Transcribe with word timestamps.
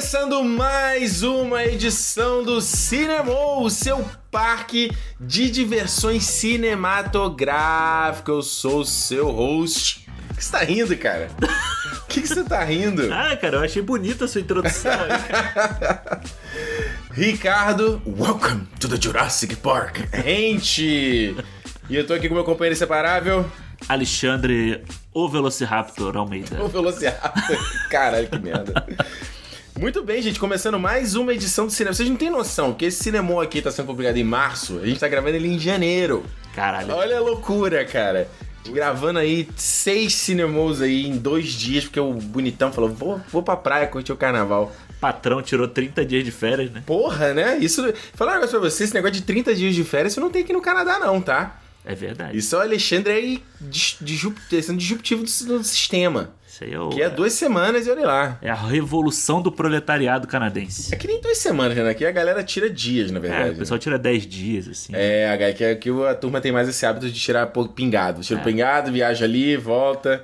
Começando 0.00 0.42
mais 0.42 1.22
uma 1.22 1.62
edição 1.62 2.42
do 2.42 2.58
Cinema, 2.62 3.34
o 3.58 3.68
seu 3.68 4.02
parque 4.30 4.90
de 5.20 5.50
diversões 5.50 6.24
cinematográficas. 6.24 8.34
Eu 8.34 8.40
sou 8.40 8.80
o 8.80 8.84
seu 8.86 9.30
host. 9.30 10.08
O 10.30 10.34
que 10.34 10.42
você 10.42 10.52
tá 10.52 10.60
rindo, 10.60 10.96
cara? 10.96 11.28
O 11.42 12.06
que, 12.06 12.22
que 12.22 12.28
você 12.28 12.42
tá 12.42 12.64
rindo? 12.64 13.08
Ah, 13.12 13.36
cara, 13.36 13.58
eu 13.58 13.62
achei 13.62 13.82
bonita 13.82 14.24
a 14.24 14.28
sua 14.28 14.40
introdução. 14.40 14.90
Ricardo, 17.12 18.00
welcome 18.06 18.66
to 18.80 18.88
the 18.88 18.98
Jurassic 18.98 19.54
Park. 19.56 19.98
Gente! 20.24 21.36
E 21.90 21.94
eu 21.94 22.06
tô 22.06 22.14
aqui 22.14 22.26
com 22.26 22.34
meu 22.34 22.44
companheiro 22.44 22.74
inseparável, 22.74 23.44
Alexandre, 23.86 24.82
o 25.12 25.28
Velociraptor 25.28 26.16
Almeida. 26.16 26.64
o 26.64 26.68
Velociraptor. 26.68 27.58
Caralho, 27.90 28.30
que 28.30 28.38
merda. 28.38 28.86
Muito 29.80 30.02
bem, 30.02 30.20
gente, 30.20 30.38
começando 30.38 30.78
mais 30.78 31.14
uma 31.14 31.32
edição 31.32 31.64
do 31.64 31.72
cinema. 31.72 31.94
Vocês 31.94 32.06
não 32.06 32.14
têm 32.14 32.28
noção 32.28 32.74
que 32.74 32.84
esse 32.84 33.02
cinema 33.02 33.42
aqui 33.42 33.62
tá 33.62 33.70
sendo 33.70 33.86
publicado 33.86 34.18
em 34.18 34.22
março, 34.24 34.78
a 34.78 34.84
gente 34.84 35.00
tá 35.00 35.08
gravando 35.08 35.36
ele 35.36 35.48
em 35.48 35.58
janeiro. 35.58 36.22
Caralho. 36.54 36.92
Olha 36.94 37.16
a 37.16 37.20
loucura, 37.20 37.82
cara. 37.86 38.28
Gravando 38.68 39.18
aí 39.20 39.48
seis 39.56 40.12
cinemas 40.12 40.82
aí 40.82 41.06
em 41.06 41.16
dois 41.16 41.46
dias, 41.54 41.84
porque 41.84 41.98
o 41.98 42.12
bonitão 42.12 42.70
falou: 42.70 42.90
vou, 42.90 43.22
vou 43.32 43.42
pra 43.42 43.56
praia 43.56 43.86
curtir 43.86 44.12
o 44.12 44.18
carnaval. 44.18 44.70
Patrão 45.00 45.40
tirou 45.40 45.66
30 45.66 46.04
dias 46.04 46.24
de 46.24 46.30
férias, 46.30 46.70
né? 46.70 46.82
Porra, 46.84 47.32
né? 47.32 47.56
Isso. 47.58 47.82
Falar 48.12 48.32
um 48.32 48.34
negócio 48.34 48.60
pra 48.60 48.68
você: 48.68 48.84
esse 48.84 48.92
negócio 48.92 49.14
de 49.14 49.22
30 49.22 49.54
dias 49.54 49.74
de 49.74 49.82
férias, 49.82 50.12
isso 50.12 50.20
não 50.20 50.28
tem 50.28 50.42
aqui 50.42 50.52
no 50.52 50.60
Canadá, 50.60 50.98
não, 50.98 51.22
tá? 51.22 51.58
É 51.86 51.94
verdade. 51.94 52.36
Isso 52.36 52.54
é 52.54 52.58
o 52.58 52.60
Alexandre 52.60 53.12
aí 53.14 53.42
dis- 53.58 53.96
disrup- 53.98 54.36
sendo 54.62 54.76
disruptivo 54.76 55.22
do, 55.24 55.58
do 55.58 55.64
sistema. 55.64 56.34
Isso 56.60 56.64
aí 56.64 56.74
é, 56.74 56.78
o- 56.80 56.90
Que 56.90 57.02
é 57.02 57.08
duas 57.08 57.32
semanas 57.32 57.86
e 57.86 57.90
olha 57.90 58.06
lá. 58.06 58.38
é 58.42 58.50
a 58.50 58.54
revolução 58.54 59.40
do 59.40 59.50
proletariado 59.50 60.26
canadense. 60.28 60.94
É 60.94 60.98
que 60.98 61.06
nem 61.06 61.20
duas 61.20 61.38
semanas, 61.38 61.76
né? 61.76 61.88
Aqui 61.88 62.04
a 62.04 62.10
galera 62.12 62.42
tira 62.44 62.68
dias, 62.68 63.10
na 63.10 63.18
É, 63.18 63.22
verdade. 63.22 63.50
o 63.52 63.56
pessoal 63.56 63.78
tira 63.78 63.98
10 63.98 64.26
dias, 64.26 64.68
assim. 64.68 64.92
É, 64.94 65.30
a- 65.30 65.52
que, 65.54 65.74
que 65.76 65.90
a 66.06 66.14
turma 66.14 66.40
tem 66.40 66.52
mais 66.52 66.68
esse 66.68 66.84
hábito 66.84 67.08
de 67.10 67.18
tirar 67.18 67.46
pingado. 67.74 68.20
Tira 68.20 68.40
É. 68.40 68.42
pingado, 68.44 68.92
viaja 68.92 69.24
ali, 69.24 69.56
volta. 69.56 70.22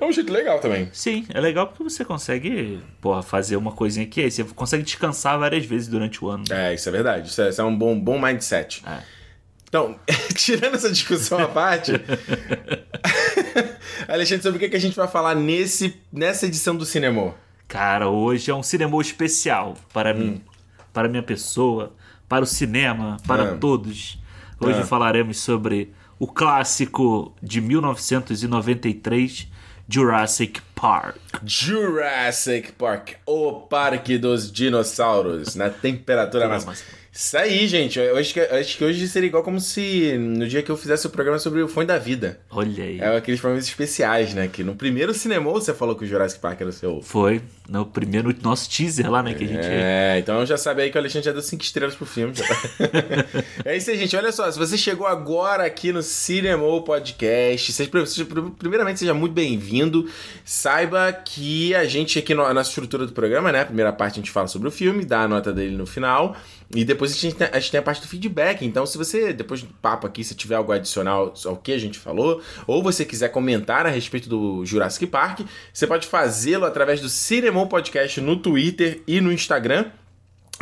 É 0.00 0.04
um 0.06 0.10
jeito 0.10 0.32
legal 0.32 0.58
também. 0.58 0.88
Sim, 0.92 1.26
é 1.34 1.38
legal 1.38 1.66
porque 1.66 1.82
você 1.82 2.02
consegue, 2.02 2.80
porra, 3.00 3.22
fazer 3.22 3.56
uma 3.56 3.72
coisinha 3.72 4.06
aqui, 4.06 4.22
aí 4.22 4.30
você 4.30 4.42
consegue 4.44 4.82
descansar 4.82 5.38
várias 5.38 5.66
vezes 5.66 5.86
durante 5.86 6.24
o 6.24 6.28
ano. 6.30 6.44
É, 6.50 6.72
isso 6.72 6.88
é 6.88 6.92
verdade. 6.92 7.28
Isso 7.28 7.42
é, 7.42 7.50
isso 7.50 7.60
é 7.60 7.64
um 7.64 7.76
bom, 7.76 7.98
bom 8.00 8.18
mindset. 8.18 8.82
É. 8.86 8.98
Então, 9.72 9.96
tirando 10.36 10.74
essa 10.74 10.90
discussão 10.92 11.38
à 11.38 11.48
parte, 11.48 11.92
Alexandre, 14.06 14.42
sobre 14.42 14.66
o 14.66 14.70
que 14.70 14.76
a 14.76 14.78
gente 14.78 14.94
vai 14.94 15.08
falar 15.08 15.34
nesse, 15.34 15.96
nessa 16.12 16.44
edição 16.44 16.76
do 16.76 16.84
Cinema? 16.84 17.34
Cara, 17.68 18.10
hoje 18.10 18.50
é 18.50 18.54
um 18.54 18.62
cinema 18.62 19.00
especial 19.00 19.78
para 19.90 20.12
mim, 20.12 20.42
para 20.92 21.08
minha 21.08 21.22
pessoa, 21.22 21.94
para 22.28 22.44
o 22.44 22.46
cinema, 22.46 23.16
para 23.26 23.52
Ah. 23.54 23.56
todos. 23.56 24.18
Hoje 24.60 24.80
Ah. 24.80 24.84
falaremos 24.84 25.38
sobre 25.38 25.90
o 26.18 26.26
clássico 26.26 27.34
de 27.42 27.62
1993, 27.62 29.48
Jurassic 29.88 30.60
Park. 30.74 31.16
Jurassic 31.46 32.72
Park, 32.72 33.12
o 33.24 33.52
parque 33.62 34.18
dos 34.18 34.52
dinossauros, 34.52 35.54
na 35.54 35.70
temperatura 35.70 36.46
máxima. 36.46 36.74
Isso 37.14 37.36
aí, 37.36 37.68
gente. 37.68 37.98
Eu 37.98 38.16
acho, 38.16 38.32
que, 38.32 38.40
acho 38.40 38.78
que 38.78 38.82
hoje 38.84 39.06
seria 39.06 39.26
igual 39.26 39.42
como 39.42 39.60
se 39.60 40.16
no 40.16 40.48
dia 40.48 40.62
que 40.62 40.70
eu 40.70 40.76
fizesse 40.78 41.06
o 41.06 41.10
programa 41.10 41.38
sobre 41.38 41.60
o 41.62 41.68
Fone 41.68 41.86
da 41.86 41.98
Vida. 41.98 42.40
Olha 42.50 42.82
aí. 42.84 42.98
É 43.00 43.16
aqueles 43.18 43.38
programas 43.38 43.66
especiais, 43.66 44.32
né? 44.32 44.48
Que 44.50 44.64
no 44.64 44.74
primeiro 44.74 45.12
cinema 45.12 45.50
você 45.52 45.74
falou 45.74 45.94
que 45.94 46.04
o 46.04 46.06
Jurassic 46.06 46.40
Park 46.40 46.62
era 46.62 46.70
o 46.70 46.72
seu. 46.72 47.02
Foi 47.02 47.42
no 47.68 47.84
primeiro 47.86 48.34
nosso 48.42 48.68
teaser 48.68 49.10
lá, 49.10 49.22
né, 49.22 49.34
que 49.34 49.44
a 49.44 49.46
gente 49.46 49.60
É, 49.62 50.18
então 50.18 50.44
já 50.44 50.56
sabe 50.56 50.82
aí 50.82 50.90
que 50.90 50.96
o 50.96 51.00
Alexandre 51.00 51.24
já 51.26 51.32
deu 51.32 51.42
5 51.42 51.62
estrelas 51.62 51.94
pro 51.94 52.04
filme. 52.06 52.32
é 53.64 53.76
isso 53.76 53.90
aí, 53.90 53.98
gente. 53.98 54.16
Olha 54.16 54.32
só, 54.32 54.50
se 54.50 54.58
você 54.58 54.76
chegou 54.76 55.06
agora 55.06 55.64
aqui 55.64 55.92
no 55.92 56.02
Cinema 56.02 56.62
Podcast, 56.82 57.72
seja, 57.72 57.90
primeiramente 58.58 58.98
seja 59.00 59.14
muito 59.14 59.32
bem-vindo. 59.32 60.08
Saiba 60.44 61.12
que 61.12 61.74
a 61.74 61.84
gente 61.84 62.18
aqui, 62.18 62.34
no- 62.34 62.44
a 62.44 62.52
nossa 62.54 62.70
estrutura 62.70 63.06
do 63.06 63.12
programa, 63.12 63.52
né? 63.52 63.60
A 63.60 63.66
primeira 63.66 63.92
parte 63.92 64.14
a 64.14 64.16
gente 64.16 64.30
fala 64.30 64.48
sobre 64.48 64.68
o 64.68 64.70
filme, 64.70 65.04
dá 65.04 65.22
a 65.22 65.28
nota 65.28 65.52
dele 65.52 65.76
no 65.76 65.86
final. 65.86 66.36
E 66.74 66.84
depois 66.84 67.01
a 67.10 67.14
gente, 67.14 67.34
tem, 67.34 67.48
a 67.50 67.58
gente 67.58 67.70
tem 67.70 67.80
a 67.80 67.82
parte 67.82 68.00
do 68.00 68.08
feedback. 68.08 68.64
Então, 68.64 68.86
se 68.86 68.96
você, 68.96 69.32
depois 69.32 69.62
do 69.62 69.72
papo 69.74 70.06
aqui, 70.06 70.22
se 70.22 70.34
tiver 70.34 70.54
algo 70.54 70.72
adicional 70.72 71.34
ao 71.44 71.56
que 71.56 71.72
a 71.72 71.78
gente 71.78 71.98
falou, 71.98 72.40
ou 72.66 72.82
você 72.82 73.04
quiser 73.04 73.28
comentar 73.28 73.86
a 73.86 73.88
respeito 73.90 74.28
do 74.28 74.64
Jurassic 74.64 75.06
Park, 75.06 75.40
você 75.72 75.86
pode 75.86 76.06
fazê-lo 76.06 76.64
através 76.64 77.00
do 77.00 77.08
Cinemon 77.08 77.66
Podcast 77.66 78.20
no 78.20 78.36
Twitter 78.36 79.02
e 79.06 79.20
no 79.20 79.32
Instagram. 79.32 79.86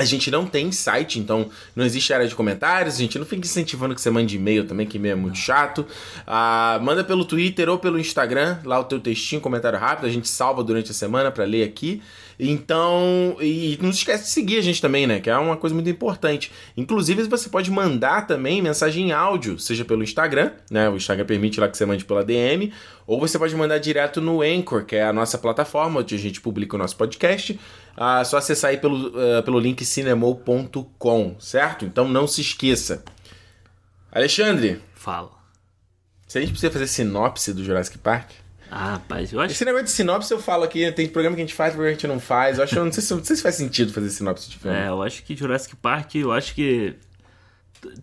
A 0.01 0.05
gente 0.05 0.31
não 0.31 0.47
tem 0.47 0.73
site, 0.73 1.19
então 1.19 1.51
não 1.77 1.85
existe 1.85 2.11
área 2.15 2.27
de 2.27 2.35
comentários. 2.35 2.95
A 2.95 2.99
gente 2.99 3.19
não 3.19 3.27
fica 3.27 3.43
incentivando 3.43 3.95
que 3.95 4.01
você 4.01 4.09
mande 4.09 4.35
e-mail 4.35 4.65
também, 4.65 4.87
que 4.87 4.97
e-mail 4.97 5.13
é 5.13 5.17
muito 5.17 5.37
chato. 5.37 5.87
Ah, 6.27 6.79
manda 6.81 7.05
pelo 7.05 7.23
Twitter 7.23 7.69
ou 7.69 7.79
pelo 7.79 7.99
Instagram, 7.99 8.61
lá 8.65 8.79
o 8.79 8.85
teu 8.85 8.99
textinho, 8.99 9.43
comentário 9.43 9.79
rápido. 9.79 10.07
A 10.07 10.11
gente 10.11 10.27
salva 10.27 10.65
durante 10.65 10.91
a 10.91 10.95
semana 10.95 11.31
pra 11.31 11.45
ler 11.45 11.65
aqui. 11.65 12.01
Então, 12.43 13.37
e 13.39 13.79
não 13.83 13.93
se 13.93 13.99
esquece 13.99 14.25
de 14.25 14.31
seguir 14.31 14.57
a 14.57 14.63
gente 14.63 14.81
também, 14.81 15.07
né? 15.07 15.21
Que 15.21 15.29
é 15.29 15.37
uma 15.37 15.59
coisa 15.59 15.75
muito 15.75 15.91
importante. 15.91 16.51
Inclusive, 16.75 17.25
você 17.25 17.51
pode 17.51 17.71
mandar 17.71 18.27
também 18.27 18.63
mensagem 18.63 19.09
em 19.09 19.13
áudio, 19.13 19.59
seja 19.59 19.85
pelo 19.85 20.03
Instagram, 20.03 20.53
né? 20.71 20.89
O 20.89 20.97
Instagram 20.97 21.27
permite 21.27 21.61
lá 21.61 21.69
que 21.69 21.77
você 21.77 21.85
mande 21.85 22.05
pela 22.07 22.25
DM, 22.25 22.73
ou 23.07 23.21
você 23.21 23.39
pode 23.39 23.55
mandar 23.55 23.77
direto 23.77 24.23
no 24.23 24.41
Anchor, 24.41 24.87
que 24.87 24.97
é 24.97 25.03
a 25.03 25.13
nossa 25.13 25.37
plataforma 25.37 26.01
onde 26.01 26.15
a 26.15 26.19
gente 26.19 26.41
publica 26.41 26.77
o 26.77 26.79
nosso 26.79 26.97
podcast. 26.97 27.61
Ah, 27.95 28.25
só 28.25 28.39
acessar 28.39 28.71
aí 28.71 28.79
pelo, 28.79 29.13
ah, 29.19 29.43
pelo 29.43 29.61
link 29.61 29.85
cinemou.com, 29.85 31.37
certo? 31.39 31.85
Então 31.85 32.09
não 32.09 32.27
se 32.27 32.41
esqueça. 32.41 33.05
Alexandre, 34.11 34.81
fala. 34.95 35.31
se 36.27 36.39
a 36.39 36.41
gente 36.41 36.53
precisa 36.53 36.73
fazer 36.73 36.87
sinopse 36.87 37.53
do 37.53 37.63
Jurassic 37.63 37.99
Park. 37.99 38.31
Ah, 38.71 38.93
rapaz, 38.93 39.33
eu 39.33 39.41
acho 39.41 39.53
Esse 39.53 39.65
negócio 39.65 39.87
de 39.87 39.91
sinopse 39.91 40.33
eu 40.33 40.39
falo 40.39 40.63
aqui, 40.65 40.91
tem 40.93 41.09
programa 41.09 41.35
que 41.35 41.43
a 41.43 41.45
gente 41.45 41.55
faz, 41.55 41.73
programa 41.75 41.97
que 41.97 42.07
a 42.07 42.09
gente 42.09 42.15
não 42.15 42.21
faz. 42.21 42.59
Eu 42.59 42.65
acho, 42.65 42.77
eu 42.79 42.85
não 42.85 42.93
sei 42.93 43.03
se, 43.03 43.13
não 43.15 43.25
sei 43.25 43.37
se 43.37 43.43
faz 43.43 43.55
sentido 43.57 43.93
fazer 43.93 44.09
sinopse 44.11 44.49
de 44.49 44.59
filme. 44.59 44.77
É, 44.77 44.89
eu 44.89 45.03
acho 45.03 45.23
que 45.25 45.37
Jurassic 45.37 45.75
Park, 45.77 46.15
eu 46.15 46.31
acho 46.33 46.55
que 46.55 46.95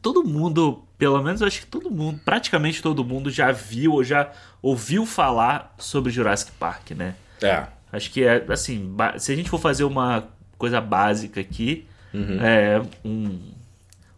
todo 0.01 0.23
mundo, 0.23 0.83
pelo 0.97 1.21
menos 1.23 1.39
eu 1.41 1.47
acho 1.47 1.61
que 1.61 1.67
todo 1.67 1.89
mundo, 1.89 2.19
praticamente 2.25 2.81
todo 2.81 3.03
mundo 3.05 3.29
já 3.31 3.51
viu 3.51 3.93
ou 3.93 4.03
já 4.03 4.31
ouviu 4.61 5.05
falar 5.05 5.73
sobre 5.77 6.11
Jurassic 6.11 6.51
Park, 6.53 6.91
né? 6.91 7.15
É. 7.41 7.65
Acho 7.91 8.11
que 8.11 8.23
é 8.25 8.43
assim, 8.49 8.93
se 9.19 9.31
a 9.31 9.35
gente 9.35 9.49
for 9.49 9.59
fazer 9.59 9.83
uma 9.85 10.27
coisa 10.57 10.81
básica 10.81 11.39
aqui, 11.39 11.87
Uhum. 12.13 12.39
é 12.41 12.81
um 13.05 13.39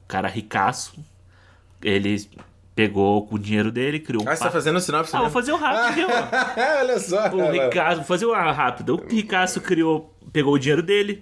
cara 0.07 0.27
ricaço, 0.27 0.93
ele 1.83 2.27
pegou 2.79 3.27
com 3.27 3.35
o 3.35 3.39
dinheiro 3.39 3.73
dele, 3.73 3.99
criou 3.99 4.23
um 4.23 4.29
Ah, 4.29 4.33
você 4.37 4.43
tá 4.45 4.49
fazendo 4.51 4.79
sinopse 4.79 5.13
Ah, 5.13 5.19
vou 5.19 5.29
fazer 5.29 5.51
o 5.51 5.57
rápido. 5.57 6.07
Olha 6.79 6.97
só. 6.97 7.27
O 7.27 7.51
Ricardo, 7.51 7.97
vou 7.97 8.05
fazer 8.05 8.25
uma 8.25 8.51
rápida. 8.53 8.93
O 8.93 9.05
Ricardo 9.05 9.59
criou, 9.59 10.15
pegou 10.31 10.53
o 10.53 10.57
dinheiro 10.57 10.81
dele, 10.81 11.21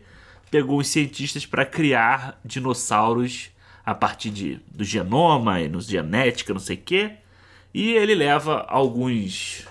pegou 0.51 0.77
os 0.77 0.87
cientistas 0.87 1.47
para 1.47 1.65
criar 1.65 2.39
dinossauros 2.45 3.49
a 3.83 3.95
partir 3.95 4.29
de, 4.29 4.59
do 4.71 4.83
genoma 4.83 5.59
e 5.59 5.67
nos 5.67 5.87
genética, 5.87 6.53
não 6.53 6.59
sei 6.59 6.75
o 6.75 6.79
quê. 6.79 7.13
E 7.73 7.91
ele 7.93 8.13
leva 8.13 8.63
alguns 8.69 9.65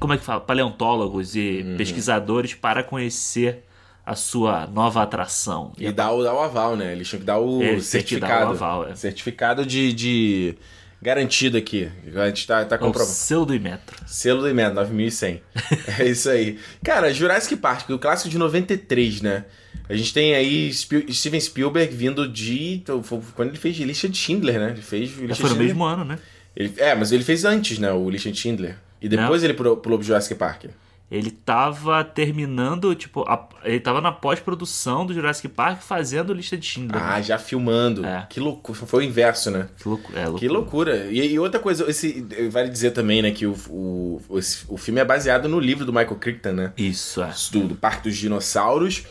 como 0.00 0.14
é 0.14 0.18
que 0.18 0.24
fala, 0.24 0.40
paleontólogos 0.40 1.36
e 1.36 1.62
Uhum. 1.64 1.76
pesquisadores 1.76 2.54
para 2.54 2.82
conhecer 2.82 3.64
a 4.10 4.16
sua 4.16 4.66
nova 4.66 5.02
atração. 5.02 5.72
E 5.78 5.92
dá 5.92 6.10
o, 6.10 6.24
dá 6.24 6.34
o 6.34 6.40
aval, 6.40 6.74
né? 6.76 6.90
Eles 6.90 7.06
tinham 7.08 7.20
que 7.20 7.26
dar 7.26 7.38
o 7.38 7.80
certificado. 7.80 8.46
o 8.50 8.54
aval, 8.54 8.88
é. 8.88 8.94
Certificado 8.96 9.64
de, 9.64 9.92
de 9.92 10.54
garantido 11.00 11.56
aqui. 11.56 11.88
A 12.16 12.26
gente 12.26 12.44
tá, 12.44 12.64
tá 12.64 12.74
É 12.74 12.78
comprovando. 12.78 13.14
selo 13.14 13.46
do 13.46 13.54
Imetro. 13.54 13.96
Selo 14.08 14.40
do 14.40 14.48
IMED, 14.48 14.74
9100. 14.74 15.40
é 16.00 16.08
isso 16.08 16.28
aí. 16.28 16.58
Cara, 16.82 17.14
Jurassic 17.14 17.54
Park, 17.54 17.88
o 17.90 18.00
clássico 18.00 18.28
de 18.28 18.36
93, 18.36 19.22
né? 19.22 19.44
A 19.88 19.94
gente 19.94 20.12
tem 20.12 20.34
aí 20.34 20.72
Steven 20.72 21.40
Spielberg 21.40 21.94
vindo 21.94 22.26
de. 22.28 22.74
então, 22.74 23.00
Quando 23.36 23.50
ele 23.50 23.58
fez 23.58 23.76
lista 23.76 24.08
de 24.08 24.18
Schindler, 24.18 24.58
né? 24.58 24.70
Ele 24.70 24.82
fez 24.82 25.10
lista 25.10 25.26
Já 25.28 25.34
foi 25.36 25.50
no 25.50 25.56
de 25.56 25.62
mesmo 25.64 25.84
ano, 25.84 26.04
né? 26.04 26.18
Ele- 26.56 26.74
é, 26.78 26.96
mas 26.96 27.12
ele 27.12 27.22
fez 27.22 27.44
antes, 27.44 27.78
né? 27.78 27.92
O 27.92 28.10
lista 28.10 28.30
de 28.30 28.38
Schindler. 28.38 28.76
E 29.00 29.08
depois 29.08 29.44
ele 29.44 29.54
pulou, 29.54 29.76
pulou 29.76 29.98
pro 29.98 30.06
Jurassic 30.06 30.34
Park. 30.34 30.64
Ele 31.10 31.30
tava 31.32 32.04
terminando, 32.04 32.94
tipo, 32.94 33.22
a- 33.28 33.48
ele 33.64 33.80
tava 33.80 34.00
na 34.00 34.12
pós-produção 34.12 35.04
do 35.04 35.12
Jurassic 35.12 35.48
Park 35.48 35.82
fazendo 35.82 36.32
lista 36.32 36.56
de 36.56 36.64
Schindler. 36.64 37.02
Ah, 37.02 37.20
já 37.20 37.36
filmando. 37.36 38.06
É. 38.06 38.26
Que 38.30 38.38
loucura. 38.38 38.78
Foi 38.86 39.04
o 39.04 39.06
inverso, 39.08 39.50
né? 39.50 39.68
Que 39.76 39.88
louco, 39.88 40.12
é, 40.16 40.38
Que 40.38 40.46
loucura. 40.48 41.06
E, 41.10 41.32
e 41.32 41.38
outra 41.38 41.58
coisa, 41.58 41.90
esse, 41.90 42.24
vale 42.52 42.68
dizer 42.68 42.92
também, 42.92 43.22
né, 43.22 43.32
que 43.32 43.44
o, 43.44 43.56
o, 43.68 44.38
esse- 44.38 44.64
o 44.68 44.76
filme 44.76 45.00
é 45.00 45.04
baseado 45.04 45.48
no 45.48 45.58
livro 45.58 45.84
do 45.84 45.92
Michael 45.92 46.14
Crichton, 46.16 46.52
né? 46.52 46.72
Isso, 46.76 47.20
é. 47.22 47.32
Do, 47.50 47.66
do 47.66 47.74
Parque 47.74 48.04
dos 48.08 48.16
Dinossauros. 48.16 49.02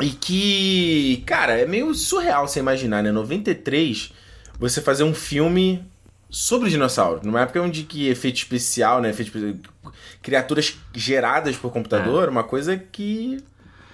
E 0.00 0.10
que, 0.10 1.24
cara, 1.26 1.58
é 1.58 1.66
meio 1.66 1.92
surreal 1.94 2.46
você 2.46 2.60
imaginar, 2.60 3.02
né? 3.02 3.10
93, 3.10 4.12
você 4.60 4.80
fazer 4.80 5.02
um 5.04 5.14
filme 5.14 5.82
sobre 6.28 6.70
dinossauro. 6.70 7.20
Numa 7.24 7.40
época 7.40 7.62
onde 7.62 7.82
que 7.84 8.08
efeito 8.08 8.36
especial, 8.36 9.00
né? 9.00 9.10
Efeito, 9.10 9.32
criaturas 10.22 10.78
geradas 10.94 11.56
por 11.56 11.72
computador, 11.72 12.28
uma 12.28 12.44
coisa 12.44 12.76
que 12.76 13.38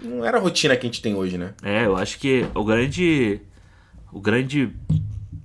não 0.00 0.25
era 0.25 0.38
a 0.38 0.40
rotina 0.40 0.76
que 0.76 0.87
a 0.87 0.90
gente 0.90 1.02
tem 1.02 1.14
hoje, 1.14 1.38
né? 1.38 1.55
É, 1.62 1.87
eu 1.87 1.96
acho 1.96 2.19
que 2.19 2.46
o 2.55 2.64
grande. 2.64 3.40
O 4.12 4.20
grande 4.20 4.70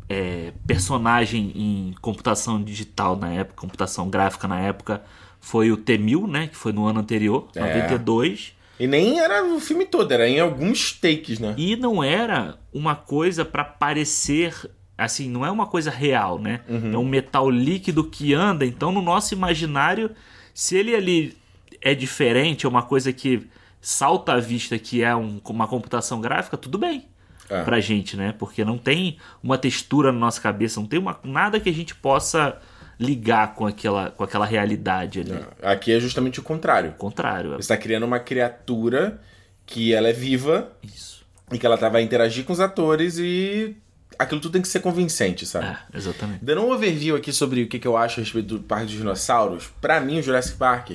é, 0.10 0.52
personagem 0.66 1.54
em 1.56 1.96
computação 2.02 2.62
digital 2.62 3.16
na 3.16 3.32
época, 3.32 3.62
computação 3.62 4.10
gráfica 4.10 4.46
na 4.48 4.60
época, 4.60 5.02
foi 5.40 5.72
o 5.72 5.78
T-1000, 5.78 6.28
né? 6.28 6.48
Que 6.48 6.56
foi 6.56 6.74
no 6.74 6.86
ano 6.86 7.00
anterior, 7.00 7.48
É. 7.56 7.62
92. 7.62 8.54
E 8.80 8.86
nem 8.86 9.20
era 9.20 9.44
o 9.44 9.60
filme 9.60 9.86
todo, 9.86 10.12
era 10.12 10.28
em 10.28 10.40
alguns 10.40 10.92
takes, 10.92 11.40
né? 11.40 11.56
E 11.58 11.76
não 11.76 12.04
era 12.04 12.58
uma 12.72 12.96
coisa 12.96 13.44
pra 13.44 13.64
parecer. 13.64 14.54
Assim, 14.98 15.30
não 15.30 15.46
é 15.46 15.52
uma 15.52 15.68
coisa 15.68 15.92
real, 15.92 16.40
né? 16.40 16.62
É 16.68 16.98
um 16.98 17.06
metal 17.06 17.50
líquido 17.50 18.04
que 18.04 18.34
anda. 18.34 18.66
Então, 18.66 18.92
no 18.92 19.02
nosso 19.02 19.34
imaginário, 19.34 20.10
se 20.54 20.76
ele 20.76 20.96
ali 20.96 21.38
é 21.82 21.94
diferente, 21.94 22.66
é 22.66 22.70
uma 22.70 22.82
coisa 22.82 23.14
que 23.14 23.48
salta 23.80 24.34
à 24.34 24.40
vista 24.40 24.78
que 24.80 25.04
é 25.04 25.16
um- 25.16 25.40
uma 25.46 25.68
computação 25.68 26.20
gráfica, 26.20 26.58
tudo 26.58 26.78
bem 26.80 27.06
É. 27.50 27.62
pra 27.64 27.80
gente, 27.80 28.18
né? 28.18 28.34
Porque 28.38 28.66
não 28.66 28.78
tem 28.78 29.18
uma 29.44 29.58
textura 29.58 30.12
na 30.12 30.18
nossa 30.18 30.42
cabeça, 30.42 30.80
não 30.80 30.88
tem 30.88 30.98
uma, 31.00 31.20
nada 31.24 31.60
que 31.60 31.70
a 31.70 31.74
gente 31.74 31.94
possa 31.94 32.58
ligar 33.00 33.54
com 33.54 33.68
aquela, 33.68 34.10
com 34.10 34.24
aquela 34.24 34.46
realidade 34.48 35.20
ali. 35.20 35.40
Aqui 35.62 35.92
é 35.94 36.00
justamente 36.00 36.40
o 36.40 36.44
contrário. 36.44 36.90
Ao 36.90 36.96
contrário, 36.96 37.52
é 37.54 37.58
Você 37.58 37.62
está 37.62 37.78
criando 37.78 38.04
uma 38.08 38.20
criatura 38.20 39.22
que 39.68 39.94
ela 39.94 40.10
é 40.10 40.14
viva 40.14 40.72
isso. 40.84 41.24
e 41.52 41.60
que 41.60 41.66
ela 41.68 41.78
tá, 41.78 41.88
vai 41.88 42.02
interagir 42.02 42.44
com 42.44 42.52
os 42.54 42.60
atores 42.60 43.20
e 43.20 43.78
aquilo 44.18 44.42
tudo 44.42 44.54
tem 44.54 44.62
que 44.62 44.68
ser 44.68 44.80
convincente, 44.80 45.46
sabe? 45.46 45.68
É, 45.68 45.98
exatamente. 45.98 46.44
Dando 46.44 46.62
um 46.62 46.72
overview 46.72 47.16
aqui 47.16 47.32
sobre 47.32 47.64
o 47.64 47.68
que, 47.68 47.80
que 47.80 47.88
eu 47.88 47.98
acho 47.98 48.20
a 48.20 48.24
respeito 48.24 48.58
do 48.58 48.60
Parque 48.60 48.86
dos 48.86 48.96
Dinossauros, 48.96 49.70
pra 49.82 50.00
mim 50.00 50.20
o 50.20 50.24
Jurassic 50.24 50.58
Park, 50.58 50.92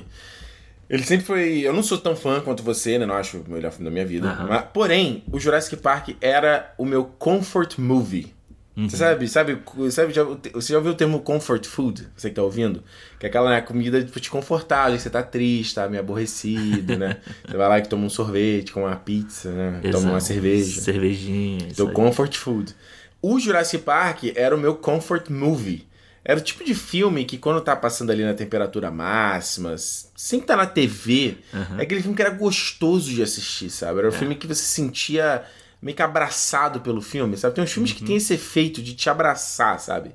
ele 0.89 1.03
sempre 1.03 1.25
foi. 1.25 1.59
Eu 1.59 1.73
não 1.73 1.81
sou 1.81 1.97
tão 1.97 2.15
fã 2.15 2.41
quanto 2.41 2.61
você, 2.61 2.97
né? 2.97 3.05
Não 3.05 3.15
acho 3.15 3.37
o 3.37 3.49
melhor 3.49 3.71
filme 3.71 3.85
da 3.85 3.91
minha 3.91 4.05
vida. 4.05 4.29
Aham. 4.29 4.47
Mas, 4.47 4.65
porém, 4.73 5.23
o 5.31 5.39
Jurassic 5.39 5.77
Park 5.77 6.09
era 6.21 6.73
o 6.77 6.85
meu 6.85 7.05
comfort 7.05 7.77
movie. 7.77 8.33
Uhum. 8.75 8.89
Você 8.89 8.97
sabe, 8.97 9.27
sabe, 9.27 9.61
sabe 9.91 10.13
já, 10.13 10.23
você 10.23 10.73
já 10.73 10.77
ouviu 10.77 10.93
o 10.93 10.95
termo 10.95 11.19
comfort 11.19 11.65
food? 11.67 12.07
Você 12.15 12.29
que 12.29 12.35
tá 12.35 12.41
ouvindo? 12.41 12.83
Que 13.19 13.27
é 13.27 13.29
aquela 13.29 13.51
né, 13.51 13.61
comida 13.61 14.03
tipo, 14.03 14.19
te 14.19 14.31
confortar, 14.31 14.91
você 14.91 15.11
tá 15.11 15.21
triste, 15.21 15.75
tá 15.75 15.87
meio 15.87 16.01
aborrecido, 16.01 16.97
né? 16.97 17.17
Você 17.45 17.55
vai 17.55 17.69
lá 17.69 17.77
e 17.77 17.83
toma 17.83 18.05
um 18.05 18.09
sorvete, 18.09 18.71
com 18.71 18.81
uma 18.81 18.95
pizza, 18.95 19.51
né? 19.51 19.79
Toma 19.91 20.09
uma 20.09 20.17
Exato. 20.17 20.25
cerveja. 20.25 20.81
Cervejinha. 20.81 21.67
Então, 21.69 21.87
comfort 21.93 22.35
food. 22.35 22.75
O 23.23 23.39
Jurassic 23.39 23.81
Park 23.85 24.25
era 24.35 24.53
o 24.53 24.59
meu 24.59 24.75
comfort 24.75 25.29
movie. 25.29 25.87
Era 26.25 26.41
o 26.41 26.43
tipo 26.43 26.61
de 26.61 26.75
filme 26.75 27.23
que 27.23 27.37
quando 27.37 27.61
tá 27.61 27.73
passando 27.73 28.11
ali 28.11 28.21
na 28.21 28.33
temperatura 28.33 28.91
máxima, 28.91 29.75
sem 29.77 30.41
estar 30.41 30.57
na 30.57 30.65
TV, 30.65 31.37
é 31.79 31.83
aquele 31.83 32.01
filme 32.01 32.17
que 32.17 32.21
era 32.21 32.31
gostoso 32.31 33.09
de 33.09 33.23
assistir, 33.23 33.69
sabe? 33.69 33.99
Era 33.99 34.09
o 34.09 34.11
filme 34.11 34.35
que 34.35 34.45
você 34.45 34.61
sentia 34.61 35.41
meio 35.81 35.95
que 35.95 36.03
abraçado 36.03 36.81
pelo 36.81 37.01
filme, 37.01 37.37
sabe? 37.37 37.55
Tem 37.55 37.63
uns 37.63 37.71
filmes 37.71 37.93
que 37.93 38.03
tem 38.03 38.17
esse 38.17 38.33
efeito 38.33 38.81
de 38.81 38.93
te 38.93 39.09
abraçar, 39.09 39.79
sabe? 39.79 40.11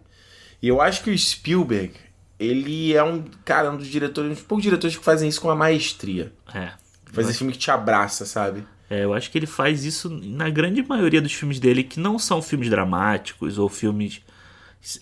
E 0.61 0.69
eu 0.69 0.83
acho 0.83 1.03
que 1.03 1.11
o 1.11 1.19
Spielberg, 1.19 1.95
ele 2.39 2.95
é 2.95 3.03
um, 3.03 3.25
cara, 3.43 3.71
um 3.71 3.79
dos 3.79 3.87
diretores, 3.87 4.31
um 4.31 4.35
dos 4.35 4.43
poucos 4.43 4.63
diretores 4.63 4.97
que 4.99 5.05
fazem 5.05 5.31
isso 5.31 5.41
com 5.41 5.49
uma 5.49 5.57
maestria. 5.57 6.31
É. 6.55 6.73
Faz 7.11 7.27
esse 7.29 7.39
filme 7.39 7.55
que 7.55 7.59
te 7.59 7.71
abraça, 7.71 8.27
sabe? 8.27 8.67
É, 8.91 9.05
eu 9.05 9.13
acho 9.13 9.31
que 9.31 9.39
ele 9.39 9.47
faz 9.47 9.85
isso 9.85 10.09
na 10.09 10.49
grande 10.49 10.83
maioria 10.83 11.21
dos 11.21 11.33
filmes 11.33 11.61
dele, 11.61 11.85
que 11.85 12.01
não 12.01 12.19
são 12.19 12.41
filmes 12.41 12.71
dramáticos 12.71 13.59
ou 13.59 13.69
filmes 13.69 14.23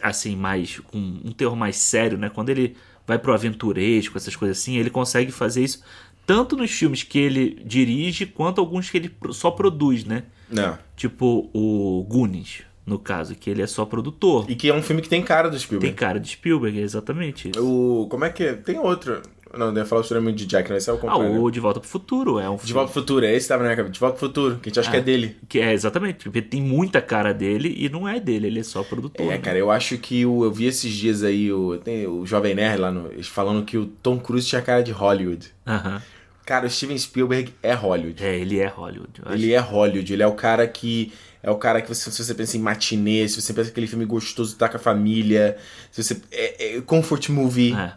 assim 0.02 0.34
mais 0.34 0.80
com 0.80 0.98
um 0.98 1.32
terror 1.32 1.54
mais 1.54 1.76
sério, 1.76 2.18
né? 2.18 2.28
Quando 2.28 2.48
ele 2.48 2.76
vai 3.06 3.18
pro 3.18 3.32
aventuresco, 3.32 4.16
essas 4.16 4.34
coisas 4.34 4.58
assim, 4.58 4.76
ele 4.76 4.90
consegue 4.90 5.30
fazer 5.30 5.62
isso 5.62 5.82
tanto 6.26 6.56
nos 6.56 6.72
filmes 6.72 7.04
que 7.04 7.18
ele 7.18 7.62
dirige 7.64 8.26
quanto 8.26 8.60
alguns 8.60 8.90
que 8.90 8.96
ele 8.96 9.14
só 9.30 9.50
produz, 9.50 10.04
né? 10.04 10.24
Não. 10.50 10.76
Tipo 10.96 11.48
o 11.54 12.04
Goonies, 12.08 12.62
no 12.84 12.98
caso, 12.98 13.36
que 13.36 13.48
ele 13.48 13.62
é 13.62 13.66
só 13.66 13.84
produtor. 13.84 14.44
E 14.48 14.56
que 14.56 14.68
é 14.68 14.74
um 14.74 14.82
filme 14.82 15.00
que 15.00 15.08
tem 15.08 15.22
cara 15.22 15.48
do 15.48 15.58
Spielberg. 15.58 15.86
Tem 15.86 15.96
cara 15.96 16.18
de 16.18 16.28
Spielberg, 16.28 16.78
é 16.78 16.82
exatamente 16.82 17.50
isso. 17.50 17.64
O. 17.64 18.08
Como 18.08 18.24
é 18.24 18.30
que 18.30 18.42
é? 18.42 18.54
Tem 18.54 18.78
outro. 18.78 19.22
Não, 19.56 19.68
eu 19.68 19.76
ia 19.76 19.84
falar 19.84 20.00
o 20.00 20.02
extremamente 20.02 20.36
de 20.38 20.46
Jack, 20.46 20.68
não, 20.70 20.76
esse 20.76 20.88
é 20.88 20.92
o 20.92 20.96
Ah, 20.96 20.98
companheiro. 21.00 21.42
o 21.42 21.50
De 21.50 21.60
Volta 21.60 21.80
pro 21.80 21.88
Futuro 21.88 22.38
é 22.38 22.48
um 22.48 22.54
De 22.56 22.60
filme 22.62 22.72
Volta 22.74 22.92
pro 22.92 23.00
Futuro, 23.00 23.24
é 23.26 23.34
esse 23.34 23.46
que 23.46 23.48
tava 23.48 23.62
na 23.62 23.68
minha 23.68 23.76
cabeça. 23.76 23.92
De 23.92 24.00
Volta 24.00 24.16
pro 24.18 24.26
Futuro, 24.28 24.54
que 24.56 24.68
a 24.68 24.70
gente 24.70 24.80
acha 24.80 24.90
que 24.90 24.96
é 24.96 25.00
dele. 25.00 25.36
que 25.48 25.60
é 25.60 25.72
exatamente, 25.72 26.24
porque 26.24 26.42
tem 26.42 26.60
muita 26.62 27.00
cara 27.00 27.32
dele 27.32 27.74
e 27.78 27.88
não 27.88 28.08
é 28.08 28.18
dele, 28.20 28.46
ele 28.48 28.60
é 28.60 28.62
só 28.62 28.82
produtor. 28.82 29.24
É, 29.26 29.30
né? 29.30 29.38
cara, 29.38 29.58
eu 29.58 29.70
acho 29.70 29.96
que 29.98 30.24
o, 30.26 30.44
eu 30.44 30.50
vi 30.52 30.66
esses 30.66 30.92
dias 30.92 31.22
aí 31.22 31.52
o, 31.52 31.78
tem 31.78 32.06
o 32.06 32.24
Jovem 32.26 32.54
Nerd 32.54 32.80
lá 32.80 32.90
no, 32.90 33.10
falando 33.24 33.64
que 33.64 33.76
o 33.78 33.86
Tom 33.86 34.18
Cruise 34.18 34.46
tinha 34.46 34.62
cara 34.62 34.82
de 34.82 34.92
Hollywood. 34.92 35.48
Aham. 35.66 36.02
Cara, 36.44 36.66
o 36.66 36.70
Steven 36.70 36.96
Spielberg 36.96 37.52
é 37.60 37.74
Hollywood. 37.74 38.22
É, 38.24 38.38
ele 38.38 38.60
é 38.60 38.68
Hollywood. 38.68 39.10
eu 39.18 39.24
acho. 39.26 39.34
Ele 39.34 39.52
é 39.52 39.58
Hollywood, 39.58 40.12
ele 40.12 40.22
é 40.22 40.26
o 40.28 40.34
cara 40.34 40.64
que. 40.68 41.12
É 41.42 41.50
o 41.50 41.56
cara 41.56 41.80
que 41.82 41.88
você, 41.88 42.08
se 42.10 42.24
você 42.24 42.34
pensa 42.34 42.56
em 42.56 42.60
matinê, 42.60 43.28
se 43.28 43.40
você 43.42 43.52
pensa 43.52 43.70
aquele 43.70 43.86
filme 43.88 44.04
gostoso 44.04 44.56
tá 44.56 44.68
com 44.68 44.76
a 44.76 44.80
família, 44.80 45.56
se 45.90 46.02
você. 46.04 46.20
É, 46.30 46.76
é 46.76 46.80
comfort 46.82 47.28
movie. 47.30 47.72
É. 47.74 47.94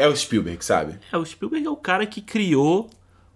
É 0.00 0.08
o 0.08 0.16
Spielberg, 0.16 0.64
sabe? 0.64 0.98
É, 1.12 1.18
o 1.18 1.24
Spielberg 1.26 1.66
é 1.66 1.70
o 1.70 1.76
cara 1.76 2.06
que 2.06 2.22
criou 2.22 2.88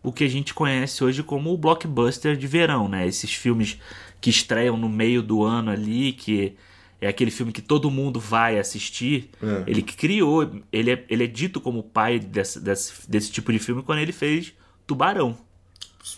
o 0.03 0.11
que 0.11 0.25
a 0.25 0.29
gente 0.29 0.55
conhece 0.55 1.05
hoje 1.05 1.23
como 1.23 1.53
o 1.53 1.59
blockbuster 1.59 2.39
de 2.39 2.47
verão, 2.47 2.89
né? 2.89 3.07
Esses 3.07 3.35
filmes 3.35 3.79
que 4.19 4.31
estreiam 4.31 4.75
no 4.75 4.89
meio 4.89 5.23
do 5.23 5.43
ano 5.43 5.71
ali, 5.71 6.13
que 6.13 6.57
é 7.03 7.07
aquele 7.07 7.31
filme 7.31 7.53
que 7.53 7.61
todo 7.61 7.91
mundo 7.91 8.19
vai 8.19 8.59
assistir. 8.59 9.29
É. 9.43 9.65
Ele 9.67 9.83
que 9.83 9.95
criou, 9.95 10.51
ele 10.73 10.93
é, 10.93 11.05
ele 11.11 11.25
é 11.25 11.27
dito 11.27 11.61
como 11.61 11.81
o 11.81 11.83
pai 11.83 12.19
desse, 12.19 12.59
desse, 12.59 13.11
desse 13.11 13.31
tipo 13.31 13.53
de 13.53 13.59
filme 13.59 13.83
quando 13.83 13.99
ele 13.99 14.13
fez 14.13 14.55
Tubarão. 14.87 15.37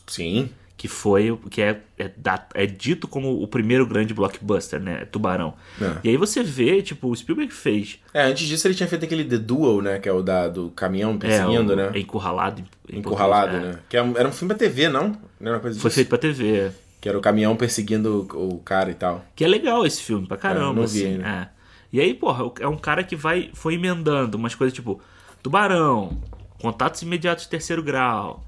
Sim. 0.06 0.48
Que 0.76 0.88
foi, 0.88 1.31
o- 1.31 1.38
que 1.38 1.62
é, 1.62 1.81
é, 1.99 2.11
é 2.52 2.67
dito 2.67 3.08
como 3.08 3.43
o 3.43 3.49
primeiro 3.49 3.87
grande 3.87 4.12
blockbuster, 4.12 4.78
né? 4.78 5.06
Tubarão. 5.06 5.55
É. 5.81 5.96
E 6.05 6.08
aí 6.11 6.17
você 6.19 6.43
vê, 6.43 6.82
tipo, 6.82 7.08
o 7.08 7.17
Spielberg 7.17 7.50
fez. 7.52 7.99
É, 8.12 8.25
antes 8.25 8.46
disso 8.46 8.67
ele 8.69 8.75
tinha 8.75 8.87
feito 8.87 9.05
aquele 9.06 9.25
The 9.25 9.38
Duel, 9.38 9.81
né? 9.81 9.99
Que 9.99 10.06
é 10.08 10.12
o 10.12 10.23
da, 10.23 10.49
do 10.49 10.69
caminhão 10.70 11.12
É, 11.14 11.17
perseguindo, 11.17 11.73
o- 11.73 11.76
né? 11.76 11.90
é 11.94 11.98
encurralado. 11.98 12.62
Encurralado, 12.93 13.56
é. 13.56 13.60
né? 13.60 13.79
Que 13.89 13.96
era 13.96 14.29
um- 14.29 14.32
filme 14.32 14.55
pra 14.55 14.58
TV, 14.67 14.89
não? 14.91 15.08
Não 15.41 15.46
era 15.48 15.55
uma 15.56 15.60
coisa 15.60 15.81
Foi 15.81 15.89
disso? 15.89 15.94
feito 15.94 16.08
pra 16.08 16.19
TV. 16.19 16.70
Que 17.00 17.08
era 17.08 17.17
o 17.17 17.22
caminhão 17.22 17.56
perseguindo 17.56 18.29
o, 18.34 18.56
o 18.56 18.58
cara 18.58 18.91
e 18.91 18.94
tal. 18.94 19.24
Que 19.34 19.44
é 19.44 19.48
legal 19.48 19.86
esse 19.86 20.03
filme, 20.03 20.27
pra 20.27 20.36
caramba, 20.36 20.72
É, 20.72 20.82
não 20.82 20.86
vi 20.86 21.00
assim. 21.05 21.06
ainda. 21.15 21.27
É. 21.29 21.48
E 21.91 22.00
aí, 22.00 22.12
porra, 22.12 22.50
é 22.60 22.69
um 22.69 22.77
cara 22.77 23.03
que 23.03 23.17
vai 23.17 23.50
foi 23.55 23.74
emendando 23.74 24.36
umas 24.36 24.55
coisas 24.55 24.74
tipo 24.74 25.00
Tubarão, 25.43 26.20
Contatos 26.60 27.00
Imediatos 27.03 27.44
de 27.44 27.50
Terceiro 27.50 27.82
Grau, 27.82 28.44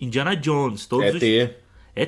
Indiana 0.00 0.36
Jones, 0.36 0.86
todos 0.86 1.06
É 1.06 1.10
os... 1.10 1.20
ter. 1.94 2.00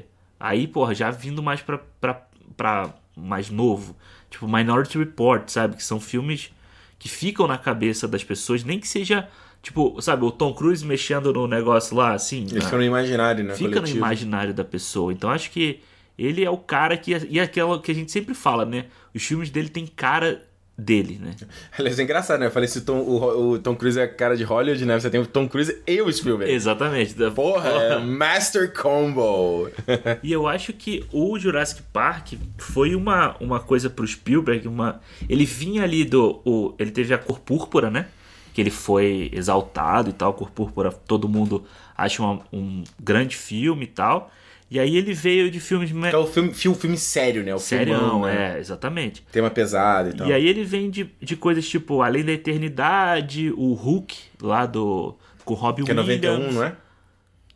ET. 0.00 0.04
Aí, 0.40 0.66
porra, 0.68 0.94
já 0.94 1.10
vindo 1.10 1.42
mais 1.42 1.60
pra, 1.60 1.78
pra, 2.00 2.22
pra 2.56 2.94
mais 3.16 3.50
novo. 3.50 3.96
Tipo, 4.30 4.46
Minority 4.46 4.98
Report, 4.98 5.48
sabe? 5.48 5.76
Que 5.76 5.82
são 5.84 5.98
filmes 5.98 6.52
que 6.98 7.08
ficam 7.08 7.46
na 7.46 7.56
cabeça 7.58 8.06
das 8.06 8.22
pessoas, 8.24 8.62
nem 8.64 8.78
que 8.78 8.86
seja, 8.86 9.28
tipo, 9.62 10.00
sabe, 10.02 10.24
o 10.24 10.30
Tom 10.30 10.52
Cruise 10.54 10.84
mexendo 10.84 11.32
no 11.32 11.46
negócio 11.46 11.96
lá, 11.96 12.12
assim. 12.12 12.42
Eles 12.42 12.54
na- 12.54 12.60
ficam 12.62 12.78
no 12.78 12.84
imaginário, 12.84 13.44
né? 13.44 13.54
fica 13.54 13.70
coletivo. 13.74 13.98
no 13.98 14.04
imaginário 14.04 14.54
da 14.54 14.64
pessoa. 14.64 15.12
Então 15.12 15.30
acho 15.30 15.50
que 15.50 15.80
ele 16.18 16.44
é 16.44 16.50
o 16.50 16.58
cara 16.58 16.96
que. 16.96 17.12
E 17.30 17.38
aquela 17.40 17.80
que 17.80 17.90
a 17.90 17.94
gente 17.94 18.10
sempre 18.12 18.34
fala, 18.34 18.64
né? 18.64 18.86
Os 19.14 19.22
filmes 19.24 19.50
dele 19.50 19.68
tem 19.68 19.86
cara 19.86 20.42
dele, 20.78 21.18
né? 21.20 21.32
Aliás, 21.76 21.98
é 21.98 22.02
engraçado, 22.04 22.38
né? 22.38 22.46
Eu 22.46 22.50
falei 22.52 22.68
se 22.68 22.78
o 22.78 22.82
Tom, 22.82 22.98
o, 23.00 23.50
o 23.54 23.58
Tom 23.58 23.74
Cruise 23.74 23.98
é 23.98 24.06
cara 24.06 24.36
de 24.36 24.44
Hollywood, 24.44 24.84
né? 24.86 24.98
Você 25.00 25.10
tem 25.10 25.20
o 25.20 25.26
Tom 25.26 25.48
Cruise 25.48 25.76
e 25.84 26.00
o 26.00 26.12
Spielberg. 26.12 26.52
Exatamente. 26.54 27.14
Porra, 27.34 27.68
é 27.68 27.98
Master 27.98 28.72
Combo. 28.72 29.68
E 30.22 30.32
eu 30.32 30.46
acho 30.46 30.72
que 30.72 31.04
o 31.12 31.36
Jurassic 31.38 31.82
Park 31.92 32.34
foi 32.56 32.94
uma, 32.94 33.34
uma 33.40 33.58
coisa 33.58 33.90
pro 33.90 34.06
Spielberg, 34.06 34.68
uma 34.68 35.00
ele 35.28 35.44
vinha 35.44 35.82
ali 35.82 36.04
do 36.04 36.40
o, 36.44 36.74
ele 36.78 36.90
teve 36.92 37.12
a 37.12 37.18
cor 37.18 37.40
púrpura, 37.40 37.90
né? 37.90 38.06
Que 38.54 38.60
ele 38.60 38.70
foi 38.70 39.30
exaltado 39.32 40.10
e 40.10 40.12
tal, 40.12 40.32
cor 40.34 40.50
púrpura, 40.50 40.92
todo 40.92 41.28
mundo 41.28 41.64
acha 41.96 42.22
uma- 42.22 42.40
um 42.52 42.84
grande 43.02 43.36
filme 43.36 43.84
e 43.84 43.88
tal. 43.88 44.30
E 44.70 44.78
aí 44.78 44.96
ele 44.96 45.14
veio 45.14 45.50
de 45.50 45.58
filmes 45.60 45.90
me- 45.90 46.10
Que 46.10 46.14
é 46.14 46.18
o 46.18 46.26
filme, 46.26 46.52
filme, 46.52 46.76
filme 46.76 46.96
sério, 46.98 47.42
né? 47.42 47.54
O 47.54 47.58
serião, 47.58 47.98
filmão, 48.00 48.22
né? 48.26 48.56
é, 48.56 48.58
exatamente. 48.58 49.24
Tema 49.32 49.48
pesado 49.48 50.10
e 50.10 50.12
tal. 50.12 50.26
E 50.28 50.32
aí 50.32 50.46
ele 50.46 50.62
vem 50.62 50.90
de, 50.90 51.08
de 51.22 51.36
coisas 51.36 51.66
tipo 51.66 52.02
Além 52.02 52.22
da 52.24 52.32
Eternidade, 52.32 53.50
o 53.56 53.72
Hulk, 53.72 54.14
lá 54.42 54.66
do. 54.66 55.16
com 55.44 55.54
Robin 55.54 55.84
que 55.84 55.90
é 55.90 55.94
Williams. 55.94 56.20
91, 56.22 56.52
não 56.52 56.62
é? 56.64 56.76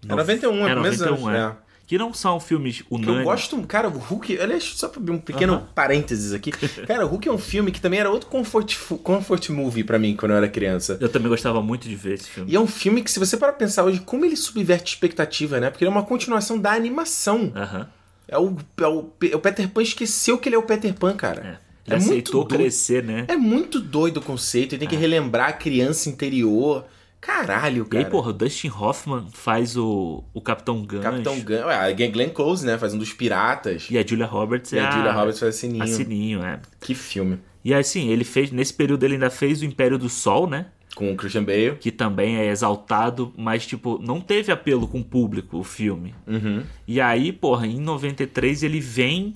É 0.08 0.14
91, 0.14 0.50
é, 0.66 0.70
é 0.70 0.72
primeiros 0.74 1.00
91, 1.00 1.28
anos. 1.28 1.52
é. 1.58 1.61
É. 1.92 1.98
Que 1.98 1.98
não 1.98 2.14
são 2.14 2.40
filmes 2.40 2.82
unânimes. 2.90 3.18
eu 3.18 3.24
gosto, 3.24 3.62
cara, 3.66 3.88
o 3.88 3.98
Hulk, 3.98 4.40
aliás, 4.40 4.64
só 4.64 4.90
um 5.08 5.18
pequeno 5.18 5.68
parênteses 5.74 6.32
aqui. 6.32 6.50
Cara, 6.86 7.04
o 7.04 7.08
Hulk 7.08 7.28
é 7.28 7.32
um 7.32 7.38
filme 7.38 7.70
que 7.70 7.80
também 7.80 8.00
era 8.00 8.10
outro 8.10 8.28
comfort, 8.28 8.76
comfort 9.02 9.50
movie 9.50 9.84
pra 9.84 9.98
mim 9.98 10.16
quando 10.16 10.32
eu 10.32 10.38
era 10.38 10.48
criança. 10.48 10.96
Eu 11.00 11.08
também 11.08 11.28
gostava 11.28 11.60
muito 11.62 11.88
de 11.88 11.94
ver 11.94 12.14
esse 12.14 12.30
filme. 12.30 12.50
E 12.50 12.56
é 12.56 12.60
um 12.60 12.66
filme 12.66 13.02
que, 13.02 13.10
se 13.10 13.18
você 13.18 13.36
para 13.36 13.52
pensar 13.52 13.84
hoje, 13.84 14.00
como 14.00 14.24
ele 14.24 14.36
subverte 14.36 14.94
expectativa, 14.94 15.60
né? 15.60 15.70
Porque 15.70 15.84
ele 15.84 15.90
é 15.90 15.92
uma 15.92 16.02
continuação 16.02 16.58
da 16.58 16.72
animação. 16.72 17.52
Aham. 17.54 17.88
É 18.28 18.38
o, 18.38 18.56
é 18.78 18.86
o, 18.86 19.10
é 19.30 19.36
o 19.36 19.40
Peter 19.40 19.68
Pan 19.68 19.82
esqueceu 19.82 20.38
que 20.38 20.48
ele 20.48 20.56
é 20.56 20.58
o 20.58 20.62
Peter 20.62 20.94
Pan, 20.94 21.14
cara. 21.14 21.60
É. 21.68 21.72
Ele 21.86 21.96
aceitou 21.96 22.44
doido. 22.44 22.60
crescer, 22.60 23.02
né? 23.02 23.24
É 23.28 23.36
muito 23.36 23.80
doido 23.80 24.18
o 24.18 24.22
conceito, 24.22 24.72
ele 24.74 24.80
tem 24.80 24.88
que 24.88 24.96
relembrar 24.96 25.48
a 25.48 25.52
criança 25.52 26.08
interior. 26.08 26.86
Caralho, 27.22 27.84
E 27.84 27.88
cara. 27.88 28.04
aí, 28.04 28.10
porra, 28.10 28.28
o 28.30 28.32
Dustin 28.34 28.68
Hoffman 28.68 29.26
faz 29.32 29.76
o, 29.76 30.22
o 30.34 30.40
Capitão 30.42 30.82
Gancho. 30.84 31.02
Capitão 31.04 31.40
Gun, 31.40 31.64
ué, 31.66 31.74
a 31.76 31.92
Glenn 32.10 32.28
Close, 32.30 32.66
né? 32.66 32.76
Faz 32.76 32.92
um 32.92 32.98
dos 32.98 33.12
piratas. 33.14 33.86
E 33.90 33.96
a 33.96 34.04
Julia 34.06 34.26
Roberts 34.26 34.72
E 34.72 34.78
é 34.78 34.82
a 34.84 34.90
Julia 34.90 35.12
Roberts 35.12 35.40
faz 35.40 35.54
a 35.54 35.58
Sininho. 35.58 35.82
a 35.82 35.86
Sininho, 35.86 36.42
é. 36.44 36.60
Que 36.80 36.94
filme. 36.94 37.38
E 37.64 37.72
assim, 37.72 38.08
ele 38.10 38.24
fez, 38.24 38.50
nesse 38.50 38.74
período 38.74 39.04
ele 39.04 39.14
ainda 39.14 39.30
fez 39.30 39.62
o 39.62 39.64
Império 39.64 39.96
do 39.96 40.08
Sol, 40.08 40.46
né? 40.48 40.66
Com 40.96 41.10
o 41.12 41.16
Christian 41.16 41.44
Bale. 41.44 41.76
Que 41.80 41.90
também 41.90 42.36
é 42.36 42.48
exaltado, 42.50 43.32
mas 43.36 43.64
tipo, 43.66 43.98
não 44.02 44.20
teve 44.20 44.52
apelo 44.52 44.86
com 44.86 45.00
o 45.00 45.04
público 45.04 45.56
o 45.58 45.64
filme. 45.64 46.14
Uhum. 46.26 46.64
E 46.86 47.00
aí, 47.00 47.32
porra, 47.32 47.66
em 47.66 47.80
93 47.80 48.62
ele 48.62 48.78
vem 48.80 49.34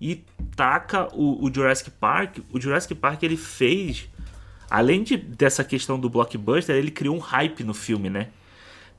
e 0.00 0.22
taca 0.54 1.08
o, 1.14 1.42
o 1.46 1.50
Jurassic 1.54 1.90
Park. 1.92 2.38
O 2.52 2.60
Jurassic 2.60 2.94
Park 2.94 3.22
ele 3.22 3.36
fez, 3.38 4.08
além 4.70 5.02
de, 5.02 5.16
dessa 5.16 5.64
questão 5.64 5.98
do 5.98 6.08
blockbuster, 6.08 6.76
ele 6.76 6.90
criou 6.90 7.16
um 7.16 7.20
hype 7.20 7.64
no 7.64 7.74
filme, 7.74 8.10
né? 8.10 8.28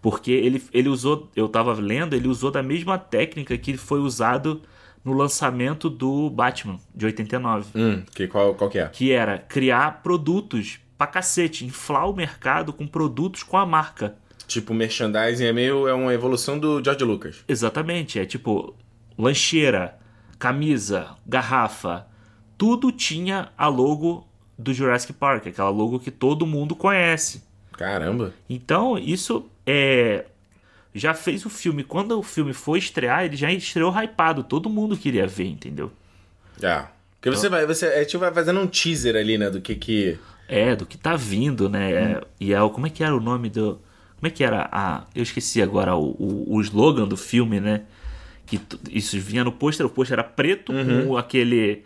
Porque 0.01 0.31
ele, 0.31 0.63
ele 0.71 0.89
usou, 0.89 1.29
eu 1.35 1.49
tava 1.49 1.73
lendo, 1.73 2.15
ele 2.15 2.27
usou 2.27 2.51
da 2.51 2.63
mesma 2.63 2.97
técnica 2.97 3.57
que 3.57 3.75
foi 3.75 3.99
usado 3.99 4.61
no 5.03 5.13
lançamento 5.13 5.89
do 5.89 6.29
Batman 6.29 6.79
de 6.95 7.05
89. 7.05 7.71
Hum, 7.75 8.03
que, 8.13 8.27
qual, 8.27 8.53
qual 8.55 8.69
que 8.69 8.79
é? 8.79 8.87
Que 8.87 9.11
era 9.11 9.37
criar 9.37 10.01
produtos 10.01 10.79
pra 10.97 11.07
cacete, 11.07 11.65
inflar 11.65 12.09
o 12.09 12.13
mercado 12.13 12.71
com 12.71 12.87
produtos 12.87 13.43
com 13.43 13.57
a 13.57 13.65
marca. 13.65 14.15
Tipo, 14.47 14.73
merchandising 14.73 15.45
é 15.45 15.53
meio. 15.53 15.87
É 15.87 15.93
uma 15.93 16.13
evolução 16.13 16.57
do 16.57 16.83
George 16.83 17.03
Lucas. 17.03 17.43
Exatamente, 17.47 18.19
é 18.19 18.25
tipo 18.25 18.75
lancheira, 19.17 19.97
camisa, 20.39 21.15
garrafa, 21.25 22.07
tudo 22.57 22.91
tinha 22.91 23.49
a 23.57 23.67
logo 23.67 24.28
do 24.59 24.73
Jurassic 24.73 25.13
Park, 25.13 25.47
aquela 25.47 25.69
logo 25.69 25.99
que 25.99 26.11
todo 26.11 26.45
mundo 26.45 26.75
conhece. 26.75 27.41
Caramba. 27.71 28.33
Então, 28.49 28.97
isso 28.97 29.49
é 29.65 30.25
já 30.93 31.13
fez 31.13 31.45
o 31.45 31.49
filme, 31.49 31.83
quando 31.83 32.17
o 32.19 32.23
filme 32.23 32.51
foi 32.51 32.79
estrear, 32.79 33.23
ele 33.23 33.37
já 33.37 33.51
estreou 33.51 33.91
hypado, 33.93 34.43
todo 34.43 34.69
mundo 34.69 34.97
queria 34.97 35.25
ver, 35.27 35.45
entendeu? 35.45 35.91
É. 36.61 36.83
Porque 37.21 37.29
você 37.29 37.47
vai. 37.47 37.65
Você, 37.65 37.85
é, 37.85 38.03
tipo, 38.05 38.19
vai 38.19 38.33
fazendo 38.33 38.59
um 38.59 38.67
teaser 38.67 39.15
ali, 39.15 39.37
né? 39.37 39.49
Do 39.49 39.61
que 39.61 39.75
que. 39.75 40.17
É, 40.47 40.75
do 40.75 40.85
que 40.85 40.97
tá 40.97 41.15
vindo, 41.15 41.69
né? 41.69 41.91
É, 41.91 42.21
e 42.39 42.53
é, 42.53 42.61
o- 42.61 42.69
como 42.69 42.87
é 42.87 42.89
que 42.89 43.03
era 43.03 43.15
o 43.15 43.19
nome 43.19 43.49
do. 43.49 43.79
Como 44.17 44.27
é 44.27 44.29
que 44.29 44.43
era 44.43 44.67
a. 44.71 45.03
Eu 45.13 45.21
esqueci 45.23 45.61
agora 45.61 45.95
o, 45.95 46.09
o, 46.11 46.55
o 46.55 46.61
slogan 46.61 47.07
do 47.07 47.15
filme, 47.15 47.59
né? 47.59 47.83
Que 48.45 48.59
isso 48.89 49.17
vinha 49.19 49.43
no 49.43 49.51
pôster, 49.51 49.85
o 49.85 49.89
pôster 49.89 50.15
era 50.19 50.23
preto 50.23 50.73
com 50.73 51.15
aquele. 51.17 51.83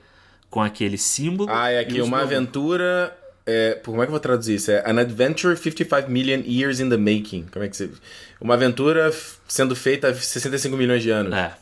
Com 0.53 0.61
aquele 0.61 0.99
símbolo. 0.99 1.49
Ah, 1.51 1.71
é 1.71 1.79
aqui, 1.79 1.99
uma 1.99 2.21
aventura. 2.21 3.17
É, 3.43 3.79
como 3.83 4.03
é 4.03 4.05
que 4.05 4.09
eu 4.09 4.11
vou 4.11 4.19
traduzir 4.19 4.53
isso? 4.53 4.69
É 4.69 4.83
An 4.87 4.99
Adventure 4.99 5.57
55 5.57 6.11
Million 6.11 6.43
Years 6.45 6.79
in 6.79 6.91
the 6.91 6.95
Making. 6.95 7.47
Como 7.51 7.65
é 7.65 7.67
que 7.67 7.75
você. 7.75 7.89
Uma 8.39 8.53
aventura 8.53 9.11
sendo 9.47 9.75
feita 9.75 10.09
há 10.09 10.13
65 10.13 10.77
milhões 10.77 11.01
de 11.01 11.09
anos. 11.09 11.33
É, 11.33 11.53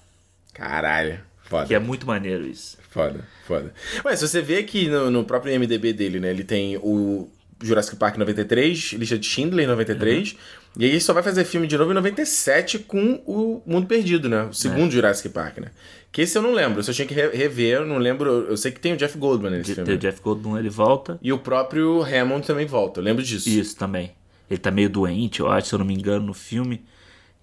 Caralho. 0.54 1.22
Foda. 1.44 1.68
que 1.68 1.74
é 1.74 1.80
muito 1.80 2.06
maneiro 2.06 2.46
isso. 2.46 2.78
Foda, 2.90 3.26
foda. 3.48 3.74
Se 4.18 4.28
você 4.28 4.42
vê 4.42 4.58
aqui 4.58 4.90
no, 4.90 5.10
no 5.10 5.24
próprio 5.24 5.54
IMDB 5.54 5.94
dele, 5.94 6.20
né? 6.20 6.30
Ele 6.30 6.44
tem 6.44 6.76
o 6.78 7.30
Jurassic 7.62 7.96
Park 7.96 8.18
93, 8.18 8.94
lista 8.94 9.18
de 9.18 9.26
Schindler 9.26 9.68
93, 9.70 10.36
e 10.78 10.84
aí 10.84 10.92
ele 10.92 11.00
só 11.00 11.14
vai 11.14 11.24
fazer 11.24 11.46
filme 11.46 11.66
de 11.66 11.78
novo 11.78 11.92
em 11.92 11.96
97 11.96 12.80
com 12.80 13.22
o 13.26 13.62
Mundo 13.66 13.88
Perdido, 13.88 14.28
né? 14.28 14.44
O 14.44 14.54
segundo 14.54 14.92
Jurassic 14.92 15.30
Park, 15.30 15.60
né? 15.60 15.70
Que 16.12 16.24
esse 16.24 16.38
eu 16.38 16.42
não 16.42 16.52
lembro, 16.54 16.82
esse 16.82 16.90
eu 16.92 16.94
tinha 16.96 17.08
que 17.08 17.14
re- 17.14 17.30
rever, 17.30 17.78
eu 17.80 17.86
não 17.86 17.98
lembro. 17.98 18.30
Eu 18.30 18.58
sei 18.58 18.72
que 18.72 18.80
tem 18.80 18.94
o 18.94 18.98
Jeff 18.98 19.18
Goldman 19.18 19.52
nesse 19.52 19.74
filme. 19.74 19.86
Tem 19.86 19.96
o 19.96 19.98
Jeff 19.98 20.22
Goldblum, 20.22 20.58
ele 20.58 20.70
volta. 20.70 21.18
E 21.22 21.32
o 21.32 21.38
próprio 21.40 22.02
Hammond 22.04 22.46
também 22.46 22.66
volta, 22.66 23.00
eu 23.00 23.04
lembro 23.04 23.24
disso. 23.24 23.48
Isso 23.50 23.78
também. 23.78 24.12
Ele 24.50 24.58
tá 24.60 24.70
meio 24.70 24.90
doente, 24.90 25.40
eu 25.40 25.50
acho, 25.50 25.68
se 25.70 25.74
eu 25.76 25.80
não 25.80 25.86
me 25.86 25.94
engano, 25.94 26.26
no 26.26 26.34
filme. 26.34 26.84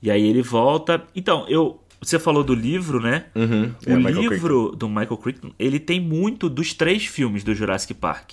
E 0.03 0.11
aí 0.11 0.23
ele 0.27 0.43
volta. 0.43 1.03
Então, 1.17 1.47
eu. 1.49 1.81
Você 2.01 2.17
falou 2.19 2.45
do 2.45 2.55
livro, 2.55 3.01
né? 3.01 3.25
Uhum. 3.35 3.73
O 3.87 3.91
É, 3.91 3.97
Michael 3.97 4.31
livro 4.31 4.77
do 4.77 4.89
Michael 4.89 5.17
Crichton, 5.17 5.51
ele 5.59 5.81
tem 5.81 5.99
muito 5.99 6.49
dos 6.49 6.73
três 6.73 7.07
filmes 7.07 7.43
do 7.43 7.53
Jurassic 7.55 7.93
Park. 7.95 8.33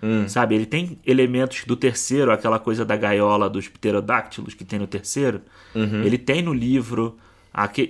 Hum. 0.00 0.28
Sabe? 0.28 0.54
Ele 0.54 0.66
tem 0.66 0.98
elementos 1.04 1.64
do 1.64 1.74
terceiro, 1.76 2.30
aquela 2.30 2.58
coisa 2.60 2.84
da 2.84 2.96
gaiola 2.96 3.48
dos 3.50 3.66
pterodáctilos 3.68 4.52
que 4.54 4.64
tem 4.64 4.78
no 4.78 4.86
terceiro. 4.86 5.40
Uhum. 5.74 6.02
Ele 6.04 6.18
tem 6.18 6.42
no 6.42 6.52
livro. 6.52 7.16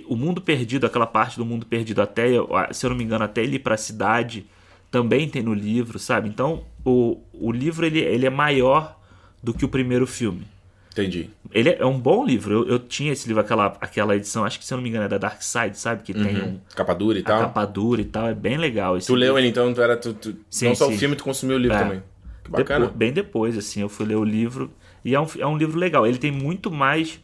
O 0.07 0.15
Mundo 0.15 0.41
Perdido, 0.41 0.85
aquela 0.85 1.07
parte 1.07 1.37
do 1.37 1.45
Mundo 1.45 1.65
Perdido 1.65 2.01
até, 2.01 2.27
se 2.71 2.85
eu 2.85 2.89
não 2.89 2.97
me 2.97 3.03
engano, 3.03 3.23
até 3.23 3.41
ele 3.43 3.55
ir 3.55 3.59
pra 3.59 3.77
cidade, 3.77 4.45
também 4.91 5.27
tem 5.29 5.41
no 5.41 5.53
livro, 5.53 5.97
sabe? 5.99 6.27
Então, 6.29 6.63
o, 6.85 7.19
o 7.33 7.51
livro 7.51 7.85
ele, 7.85 7.99
ele 7.99 8.25
é 8.25 8.29
maior 8.29 8.99
do 9.41 9.53
que 9.53 9.65
o 9.65 9.69
primeiro 9.69 10.05
filme. 10.05 10.45
Entendi. 10.91 11.29
Ele 11.51 11.69
é, 11.69 11.77
é 11.79 11.85
um 11.85 11.99
bom 11.99 12.23
livro. 12.23 12.53
Eu, 12.53 12.67
eu 12.67 12.79
tinha 12.79 13.11
esse 13.13 13.27
livro, 13.27 13.41
aquela, 13.41 13.75
aquela 13.81 14.15
edição, 14.15 14.45
acho 14.45 14.59
que 14.59 14.65
se 14.65 14.71
eu 14.73 14.77
não 14.77 14.83
me 14.83 14.89
engano 14.89 15.05
é 15.05 15.07
da 15.07 15.17
Dark 15.17 15.41
Side, 15.41 15.77
sabe? 15.79 16.03
Que 16.03 16.13
tem 16.13 16.37
um, 16.39 16.59
Capa 16.75 16.93
dura 16.93 17.17
e 17.17 17.21
a 17.21 17.25
tal. 17.25 17.39
capa 17.39 17.65
dura 17.65 18.01
e 18.01 18.05
tal. 18.05 18.27
É 18.27 18.33
bem 18.35 18.57
legal. 18.57 18.95
Esse 18.95 19.07
Tu 19.07 19.15
leu 19.15 19.29
livro. 19.29 19.39
ele 19.39 19.47
então, 19.47 19.73
tu 19.73 19.81
era. 19.81 19.97
Tu, 19.97 20.13
tu- 20.13 20.35
Sim, 20.51 20.67
não 20.67 20.75
só 20.75 20.87
sim. 20.87 20.93
o 20.93 20.97
filme, 20.99 21.15
tu 21.15 21.23
consumiu 21.23 21.55
o 21.55 21.59
livro 21.59 21.75
É. 21.77 21.79
também. 21.79 22.03
Que 22.43 22.51
bacana. 22.51 22.85
Depo- 22.85 22.97
bem 22.97 23.11
depois, 23.11 23.57
assim, 23.57 23.81
eu 23.81 23.89
fui 23.89 24.05
ler 24.05 24.17
o 24.17 24.23
livro. 24.23 24.69
E 25.03 25.15
é 25.15 25.19
um, 25.19 25.25
é 25.39 25.47
um 25.47 25.57
livro 25.57 25.79
legal. 25.79 26.05
Ele 26.05 26.19
tem 26.19 26.31
muito 26.31 26.69
mais 26.69 27.19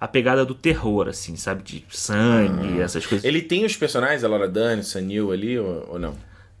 a 0.00 0.06
pegada 0.06 0.44
do 0.44 0.54
terror, 0.54 1.08
assim, 1.08 1.36
sabe? 1.36 1.62
De 1.62 1.84
sangue, 1.90 2.80
essas 2.80 3.04
coisas. 3.04 3.24
Ah. 3.24 3.28
Ele 3.28 3.42
tem 3.42 3.64
os 3.64 3.76
personagens, 3.76 4.22
a 4.22 4.28
Laura 4.28 4.48
Dern, 4.48 4.80
o 4.80 4.84
Sanil 4.84 5.32
ali, 5.32 5.58
ou, 5.58 5.86
ou 5.90 5.98
não? 5.98 6.16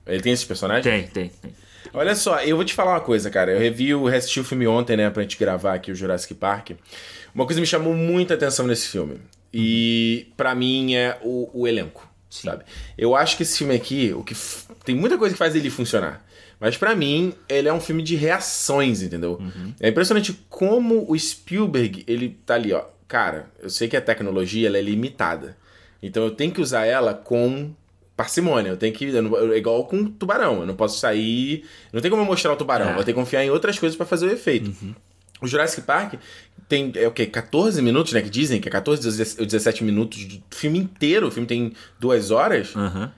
Ele 0.06 0.22
tem 0.22 0.32
esses 0.32 0.44
personagens? 0.44 0.84
Tem, 0.84 1.06
tem, 1.06 1.28
tem. 1.40 1.52
Olha 1.92 2.14
só, 2.14 2.40
eu 2.40 2.56
vou 2.56 2.64
te 2.64 2.74
falar 2.74 2.92
uma 2.92 3.00
coisa, 3.00 3.30
cara. 3.30 3.52
Eu 3.52 3.58
revi 3.58 3.94
o 3.94 4.06
reassisti 4.06 4.40
o 4.40 4.44
filme 4.44 4.66
ontem, 4.66 4.96
né, 4.96 5.08
pra 5.10 5.22
gente 5.22 5.38
gravar 5.38 5.74
aqui 5.74 5.90
o 5.90 5.94
Jurassic 5.94 6.34
Park. 6.34 6.70
Uma 7.34 7.46
coisa 7.46 7.60
me 7.60 7.66
chamou 7.66 7.94
muita 7.94 8.34
atenção 8.34 8.66
nesse 8.66 8.88
filme. 8.88 9.20
E 9.52 10.26
pra 10.36 10.54
mim 10.54 10.94
é 10.94 11.18
o, 11.22 11.48
o 11.52 11.66
elenco, 11.66 12.06
sabe? 12.28 12.64
Eu 12.96 13.14
acho 13.16 13.36
que 13.36 13.42
esse 13.42 13.58
filme 13.58 13.74
aqui, 13.74 14.12
o 14.14 14.22
que 14.22 14.34
tem 14.84 14.94
muita 14.94 15.16
coisa 15.16 15.34
que 15.34 15.38
faz 15.38 15.54
ele 15.54 15.70
funcionar. 15.70 16.24
Mas 16.60 16.76
pra 16.76 16.94
mim, 16.94 17.32
ele 17.48 17.68
é 17.68 17.72
um 17.72 17.80
filme 17.80 18.02
de 18.02 18.16
reações, 18.16 19.00
entendeu? 19.00 19.40
É 19.80 19.88
impressionante 19.88 20.32
como 20.48 21.06
o 21.08 21.18
Spielberg, 21.18 22.04
ele 22.06 22.36
tá 22.44 22.54
ali, 22.54 22.72
ó. 22.72 22.84
Cara, 23.08 23.50
eu 23.60 23.70
sei 23.70 23.88
que 23.88 23.96
a 23.96 24.00
tecnologia 24.02 24.68
ela 24.68 24.76
é 24.78 24.82
limitada. 24.82 25.56
Então 26.02 26.22
eu 26.24 26.30
tenho 26.30 26.52
que 26.52 26.60
usar 26.60 26.84
ela 26.84 27.14
com 27.14 27.72
parcimônia. 28.16 28.68
Eu 28.70 28.76
tenho 28.76 28.92
que. 28.94 29.06
eu 29.06 29.22
não- 29.22 29.36
eu- 29.36 29.56
igual 29.56 29.84
com 29.86 30.04
tubarão. 30.04 30.60
Eu 30.60 30.66
não 30.66 30.76
posso 30.76 30.98
sair. 31.00 31.64
Não 31.92 32.00
tem 32.00 32.10
como 32.10 32.22
eu 32.22 32.26
mostrar 32.26 32.52
o 32.52 32.56
tubarão. 32.56 32.90
É. 32.90 32.94
Vou 32.94 33.02
ter 33.04 33.12
que 33.12 33.18
confiar 33.18 33.42
em 33.44 33.50
outras 33.50 33.78
coisas 33.78 33.96
pra 33.96 34.04
fazer 34.06 34.26
o 34.26 34.30
efeito. 34.32 34.72
O 35.40 35.46
Jurassic 35.46 35.82
Park 35.86 36.14
tem, 36.68 36.92
é 36.96 37.06
o 37.08 37.12
quê? 37.12 37.24
14 37.24 37.80
minutos, 37.80 38.12
né? 38.12 38.20
Que 38.20 38.28
dizem 38.28 38.60
que 38.60 38.68
é 38.68 38.72
14 38.72 39.06
ou 39.40 39.46
17 39.46 39.82
minutos 39.84 40.18
de 40.18 40.42
filme 40.50 40.78
inteiro. 40.78 41.28
O 41.28 41.30
filme 41.30 41.46
tem 41.46 41.72
duas 41.98 42.30
horas. 42.30 42.74
Aham. 42.76 43.12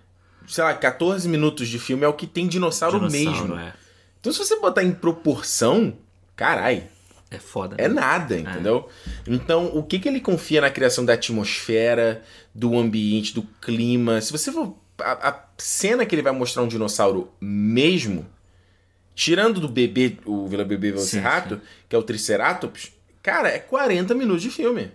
Sei 0.46 0.62
lá, 0.64 0.74
14 0.74 1.28
minutos 1.28 1.68
de 1.68 1.78
filme 1.78 2.04
é 2.04 2.08
o 2.08 2.12
que 2.12 2.26
tem 2.26 2.46
dinossauro, 2.46 2.98
Dinossauro, 3.08 3.48
mesmo. 3.48 3.56
É. 3.58 3.72
Então, 4.20 4.32
se 4.32 4.38
você 4.38 4.58
botar 4.60 4.82
em 4.82 4.92
proporção, 4.92 5.94
carai, 6.36 6.88
é 7.30 7.38
foda. 7.38 7.76
é 7.78 7.88
né? 7.88 7.94
nada, 7.94 8.38
entendeu? 8.38 8.88
Então, 9.26 9.66
o 9.74 9.82
que, 9.82 9.98
que 9.98 10.08
ele 10.08 10.20
confia 10.20 10.60
na 10.60 10.70
criação 10.70 11.04
da 11.04 11.12
atmosfera, 11.14 12.22
do 12.54 12.76
ambiente, 12.76 13.34
do 13.34 13.42
clima? 13.60 14.20
Se 14.20 14.32
você 14.32 14.50
for. 14.50 14.74
A, 14.98 15.30
a 15.30 15.44
cena 15.56 16.04
que 16.04 16.14
ele 16.14 16.20
vai 16.22 16.32
mostrar 16.32 16.62
um 16.62 16.68
dinossauro 16.68 17.32
mesmo, 17.40 18.26
tirando 19.14 19.58
do 19.60 19.68
bebê, 19.68 20.18
o 20.26 20.46
Vila 20.46 20.64
Bebê 20.64 20.90
Velociraptor, 20.90 21.58
que 21.88 21.96
é 21.96 21.98
o 21.98 22.02
Triceratops, 22.02 22.92
cara, 23.22 23.48
é 23.48 23.58
40 23.58 24.14
minutos 24.14 24.42
de 24.42 24.50
filme. 24.50 24.90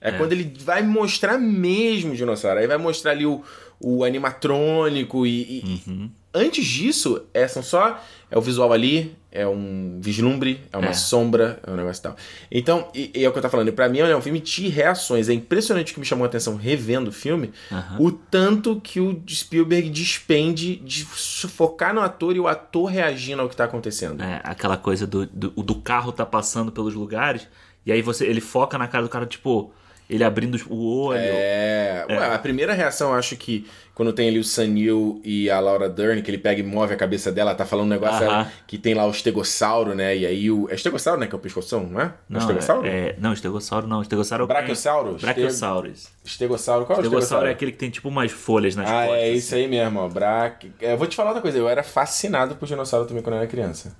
É, 0.00 0.12
quando 0.12 0.32
ele 0.32 0.54
vai 0.60 0.82
mostrar 0.82 1.38
mesmo 1.38 2.12
o 2.12 2.16
dinossauro. 2.16 2.60
Aí 2.60 2.66
vai 2.66 2.76
mostrar 2.78 3.12
ali 3.12 3.26
o, 3.26 3.42
o 3.80 4.04
animatrônico 4.04 5.26
e. 5.26 5.58
e- 5.60 5.82
Uhum. 5.86 6.10
Antes 6.32 6.66
disso, 6.66 7.24
é, 7.34 7.48
são 7.48 7.62
só. 7.62 8.00
É 8.30 8.36
o 8.38 8.40
visual 8.42 8.72
ali, 8.72 9.16
é 9.30 9.46
um 9.46 9.98
vislumbre, 10.00 10.60
é 10.72 10.78
uma 10.78 10.88
É. 10.88 10.92
sombra, 10.94 11.60
é 11.66 11.70
um 11.70 11.76
negócio 11.76 12.00
e 12.00 12.02
tal. 12.02 12.16
Então, 12.50 12.88
e, 12.94 13.10
e 13.14 13.24
é 13.24 13.28
o 13.28 13.32
que 13.32 13.38
eu 13.38 13.42
tô 13.42 13.48
falando. 13.50 13.68
E 13.68 13.72
pra 13.72 13.88
mim 13.88 13.98
é 13.98 14.16
um 14.16 14.22
filme 14.22 14.40
de 14.40 14.68
reações. 14.68 15.28
É 15.28 15.34
impressionante 15.34 15.90
o 15.92 15.94
que 15.94 16.00
me 16.00 16.06
chamou 16.06 16.24
a 16.24 16.28
atenção 16.28 16.56
revendo 16.56 17.10
o 17.10 17.12
filme. 17.12 17.52
Aham. 17.70 17.96
O 18.00 18.10
tanto 18.10 18.80
que 18.80 19.00
o 19.00 19.22
Spielberg 19.28 19.90
despende 19.90 20.76
de 20.76 21.04
focar 21.04 21.94
no 21.94 22.00
ator 22.00 22.34
e 22.34 22.40
o 22.40 22.48
ator 22.48 22.86
reagindo 22.86 23.42
ao 23.42 23.48
que 23.48 23.56
tá 23.56 23.64
acontecendo. 23.64 24.22
É, 24.22 24.40
aquela 24.44 24.76
coisa 24.76 25.06
do, 25.06 25.26
do, 25.26 25.50
do 25.50 25.74
carro 25.76 26.10
tá 26.10 26.24
passando 26.24 26.72
pelos 26.72 26.94
lugares, 26.94 27.46
e 27.84 27.92
aí 27.92 28.00
você 28.02 28.26
ele 28.26 28.40
foca 28.40 28.76
na 28.78 28.88
cara 28.88 29.04
do 29.04 29.10
cara, 29.10 29.26
tipo, 29.26 29.72
ele 30.08 30.24
abrindo 30.24 30.58
o 30.70 31.02
olho. 31.04 31.20
É, 31.22 32.04
ué, 32.08 32.34
a 32.34 32.38
primeira 32.38 32.72
reação, 32.72 33.12
acho 33.14 33.36
que 33.36 33.66
quando 33.94 34.12
tem 34.12 34.28
ali 34.28 34.38
o 34.38 34.44
Sanil 34.44 35.20
e 35.24 35.50
a 35.50 35.58
Laura 35.58 35.88
Dern, 35.88 36.22
que 36.22 36.30
ele 36.30 36.38
pega 36.38 36.60
e 36.60 36.62
move 36.62 36.94
a 36.94 36.96
cabeça 36.96 37.32
dela, 37.32 37.54
tá 37.54 37.66
falando 37.66 37.86
um 37.86 37.90
negócio 37.90 38.24
Aham. 38.24 38.34
ela- 38.42 38.52
que 38.66 38.78
tem 38.78 38.94
lá 38.94 39.04
o 39.06 39.10
estegossauro, 39.10 39.94
né? 39.94 40.16
E 40.16 40.24
aí 40.24 40.50
o. 40.50 40.68
É 40.70 40.74
estegossauro, 40.74 41.20
né? 41.20 41.26
Que 41.26 41.34
é 41.34 41.36
o 41.36 41.40
pescoção, 41.40 41.82
não 41.84 42.00
é? 42.00 42.04
Não, 42.04 42.10
é 42.10 42.14
Não, 42.28 42.38
estegossauro? 42.40 42.86
é, 42.86 42.90
é- 43.08 43.16
não, 43.18 43.32
estegossauro 43.32 43.86
não. 43.86 44.00
Estegossauro 44.00 44.44
é 44.44 44.46
Brachiosauro? 44.46 45.16
Brachiosaurus. 45.20 46.08
Estegossauro. 46.24 46.86
Qual 46.86 46.96
é 46.98 47.02
o 47.02 47.04
Estegossauro 47.04 47.46
é 47.46 47.50
aquele 47.50 47.72
que 47.72 47.78
tem 47.78 47.90
tipo 47.90 48.08
umas 48.08 48.30
folhas 48.30 48.76
nas 48.76 48.88
Ah, 48.88 49.06
costas. 49.06 49.18
é 49.22 49.30
isso 49.32 49.54
aí 49.54 49.66
mesmo, 49.66 49.98
ó. 50.00 50.08
Brach... 50.08 50.66
É, 50.80 50.92
eu 50.92 50.96
vou 50.96 51.06
te 51.06 51.16
falar 51.16 51.30
outra 51.30 51.42
coisa, 51.42 51.58
eu 51.58 51.68
era 51.68 51.82
fascinado 51.82 52.54
por 52.54 52.66
dinossauro 52.66 53.06
também 53.06 53.22
quando 53.22 53.34
eu 53.34 53.40
era 53.40 53.48
criança. 53.48 53.94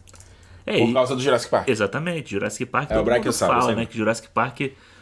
É, 0.64 0.78
Por 0.78 0.92
causa 0.92 1.16
do 1.16 1.22
Jurassic 1.22 1.50
Park. 1.50 1.66
Exatamente, 1.68 2.30
Jurassic 2.30 2.66
Park 2.66 2.90
É, 2.90 2.98
o 2.98 3.02
Brachiosaurus, 3.02 3.62
fala, 3.64 3.74
né? 3.74 3.80
né? 3.82 3.86
Que 3.86 3.96
Jurassic 3.96 4.28
Park 4.28 4.60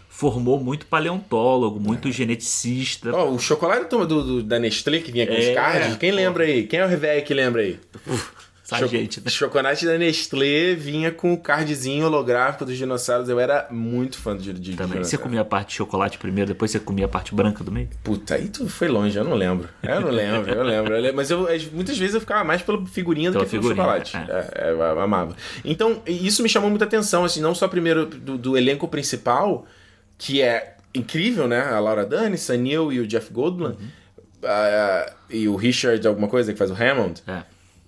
formou 0.09 0.59
muito 0.59 0.87
paleontólogo, 0.87 1.79
muito 1.79 2.11
geneticista. 2.13 3.11
Ó, 3.15 3.31
o 3.31 3.39
chocolate 3.39 3.89
do, 3.91 4.07
do- 4.07 4.43
da 4.43 4.59
Nestlé 4.59 5.01
que 5.01 5.13
vinha 5.13 5.27
com 5.27 5.35
os 5.35 5.45
É, 5.45 5.55
cards, 5.55 5.97
quem 5.97 6.11
pô. 6.11 6.17
lembra 6.17 6.45
aí? 6.45 6.67
Quem 6.67 6.81
é 6.81 6.87
o 6.87 6.99
velho 6.99 7.25
que 7.25 7.35
lembra 7.35 7.63
aí? 7.63 7.79
Essa 8.65 8.79
Cho- 8.79 8.89
gente, 8.89 9.21
né? 9.21 9.31
Chocolate 9.31 9.87
da 9.87 9.97
Nestlé 9.97 10.75
vinha 10.75 11.13
com 11.13 11.33
o 11.33 11.39
cardzinho 11.39 12.05
holográfico 12.07 12.65
dos 12.65 12.77
dinossauros. 12.77 13.29
Eu 13.29 13.39
era 13.39 13.69
muito 13.71 14.19
fã 14.19 14.37
de, 14.37 14.53
de 14.53 14.75
Também. 14.75 15.05
Você 15.05 15.17
comia 15.17 15.43
a 15.43 15.45
parte 15.45 15.69
de 15.69 15.75
chocolate 15.75 16.19
primeiro, 16.19 16.49
depois 16.49 16.73
você 16.73 16.81
comia 16.81 17.05
a 17.05 17.09
parte 17.09 17.33
branca 17.33 17.63
do 17.63 17.71
meio? 17.71 17.89
Puta, 18.03 18.35
aí 18.35 18.49
tu 18.49 18.69
foi 18.69 18.89
longe, 18.89 19.17
eu 19.17 19.23
não 19.23 19.35
lembro. 19.35 19.69
Eu 19.85 20.01
não 20.01 20.11
lembro, 20.11 20.51
eu 20.53 20.65
lembro. 20.65 20.95
Eu 20.95 21.01
lembro. 21.01 21.17
Mas 21.17 21.31
eu, 21.31 21.47
as- 21.47 21.71
muitas 21.71 21.97
vezes 21.97 22.15
eu 22.17 22.21
ficava 22.21 22.43
mais 22.43 22.61
pela 22.61 22.85
figurinha 22.87 23.31
do 23.31 23.35
Pela 23.35 23.45
que 23.45 23.51
pelo 23.53 23.63
figurinha, 23.63 23.85
chocolate. 24.05 24.17
é. 24.17 24.67
É, 24.67 24.71
eu 24.73 25.01
amava. 25.01 25.37
Então, 25.65 26.03
isso 26.05 26.43
me 26.43 26.49
chamou 26.49 26.69
muita 26.69 26.87
atenção, 26.87 27.23
assim, 27.25 27.41
não 27.41 27.55
só 27.55 27.69
primeiro 27.69 28.05
do, 28.07 28.37
do 28.37 28.57
elenco 28.57 28.89
principal, 28.89 29.65
que 30.19 30.43
é 30.43 30.77
incrível, 30.95 31.47
né? 31.47 31.61
A 31.61 31.79
Laura 31.79 32.05
Dern, 32.07 32.37
Sam 32.39 32.59
Neill 32.59 32.93
e 32.93 33.01
o 33.01 33.07
Jeff 33.07 33.33
Goldblum. 33.33 33.69
Uhum. 33.71 33.89
ah, 34.45 35.13
e 35.31 35.49
o 35.49 35.57
Richard, 35.57 36.07
alguma 36.07 36.29
coisa, 36.29 36.53
que 36.53 36.59
faz 36.59 36.71
o 36.71 36.75
Hammond. 36.75 37.23
É. 37.27 37.43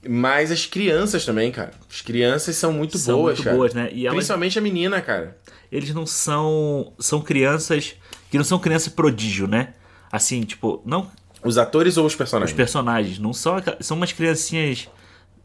Mas 0.08 0.50
as 0.52 0.64
crianças 0.66 1.25
também, 1.25 1.50
cara. 1.50 1.73
As 1.90 2.00
crianças 2.00 2.56
são 2.56 2.73
muito 2.73 2.97
São 2.99 3.16
boas, 3.18 3.35
muito 3.35 3.44
cara. 3.44 3.56
boas, 3.56 3.75
né? 3.75 3.88
E 3.92 4.06
elas- 4.06 4.16
Principalmente 4.16 4.58
a 4.58 4.62
menina, 4.62 5.00
cara. 5.00 5.37
Eles 5.70 5.92
não 5.94 6.06
são. 6.06 6.92
São 6.99 7.20
crianças. 7.20 7.94
Que 8.30 8.37
não 8.38 8.44
são 8.44 8.58
crianças 8.58 8.92
prodígio, 8.92 9.47
né? 9.47 9.75
Assim, 10.12 10.42
tipo, 10.42 10.82
não 10.85 11.11
Os 11.42 11.56
atores 11.58 11.97
ou 11.97 12.04
os 12.06 12.12
os 12.12 12.16
personagens? 12.16 12.54
personagens. 12.56 13.18
Não 13.18 13.32
são. 13.32 13.56
São 13.80 13.97
umas 13.97 14.12
criancinhas. 14.12 14.88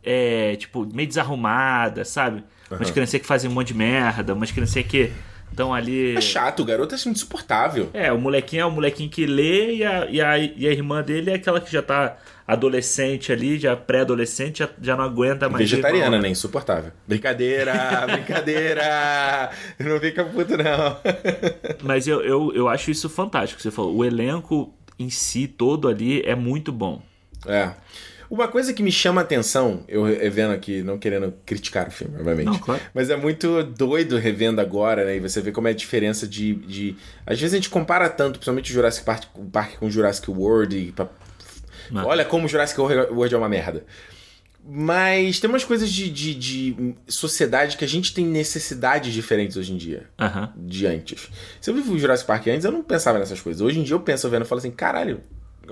É, 0.04 0.56
tipo, 0.58 0.86
meio 0.94 1.08
desarrumadas, 1.08 2.10
sabe? 2.10 2.44
Umas 2.70 2.92
criancinhas 2.92 3.22
que 3.22 3.28
fazem 3.28 3.50
um 3.50 3.54
monte 3.54 3.68
de 3.70 3.74
merda, 3.76 4.34
umas 4.34 4.52
criancinhas 4.52 4.88
que 4.88 5.12
estão 5.52 5.74
ali. 5.74 6.16
É 6.16 6.22
chato, 6.22 6.62
o 6.62 6.66
garoto 6.66 6.94
é 6.94 6.98
assim, 6.98 7.10
insuportável. 7.10 7.90
É, 7.94 8.12
o 8.12 8.18
molequinho 8.18 8.62
é 8.62 8.66
o 8.66 8.72
molequinho 8.72 9.10
que 9.10 9.26
lê 9.26 9.76
e 9.76 9.84
a, 9.86 10.06
e 10.10 10.22
a, 10.22 10.38
e 10.38 10.68
a 10.68 10.72
irmã 10.72 11.02
dele 11.02 11.32
é 11.32 11.36
aquela 11.36 11.60
que 11.60 11.72
já 11.72 11.82
tá 11.82 12.18
adolescente 12.48 13.32
ali, 13.32 13.58
já 13.58 13.76
pré-adolescente, 13.76 14.60
já, 14.60 14.70
já 14.82 14.96
não 14.96 15.04
aguenta 15.04 15.50
mais. 15.50 15.70
Vegetariana, 15.70 16.20
né? 16.20 16.30
Insuportável. 16.30 16.92
Brincadeira, 17.08 17.74
brincadeira. 18.12 19.50
Não 19.80 20.00
fica 20.00 20.26
puto, 20.26 20.58
não. 20.58 20.98
Mas 21.84 22.08
eu, 22.08 22.22
eu, 22.22 22.52
eu 22.54 22.68
acho 22.68 22.92
isso 22.92 23.10
fantástico. 23.10 23.62
Você 23.62 23.72
falou, 23.72 23.96
o 23.96 24.04
elenco 24.06 24.74
em 25.00 25.10
si 25.10 25.48
todo 25.48 25.88
ali 25.88 26.22
é 26.22 26.36
muito 26.36 26.72
bom. 26.72 27.02
É. 27.46 27.72
Uma 28.34 28.48
coisa 28.48 28.74
que 28.74 28.82
me 28.82 28.92
chama 28.92 29.22
a 29.22 29.24
atenção, 29.24 29.84
eu 29.88 30.04
revendo 30.06 30.54
aqui, 30.54 30.82
não 30.82 30.98
querendo 30.98 31.32
criticar 31.46 31.88
o 31.88 31.92
filme, 31.92 32.16
obviamente. 32.16 32.48
Não, 32.48 32.58
claro. 32.58 32.82
Mas 32.92 33.12
é 33.12 33.16
muito 33.16 33.62
doido 33.62 34.18
revendo 34.18 34.60
agora, 34.60 35.06
né? 35.06 35.18
E 35.18 35.20
você 35.20 35.40
vê 35.40 35.52
como 35.52 35.68
é 35.68 35.72
a 35.72 35.74
diferença 35.76 36.28
de. 36.28 36.56
de... 36.56 36.96
Às 37.28 37.40
vezes 37.40 37.54
a 37.54 37.58
gente 37.58 37.70
compara 37.70 38.10
tanto, 38.10 38.40
principalmente 38.40 38.72
o 38.72 38.74
Jurassic 38.74 39.06
Park, 39.06 39.26
o 39.36 39.78
com 39.78 39.86
o 39.86 39.92
Jurassic 39.92 40.32
World. 40.32 40.76
E 40.76 40.92
pra-. 40.92 41.10
Olha 41.94 42.26
como 42.26 42.48
o 42.48 42.50
Jurassic 42.50 42.82
World 42.82 43.36
é 43.36 43.38
uma 43.38 43.48
merda. 43.48 43.86
Mas 44.68 45.40
tem 45.40 45.48
umas 45.48 45.64
coisas 45.64 45.92
de, 45.92 46.10
de, 46.10 46.34
de 46.34 46.96
sociedade 47.08 47.78
que 47.78 47.86
a 47.86 47.88
gente 47.88 48.16
tem 48.16 48.26
necessidades 48.26 49.14
diferentes 49.14 49.58
hoje 49.58 49.74
em 49.74 49.78
dia. 49.78 50.08
Aham. 50.20 50.52
de 50.58 50.88
antes. 50.88 51.30
Se 51.62 51.70
eu 51.70 51.76
vi 51.76 51.82
o 51.88 52.00
Jurassic 52.00 52.26
Park 52.26 52.48
antes, 52.48 52.66
eu 52.66 52.72
não 52.72 52.82
pensava 52.82 53.20
nessas 53.20 53.40
coisas. 53.40 53.62
Hoje 53.62 53.80
em 53.80 53.84
dia 53.84 53.94
eu 53.94 54.00
penso 54.00 54.28
vendo 54.28 54.44
e 54.44 54.48
falo 54.48 54.58
assim, 54.58 54.72
caralho, 54.72 55.22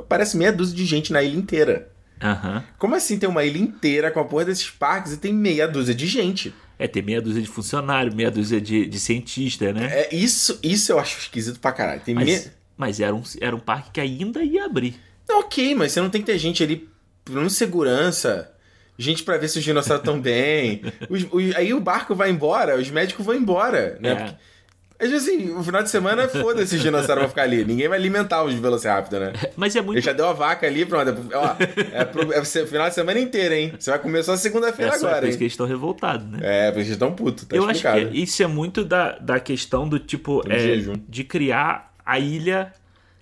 parece 0.08 0.38
meia 0.38 0.54
dúzia 0.54 0.76
de 0.76 0.86
gente 0.86 1.12
na 1.12 1.24
ilha 1.24 1.40
inteira. 1.40 1.90
Aham. 2.22 2.64
Como 2.78 2.96
assim 2.96 3.18
tem 3.18 3.28
uma 3.28 3.44
ilha 3.44 3.58
inteira 3.58 4.12
com 4.12 4.20
a 4.20 4.26
porra 4.26 4.46
desses 4.46 4.70
parques 4.70 5.14
e 5.14 5.18
tem 5.18 5.34
meia 5.34 5.68
dúzia 5.68 5.94
de 5.96 6.06
gente? 6.08 6.54
É, 6.78 6.88
tem 6.88 7.02
meia 7.04 7.22
dúzia 7.22 7.42
de 7.42 7.48
funcionário, 7.48 8.16
meia 8.16 8.32
dúzia 8.32 8.60
de, 8.60 8.86
de 8.88 9.00
cientista, 9.00 9.72
né? 9.74 9.86
É 9.92 10.16
isso, 10.16 10.60
isso 10.64 10.92
eu 10.92 11.00
acho 11.00 11.20
esquisito 11.20 11.60
pra 11.60 11.72
caralho. 11.72 12.02
Tem 12.02 12.14
mas 12.16 12.26
meia... 12.26 12.54
mas 12.78 13.00
era, 13.00 13.14
um, 13.16 13.22
era 13.40 13.56
um 13.56 13.60
parque 13.60 13.92
que 13.92 14.02
ainda 14.02 14.44
ia 14.44 14.66
abrir. 14.66 14.96
Não, 15.30 15.40
ok, 15.42 15.76
mas 15.76 15.92
você 15.92 16.02
não 16.02 16.10
tem 16.10 16.22
que 16.22 16.28
ter 16.28 16.38
gente 16.38 16.64
ali, 16.64 16.90
pelo 17.24 17.38
menos 17.38 17.56
segurança. 17.56 18.52
Gente 18.98 19.24
pra 19.24 19.38
ver 19.38 19.48
se 19.48 19.58
os 19.58 19.64
dinossauros 19.64 20.02
estão 20.04 20.20
bem. 20.20 20.82
Os- 21.10 21.26
os- 21.32 21.56
aí 21.56 21.74
o 21.74 21.80
barco 21.80 22.14
vai 22.14 22.30
embora, 22.30 22.78
os 22.78 22.90
médicos 22.90 23.26
vão 23.26 23.34
embora, 23.36 23.98
né? 24.00 24.10
É. 24.12 24.16
Porque, 24.16 24.36
às 25.02 25.10
vezes, 25.10 25.28
assim, 25.28 25.52
o 25.52 25.64
final 25.64 25.82
de 25.84 25.90
semana, 25.90 26.28
foda-se 26.28 26.76
os 26.76 26.82
dinossauros 26.82 27.24
vão 27.24 27.30
ficar 27.30 27.44
ali. 27.44 27.66
Ninguém 27.66 27.88
vai 27.88 27.98
alimentar 27.98 28.44
os 28.44 28.54
Velociraptor, 28.54 29.20
né? 29.20 29.34
Mas 29.58 29.76
é 29.76 29.82
muito. 29.82 29.98
Ele 29.98 30.06
já 30.06 30.14
deu 30.14 30.28
a 30.28 30.34
vaca 30.34 30.68
ali, 30.68 30.86
pronto. 30.86 31.16
Ó, 31.34 31.56
é, 31.92 32.06
pro, 32.06 32.32
é 32.32 32.40
o 32.40 32.46
final 32.46 32.88
de 32.88 32.96
semana 32.96 33.20
inteiro, 33.20 33.54
hein? 33.54 33.74
Você 33.80 33.90
vai 33.90 34.00
comer 34.00 34.24
só 34.24 34.34
É 34.34 34.38
segunda-feira 34.38 34.92
só 34.94 35.08
agora, 35.08 35.22
por 35.22 35.28
isso 35.28 35.34
hein? 35.34 35.38
que 35.40 35.44
eles 35.46 35.54
estão 35.54 35.66
revoltados, 35.66 36.26
né? 36.28 36.40
É, 36.42 36.66
porque 36.68 36.80
eles 36.82 36.92
estão 36.92 37.12
putos, 37.14 37.46
tá 37.46 37.56
eu 37.56 37.64
acho 37.64 37.74
explicado. 37.74 38.12
que 38.12 38.18
isso 38.20 38.44
é 38.44 38.48
muito 38.48 38.84
da, 38.86 39.18
da 39.18 39.40
questão 39.40 39.88
do 39.90 39.98
tipo. 40.00 40.42
Do 40.44 40.52
é, 40.52 40.78
de 41.08 41.24
criar 41.24 41.94
a 42.06 42.20
ilha 42.20 42.74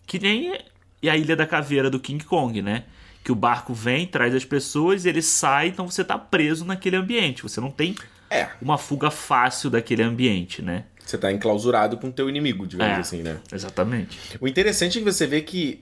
que 0.06 0.20
nem 0.20 0.58
a 1.04 1.16
ilha 1.16 1.36
da 1.36 1.46
caveira 1.46 1.90
do 1.90 2.00
King 2.00 2.24
Kong, 2.26 2.62
né? 2.62 2.84
Que 3.24 3.32
o 3.32 3.36
barco 3.36 3.74
vem, 3.74 4.06
traz 4.08 4.34
as 4.34 4.44
pessoas, 4.44 5.06
ele 5.06 5.22
sai, 5.22 5.68
então 5.68 5.88
você 5.88 6.04
tá 6.04 6.18
preso 6.18 6.66
naquele 6.66 6.96
ambiente. 6.96 7.44
Você 7.44 7.62
não 7.62 7.70
tem 7.72 7.96
É, 8.30 8.48
uma 8.62 8.78
fuga 8.78 9.10
fácil 9.12 9.70
daquele 9.70 10.02
ambiente, 10.04 10.62
né? 10.62 10.86
Você 11.10 11.18
tá 11.18 11.32
enclausurado 11.32 11.98
com 11.98 12.08
o 12.08 12.12
teu 12.12 12.30
inimigo, 12.30 12.66
digamos 12.68 12.98
É. 12.98 13.00
assim, 13.02 13.22
né? 13.24 13.38
Exatamente. 13.52 14.18
O 14.40 14.48
interessante 14.48 14.98
é 14.98 15.02
que 15.02 15.12
você 15.12 15.26
vê 15.28 15.42
que 15.42 15.82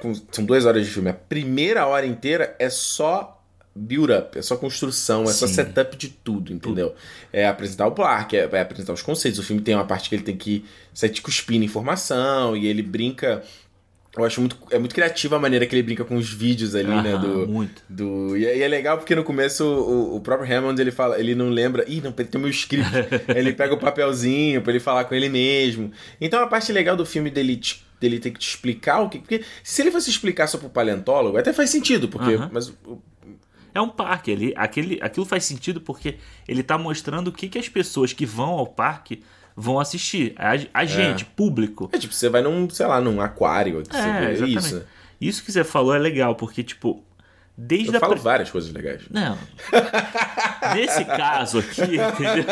com- 0.00 0.14
são 0.30 0.44
duas 0.44 0.66
horas 0.66 0.84
de 0.86 0.90
filme. 0.92 1.08
A 1.10 1.14
primeira 1.14 1.86
hora 1.86 2.04
inteira 2.06 2.54
é 2.58 2.68
só 2.68 3.32
build-up, 3.74 4.38
é 4.38 4.42
só 4.42 4.56
construção, 4.56 5.24
é 5.24 5.32
só 5.32 5.46
Sim. 5.46 5.54
setup 5.54 5.96
de 5.96 6.08
tudo, 6.08 6.50
entendeu? 6.52 6.94
É 7.32 7.46
apresentar 7.46 7.86
o 7.86 7.92
parque, 7.92 8.36
é, 8.36 8.48
é 8.50 8.60
apresentar 8.60 8.92
os 8.94 9.02
conceitos. 9.02 9.38
O 9.38 9.42
filme 9.42 9.60
tem 9.60 9.74
uma 9.74 9.84
parte 9.84 10.08
que 10.08 10.14
ele 10.14 10.22
tem 10.22 10.36
que 10.36 10.64
sair 10.94 11.10
te 11.10 11.20
cuspindo 11.20 11.64
informação 11.64 12.56
e 12.56 12.66
ele 12.66 12.82
brinca. 12.82 13.42
Eu 14.16 14.24
acho 14.24 14.40
muito, 14.40 14.56
é 14.70 14.78
muito 14.78 14.94
criativa 14.94 15.36
a 15.36 15.38
maneira 15.38 15.66
que 15.66 15.74
ele 15.74 15.82
brinca 15.82 16.02
com 16.04 16.16
os 16.16 16.28
vídeos 16.32 16.74
ali, 16.74 16.88
né? 17.02 17.18
Do, 17.18 17.46
Muito. 17.46 17.82
do 17.88 18.34
e, 18.36 18.46
é, 18.46 18.56
e 18.58 18.62
é 18.62 18.68
legal 18.68 18.96
porque 18.96 19.14
no 19.14 19.22
começo 19.22 19.62
o, 19.64 20.16
o 20.16 20.20
próprio 20.20 20.50
Hammond 20.50 20.80
ele 20.80 20.90
fala, 20.90 21.20
ele 21.20 21.34
não 21.34 21.50
lembra, 21.50 21.84
ih, 21.86 22.00
não, 22.00 22.10
tem 22.12 22.26
o 22.34 22.38
meu 22.38 22.48
script. 22.50 22.88
ele 23.36 23.52
pega 23.52 23.74
o 23.74 23.78
papelzinho 23.78 24.62
pra 24.62 24.72
ele 24.72 24.80
falar 24.80 25.04
com 25.04 25.14
ele 25.14 25.28
mesmo. 25.28 25.92
Então 26.20 26.42
a 26.42 26.46
parte 26.46 26.72
legal 26.72 26.96
do 26.96 27.04
filme 27.04 27.28
dele 27.30 27.60
dele 28.00 28.18
ter 28.18 28.30
que 28.30 28.38
te 28.38 28.48
explicar 28.48 29.00
o 29.00 29.08
que, 29.08 29.18
porque 29.18 29.42
se 29.62 29.82
ele 29.82 29.90
fosse 29.90 30.08
explicar 30.10 30.46
só 30.46 30.56
pro 30.58 30.68
paleontólogo, 30.68 31.36
até 31.38 31.52
faz 31.52 31.70
sentido, 31.70 32.08
porque 32.08 32.34
Aham. 32.34 32.50
mas 32.52 32.68
o- 32.68 33.02
É 33.74 33.80
um 33.80 33.88
parque, 33.90 34.30
ele, 34.30 34.54
aquele, 34.56 34.98
aquilo 35.02 35.26
faz 35.26 35.44
sentido 35.44 35.80
porque 35.82 36.16
ele 36.48 36.62
tá 36.62 36.78
mostrando 36.78 37.28
o 37.28 37.32
que, 37.32 37.48
que 37.48 37.58
as 37.58 37.68
pessoas 37.68 38.12
que 38.14 38.24
vão 38.24 38.50
ao 38.50 38.66
parque 38.66 39.22
vão 39.56 39.80
assistir. 39.80 40.34
A, 40.36 40.52
a 40.80 40.84
gente, 40.84 41.24
público. 41.24 41.88
é 41.92 41.98
tipo, 41.98 42.12
você 42.14 42.28
vai 42.28 42.42
num, 42.42 42.68
sei 42.70 42.86
lá, 42.86 43.00
num 43.00 43.20
aquário, 43.20 43.82
que 43.82 43.92
você 43.96 44.02
É, 44.02 44.32
vê 44.34 44.46
isso. 44.46 44.84
Isso 45.20 45.42
que 45.42 45.50
você 45.50 45.64
falou 45.64 45.94
é 45.94 45.98
legal, 45.98 46.34
porque, 46.36 46.62
tipo, 46.62 47.02
desde 47.56 47.88
Eu 47.88 47.96
a. 47.96 48.00
falo 48.00 48.16
várias 48.16 48.50
coisas 48.50 48.70
legais. 48.70 49.02
Não. 49.10 49.38
Nesse 50.74 51.04
caso 51.04 51.58
aqui, 51.60 51.82
entendeu? 51.82 52.44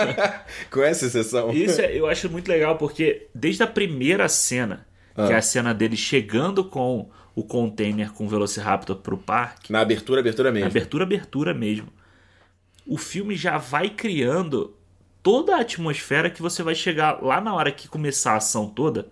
Com 0.70 0.82
essa 0.82 1.06
exceção. 1.06 1.52
Isso 1.52 1.80
é- 1.80 1.94
eu 1.96 2.06
acho 2.06 2.30
muito 2.30 2.48
legal, 2.48 2.76
porque 2.78 3.26
desde 3.34 3.62
a 3.62 3.66
primeira 3.66 4.28
cena, 4.28 4.86
que 5.14 5.32
é 5.32 5.36
a 5.36 5.42
cena 5.42 5.74
dele 5.74 5.96
chegando 5.96 6.64
com 6.64 7.10
o 7.34 7.42
container 7.42 8.12
com 8.12 8.24
o 8.26 8.28
Velociraptor 8.28 8.96
pro 8.96 9.18
parque, 9.18 9.72
Na 9.72 9.80
abertura, 9.80 10.20
abertura 10.20 10.50
mesmo. 10.52 10.68
abertura, 10.68 11.04
abertura 11.04 11.52
mesmo, 11.52 11.88
o 12.86 12.96
filme 12.96 13.34
já 13.36 13.58
vai 13.58 13.90
criando 13.90 14.74
toda 15.24 15.56
a 15.56 15.60
atmosfera 15.62 16.30
que 16.30 16.40
você 16.40 16.62
vai 16.62 16.76
chegar 16.76 17.20
lá 17.20 17.40
na 17.40 17.52
hora 17.52 17.72
que 17.72 17.88
começar 17.88 18.34
a 18.34 18.37
ação 18.37 18.68
toda, 18.68 19.08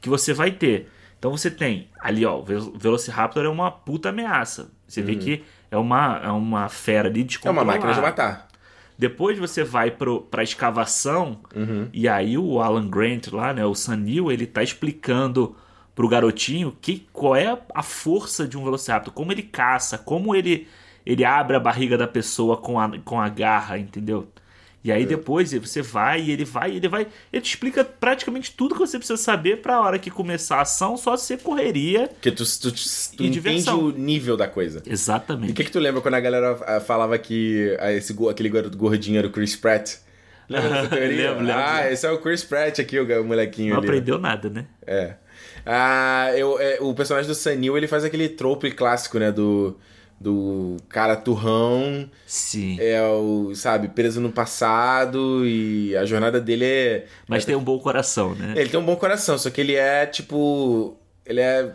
que 0.00 0.08
você 0.08 0.32
vai 0.32 0.52
ter. 0.52 0.88
Então 1.18 1.30
você 1.36 1.50
tem 1.50 1.88
ali, 1.98 2.24
ó, 2.24 2.38
o 2.38 2.44
Vel- 2.44 2.72
Velociraptor 2.76 3.44
é 3.44 3.48
uma 3.48 3.70
puta 3.70 4.10
ameaça. 4.10 4.70
Você 4.86 5.00
vê 5.02 5.16
que 5.16 5.42
é 5.70 5.76
uma, 5.76 6.20
é 6.22 6.30
uma 6.30 6.68
fera 6.68 7.08
ali 7.08 7.20
Uhum. 7.20 7.22
É 7.22 7.24
uma 7.24 7.26
descontrolada. 7.26 7.64
máquina 7.72 7.94
de 7.94 8.00
matar. 8.00 8.48
Depois 8.96 9.38
você 9.38 9.64
vai 9.64 9.90
pro, 9.90 10.20
pra 10.20 10.42
escavação 10.44 11.40
Uhum. 11.56 11.88
e 11.92 12.06
aí 12.06 12.38
o 12.38 12.60
Alan 12.60 12.86
Grant 12.88 13.28
lá, 13.32 13.52
né, 13.52 13.64
o 13.66 13.74
Sanil, 13.74 14.30
ele 14.30 14.46
tá 14.46 14.62
explicando 14.62 15.56
pro 15.94 16.06
garotinho 16.08 16.76
que 16.80 17.08
qual 17.12 17.34
é 17.34 17.58
a 17.74 17.82
força 17.82 18.46
de 18.46 18.56
um 18.58 18.62
Velociraptor, 18.64 19.12
como 19.14 19.32
ele 19.32 19.42
caça, 19.42 19.96
como 19.98 20.34
ele 20.36 20.68
ele 21.06 21.22
abre 21.24 21.54
a 21.56 21.60
barriga 21.60 21.98
da 21.98 22.06
pessoa 22.06 22.56
com 22.56 22.78
a, 22.80 22.98
com 23.00 23.20
a 23.20 23.28
garra, 23.28 23.78
entendeu? 23.78 24.26
E 24.84 24.90
É. 24.90 24.94
aí 24.96 25.06
depois 25.06 25.50
você 25.54 25.80
vai 25.80 26.20
e 26.20 26.30
ele 26.30 26.44
vai, 26.44 26.70
ele 26.76 26.86
vai, 26.88 27.06
ele 27.32 27.40
te 27.42 27.48
explica 27.48 27.82
praticamente 27.82 28.52
tudo 28.52 28.74
que 28.74 28.80
você 28.80 28.98
precisa 28.98 29.16
saber 29.16 29.62
pra 29.62 29.80
hora 29.80 29.98
que 29.98 30.10
começar 30.10 30.56
a 30.58 30.60
ação, 30.60 30.94
só 30.98 31.16
ser 31.16 31.38
correria. 31.38 32.08
Porque 32.08 32.30
tu, 32.30 32.44
tu, 32.44 32.70
tu, 32.70 32.76
tu 33.16 33.22
E 33.22 33.28
entende 33.28 33.70
o 33.70 33.90
nível 33.90 34.36
da 34.36 34.46
coisa. 34.46 34.82
E 34.84 34.92
Exatamente. 34.92 35.52
o 35.52 35.54
que, 35.54 35.64
que 35.64 35.70
tu 35.70 35.78
lembra 35.78 36.02
quando 36.02 36.14
a 36.14 36.20
galera 36.20 36.58
ah, 36.66 36.80
falava 36.80 37.16
que 37.18 37.74
ah, 37.80 37.90
esse, 37.92 38.14
aquele 38.30 38.50
gordinho 38.50 39.18
era 39.18 39.26
o 39.26 39.30
Chris 39.30 39.56
Pratt? 39.56 39.94
Lembra 40.48 40.68
dessa 40.68 40.88
teoria? 40.94 41.30
Lembro, 41.30 41.46
lembro, 41.46 41.62
Ah, 41.62 41.90
esse 41.90 42.06
é 42.06 42.10
o 42.10 42.18
Chris 42.18 42.44
Pratt 42.44 42.78
aqui, 42.78 43.00
o 43.00 43.24
molequinho 43.24 43.70
Não 43.70 43.78
ali. 43.78 43.86
aprendeu 43.88 44.18
nada, 44.18 44.50
né? 44.50 44.66
É. 44.86 45.14
Ah, 45.64 46.30
eu, 46.36 46.60
é, 46.60 46.76
o 46.82 46.92
personagem 46.92 47.26
do 47.26 47.34
Sanil, 47.34 47.76
ele 47.78 47.86
faz 47.88 48.04
aquele 48.04 48.28
trope 48.28 48.70
clássico, 48.70 49.18
né, 49.18 49.32
do... 49.32 49.78
do 50.20 50.76
cara 50.88 51.16
turrão, 51.16 52.08
Sim. 52.26 52.76
é 52.80 53.02
o, 53.02 53.54
sabe, 53.54 53.88
preso 53.88 54.20
no 54.20 54.30
passado 54.32 55.46
e 55.46 55.96
a 55.96 56.04
jornada 56.04 56.40
dele 56.40 56.64
é. 56.64 57.06
Mas 57.28 57.44
tem 57.44 57.54
um 57.56 57.62
bom 57.64 57.78
coração, 57.78 58.34
né? 58.34 58.54
Ele 58.56 58.68
tem 58.70 58.80
um 58.80 58.84
bom 58.84 58.96
coração, 58.96 59.36
só 59.38 59.50
que 59.50 59.60
ele 59.60 59.74
é 59.74 60.06
tipo. 60.06 60.96
Ele 61.26 61.40
é. 61.40 61.70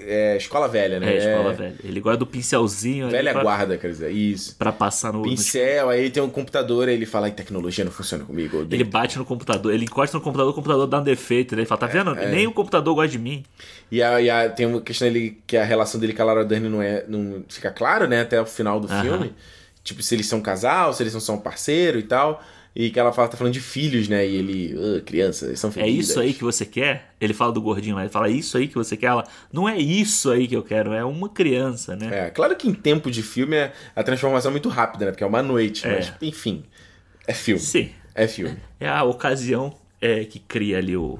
é 0.00 0.36
escola 0.36 0.66
velha, 0.68 0.98
né? 1.00 1.12
É, 1.14 1.18
escola 1.18 1.52
velha. 1.52 1.74
Ele 1.84 2.00
gosta 2.00 2.16
do 2.18 2.26
pincelzinho 2.26 3.04
ali 3.06 3.12
Velha 3.16 3.32
pra, 3.32 3.42
guarda, 3.42 3.76
quer 3.78 3.88
dizer, 3.88 4.10
isso. 4.10 4.56
pra 4.56 4.72
passar 4.72 5.12
no. 5.12 5.18
no- 5.18 5.24
Pincel, 5.24 5.88
aí 5.90 6.00
ele 6.00 6.10
tem 6.10 6.22
um 6.22 6.30
computador, 6.30 6.88
aí 6.88 6.94
ele 6.94 7.06
fala, 7.06 7.26
"Ai, 7.26 7.32
tecnologia 7.32 7.84
não 7.84 7.92
funciona 7.92 8.24
comigo. 8.24 8.56
Ele 8.56 8.62
odeio." 8.64 8.86
bate 8.86 9.18
no 9.18 9.24
computador, 9.24 9.72
ele 9.74 9.84
encosta 9.84 10.16
no 10.16 10.22
computador, 10.22 10.52
o 10.52 10.54
computador 10.54 10.86
dá 10.86 11.00
um 11.00 11.04
defeito. 11.04 11.54
né? 11.54 11.62
Ele 11.62 11.66
fala, 11.68 11.80
tá 11.80 11.86
vendo? 11.86 12.14
É, 12.18 12.30
Nem 12.30 12.46
o 12.46 12.52
computador 12.52 12.94
gosta 12.94 13.08
de 13.10 13.18
mim. 13.18 13.44
E, 13.90 14.02
a, 14.02 14.20
e 14.20 14.30
a- 14.30 14.48
tem 14.48 14.66
uma 14.66 14.80
questão 14.80 15.08
dele 15.08 15.42
que 15.46 15.56
a 15.56 15.64
relação 15.64 16.00
dele 16.00 16.12
com 16.12 16.22
a 16.22 16.24
Laura 16.26 16.44
Dern 16.44 16.68
não, 16.68 16.80
é, 16.82 17.04
não 17.08 17.44
fica 17.48 17.70
claro, 17.70 18.06
né? 18.06 18.20
Até 18.20 18.40
o 18.40 18.46
final 18.46 18.78
do 18.80 18.86
Aham. 18.90 19.02
filme. 19.02 19.34
Tipo, 19.82 20.02
se 20.02 20.14
eles 20.14 20.26
são 20.26 20.38
um 20.38 20.42
casal, 20.42 20.92
se 20.92 21.02
eles 21.02 21.12
são 21.12 21.20
só 21.20 21.32
um 21.34 21.38
parceiro 21.40 21.98
e 21.98 22.02
tal. 22.04 22.42
E 22.76 22.88
que 22.90 23.00
ela 23.00 23.12
fala, 23.12 23.26
tá 23.26 23.36
falando 23.36 23.52
de 23.52 23.60
filhos, 23.60 24.06
né? 24.08 24.24
E 24.24 24.36
ele, 24.36 24.76
"Ah, 24.78 25.00
crianças, 25.00 25.48
eles 25.48 25.58
são 25.58 25.70
É 25.70 25.72
felizes. 25.72 26.10
isso 26.10 26.20
aí 26.20 26.32
que 26.32 26.44
você 26.44 26.64
quer? 26.64 27.14
Ele 27.20 27.34
fala 27.34 27.50
do 27.50 27.60
gordinho 27.60 27.96
lá, 27.96 28.02
ele 28.02 28.10
fala, 28.12 28.28
é 28.28 28.30
isso 28.30 28.56
aí 28.56 28.68
que 28.68 28.76
você 28.76 28.96
quer? 28.96 29.06
Ela, 29.06 29.24
não 29.52 29.68
é 29.68 29.76
isso 29.76 30.30
aí 30.30 30.46
que 30.46 30.54
eu 30.54 30.62
quero, 30.62 30.92
é 30.92 31.04
uma 31.04 31.28
criança, 31.28 31.96
né? 31.96 32.26
É, 32.26 32.30
claro 32.30 32.54
que 32.54 32.68
em 32.68 32.72
tempo 32.74 33.10
de 33.10 33.24
filme 33.24 33.56
é- 33.56 33.72
a 33.96 34.04
transformação 34.04 34.50
é 34.50 34.52
muito 34.52 34.68
rápida, 34.68 35.06
né? 35.06 35.10
Porque 35.10 35.24
é 35.24 35.26
uma 35.26 35.42
noite, 35.42 35.84
É. 35.84 35.96
mas 35.96 36.12
enfim. 36.22 36.62
É 37.26 37.34
filme. 37.34 37.60
Sim. 37.60 37.90
É 38.14 38.28
filme. 38.28 38.56
É 38.78 38.88
a 38.88 39.02
ocasião 39.02 39.74
é, 40.00 40.24
que 40.24 40.38
cria 40.38 40.78
ali 40.78 40.96
o, 40.96 41.18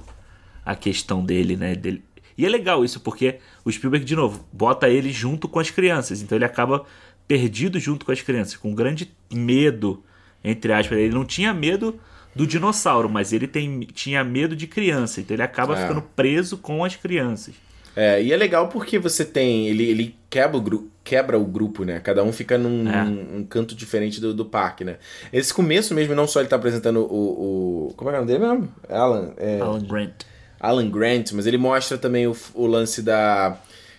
a 0.64 0.76
questão 0.76 1.24
dele, 1.24 1.56
né? 1.56 1.74
Dele. 1.74 2.04
E 2.40 2.46
é 2.46 2.48
legal 2.48 2.84
isso, 2.84 3.00
porque 3.00 3.36
o 3.64 3.70
Spielberg, 3.70 4.04
de 4.04 4.16
novo, 4.16 4.46
bota 4.52 4.88
ele 4.88 5.12
junto 5.12 5.46
com 5.48 5.58
as 5.58 5.70
crianças. 5.70 6.22
Então 6.22 6.36
ele 6.36 6.44
acaba 6.44 6.84
perdido 7.28 7.78
junto 7.78 8.04
com 8.06 8.12
as 8.12 8.20
crianças, 8.20 8.56
com 8.56 8.74
grande 8.74 9.12
medo, 9.32 10.02
entre 10.42 10.72
aspas. 10.72 10.98
Ele 10.98 11.14
não 11.14 11.24
tinha 11.24 11.52
medo 11.54 12.00
do 12.34 12.46
dinossauro, 12.46 13.08
mas 13.08 13.32
ele 13.32 13.46
tem, 13.46 13.80
tinha 13.92 14.22
medo 14.24 14.56
de 14.56 14.66
criança. 14.66 15.20
Então 15.20 15.34
ele 15.34 15.42
acaba 15.42 15.76
É. 15.78 15.82
ficando 15.82 16.02
preso 16.02 16.56
com 16.58 16.84
as 16.84 16.96
crianças. 16.96 17.54
É, 17.96 18.22
e 18.22 18.32
é 18.32 18.36
legal 18.36 18.68
porque 18.68 18.98
você 19.00 19.24
tem. 19.24 19.66
Ele, 19.68 19.82
ele 19.84 20.14
quebra, 20.30 20.56
o 20.56 20.60
gru- 20.60 20.88
quebra 21.02 21.36
o 21.36 21.44
grupo, 21.44 21.84
né? 21.84 21.98
Cada 21.98 22.22
um 22.22 22.32
fica 22.32 22.56
num, 22.56 22.88
É. 22.88 23.02
um 23.02 23.44
canto 23.44 23.74
diferente 23.74 24.20
do, 24.20 24.32
do 24.32 24.44
parque, 24.44 24.84
né? 24.84 24.96
Esse 25.32 25.52
começo 25.52 25.92
mesmo, 25.92 26.14
não 26.14 26.26
só 26.28 26.38
ele 26.38 26.48
tá 26.48 26.54
apresentando 26.54 27.00
o. 27.00 27.88
o 27.90 27.94
como 27.96 28.08
é 28.10 28.12
que 28.12 28.16
é 28.18 28.20
o 28.22 28.24
nome 28.24 28.32
dele 28.38 28.48
mesmo? 28.52 28.72
Alan. 28.88 29.32
É, 29.36 29.60
Alan 29.60 29.80
Grant. 29.84 30.12
Alan 30.60 30.90
Grant, 30.90 31.32
mas 31.32 31.46
ele 31.46 31.56
mostra 31.58 31.96
também 31.96 32.26
o, 32.26 32.36
o 32.54 32.66
lance 32.66 33.02
da. 33.02 33.56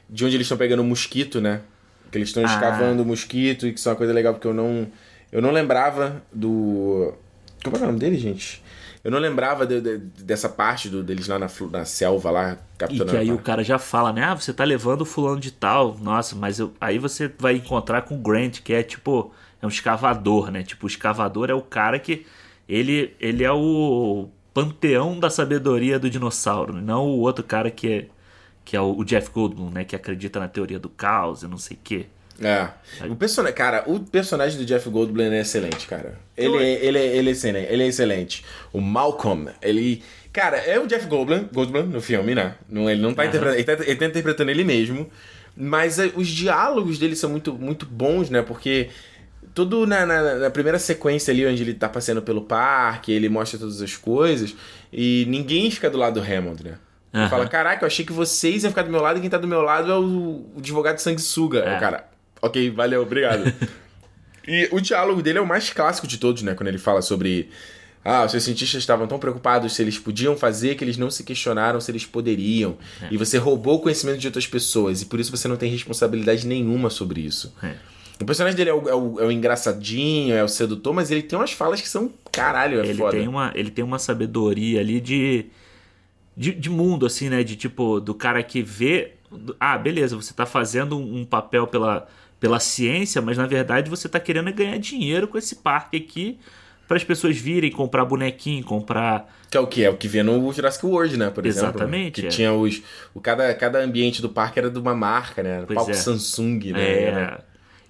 De 0.10 0.24
onde 0.26 0.36
eles 0.36 0.46
estão 0.46 0.58
pegando 0.58 0.82
o 0.82 0.86
mosquito, 0.86 1.42
né? 1.42 1.62
Que 2.12 2.18
eles 2.18 2.30
estão 2.30 2.44
Ah. 2.44 2.48
escavando 2.48 3.02
o 3.02 3.06
mosquito 3.06 3.66
e 3.68 3.74
que 3.74 3.80
isso 3.80 3.88
é 3.90 3.92
uma 3.92 3.98
coisa 3.98 4.14
legal 4.14 4.34
porque 4.34 4.48
eu 4.48 4.54
não. 4.54 4.88
Eu 5.32 5.42
não 5.42 5.52
lembrava 5.52 6.22
do. 6.32 7.14
Como 7.64 7.78
é 7.78 7.80
o 7.80 7.86
nome 7.86 8.00
dele, 8.00 8.18
gente? 8.18 8.62
Eu 9.04 9.10
não 9.10 9.18
lembrava 9.18 9.66
de- 9.66 9.82
de- 9.82 9.98
dessa 10.24 10.48
parte 10.48 10.88
do, 10.88 11.02
deles 11.02 11.28
lá 11.28 11.40
na, 11.40 11.48
na 11.72 11.86
selva, 11.86 12.30
lá, 12.30 12.54
E 12.54 12.78
capturando. 12.78 13.12
que 13.12 13.18
aí 13.18 13.32
o 13.32 13.40
cara 13.40 13.64
já 13.64 13.80
fala, 13.80 14.14
né? 14.14 14.24
Ah, 14.26 14.36
você 14.36 14.54
tá 14.54 14.64
levando 14.64 15.02
o 15.02 15.06
fulano 15.06 15.40
de 15.40 15.52
tal. 15.52 15.98
Nossa, 16.00 16.36
mas 16.36 16.60
eu- 16.60 16.72
aí 16.80 17.00
você 17.00 17.32
vai 17.40 17.56
encontrar 17.56 18.04
com 18.04 18.16
o 18.16 18.20
Grant, 18.20 18.60
que 18.62 18.74
é 18.74 18.84
tipo, 18.84 19.34
é 19.62 19.66
um 19.66 19.70
escavador, 19.70 20.52
né? 20.52 20.62
Tipo, 20.62 20.86
o 20.86 20.90
escavador 20.90 21.50
é 21.50 21.54
o 21.54 21.62
cara 21.64 21.98
que 21.98 22.28
ele, 22.70 23.16
ele 23.20 23.44
é 23.44 23.52
o 23.52 24.30
panteão 24.54 25.20
da 25.20 25.30
sabedoria 25.30 25.98
do 25.98 26.10
dinossauro, 26.10 26.74
não 26.74 27.06
o 27.06 27.20
outro 27.20 27.44
cara 27.44 27.72
que 27.72 27.92
é 27.92 28.08
que 28.64 28.78
é 28.78 28.82
o 28.82 29.04
Jeff 29.04 29.32
Goldblum, 29.32 29.72
né, 29.72 29.84
que 29.84 29.96
acredita 29.96 30.40
na 30.40 30.48
teoria 30.48 30.78
do 30.78 30.88
caos 30.88 31.42
e 31.42 31.48
não 31.48 31.58
sei 31.58 31.76
o 31.76 31.80
quê. 31.84 32.06
É. 32.42 32.70
O 33.08 33.16
personagem, 33.16 33.56
cara, 33.56 33.84
o 33.86 34.00
personagem 34.00 34.58
do 34.58 34.66
Jeff 34.66 34.90
Goldblum 34.90 35.32
é 35.32 35.42
excelente, 35.42 35.88
cara. 35.88 36.18
Ele, 36.36 36.58
é, 36.58 36.86
ele, 36.86 36.98
é, 36.98 37.18
ele, 37.18 37.30
é 37.30 37.32
excelente, 37.32 37.72
ele 37.72 37.84
é 37.84 37.88
excelente. 37.88 38.44
O 38.74 38.82
Malcolm, 38.82 39.52
ele. 39.62 40.04
Cara, 40.34 40.58
é 40.58 40.80
o 40.80 40.88
Jeff 40.88 41.06
Goldblum, 41.06 41.50
Goldblum 41.54 41.84
no 41.84 42.02
filme, 42.02 42.34
né? 42.34 42.56
Não, 42.68 42.90
ele 42.90 43.02
não 43.02 43.14
tá 43.14 43.24
Aham. 43.24 43.30
interpretando. 43.30 43.56
Ele 43.58 43.64
tá, 43.64 43.74
ele 43.84 43.96
tá 43.96 44.06
interpretando 44.06 44.50
ele 44.50 44.64
mesmo. 44.64 45.10
Mas 45.56 46.00
é, 46.00 46.12
os 46.16 46.28
diálogos 46.28 46.98
dele 46.98 47.16
são 47.16 47.30
muito, 47.30 47.54
muito 47.54 47.86
bons, 47.86 48.30
né? 48.30 48.42
Porque. 48.42 48.90
Tudo 49.54 49.86
na, 49.86 50.06
na, 50.06 50.36
na 50.36 50.50
primeira 50.50 50.80
sequência 50.80 51.32
ali, 51.32 51.46
onde 51.46 51.62
ele 51.62 51.74
tá 51.74 51.90
passeando 51.90 52.22
pelo 52.22 52.42
parque, 52.42 53.12
ele 53.12 53.28
mostra 53.28 53.60
todas 53.60 53.82
as 53.82 53.96
coisas, 53.98 54.56
e 54.92 55.26
ninguém 55.28 55.70
fica 55.70 55.90
do 55.90 55.98
lado 55.98 56.20
do 56.20 56.26
Hammond, 56.26 56.64
né? 56.64 56.78
Ele 57.14 57.24
Aham. 57.24 57.30
Fala, 57.30 57.48
caraca, 57.48 57.84
eu 57.84 57.88
achei 57.88 58.06
que 58.06 58.14
vocês 58.14 58.64
iam 58.64 58.72
ficar 58.72 58.84
do 58.84 58.90
meu 58.90 59.02
lado 59.02 59.18
e 59.18 59.22
quem 59.22 59.30
tá 59.30 59.38
do 59.38 59.48
meu 59.48 59.62
lado 59.62 59.92
é 59.92 59.96
o, 59.96 60.02
o 60.02 60.54
advogado 60.58 61.00
sanguessuga. 61.00 61.60
É. 61.60 61.76
O 61.76 61.80
cara, 61.80 62.08
ok, 62.42 62.70
valeu, 62.72 63.02
obrigado. 63.02 63.54
e 64.48 64.70
o 64.72 64.80
diálogo 64.80 65.22
dele 65.22 65.38
é 65.38 65.42
o 65.42 65.46
mais 65.46 65.70
clássico 65.70 66.08
de 66.08 66.18
todos, 66.18 66.42
né? 66.42 66.54
Quando 66.54 66.70
ele 66.70 66.78
fala 66.78 67.02
sobre. 67.02 67.50
Ah, 68.04 68.26
os 68.26 68.32
seus 68.32 68.44
cientistas 68.44 68.82
estavam 68.82 69.06
tão 69.06 69.20
preocupados 69.20 69.76
se 69.76 69.82
eles 69.84 70.00
podiam 70.00 70.36
fazer 70.36 70.74
que 70.74 70.84
eles 70.84 70.98
não 70.98 71.12
se 71.12 71.24
questionaram 71.24 71.80
se 71.80 71.92
eles 71.92 72.04
poderiam. 72.04 72.76
É. 73.00 73.10
E 73.12 73.18
você 73.18 73.38
roubou 73.38 73.76
o 73.76 73.80
conhecimento 73.80 74.18
de 74.18 74.26
outras 74.26 74.48
pessoas 74.48 75.04
e 75.04 75.06
por 75.06 75.20
isso 75.20 75.30
você 75.30 75.48
não 75.48 75.56
tem 75.56 75.70
responsabilidade 75.70 76.48
nenhuma 76.48 76.90
sobre 76.90 77.22
isso. 77.22 77.54
É. 77.62 77.76
O 78.22 78.26
personagem 78.26 78.56
dele 78.58 78.70
é 78.70 78.74
o, 78.74 78.90
é 78.90 78.96
o- 78.96 79.20
é 79.20 79.26
o 79.26 79.32
engraçadinho, 79.32 80.34
é 80.36 80.44
o 80.44 80.48
sedutor, 80.48 80.94
mas 80.94 81.12
ele 81.12 81.24
tem 81.24 81.38
umas 81.38 81.52
falas 81.52 81.82
que 81.82 81.90
são 81.90 82.12
caralho, 82.32 82.80
é 82.80 82.86
ele 82.86 82.98
foda. 82.98 83.18
tem 83.18 83.28
uma 83.28 83.52
ele 83.56 83.72
tem 83.72 83.84
uma 83.84 84.00
sabedoria 84.00 84.80
ali 84.80 85.02
de, 85.02 85.46
de 86.36 86.54
de 86.54 86.70
mundo 86.70 87.06
assim 87.06 87.30
né 87.30 87.44
de 87.44 87.56
tipo 87.56 88.00
do 88.00 88.14
cara 88.14 88.42
que 88.44 88.62
vê 88.62 89.14
ah 89.60 89.78
beleza 89.78 90.16
você 90.16 90.34
tá 90.34 90.46
fazendo 90.46 90.98
um 90.98 91.26
papel 91.26 91.68
pela 91.68 92.08
pela 92.40 92.60
ciência 92.60 93.22
mas 93.22 93.38
na 93.38 93.46
verdade 93.48 93.90
você 93.90 94.08
tá 94.10 94.20
querendo 94.20 94.52
ganhar 94.54 94.78
dinheiro 94.78 95.28
com 95.28 95.38
esse 95.38 95.56
parque 95.58 95.98
aqui 95.98 96.40
para 96.88 96.98
as 96.98 97.04
pessoas 97.04 97.38
virem 97.38 97.72
comprar 97.72 98.04
bonequinho 98.06 98.64
comprar 98.64 99.34
Que 99.50 99.58
é 99.58 99.60
o 99.60 99.68
que? 99.68 99.84
É 99.84 99.90
o 99.90 99.96
que 99.98 100.08
vê 100.08 100.24
no 100.24 100.52
Jurassic 100.52 100.86
World, 100.86 101.18
né? 101.18 101.30
Por 101.30 101.46
exemplo. 101.46 101.70
Exatamente, 101.70 102.22
Que 102.22 102.28
é. 102.28 102.30
tinha 102.30 102.54
os. 102.54 102.82
O, 103.14 103.20
cada, 103.22 103.54
cada 103.54 103.80
ambiente 103.80 104.22
do 104.22 104.30
parque 104.30 104.60
era 104.60 104.70
de 104.70 104.78
uma 104.80 104.94
marca, 104.96 105.42
né? 105.44 105.64
Pois 105.68 105.76
palco 105.76 105.92
é. 105.92 105.94
Samsung, 105.94 106.72
né? 106.74 106.82
é, 106.82 107.42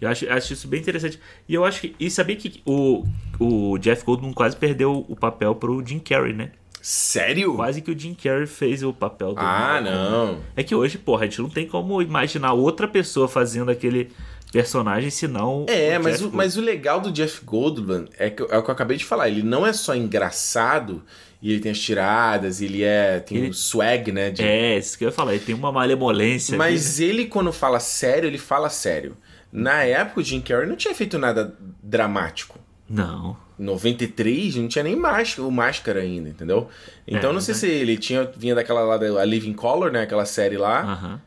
eu 0.01 0.09
acho, 0.09 0.27
acho 0.29 0.53
isso 0.53 0.67
bem 0.67 0.79
interessante 0.81 1.19
e 1.47 1.53
eu 1.53 1.63
acho 1.63 1.79
que 1.81 1.95
e 1.99 2.09
sabia 2.11 2.35
que 2.35 2.61
o 2.65 3.05
o 3.39 3.77
Jeff 3.77 4.03
Goldblum 4.03 4.33
quase 4.33 4.55
perdeu 4.57 5.05
o 5.07 5.15
papel 5.15 5.55
pro 5.55 5.81
Jim 5.85 5.99
Carrey 5.99 6.33
né 6.33 6.51
Sério? 6.81 7.53
quase 7.55 7.79
que 7.81 7.91
o 7.91 7.97
Jim 7.97 8.15
Carrey 8.15 8.47
fez 8.47 8.81
o 8.81 8.91
papel 8.91 9.33
do 9.35 9.39
Ah, 9.39 9.79
Malcolm. 9.83 9.91
não. 9.91 10.39
É 10.55 10.63
que 10.63 10.73
hoje, 10.73 10.97
porra, 10.97 11.21
a 11.23 11.25
gente 11.27 11.39
não 11.39 11.49
tem 11.49 11.67
como 11.67 12.01
imaginar 12.01 12.53
outra 12.53 12.87
pessoa 12.87 13.27
fazendo 13.27 13.69
aquele 13.69 14.09
personagem 14.51 15.11
senão. 15.11 15.65
É, 15.69 15.97
o 15.99 16.03
mas 16.03 16.17
Jeff 16.19 16.25
o, 16.33 16.35
mas 16.35 16.57
o 16.57 16.61
legal 16.61 16.99
do 16.99 17.11
Jeff 17.11 17.45
Goldblum 17.45 18.05
é, 18.17 18.31
que, 18.31 18.41
é 18.41 18.57
o 18.57 18.63
que 18.63 18.69
eu 18.69 18.73
acabei 18.73 18.97
de 18.97 19.05
falar. 19.05 19.29
Ele 19.29 19.43
não 19.43 19.65
é 19.65 19.71
só 19.73 19.95
engraçado 19.95 21.03
e 21.39 21.51
ele 21.51 21.59
tem 21.61 21.71
as 21.71 21.79
tiradas, 21.79 22.61
ele 22.61 22.83
é. 22.83 23.19
tem 23.19 23.37
Ele- 23.37 23.49
o 23.49 23.53
swag, 23.53 24.11
né? 24.11 24.31
de- 24.31 24.43
É, 24.43 24.77
isso 24.79 24.97
que 24.97 25.03
eu 25.03 25.09
ia 25.09 25.13
falar, 25.13 25.35
ele 25.35 25.43
tem 25.45 25.53
uma 25.55 25.71
malemolência. 25.71 26.57
Mas 26.57 26.99
ele, 26.99 27.25
quando 27.25 27.51
fala 27.53 27.79
sério, 27.79 28.27
ele 28.27 28.37
fala 28.39 28.69
sério. 28.69 29.15
Na 29.51 29.83
época, 29.83 30.21
o 30.21 30.23
Jim 30.23 30.41
Carrey 30.41 30.67
não 30.67 30.75
tinha 30.75 30.93
feito 30.95 31.17
nada 31.17 31.53
dramático. 31.83 32.59
Não. 32.89 33.35
Em 33.59 33.63
93 33.63 34.55
não 34.55 34.67
tinha 34.67 34.83
nem 34.83 34.95
máscara, 34.95 35.47
o 35.47 35.51
máscara 35.51 35.99
ainda, 36.01 36.29
entendeu? 36.29 36.67
Então 37.07 37.29
É, 37.29 37.33
não 37.33 37.41
sei 37.41 37.53
se 37.55 37.67
ele 37.67 37.97
tinha 37.97 38.29
vinha 38.35 38.55
daquela 38.55 38.81
lá 38.81 38.97
da 38.97 39.21
a 39.21 39.25
Living 39.25 39.53
Color, 39.53 39.91
né, 39.91 40.01
aquela 40.01 40.25
série 40.25 40.57
lá. 40.57 40.81
Aham. 40.83 41.21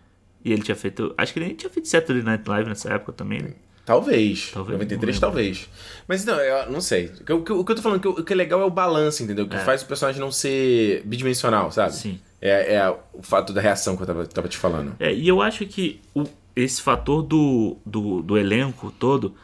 E 0.44 0.52
ele 0.52 0.62
tinha 0.62 0.74
feito. 0.76 1.14
Acho 1.16 1.32
que 1.32 1.38
ele 1.38 1.46
nem 1.46 1.54
tinha 1.56 1.70
feito 1.70 1.88
Saturday 1.88 2.22
Night 2.22 2.46
Live 2.48 2.68
nessa 2.68 2.92
época 2.92 3.12
também. 3.12 3.40
né? 3.42 3.52
Talvez. 3.86 4.50
Talvez, 4.52 4.72
93 4.78 5.16
não 5.16 5.20
talvez. 5.20 5.68
Mas 6.08 6.24
não, 6.24 6.34
eu 6.40 6.70
não 6.72 6.80
sei. 6.80 7.06
O 7.30 7.42
que, 7.42 7.52
eu- 7.52 7.64
tô 7.64 7.76
falando, 7.82 8.00
que 8.00 8.08
o 8.08 8.12
o 8.12 8.24
que 8.24 8.32
é 8.32 8.36
legal 8.36 8.60
é 8.60 8.64
o 8.64 8.70
balanço, 8.70 9.22
entendeu? 9.22 9.44
O 9.44 9.48
que 9.48 9.56
É. 9.56 9.60
faz 9.60 9.82
o 9.82 9.86
personagem 9.86 10.20
não 10.20 10.30
ser 10.32 11.02
bidimensional, 11.04 11.70
sabe? 11.70 11.94
Sim. 11.94 12.18
É, 12.40 12.74
é 12.76 12.90
o 13.12 13.22
fato 13.22 13.52
da 13.52 13.60
reação 13.60 13.94
que 13.96 14.02
eu 14.02 14.06
tava, 14.06 14.26
tava 14.26 14.48
te 14.48 14.56
falando. 14.56 14.94
É, 14.98 15.12
e 15.14 15.26
eu 15.28 15.40
acho 15.42 15.64
que 15.66 16.00
o- 16.14 16.24
esse 16.56 16.80
fator 16.82 17.22
do, 17.22 17.76
do, 17.84 18.22
do 18.22 18.38
elenco 18.38 18.90
todo, 18.98 19.34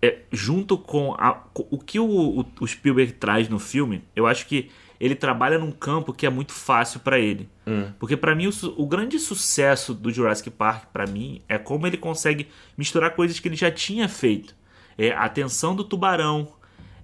é, 0.00 0.18
junto 0.30 0.76
com 0.78 1.14
a- 1.18 1.42
o 1.54 1.78
que 1.78 1.98
o, 1.98 2.06
o, 2.40 2.46
o 2.60 2.66
Spielberg 2.66 3.12
traz 3.12 3.48
no 3.48 3.58
filme, 3.58 4.02
eu 4.14 4.26
acho 4.26 4.46
que 4.46 4.70
ele 4.98 5.14
trabalha 5.14 5.58
num 5.58 5.70
campo 5.72 6.12
que 6.12 6.24
é 6.24 6.30
muito 6.30 6.52
fácil 6.52 7.00
pra 7.00 7.18
ele. 7.18 7.48
Porque 7.98 8.16
pra 8.16 8.34
mim 8.34 8.46
o, 8.46 8.52
o 8.78 8.86
grande 8.86 9.18
sucesso 9.18 9.92
do 9.92 10.10
Jurassic 10.10 10.48
Park 10.50 10.84
pra 10.92 11.06
mim 11.06 11.42
é 11.48 11.58
como 11.58 11.86
ele 11.86 11.96
consegue 11.98 12.48
misturar 12.78 13.10
coisas 13.14 13.38
que 13.38 13.46
ele 13.48 13.56
já 13.56 13.70
tinha 13.70 14.08
feito. 14.08 14.54
É 14.96 15.10
a 15.10 15.24
atenção 15.24 15.74
do 15.76 15.84
tubarão, 15.84 16.48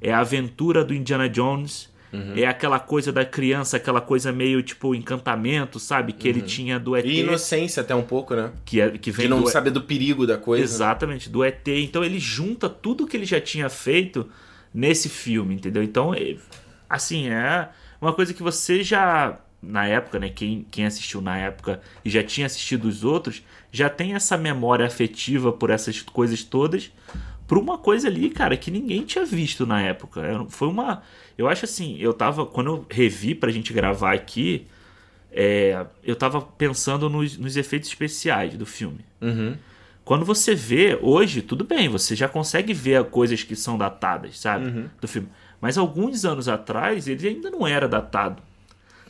é 0.01 0.11
a 0.13 0.21
aventura 0.21 0.83
do 0.83 0.95
Indiana 0.95 1.29
Jones, 1.29 1.92
é 2.37 2.47
aquela 2.47 2.79
coisa 2.79 3.11
da 3.11 3.25
criança, 3.25 3.77
aquela 3.77 4.01
coisa 4.01 4.31
meio 4.33 4.63
tipo 4.63 4.95
encantamento, 4.95 5.79
sabe? 5.79 6.13
Que 6.13 6.29
ele 6.29 6.43
tinha 6.43 6.79
do 6.79 6.95
ET, 6.97 7.05
E 7.07 7.21
inocência 7.21 7.81
até 7.81 7.95
um 7.95 8.03
pouco, 8.03 8.35
né? 8.35 8.51
que, 8.65 8.81
é, 8.81 8.91
que 8.99 9.11
vem 9.11 9.29
não 9.29 9.43
do 9.43 9.49
saber 9.51 9.71
do 9.71 9.83
perigo 9.83 10.27
da 10.27 10.37
coisa. 10.37 10.63
Exatamente, 10.63 11.29
do 11.31 11.43
ET. 11.43 11.67
Então 11.69 12.05
ele 12.05 12.19
junta 12.19 12.69
tudo 12.69 13.07
que 13.07 13.17
ele 13.17 13.25
já 13.25 13.41
tinha 13.41 13.69
feito 13.69 14.29
nesse 14.75 15.09
filme, 15.09 15.55
entendeu? 15.55 15.83
Então, 15.83 16.15
é- 16.15 16.37
assim, 16.89 17.29
é 17.29 17.69
uma 18.01 18.13
coisa 18.13 18.35
que 18.35 18.43
você 18.43 18.83
já 18.83 19.39
na 19.63 19.87
época, 19.87 20.19
né? 20.19 20.29
Quem, 20.29 20.67
quem 20.71 20.85
assistiu 20.85 21.21
na 21.21 21.39
época 21.39 21.81
e 22.05 22.11
já 22.11 22.23
tinha 22.23 22.47
assistido 22.47 22.87
os 22.89 23.05
outros, 23.05 23.43
já 23.71 23.89
tem 23.89 24.15
essa 24.15 24.37
memória 24.37 24.85
afetiva 24.85 25.53
por 25.53 25.71
essas 25.71 26.03
coisas 26.03 26.43
todas, 26.43 26.91
por 27.53 27.59
uma 27.59 27.77
coisa 27.77 28.09
ali, 28.09 28.31
cara, 28.31 28.57
que 28.57 28.71
ninguém 28.71 29.05
tinha 29.05 29.27
visto 29.27 29.67
na 29.67 29.83
época. 29.83 30.47
Foi 30.49 30.69
uma. 30.69 31.03
Eu 31.37 31.47
acho 31.51 31.67
assim, 31.67 31.99
eu 31.99 32.15
tava. 32.15 32.47
Quando 32.47 32.69
eu 32.69 32.87
revi 32.89 33.35
pra 33.35 33.53
gente 33.53 33.75
gravar 33.75 34.15
aqui, 34.15 34.67
é, 35.31 35.85
eu 36.03 36.17
tava 36.17 36.41
pensando 36.41 37.11
nos, 37.11 37.37
nos 37.37 37.55
efeitos 37.59 37.91
especiais 37.91 38.55
do 38.57 38.65
filme. 38.65 39.05
Uhum. 39.21 39.55
Quando 40.03 40.25
você 40.25 40.55
vê 40.55 40.99
hoje, 41.03 41.43
tudo 41.43 41.63
bem, 41.63 41.91
você 41.91 42.17
já 42.17 42.27
consegue 42.27 42.73
ver 42.73 43.05
coisas 43.05 43.43
que 43.43 43.55
são 43.55 43.77
datadas, 43.77 44.39
sabe? 44.41 44.69
Uhum. 44.69 44.89
Do 44.99 45.07
filme. 45.07 45.29
Mas 45.61 45.77
alguns 45.77 46.25
anos 46.25 46.49
atrás, 46.49 47.07
ele 47.07 47.29
ainda 47.29 47.51
não 47.51 47.67
era 47.67 47.87
datado. 47.87 48.43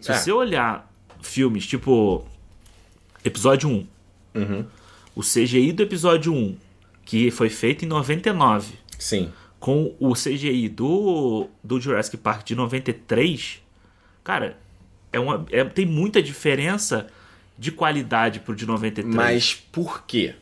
Se 0.01 0.11
É. 0.11 0.15
você 0.15 0.33
olhar 0.33 0.91
filmes 1.21 1.65
tipo 1.65 2.27
episódio 3.25 3.69
1, 3.71 3.87
Uhum. 4.35 4.65
o 5.15 5.21
CGI 5.23 5.71
do 5.73 5.85
episódio 5.85 6.35
1, 6.35 6.57
que 7.05 7.31
foi 7.31 7.49
feito 7.49 7.85
em 7.85 7.89
99, 7.89 8.75
Sim. 8.99 9.31
com 9.59 9.95
o 10.01 10.13
CGI 10.15 10.69
do, 10.69 11.49
do 11.63 11.81
Jurassic 11.81 12.17
Park 12.17 12.47
de 12.47 12.55
93, 12.55 13.61
cara, 14.25 14.57
é 15.13 15.19
uma, 15.21 15.45
é- 15.51 15.65
tem 15.65 15.85
muita 15.87 16.23
diferença 16.23 17.07
de 17.59 17.71
qualidade 17.71 18.41
pro 18.41 18.55
de 18.57 18.67
93. 18.67 19.15
Mas 19.15 19.55
por 19.55 20.05
quê? 20.07 20.35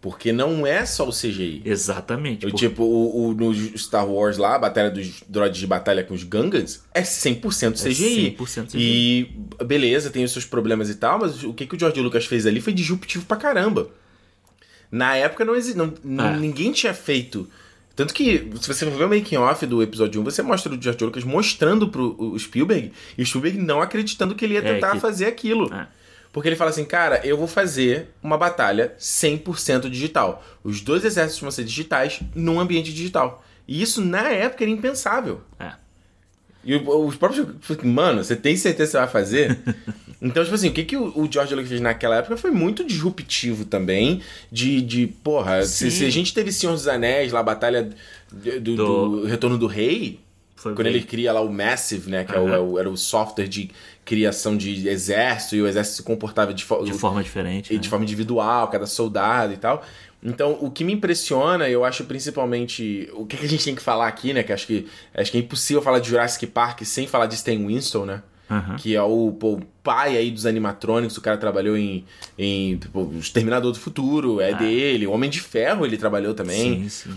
Porque 0.00 0.32
não 0.32 0.66
é 0.66 0.84
só 0.84 1.08
o 1.08 1.12
CGI. 1.12 1.62
Exatamente. 1.64 2.44
Eu, 2.44 2.50
por- 2.50 2.58
tipo, 2.58 2.82
o, 2.84 3.28
o- 3.28 3.34
no 3.34 3.54
Star 3.78 4.06
Wars 4.06 4.36
lá, 4.36 4.54
a 4.54 4.58
batalha 4.58 4.90
dos 4.90 5.22
droids 5.26 5.58
de 5.58 5.66
batalha 5.66 6.04
com 6.04 6.12
os 6.12 6.22
Gungans, 6.24 6.82
é 6.92 7.00
100% 7.02 7.72
CGI. 7.82 8.36
100% 8.38 8.66
CGI. 8.66 8.78
E 8.78 9.64
beleza, 9.64 10.10
tem 10.10 10.22
os 10.22 10.30
seus 10.32 10.44
problemas 10.44 10.90
e 10.90 10.96
tal, 10.96 11.20
mas 11.20 11.42
o 11.42 11.54
que, 11.54 11.66
que 11.66 11.74
o 11.74 11.78
George 11.78 12.00
Lucas 12.02 12.26
fez 12.26 12.44
ali 12.46 12.60
foi 12.60 12.72
disruptivo 12.74 13.24
pra 13.24 13.36
caramba. 13.38 13.88
Na 14.90 15.16
época 15.16 15.44
não 15.44 15.54
exi- 15.56 15.74
não, 15.76 15.92
É. 16.26 16.36
ninguém 16.36 16.72
tinha 16.72 16.94
feito. 16.94 17.48
Tanto 17.96 18.12
que, 18.12 18.50
se 18.60 18.66
você 18.66 18.84
for 18.84 18.96
ver 18.98 19.04
o 19.04 19.08
making 19.08 19.36
off 19.36 19.64
do 19.66 19.80
episódio 19.82 20.20
1, 20.20 20.24
você 20.24 20.42
mostra 20.42 20.72
o 20.74 20.80
George 20.82 21.04
Lucas 21.04 21.22
mostrando 21.24 21.88
pro 21.88 22.16
o 22.18 22.36
Spielberg, 22.38 22.92
e 23.16 23.22
o 23.22 23.26
Spielberg 23.26 23.58
não 23.58 23.80
acreditando 23.80 24.34
que 24.34 24.44
ele 24.44 24.54
ia 24.54 24.60
É, 24.60 24.74
tentar 24.74 24.92
que- 24.92 25.00
fazer 25.00 25.26
aquilo. 25.26 25.72
É. 25.72 25.86
Porque 26.32 26.48
ele 26.48 26.56
fala 26.56 26.70
assim, 26.70 26.84
cara, 26.84 27.20
eu 27.24 27.36
vou 27.36 27.46
fazer 27.46 28.08
uma 28.20 28.36
batalha 28.36 28.92
100% 28.98 29.88
digital. 29.88 30.44
Os 30.64 30.80
dois 30.80 31.04
exércitos 31.04 31.40
vão 31.40 31.50
ser 31.52 31.62
digitais 31.62 32.18
num 32.34 32.58
ambiente 32.58 32.92
digital. 32.92 33.44
E 33.68 33.80
isso, 33.80 34.04
na 34.04 34.28
época, 34.30 34.64
era 34.64 34.70
impensável. 34.72 35.40
É. 35.60 35.70
E 36.64 36.74
os 36.74 37.14
próprios... 37.14 37.46
Mano, 37.84 38.24
você 38.24 38.34
tem 38.34 38.56
certeza 38.56 38.86
que 38.88 38.92
você 38.92 38.98
vai 38.98 39.08
fazer? 39.08 39.58
então, 40.24 40.42
tipo 40.42 40.54
assim, 40.54 40.68
o 40.68 40.72
que, 40.72 40.84
que 40.84 40.96
o, 40.96 41.12
o 41.20 41.28
George 41.30 41.54
Lucas 41.54 41.68
fez 41.68 41.80
naquela 41.80 42.16
época 42.16 42.36
foi 42.36 42.50
muito 42.50 42.84
disruptivo 42.84 43.64
também. 43.64 44.20
De, 44.50 44.80
de 44.80 45.06
porra, 45.06 45.62
se, 45.64 45.90
se 45.90 46.04
a 46.04 46.10
gente 46.10 46.32
teve 46.32 46.50
Senhor 46.50 46.72
dos 46.72 46.88
Anéis, 46.88 47.30
lá 47.30 47.40
a 47.40 47.42
batalha 47.42 47.90
do, 48.32 48.60
do- 48.60 48.76
Do- 48.76 49.24
Retorno 49.26 49.58
do 49.58 49.66
Rei... 49.66 50.20
Foi 50.56 50.72
Quando 50.74 50.86
bem- 50.86 50.94
ele 50.96 51.04
cria 51.04 51.30
lá 51.30 51.42
o 51.42 51.52
Massive, 51.52 52.10
né? 52.10 52.24
Que 52.24 52.34
é 52.34 52.38
o- 52.40 52.46
Aham. 52.46 52.54
é 52.54 52.58
o- 52.58 52.78
era 52.78 52.88
o 52.88 52.96
software 52.96 53.46
de 53.48 53.70
criação 54.02 54.56
de 54.56 54.88
exército, 54.88 55.56
e 55.56 55.60
o 55.60 55.66
exército 55.68 55.96
se 55.98 56.02
comportava 56.02 56.54
de, 56.54 56.64
fo- 56.64 56.82
de 56.84 56.92
forma 56.94 57.22
diferente. 57.22 57.70
e 57.70 57.74
né? 57.76 57.80
de 57.82 57.86
forma 57.88 58.02
individual, 58.02 58.68
cada 58.68 58.86
soldado 58.86 59.52
e 59.52 59.58
tal. 59.58 59.84
Então, 60.22 60.56
o 60.62 60.70
que 60.70 60.82
me 60.82 60.94
impressiona, 60.94 61.68
eu 61.68 61.84
acho 61.84 62.04
principalmente. 62.04 63.10
O 63.12 63.26
que, 63.26 63.36
que 63.36 63.44
a 63.44 63.48
gente 63.48 63.62
tem 63.62 63.74
que 63.74 63.82
falar 63.82 64.08
aqui, 64.08 64.32
né? 64.32 64.42
Que 64.42 64.54
acho 64.54 64.66
que 64.66 64.86
acho 65.14 65.30
que 65.30 65.36
é 65.36 65.40
impossível 65.40 65.82
falar 65.82 65.98
de 65.98 66.08
Jurassic 66.08 66.46
Park 66.46 66.80
sem 66.84 67.06
falar 67.06 67.26
de 67.26 67.34
Stan 67.34 67.52
Winston, 67.66 68.06
né? 68.06 68.22
Aham. 68.50 68.76
Que 68.76 68.94
é 68.94 69.02
o, 69.02 69.32
pô, 69.32 69.54
o 69.54 69.62
pai 69.82 70.16
aí 70.16 70.30
dos 70.30 70.44
animatrônicos, 70.46 71.16
o 71.16 71.20
cara 71.20 71.36
trabalhou 71.36 71.76
em, 71.76 72.04
em 72.38 72.78
o 72.92 73.18
Exterminador 73.18 73.72
do 73.72 73.78
Futuro, 73.78 74.40
é 74.40 74.52
Ah. 74.52 74.56
dele. 74.56 75.06
O 75.06 75.12
Homem 75.12 75.30
de 75.30 75.40
Ferro 75.40 75.84
ele 75.86 75.96
trabalhou 75.96 76.34
também. 76.34 76.82
Sim, 76.82 76.88
sim. 77.10 77.16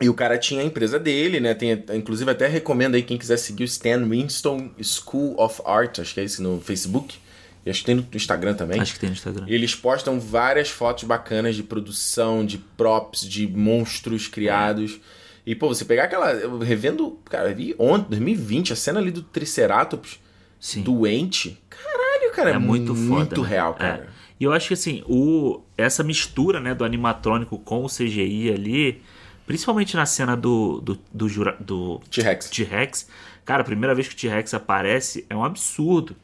E 0.00 0.08
o 0.08 0.14
cara 0.14 0.36
tinha 0.38 0.60
a 0.62 0.64
empresa 0.64 0.98
dele, 0.98 1.38
né? 1.38 1.54
Tem, 1.54 1.72
inclusive, 1.94 2.28
até 2.30 2.48
recomendo 2.48 2.94
aí 2.96 3.02
quem 3.02 3.16
quiser 3.16 3.36
seguir 3.36 3.62
o 3.62 3.66
Stan 3.66 4.04
Winston 4.08 4.70
School 4.82 5.34
of 5.38 5.60
Art, 5.64 6.00
acho 6.00 6.14
que 6.14 6.20
é 6.20 6.24
esse 6.24 6.42
no 6.42 6.60
Facebook. 6.60 7.16
E 7.64 7.70
acho 7.70 7.80
que 7.80 7.86
tem 7.86 7.94
no 7.94 8.06
Instagram 8.12 8.54
também. 8.54 8.80
Acho 8.80 8.94
que 8.94 8.98
tem 8.98 9.08
no 9.10 9.14
Instagram. 9.14 9.44
E 9.46 9.54
eles 9.54 9.76
postam 9.76 10.18
várias 10.18 10.68
fotos 10.68 11.04
bacanas 11.04 11.54
de 11.54 11.62
produção, 11.62 12.44
de 12.44 12.58
props, 12.58 13.20
de 13.20 13.46
monstros 13.46 14.26
criados. 14.26 14.98
E, 15.46 15.54
pô, 15.54 15.68
você 15.68 15.84
pegar 15.84 16.04
aquela. 16.04 16.32
Revendo. 16.64 17.20
Cara, 17.26 17.54
vi 17.54 17.72
ontem, 17.78 18.08
2020, 18.10 18.72
a 18.72 18.76
cena 18.76 18.98
ali 18.98 19.12
do 19.12 19.22
Triceratops 19.22 20.18
Sim. 20.62 20.82
doente. 20.82 21.60
Caralho, 21.68 22.32
cara. 22.32 22.50
é 22.50 22.58
muito 22.58 22.94
foda. 22.94 23.08
Muito 23.08 23.42
né? 23.42 23.48
real, 23.48 23.74
É. 23.74 23.78
cara. 23.82 24.08
E 24.38 24.44
eu 24.44 24.52
acho 24.52 24.68
que 24.68 24.74
assim, 24.74 25.02
o, 25.08 25.60
essa 25.76 26.04
mistura 26.04 26.60
né, 26.60 26.72
do 26.72 26.84
animatrônico 26.84 27.58
com 27.58 27.84
o 27.84 27.88
CGI 27.88 28.52
ali, 28.52 29.02
principalmente 29.44 29.96
na 29.96 30.06
cena 30.06 30.36
do, 30.36 30.80
do, 30.80 30.98
do, 31.12 31.28
jura- 31.28 31.56
do 31.58 32.00
T-Rex. 32.10 32.48
T-Rex, 32.50 33.08
cara, 33.44 33.62
a 33.62 33.64
primeira 33.64 33.92
vez 33.94 34.06
que 34.06 34.14
o 34.14 34.16
T-Rex 34.16 34.54
aparece 34.54 35.26
é 35.28 35.34
um 35.34 35.44
absurdo. 35.44 36.14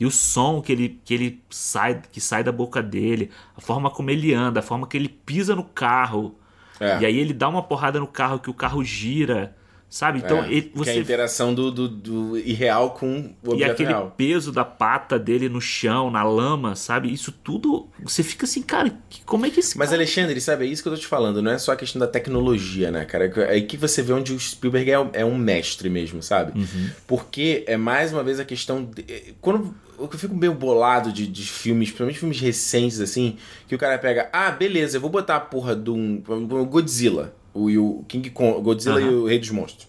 E 0.00 0.06
o 0.06 0.10
som 0.10 0.60
que 0.62 0.72
ele, 0.72 1.00
que 1.04 1.12
ele 1.14 1.42
sai, 1.50 2.00
que 2.10 2.20
sai 2.20 2.42
da 2.42 2.50
boca 2.50 2.82
dele, 2.82 3.30
a 3.56 3.60
forma 3.60 3.90
como 3.90 4.10
ele 4.10 4.32
anda, 4.34 4.60
a 4.60 4.62
forma 4.62 4.86
que 4.86 4.96
ele 4.96 5.08
pisa 5.08 5.54
no 5.54 5.64
carro. 5.64 6.34
É. 6.80 7.00
E 7.00 7.06
aí 7.06 7.18
ele 7.18 7.32
dá 7.34 7.46
uma 7.48 7.62
porrada 7.62 8.00
no 8.00 8.06
carro 8.06 8.38
que 8.38 8.50
o 8.50 8.54
carro 8.54 8.82
gira. 8.82 9.54
Sabe? 9.94 10.20
Então 10.20 10.42
É, 10.42 10.50
ele- 10.50 10.62
Que 10.62 10.68
é 10.80 10.84
você 10.84 10.90
a 10.92 10.96
interação 10.96 11.52
do, 11.54 11.70
do, 11.70 11.86
do 11.86 12.38
irreal 12.38 12.92
com 12.92 13.30
o 13.44 13.50
e 13.50 13.50
objeto 13.50 13.72
aquele 13.72 13.88
real. 13.90 14.14
peso 14.16 14.50
da 14.50 14.64
pata 14.64 15.18
dele 15.18 15.50
no 15.50 15.60
chão, 15.60 16.10
na 16.10 16.22
lama, 16.22 16.74
sabe? 16.74 17.12
Isso 17.12 17.30
tudo. 17.30 17.90
Você 18.02 18.22
fica 18.22 18.46
assim, 18.46 18.62
cara, 18.62 18.90
como 19.26 19.44
é 19.44 19.50
que 19.50 19.60
esse 19.60 19.76
Mas, 19.76 19.90
cara... 19.90 20.00
Alexandre, 20.00 20.40
sabe, 20.40 20.64
é 20.64 20.68
isso 20.68 20.82
que 20.82 20.88
eu 20.88 20.94
tô 20.94 20.98
te 20.98 21.06
falando. 21.06 21.42
Não 21.42 21.50
é 21.52 21.58
só 21.58 21.72
a 21.72 21.76
questão 21.76 22.00
da 22.00 22.06
tecnologia, 22.06 22.90
né, 22.90 23.04
cara? 23.04 23.26
É 23.26 23.50
aí 23.50 23.62
que 23.66 23.76
você 23.76 24.00
vê 24.00 24.14
onde 24.14 24.32
o 24.32 24.40
Spielberg 24.40 24.90
é, 24.90 24.98
um- 24.98 25.10
é 25.12 25.24
um 25.26 25.36
mestre 25.36 25.90
mesmo, 25.90 26.22
sabe? 26.22 26.58
Uhum. 26.58 26.88
Porque 27.06 27.62
é 27.66 27.76
mais 27.76 28.14
uma 28.14 28.24
vez 28.24 28.40
a 28.40 28.46
questão. 28.46 28.82
de- 28.84 29.04
é, 29.06 29.34
quando 29.42 29.74
eu 29.98 30.08
fico 30.16 30.34
meio 30.34 30.54
bolado 30.54 31.12
de, 31.12 31.26
de 31.26 31.42
filmes, 31.42 31.88
principalmente 31.90 32.18
filmes 32.18 32.40
recentes, 32.40 32.98
assim, 32.98 33.36
que 33.68 33.74
o 33.74 33.78
cara 33.78 33.98
pega, 33.98 34.30
ah, 34.32 34.50
beleza, 34.50 34.96
eu 34.96 35.02
vou 35.02 35.10
botar 35.10 35.36
a 35.36 35.40
porra 35.40 35.76
de 35.76 35.90
um. 35.90 36.22
Godzilla. 36.66 37.34
O, 37.54 37.68
e 37.70 37.78
o 37.78 38.04
King 38.08 38.30
Kong, 38.30 38.58
o 38.58 38.62
Godzilla 38.62 39.00
e 39.00 39.04
Aham. 39.04 39.12
o 39.16 39.26
Rei 39.26 39.38
dos 39.38 39.50
Monstros. 39.50 39.86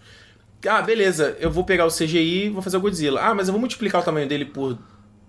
Ah, 0.68 0.82
beleza, 0.82 1.36
eu 1.40 1.52
vou 1.52 1.64
pegar 1.64 1.86
o 1.86 1.90
CGI 1.90 2.46
e 2.46 2.50
vou 2.50 2.62
fazer 2.62 2.78
o 2.78 2.82
Godzilla. 2.82 3.22
Ah, 3.22 3.34
mas 3.34 3.48
eu 3.48 3.52
vou 3.52 3.60
multiplicar 3.60 4.02
o 4.02 4.04
tamanho 4.04 4.28
dele 4.28 4.46
por. 4.46 4.78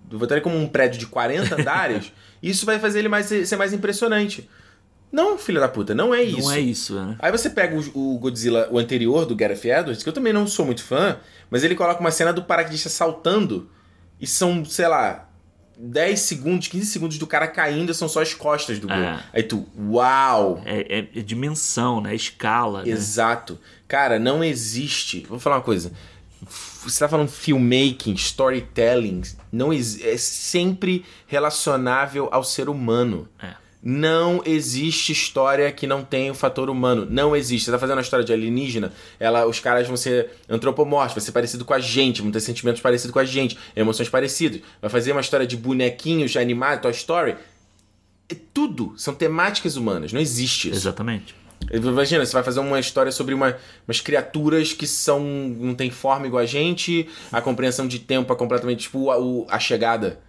Vou 0.09 0.19
botar 0.19 0.35
ele 0.35 0.43
como 0.43 0.57
um 0.57 0.67
prédio 0.67 0.99
de 0.99 1.07
40 1.07 1.55
andares. 1.59 2.11
e 2.41 2.49
isso 2.49 2.65
vai 2.65 2.79
fazer 2.79 2.99
ele 2.99 3.09
mais, 3.09 3.25
ser 3.25 3.55
mais 3.55 3.73
impressionante. 3.73 4.49
Não, 5.11 5.37
filha 5.37 5.61
da 5.61 5.67
puta, 5.69 5.95
não 5.95 6.13
é 6.13 6.21
isso. 6.23 6.41
Não 6.41 6.51
é 6.51 6.59
isso, 6.59 6.93
né? 6.95 7.15
Aí 7.19 7.31
você 7.31 7.49
pega 7.49 7.75
o, 7.93 8.15
o 8.15 8.19
Godzilla, 8.19 8.67
o 8.69 8.77
anterior 8.77 9.25
do 9.25 9.35
Gareth 9.35 9.65
Edwards, 9.65 10.03
que 10.03 10.09
eu 10.09 10.13
também 10.13 10.33
não 10.33 10.45
sou 10.45 10.65
muito 10.65 10.83
fã, 10.83 11.17
mas 11.49 11.63
ele 11.63 11.73
coloca 11.75 12.01
uma 12.01 12.11
cena 12.11 12.33
do 12.33 12.43
paraquedista 12.43 12.89
saltando 12.89 13.69
e 14.19 14.27
são, 14.27 14.65
sei 14.65 14.87
lá, 14.87 15.24
10 15.77 16.19
segundos, 16.19 16.67
15 16.67 16.85
segundos 16.85 17.17
do 17.17 17.27
cara 17.27 17.47
caindo 17.47 17.93
são 17.93 18.07
só 18.07 18.21
as 18.21 18.33
costas 18.33 18.79
do 18.79 18.87
gol. 18.87 18.95
É. 18.97 19.23
Aí 19.33 19.43
tu, 19.43 19.65
uau! 19.77 20.61
É, 20.65 20.99
é- 20.99 21.07
é 21.19 21.21
dimensão, 21.21 21.99
né? 22.01 22.15
Escala. 22.15 22.83
né? 22.83 22.89
Exato. 22.89 23.59
Cara, 23.87 24.17
não 24.19 24.43
existe. 24.43 25.25
Vou 25.29 25.39
falar 25.39 25.57
uma 25.57 25.61
coisa. 25.61 25.91
Você 26.83 26.99
tá 26.99 27.09
falando 27.09 27.29
filmmaking, 27.29 28.13
storytelling, 28.13 29.21
não 29.51 29.73
é 29.73 30.17
sempre 30.17 31.03
relacionável 31.25 32.29
ao 32.31 32.43
ser 32.43 32.69
humano. 32.69 33.27
É. 33.41 33.53
Não 33.87 34.41
existe 34.43 35.11
história 35.11 35.71
que 35.71 35.85
não 35.85 36.03
tenha 36.03 36.31
o 36.31 36.35
fator 36.35 36.71
humano. 36.71 37.05
Não 37.07 37.35
existe. 37.35 37.65
Você 37.65 37.71
tá 37.71 37.77
fazendo 37.77 37.97
uma 37.97 38.01
história 38.01 38.25
de 38.25 38.33
alienígena, 38.33 38.91
ela, 39.19 39.45
os 39.45 39.59
caras 39.59 39.85
vão 39.85 39.95
ser 39.95 40.31
antropomórficos, 40.49 41.21
vai 41.21 41.25
ser 41.27 41.31
parecido 41.31 41.63
com 41.63 41.73
a 41.73 41.79
gente, 41.79 42.19
vão 42.19 42.31
ter 42.31 42.39
sentimentos 42.39 42.81
parecidos 42.81 43.13
com 43.13 43.19
a 43.19 43.25
gente, 43.25 43.55
emoções 43.75 44.09
parecidas. 44.09 44.61
Vai 44.81 44.89
fazer 44.89 45.11
uma 45.11 45.21
história 45.21 45.45
de 45.45 45.55
bonequinhos 45.55 46.35
animados, 46.35 46.81
Toy 46.81 46.91
Story. 46.91 47.35
É 48.27 48.35
tudo. 48.51 48.95
São 48.97 49.13
temáticas 49.13 49.75
humanas. 49.75 50.11
Não 50.11 50.19
existe 50.19 50.67
isso. 50.69 50.79
Exatamente. 50.79 51.35
Imagina, 51.71 52.25
você 52.25 52.33
vai 52.33 52.43
fazer 52.43 52.59
uma 52.61 52.79
história 52.79 53.11
sobre 53.11 53.35
uma- 53.35 53.55
umas 53.87 54.01
criaturas 54.01 54.73
que 54.73 54.87
são. 54.87 55.19
não 55.23 55.75
tem 55.75 55.91
forma 55.91 56.25
igual 56.25 56.41
a 56.41 56.45
gente, 56.47 57.07
a 57.31 57.39
compreensão 57.39 57.87
de 57.87 57.99
tempo 57.99 58.33
é 58.33 58.35
completamente 58.35 58.79
tipo 58.83 59.11
a, 59.11 59.55
a 59.55 59.59
chegada. 59.59 60.19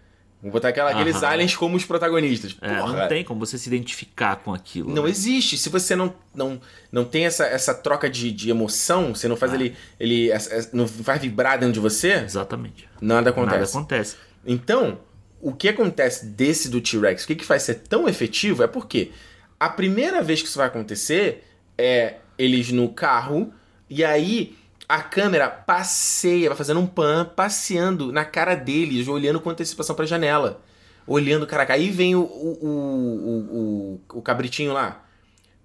Vou 0.43 0.53
botar 0.53 0.69
aquela, 0.69 0.91
aqueles 0.91 1.17
Aham. 1.17 1.27
aliens 1.29 1.57
como 1.57 1.77
os 1.77 1.85
protagonistas. 1.85 2.57
É, 2.61 2.75
Porra, 2.77 3.01
não 3.01 3.09
tem 3.09 3.25
como 3.25 3.41
você 3.41 3.59
se 3.59 3.69
identificar 3.69 4.37
com 4.37 4.53
aquilo. 4.55 4.95
não 4.95 5.05
né? 5.05 5.11
existe. 5.11 5.57
Se 5.59 5.69
você 5.69 5.97
não, 5.97 6.15
não, 6.35 6.61
não 6.93 7.05
tem 7.05 7.25
essa, 7.27 7.45
essa 7.47 7.75
troca 7.75 8.09
de, 8.09 8.31
de 8.31 8.51
emoção, 8.51 9.15
você 9.15 9.27
não 9.27 9.37
faz 9.37 9.53
Ah. 9.53 9.55
ele. 9.57 9.75
ele 9.99 10.31
essa- 10.31 10.55
essa- 10.55 10.71
não 10.73 10.87
faz 10.87 11.21
vibrar 11.21 11.59
dentro 11.59 11.73
de 11.73 11.81
você, 11.81 12.13
Exatamente. 12.13 12.89
nada 13.01 13.31
acontece. 13.31 13.57
Nada 13.59 13.71
acontece. 13.71 14.17
Então, 14.47 14.99
o 15.41 15.53
que 15.53 15.69
acontece 15.69 16.27
desse 16.27 16.69
do 16.69 16.81
T-Rex, 16.81 17.25
o 17.25 17.27
que, 17.27 17.35
que 17.35 17.45
faz 17.45 17.63
ser 17.63 17.75
tão 17.89 18.09
efetivo 18.09 18.63
é 18.63 18.67
porque 18.69 19.11
a 19.59 19.69
primeira 19.69 20.23
vez 20.23 20.43
que 20.43 20.49
isso 20.49 20.59
vai 20.59 20.67
acontecer 20.69 21.45
é 21.79 22.17
eles 22.39 22.71
no 22.71 22.89
carro, 22.91 23.53
e 23.89 24.05
aí 24.05 24.55
A 24.89 25.03
câmera 25.03 25.49
passeia, 25.49 26.49
vai 26.49 26.57
fazendo 26.57 26.81
um 26.81 26.87
pan, 26.87 27.25
passeando 27.25 28.13
na 28.13 28.25
cara 28.25 28.55
deles, 28.55 29.09
olhando 29.09 29.41
com 29.41 29.51
antecipação 29.51 29.97
pra 29.97 30.07
janela. 30.07 30.61
Olhando, 31.07 31.47
caraca. 31.47 31.75
Aí 31.75 31.91
vem 31.91 32.15
o, 32.15 32.21
o, 32.21 32.59
o, 32.63 34.01
o, 34.13 34.19
o 34.19 34.23
cabritinho 34.23 34.73
lá 34.73 35.05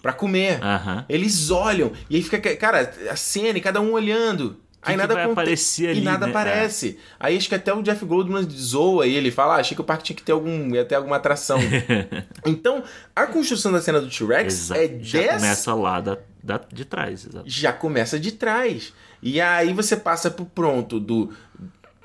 pra 0.02 0.14
comer. 0.14 0.64
Aham. 0.64 1.06
Eles 1.08 1.52
olham, 1.52 1.92
e 2.10 2.16
aí 2.16 2.24
fica, 2.24 2.56
cara, 2.56 2.94
a 3.10 3.16
cena 3.16 3.58
e 3.58 3.62
cada 3.62 3.80
um 3.80 3.94
olhando. 3.94 4.58
Aí 4.82 4.98
nada 4.98 5.14
vai 5.14 5.24
aparecer 5.26 5.90
ali, 5.90 6.00
E 6.00 6.04
nada 6.04 6.26
né? 6.26 6.32
aparece. 6.32 6.98
Aí 7.20 7.38
acho 7.38 7.48
que 7.50 7.56
até 7.56 7.74
o 7.74 7.82
Jeff 7.84 8.04
Goldblum 8.06 8.42
zoa 8.50 9.06
e 9.08 9.16
ele 9.16 9.32
fala: 9.32 9.56
ah, 9.56 9.60
achei 9.60 9.76
que 9.76 9.82
o 9.82 9.84
parque 9.84 10.04
tinha 10.04 10.16
que 10.16 10.24
ter 10.24 10.32
algum, 10.32 10.74
ia 10.74 10.84
ter 10.86 10.96
alguma 10.96 11.18
atração. 11.18 11.60
então, 12.46 12.84
a 13.16 13.28
construção 13.28 13.72
da 13.72 13.82
cena 13.82 14.02
do 14.02 14.10
T-Rex 14.10 14.72
é 14.72 14.98
Já 15.02 15.20
dessa 15.20 15.36
começa 15.38 15.74
lá 15.76 16.02
da, 16.02 16.18
da- 16.44 16.62
de 16.72 16.86
trás, 16.86 17.26
exato. 17.26 17.46
já 17.48 17.72
começa 17.74 18.20
de 18.20 18.32
trás. 18.32 18.94
E 19.22 19.40
aí 19.40 19.72
você 19.74 19.96
passa 19.96 20.32
pro 20.32 20.46
pronto 20.46 21.00
do, 21.00 21.32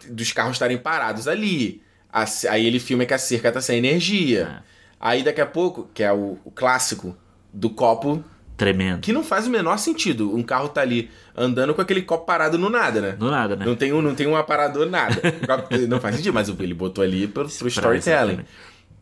dos 0.08 0.32
carros 0.32 0.52
estarem 0.56 0.76
parados 0.78 1.26
ali. 1.26 1.82
Aí 2.48 2.66
ele 2.66 2.78
filma 2.80 3.04
que 3.04 3.14
a 3.14 3.18
cerca 3.18 3.50
tá 3.52 3.60
sem 3.60 3.78
energia. 3.78 4.62
Aí 5.00 5.22
daqui 5.22 5.40
a 5.40 5.46
pouco, 5.46 5.88
que 5.94 6.02
é 6.02 6.12
o, 6.12 6.38
o 6.44 6.50
clássico 6.50 7.16
do 7.52 7.68
copo, 7.70 8.22
Tremendo. 8.56 9.00
que 9.00 9.12
não 9.12 9.22
faz 9.22 9.46
o 9.46 9.50
menor 9.50 9.76
sentido. 9.78 10.34
Um 10.34 10.42
carro 10.42 10.68
tá 10.68 10.80
ali 10.80 11.10
andando 11.36 11.74
com 11.74 11.80
aquele 11.82 12.02
copo 12.02 12.24
parado 12.24 12.58
no 12.58 12.70
nada, 12.70 13.00
né? 13.00 13.12
Do 13.12 13.30
nada, 13.30 13.54
né? 13.54 13.66
Não 13.66 13.76
tem 13.76 13.92
um, 13.92 14.00
não 14.00 14.14
tem 14.14 14.26
um 14.26 14.36
aparador, 14.36 14.86
nada. 14.88 15.20
Não 15.88 16.00
faz 16.00 16.16
sentido, 16.16 16.32
mas 16.32 16.48
ele 16.48 16.74
botou 16.74 17.04
ali 17.04 17.26
pro, 17.26 17.46
pro 17.46 17.68
storytelling. 17.68 18.40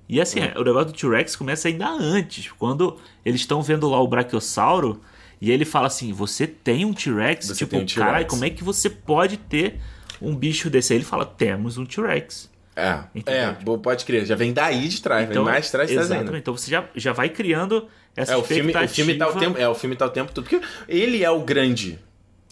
E 0.09 0.21
assim, 0.21 0.41
o 0.57 0.63
negócio 0.65 0.87
do 0.87 0.93
T-Rex 0.93 1.37
começa 1.37 1.69
ainda 1.69 1.89
antes, 1.89 2.51
quando 2.59 2.99
eles 3.25 3.41
estão 3.41 3.63
vendo 3.63 3.89
lá 3.89 4.01
o 4.01 4.09
Brachiosauro 4.09 5.01
e 5.41 5.51
ele 5.51 5.65
fala 5.65 5.87
assim: 5.87 6.13
Você 6.13 6.47
tem 6.47 6.85
um 6.85 6.93
T-Rex? 6.93 7.57
Tipo, 7.57 7.77
um 7.77 7.87
caralho, 7.87 8.27
como 8.27 8.45
é 8.45 8.51
que 8.51 8.63
você 8.63 8.91
pode 8.91 9.37
ter 9.37 9.81
um 10.21 10.35
bicho 10.35 10.69
desse? 10.69 10.93
Aí 10.93 10.99
ele 10.99 11.05
fala: 11.05 11.25
Temos 11.25 11.79
um 11.79 11.87
T-Rex. 11.87 12.51
É, 12.77 12.99
Entendeu? 13.15 13.75
é, 13.75 13.79
pode 13.79 14.05
crer. 14.05 14.27
Já 14.27 14.35
vem 14.35 14.53
daí 14.53 14.89
de 14.89 15.01
trás, 15.01 15.31
Então, 15.31 15.45
vem 15.45 15.53
mais 15.53 15.67
de 15.67 15.71
trás 15.71 15.91
exatamente. 15.91 16.27
ainda. 16.27 16.39
Então 16.39 16.57
você 16.57 16.71
já, 16.71 16.85
já 16.95 17.13
vai 17.13 17.29
criando 17.29 17.87
essa 18.17 18.33
É, 18.33 18.37
o 18.37 18.43
filme, 18.43 18.73
o 18.77 18.89
filme 18.89 19.15
tá 19.17 19.29
o 19.29 19.39
tempo, 19.39 19.59
é, 19.59 19.69
o 19.69 19.75
filme 19.75 19.97
tá 19.97 20.07
o 20.07 20.11
tempo 20.11 20.33
todo. 20.33 20.45
Porque 20.45 20.65
ele 20.89 21.23
é 21.25 21.31
o 21.31 21.41
grande. 21.41 21.99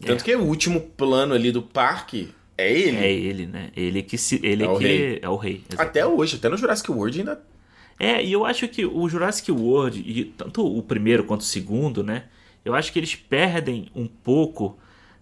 Tanto 0.04 0.20
É. 0.20 0.24
que 0.24 0.34
o 0.36 0.42
último 0.44 0.80
plano 0.80 1.34
ali 1.34 1.52
do 1.52 1.62
parque 1.62 2.30
é 2.58 2.72
ele. 2.72 2.96
É 2.96 3.12
ele, 3.12 3.46
né? 3.46 3.70
Ele 3.76 4.02
que 4.02 4.18
se, 4.18 4.40
ele 4.42 4.64
É 4.64 4.68
o 4.68 4.76
que 4.78 4.84
rei. 4.84 5.18
é 5.22 5.28
o 5.28 5.36
rei. 5.36 5.62
exatamente. 5.68 5.80
Até 5.90 6.06
hoje, 6.06 6.36
até 6.36 6.48
no 6.48 6.56
Jurassic 6.56 6.90
World 6.90 7.18
ainda. 7.20 7.42
É, 7.98 8.24
e 8.24 8.32
eu 8.32 8.44
acho 8.44 8.66
que 8.68 8.84
o 8.84 9.08
Jurassic 9.08 9.50
World, 9.52 10.00
e 10.04 10.24
tanto 10.24 10.66
o 10.66 10.82
primeiro 10.82 11.22
quanto 11.24 11.42
o 11.42 11.44
segundo, 11.44 12.02
né? 12.02 12.24
Eu 12.64 12.74
acho 12.74 12.92
que 12.92 12.98
eles 12.98 13.14
perdem 13.14 13.86
um 13.94 14.06
pouco 14.08 14.76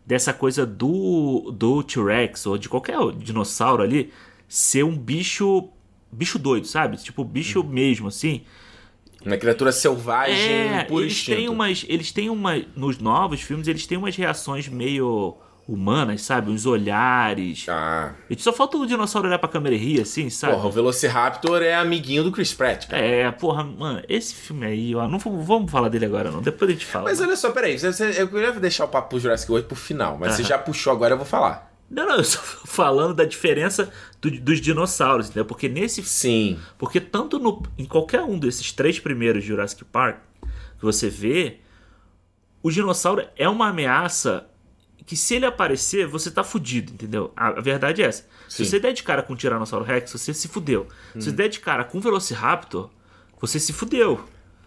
dessa 0.07 0.33
coisa 0.33 0.65
do, 0.65 1.51
do 1.55 1.83
T-Rex 1.83 2.47
ou 2.47 2.57
de 2.57 2.69
qualquer 2.69 2.97
dinossauro 3.19 3.83
ali 3.83 4.11
ser 4.49 4.83
um 4.85 4.97
bicho 4.97 5.69
bicho 6.13 6.39
doido, 6.39 6.67
sabe? 6.67 6.97
Tipo, 6.97 7.23
bicho 7.23 7.63
mesmo, 7.63 8.09
assim. 8.09 8.43
Uma 9.25 9.37
criatura 9.37 9.71
selvagem, 9.73 10.35
É, 10.79 10.85
por 10.85 11.03
eles 11.03 11.13
instinto. 11.13 11.37
têm 11.37 11.49
umas. 11.49 11.85
Eles 11.89 12.11
têm 12.13 12.31
uma. 12.31 12.61
Nos 12.75 12.99
novos 12.99 13.41
filmes, 13.43 13.69
eles 13.69 13.87
têm 13.87 13.99
umas 13.99 14.17
reações 14.17 14.67
meio 14.69 15.37
humanas, 15.69 16.23
sabe? 16.23 16.51
Uns 16.51 16.67
olhares. 16.67 17.67
Ah, 17.69 18.15
E 18.29 18.37
só 18.41 18.53
falta 18.53 18.77
o 18.77 18.87
dinossauro 18.87 19.29
olhar 19.29 19.39
pra 19.39 19.49
câmera 19.49 19.75
e 19.75 19.79
rir, 19.79 20.01
assim, 20.01 20.29
sabe? 20.29 20.55
porra, 20.55 20.67
o 20.67 20.71
Velociraptor 20.73 21.63
é 21.63 21.75
amiguinho 21.75 22.25
do 22.25 22.33
Chris 22.33 22.53
Pratt, 22.53 22.89
cara. 22.89 23.01
É, 23.01 23.31
porra, 23.31 23.63
mano, 23.63 24.03
esse 24.09 24.35
filme 24.35 24.67
aí, 24.67 24.95
ó, 24.97 25.07
não 25.07 25.19
vamos, 25.19 25.71
falar 25.71 25.89
dele 25.89 26.07
agora 26.07 26.29
não, 26.31 26.41
depois 26.43 26.69
a 26.71 26.73
gente 26.75 26.87
fala. 26.87 27.05
Mas 27.05 27.21
olha 27.21 27.37
só, 27.37 27.51
peraí, 27.53 27.79
você, 27.79 27.93
você- 27.93 28.21
eu 28.21 28.27
queria 28.27 28.51
deixar 28.53 28.85
o 28.87 28.89
papo 28.89 29.21
Jurassic 29.21 29.49
World 29.53 29.69
pro 29.69 29.77
final, 29.77 30.17
mas 30.19 30.33
você 30.35 30.43
Aham. 30.43 30.49
já 30.49 30.59
puxou 30.59 30.93
agora, 30.93 31.13
eu 31.15 31.19
vou 31.19 31.27
falar. 31.27 31.70
Não, 31.91 32.07
não, 32.07 32.17
eu 32.17 32.25
só 32.25 32.41
falando 32.67 33.15
da 33.15 33.25
diferença 33.25 33.91
do- 34.21 34.31
dos 34.41 34.61
dinossauros, 34.61 35.27
entendeu? 35.27 35.45
Porque 35.45 35.69
nesse 35.69 36.03
Sim. 36.05 36.59
porque 36.79 37.01
tanto 37.01 37.39
no, 37.39 37.63
em 37.77 37.85
qualquer 37.85 38.23
um 38.23 38.39
desses 38.39 38.71
três 38.73 38.99
primeiros 39.01 39.43
Jurassic 39.45 39.85
Park 39.85 40.19
que 40.79 40.85
você 40.85 41.09
vê, 41.11 41.59
o 42.63 42.71
dinossauro 42.71 43.27
é 43.37 43.49
uma 43.49 43.69
ameaça 43.69 44.47
que 45.07 45.17
se 45.17 45.35
ele 45.35 45.47
aparecer, 45.47 46.07
você 46.07 46.31
tá 46.31 46.45
fudido, 46.45 46.93
entendeu? 46.93 47.33
A, 47.37 47.49
a 47.49 47.61
verdade 47.61 48.03
é 48.03 48.07
essa. 48.07 48.23
Sim. 48.49 48.65
Se 48.65 48.71
você 48.71 48.79
der 48.79 48.93
de 48.93 49.03
cara 49.03 49.23
com 49.23 49.33
o 49.33 49.37
Tiranossauro 49.37 49.85
Rex, 49.85 50.13
você 50.13 50.33
se 50.33 50.47
fudeu. 50.47 50.87
Se 51.15 51.23
você 51.23 51.33
der 51.33 51.49
de 51.49 51.59
cara 51.59 51.83
com 51.85 51.99
o 51.99 52.01
Velociraptor, 52.01 52.91
você 53.41 53.59
se 53.59 53.73
fudeu. 53.73 54.25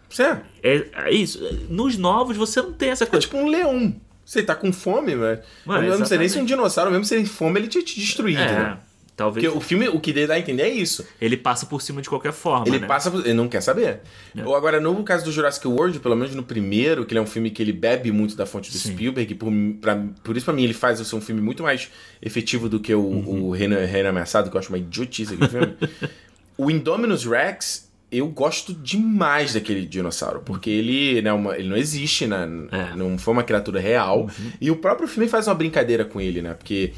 Você 0.10 0.24
é, 0.24 0.42
É, 0.62 0.90
é 1.06 1.12
isso. 1.14 1.40
Nos 1.70 1.98
novos 1.98 2.36
você 2.36 2.62
não 2.62 2.74
tem 2.74 2.90
essa 2.90 3.06
é 3.06 3.08
coisa. 3.08 3.22
tipo 3.26 3.38
um 3.38 3.48
leão. 3.48 3.96
Você 4.26 4.42
tá 4.42 4.56
com 4.56 4.72
fome, 4.72 5.16
velho. 5.16 5.40
Mano, 5.66 5.88
eu 5.88 6.00
não 6.00 6.06
sei 6.06 6.18
nem 6.18 6.30
se 6.30 6.40
um 6.40 6.46
dinossauro, 6.46 6.90
mesmo 6.92 7.06
se 7.06 7.14
ele 7.16 7.24
tem 7.24 7.32
fome, 7.32 7.60
ele 7.60 7.68
tinha 7.68 7.84
te 7.84 8.00
destruído, 8.00 8.40
É, 8.42 8.46
né? 8.52 8.78
talvez 9.16 9.46
Porque 9.46 9.58
o 9.58 9.62
filme, 9.62 9.88
o 9.90 10.00
que 10.00 10.12
dá 10.26 10.34
a 10.36 10.40
entender 10.40 10.64
é 10.64 10.70
isso. 10.70 11.06
ele 11.22 11.38
passa 11.38 11.66
por 11.68 11.82
cima 11.82 12.02
de 12.02 12.10
qualquer 12.10 12.32
forma, 12.34 12.66
Ele 12.68 12.80
né? 12.80 12.88
passa. 12.88 13.12
por- 13.12 13.20
Ele 13.20 13.34
não 13.34 13.48
quer 13.48 13.62
saber. 13.62 14.00
É. 14.36 14.44
Ou 14.46 14.56
agora, 14.56 14.80
no 14.80 15.04
caso 15.04 15.26
do 15.26 15.32
Jurassic 15.32 15.68
World, 15.68 16.00
pelo 16.00 16.16
menos 16.16 16.34
no 16.34 16.42
primeiro, 16.42 17.06
que 17.06 17.14
ele 17.14 17.20
é 17.20 17.22
um 17.22 17.28
filme 17.28 17.52
que 17.52 17.62
ele 17.62 17.74
bebe 17.74 18.12
muito 18.12 18.36
da 18.36 18.46
fonte 18.46 18.72
do 18.72 18.78
Sim. 18.78 18.94
Spielberg, 18.94 19.36
por, 19.36 19.52
pra- 19.82 20.02
por 20.24 20.36
isso, 20.36 20.46
pra 20.46 20.54
mim, 20.54 20.64
ele 20.64 20.74
faz 20.74 21.00
ser 21.06 21.16
um 21.16 21.22
filme 21.22 21.42
muito 21.42 21.62
mais 21.62 21.90
efetivo 22.22 22.68
do 22.70 22.80
que 22.80 22.94
o, 22.96 23.02
Uhum. 23.02 23.44
o 23.46 23.52
Reino, 23.52 23.76
Reino 23.86 24.10
Ameaçado, 24.10 24.50
que 24.50 24.56
eu 24.56 24.60
acho 24.60 24.70
uma 24.70 24.78
idiotice 24.80 25.34
aquele 25.36 25.50
filme. 25.50 25.76
o 26.58 26.72
Indominus 26.72 27.26
Rex. 27.26 27.92
Eu 28.16 28.28
gosto 28.28 28.74
demais 28.74 29.54
daquele 29.54 29.86
dinossauro, 29.86 30.42
porque 30.46 30.70
ele, 30.70 31.22
né, 31.22 31.34
uma- 31.34 31.58
ele 31.58 31.68
não 31.70 31.78
existe, 31.78 32.28
né? 32.28 32.48
É. 32.72 32.78
Uhum. 32.92 32.96
Não 33.12 33.18
foi 33.18 33.34
uma 33.34 33.44
criatura 33.44 33.80
real. 33.80 34.30
E 34.62 34.70
o 34.70 34.76
próprio 34.76 35.08
filme 35.08 35.28
faz 35.28 35.48
uma 35.48 35.56
brincadeira 35.56 36.06
com 36.06 36.22
ele, 36.22 36.42
né? 36.42 36.54
Porque 36.54 36.94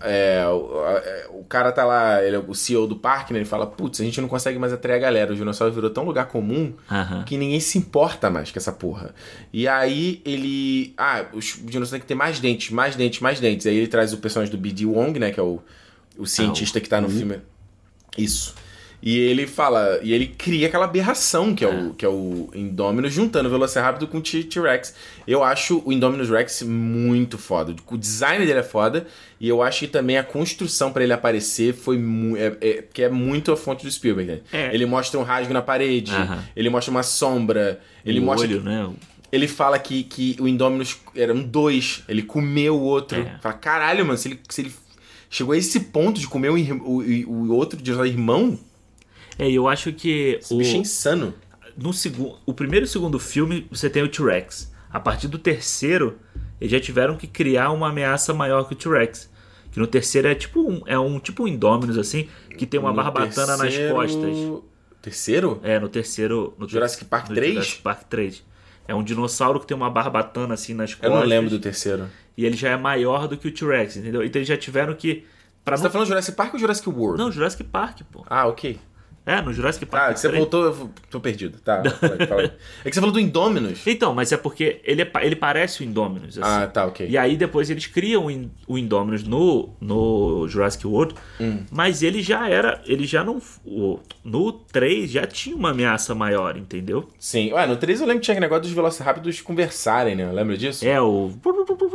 é, 0.00 0.44
o, 0.48 0.84
é, 0.86 1.26
o 1.30 1.44
cara 1.44 1.70
tá 1.72 1.84
lá, 1.84 2.22
ele 2.22 2.36
é 2.36 2.38
o 2.38 2.54
CEO 2.54 2.86
do 2.86 2.96
parque, 2.96 3.32
né? 3.32 3.38
Ele 3.40 3.44
fala, 3.46 3.66
putz, 3.66 4.00
a 4.00 4.04
gente 4.04 4.20
não 4.20 4.28
consegue 4.28 4.58
mais 4.58 4.72
atrair 4.72 4.96
a 4.96 4.98
galera. 4.98 5.32
O 5.32 5.36
dinossauro 5.36 5.72
virou 5.72 5.90
tão 5.90 6.04
lugar 6.04 6.26
comum 6.28 6.72
Aham. 6.90 7.24
que 7.24 7.36
ninguém 7.36 7.60
se 7.60 7.78
importa 7.78 8.28
mais 8.30 8.50
com 8.50 8.58
essa 8.58 8.72
porra. 8.72 9.14
E 9.52 9.68
aí 9.68 10.20
ele. 10.24 10.94
Ah, 10.96 11.26
os 11.32 11.56
dinossauros 11.62 11.90
têm 11.90 12.00
que 12.00 12.06
ter 12.06 12.14
mais 12.14 12.40
dentes, 12.40 12.70
mais 12.70 12.96
dentes, 12.96 13.20
mais 13.20 13.38
dentes. 13.40 13.66
Aí 13.66 13.76
ele 13.76 13.86
traz 13.88 14.12
o 14.12 14.18
personagem 14.18 14.50
do 14.54 14.58
B.D. 14.58 14.84
Wong, 14.86 15.18
né? 15.18 15.30
Que 15.30 15.40
é 15.40 15.42
o, 15.42 15.60
o 16.18 16.26
cientista 16.26 16.80
que 16.80 16.88
tá 16.88 17.00
no 17.00 17.08
filme. 17.08 17.38
Isso. 18.16 18.54
E 19.06 19.18
ele 19.18 19.46
fala, 19.46 20.00
e 20.02 20.14
ele 20.14 20.26
cria 20.26 20.66
aquela 20.66 20.86
aberração 20.86 21.54
que 21.54 21.62
é, 21.62 21.68
o, 21.68 21.92
que 21.92 22.06
é 22.06 22.08
o 22.08 22.48
Indominus, 22.54 23.12
juntando 23.12 23.50
o 23.50 23.52
Velociraptor 23.52 24.08
com 24.08 24.16
o 24.16 24.22
T-Rex. 24.22 24.94
Eu 25.28 25.44
acho 25.44 25.82
o 25.84 25.92
Indominus 25.92 26.30
Rex 26.30 26.62
muito 26.62 27.36
foda. 27.36 27.76
O 27.86 27.98
design 27.98 28.46
dele 28.46 28.60
é 28.60 28.62
foda, 28.62 29.06
e 29.38 29.46
eu 29.46 29.62
acho 29.62 29.80
que 29.80 29.88
também 29.88 30.16
a 30.16 30.24
construção 30.24 30.90
pra 30.90 31.04
ele 31.04 31.12
aparecer 31.12 31.74
foi 31.74 32.02
é, 32.38 32.56
é- 32.66 32.84
que 32.94 33.02
é 33.02 33.10
muito 33.10 33.52
a 33.52 33.58
fonte 33.58 33.84
do 33.84 33.90
Spielberg. 33.92 34.32
Né? 34.32 34.40
É. 34.50 34.74
Ele 34.74 34.86
mostra 34.86 35.20
um 35.20 35.22
rasgo 35.22 35.52
na 35.52 35.60
parede, 35.60 36.10
Aham. 36.10 36.42
ele 36.56 36.70
mostra 36.70 36.90
uma 36.90 37.02
sombra, 37.02 37.80
ele 38.06 38.20
o 38.20 38.22
mostra 38.22 38.48
olho, 38.48 38.62
né? 38.62 38.90
ele 39.30 39.46
fala 39.46 39.78
que, 39.78 40.02
que 40.04 40.34
o 40.40 40.48
Indominus 40.48 40.96
eram 41.14 41.42
dois, 41.42 42.02
ele 42.08 42.22
comeu 42.22 42.74
o 42.74 42.80
outro. 42.80 43.18
É. 43.20 43.38
Fala, 43.42 43.54
caralho, 43.56 44.06
mano, 44.06 44.16
se 44.16 44.28
ele, 44.28 44.40
se 44.48 44.62
ele 44.62 44.72
chegou 45.28 45.52
a 45.52 45.58
esse 45.58 45.78
ponto 45.80 46.18
de 46.18 46.26
comer 46.26 46.48
o, 46.48 46.54
o, 46.56 47.02
o 47.30 47.52
outro 47.52 47.78
dinossauro 47.82 48.08
irmão, 48.08 48.58
É, 49.38 49.50
eu 49.50 49.68
acho 49.68 49.92
que 49.92 50.38
esse 50.40 50.54
o, 50.54 50.58
bicho 50.58 50.76
é 50.76 50.78
insano. 50.78 51.34
no 51.76 51.92
segundo, 51.92 52.36
o 52.46 52.54
primeiro 52.54 52.84
e 52.84 52.88
o 52.88 52.90
segundo 52.90 53.18
filme 53.18 53.66
você 53.70 53.90
tem 53.90 54.02
o 54.02 54.08
T-Rex. 54.08 54.72
A 54.90 55.00
partir 55.00 55.26
do 55.28 55.38
terceiro, 55.38 56.18
eles 56.60 56.70
já 56.72 56.78
tiveram 56.80 57.16
que 57.16 57.26
criar 57.26 57.70
uma 57.72 57.88
ameaça 57.88 58.32
maior 58.32 58.66
que 58.68 58.74
o 58.74 58.76
T-Rex. 58.76 59.28
Que 59.72 59.80
no 59.80 59.86
terceiro 59.88 60.28
é 60.28 60.34
tipo 60.36 60.60
um, 60.60 60.82
é 60.86 60.96
um 60.96 61.18
tipo 61.18 61.42
um 61.42 61.48
Indominus 61.48 61.98
assim, 61.98 62.28
que 62.56 62.64
tem 62.64 62.78
uma 62.78 62.90
No 62.90 62.96
barbatana 62.96 63.58
terceiro- 63.58 63.94
nas 63.96 64.12
costas. 64.12 64.62
Terceiro? 65.02 65.60
É, 65.62 65.78
no 65.80 65.88
terceiro, 65.88 66.54
no 66.56 66.68
Jurassic 66.68 67.04
Park 67.04 67.28
no 67.28 67.34
3? 67.34 67.52
Jurassic 67.54 67.82
Park 67.82 68.02
3. 68.08 68.44
É 68.86 68.94
um 68.94 69.02
dinossauro 69.02 69.58
que 69.58 69.66
tem 69.66 69.76
uma 69.76 69.90
barbatana 69.90 70.54
assim 70.54 70.74
nas 70.74 70.92
Eu 70.92 70.98
costas. 70.98 71.20
não 71.20 71.26
lembro 71.26 71.50
do 71.50 71.58
terceiro. 71.58 72.06
E 72.36 72.44
ele 72.44 72.56
já 72.56 72.70
é 72.70 72.76
maior 72.76 73.26
do 73.28 73.36
que 73.36 73.48
o 73.48 73.50
T-Rex, 73.52 73.96
entendeu? 73.96 74.22
Então 74.22 74.38
eles 74.38 74.48
já 74.48 74.56
tiveram 74.56 74.94
que 74.94 75.24
para 75.64 75.76
Você 75.76 75.82
tá 75.84 75.90
falando 75.90 76.06
Jurassic 76.06 76.36
Park 76.36 76.54
ou 76.54 76.60
Jurassic 76.60 76.88
World? 76.88 77.18
Não, 77.18 77.32
Jurassic 77.32 77.64
Park, 77.64 78.02
pô. 78.12 78.24
Ah, 78.28 78.46
ok. 78.46 78.78
É, 79.26 79.40
no 79.40 79.52
Jurassic 79.54 79.86
Park 79.86 80.10
Ah, 80.10 80.12
que 80.12 80.20
você 80.20 80.28
3. 80.28 80.38
voltou, 80.38 80.64
eu 80.64 80.90
tô 81.10 81.18
perdido. 81.18 81.58
Tá, 81.60 81.82
fala 82.28 82.42
aí. 82.42 82.52
É 82.84 82.88
que 82.88 82.94
você 82.94 83.00
falou 83.00 83.12
do 83.12 83.18
Indominus. 83.18 83.80
Então, 83.86 84.12
mas 84.14 84.30
é 84.32 84.36
porque 84.36 84.82
ele, 84.84 85.00
é 85.02 85.10
ele 85.22 85.34
parece 85.34 85.80
o 85.80 85.84
Indominus. 85.84 86.38
Assim. 86.38 86.62
Ah, 86.62 86.66
tá, 86.66 86.84
ok. 86.84 87.08
E 87.08 87.16
aí 87.16 87.34
depois 87.36 87.70
eles 87.70 87.86
criam 87.86 88.26
o 88.26 88.30
In- 88.30 88.50
o 88.68 88.76
Indominus 88.76 89.22
no, 89.24 89.70
no 89.80 90.46
Jurassic 90.48 90.86
World, 90.86 91.14
Hum. 91.40 91.64
mas 91.70 92.02
ele 92.02 92.20
já 92.22 92.48
era, 92.50 92.82
ele 92.86 93.06
já 93.06 93.24
não, 93.24 93.40
no 94.22 94.52
3 94.52 95.10
já 95.10 95.26
tinha 95.26 95.56
uma 95.56 95.70
ameaça 95.70 96.14
maior, 96.14 96.56
entendeu? 96.56 97.08
Sim. 97.18 97.52
Ué, 97.52 97.66
no 97.66 97.76
3 97.76 98.00
eu 98.02 98.06
lembro 98.06 98.20
que 98.20 98.26
tinha 98.26 98.34
aquele 98.34 98.44
negócio 98.46 98.62
dos 98.64 98.72
Velociraptors 98.72 99.40
conversarem, 99.40 100.14
né? 100.14 100.30
Lembra 100.30 100.56
disso? 100.58 100.86
É 100.86 101.00
o 101.00 101.30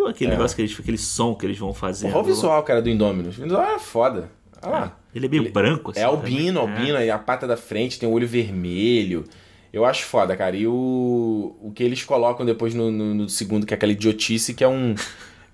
aquele 0.09 0.32
É. 0.32 0.34
negócio 0.34 0.55
que 0.55 0.61
eles, 0.63 0.80
aquele 0.80 0.97
som 0.97 1.36
que 1.36 1.45
eles 1.45 1.57
vão 1.57 1.73
fazer. 1.73 2.07
Olha 2.07 2.17
o 2.17 2.23
visual, 2.23 2.63
cara, 2.63 2.82
do 2.82 2.89
Indominus. 2.89 3.38
O 3.38 3.43
visual 3.43 3.61
era 3.63 3.80
foda. 3.80 4.32
Olha 4.63 4.71
lá. 4.71 4.99
Ele 5.14 5.26
é 5.26 5.30
meio 5.30 5.43
Ele- 5.43 5.49
branco 5.51 5.91
assim. 5.91 5.99
É 5.99 6.03
albino, 6.03 6.66
né? 6.66 6.74
albino, 6.78 6.97
aí 6.97 7.10
a 7.10 7.18
pata 7.18 7.47
da 7.47 7.57
frente 7.57 7.99
tem 7.99 8.07
o 8.07 8.12
olho 8.12 8.28
vermelho. 8.28 9.24
Eu 9.72 9.86
acho 9.86 10.03
foda, 10.05 10.36
cara. 10.36 10.55
E 10.55 10.66
o, 10.68 11.55
o 11.62 11.72
que 11.74 11.84
eles 11.84 12.03
colocam 12.03 12.45
depois 12.45 12.74
no, 12.74 12.89
no- 12.91 13.14
no 13.14 13.30
segundo, 13.30 13.66
que 13.66 13.74
é 13.74 13.78
aquela 13.78 13.91
idiotice, 13.91 14.53
que 14.53 14.64
é 14.64 14.68
um. 14.68 14.93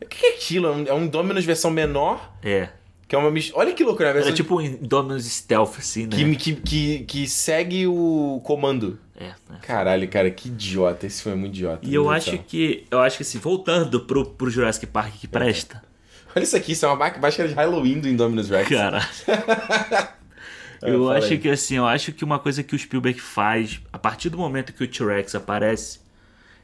O 0.02 0.06
que 0.08 0.18
que 0.18 0.26
é 0.26 0.30
aquilo? 0.36 0.68
É 0.68 0.72
um, 0.72 0.84
é 0.88 0.94
um 0.94 1.08
Dominus 1.08 1.46
versão 1.46 1.72
menor? 1.72 2.34
É. 2.44 2.70
Que 3.08 3.16
é 3.16 3.20
uma 3.20 3.30
mis... 3.30 3.52
Olha 3.54 3.72
que 3.74 3.84
loucura, 3.84 4.06
né? 4.06 4.12
Era 4.12 4.20
versão 4.20 4.36
tipo 4.36 4.58
um 4.58 4.62
Indominus 4.62 5.26
Stealth, 5.26 5.76
assim, 5.78 6.08
né? 6.08 6.16
que, 6.16 6.36
que, 6.36 6.56
que, 6.56 7.00
que 7.06 7.28
segue 7.28 7.86
o 7.88 8.42
comando. 8.44 9.00
É, 9.16 9.28
né? 9.50 9.60
Caralho, 9.62 10.08
cara, 10.10 10.30
que 10.32 10.50
idiota. 10.50 11.06
Esse 11.06 11.22
filme 11.24 11.38
é 11.38 11.42
muito 11.42 11.54
idiota. 11.54 11.80
E 11.88 11.94
eu 11.94 12.10
acho 12.10 12.38
que. 12.40 12.86
Eu 12.90 13.00
acho 13.00 13.18
que 13.18 13.24
assim, 13.24 13.38
voltando 13.40 14.02
pro, 14.02 14.26
pro 14.26 14.50
Jurassic 14.50 14.86
Park 14.88 15.14
que 15.20 15.28
presta. 15.28 15.82
Olha 16.36 16.44
isso 16.44 16.56
aqui, 16.58 16.74
isso 16.74 16.86
é 16.86 16.90
uma 16.90 16.96
ma- 16.98 17.18
máscara 17.20 17.48
de 17.48 17.56
Halloween 17.56 18.00
do 18.00 18.10
Indominus 18.10 18.50
Rex. 18.50 18.68
Cara. 18.70 19.00
Eu 20.82 21.06
fala 21.06 21.18
acho 21.18 21.34
aí. 21.34 21.40
que 21.40 21.50
assim, 21.50 21.78
eu 21.78 21.86
acho 21.86 22.12
que 22.12 22.24
uma 22.24 22.38
coisa 22.38 22.62
que 22.62 22.76
o 22.76 22.78
Spielberg 22.78 23.20
faz, 23.20 23.80
a 23.92 23.98
partir 23.98 24.30
do 24.30 24.38
momento 24.38 24.72
que 24.74 24.84
o 24.84 24.88
T-Rex 24.88 25.34
aparece, 25.34 26.00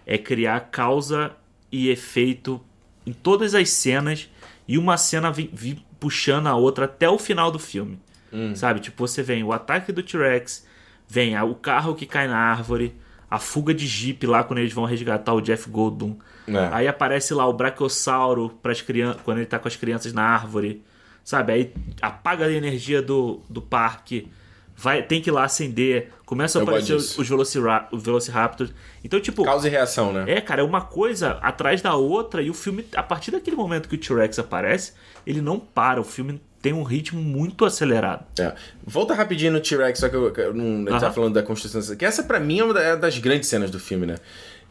é 0.05 0.17
criar 0.17 0.59
causa 0.69 1.31
e 1.71 1.89
efeito 1.89 2.61
em 3.05 3.13
todas 3.13 3.55
as 3.55 3.69
cenas 3.69 4.29
e 4.67 4.77
uma 4.77 4.97
cena 4.97 5.31
vir 5.31 5.79
puxando 5.99 6.47
a 6.47 6.55
outra 6.55 6.85
até 6.85 7.09
o 7.09 7.17
final 7.17 7.49
do 7.51 7.57
filme. 7.57 7.99
Hum. 8.31 8.53
Sabe? 8.55 8.79
Tipo, 8.79 9.07
você 9.07 9.23
vem 9.23 9.43
o 9.43 9.51
ataque 9.53 9.91
do 9.91 10.03
T-Rex, 10.03 10.67
vem 11.07 11.39
o 11.41 11.55
carro 11.55 11.95
que 11.95 12.05
cai 12.05 12.27
na 12.27 12.37
árvore, 12.37 12.93
a 13.31 13.39
fuga 13.39 13.73
de 13.73 13.87
Jeep 13.87 14.27
lá 14.27 14.43
quando 14.43 14.59
eles 14.59 14.73
vão 14.73 14.83
resgatar 14.85 15.33
o 15.33 15.41
Jeff 15.41 15.69
Goldblum. 15.69 16.17
É. 16.47 16.69
Aí 16.73 16.87
aparece 16.87 17.33
lá 17.33 17.47
o 17.47 17.53
Brachiosauro 17.53 18.49
pras 18.61 18.81
crian- 18.81 19.15
quando 19.23 19.37
ele 19.37 19.45
tá 19.47 19.57
com 19.57 19.67
as 19.69 19.75
crianças 19.77 20.11
na 20.13 20.21
árvore. 20.23 20.83
Sabe? 21.23 21.53
Aí 21.53 21.73
apaga 22.01 22.45
a 22.45 22.51
energia 22.51 23.01
do, 23.01 23.41
do 23.49 23.61
parque. 23.61 24.27
Vai, 24.75 25.03
tem 25.03 25.21
que 25.21 25.29
ir 25.29 25.31
lá 25.33 25.43
acender. 25.43 26.11
Começa 26.25 26.57
a 26.57 26.61
Eu 26.61 26.63
aparecer 26.67 26.93
os, 26.93 27.17
os 27.17 27.27
Velocira- 27.29 27.87
Velociraptors. 27.93 28.73
Então, 29.03 29.19
tipo, 29.19 29.43
Causa 29.43 29.67
e 29.67 29.71
reação, 29.71 30.11
né? 30.11 30.25
é, 30.27 30.41
cara, 30.41 30.61
é 30.61 30.63
uma 30.63 30.81
coisa 30.81 31.37
atrás 31.41 31.81
da 31.81 31.93
outra. 31.95 32.41
E 32.41 32.49
o 32.49 32.53
filme, 32.53 32.85
a 32.95 33.03
partir 33.03 33.31
daquele 33.31 33.55
momento 33.55 33.87
que 33.87 33.95
o 33.95 33.97
T-Rex 33.97 34.39
aparece, 34.39 34.93
ele 35.25 35.39
não 35.41 35.59
para. 35.59 36.01
O 36.01 36.03
filme 36.03 36.41
tem 36.61 36.73
um 36.73 36.83
ritmo 36.83 37.21
muito 37.21 37.65
acelerado. 37.65 38.23
É. 38.39 38.53
Volta 38.85 39.13
rapidinho 39.13 39.51
no 39.53 39.59
T-Rex, 39.59 39.99
só 39.99 40.07
que 40.09 40.15
eu, 40.15 40.31
eu 40.35 40.53
não. 40.53 40.93
Aham. 40.93 41.11
falando 41.11 41.33
da 41.33 41.43
construção. 41.43 41.95
Que 41.95 42.05
essa 42.05 42.23
pra 42.23 42.39
mim 42.39 42.59
é 42.59 42.63
uma 42.63 42.79
é 42.79 42.95
das 42.95 43.17
grandes 43.17 43.49
cenas 43.49 43.71
do 43.71 43.79
filme, 43.79 44.05
né? 44.05 44.15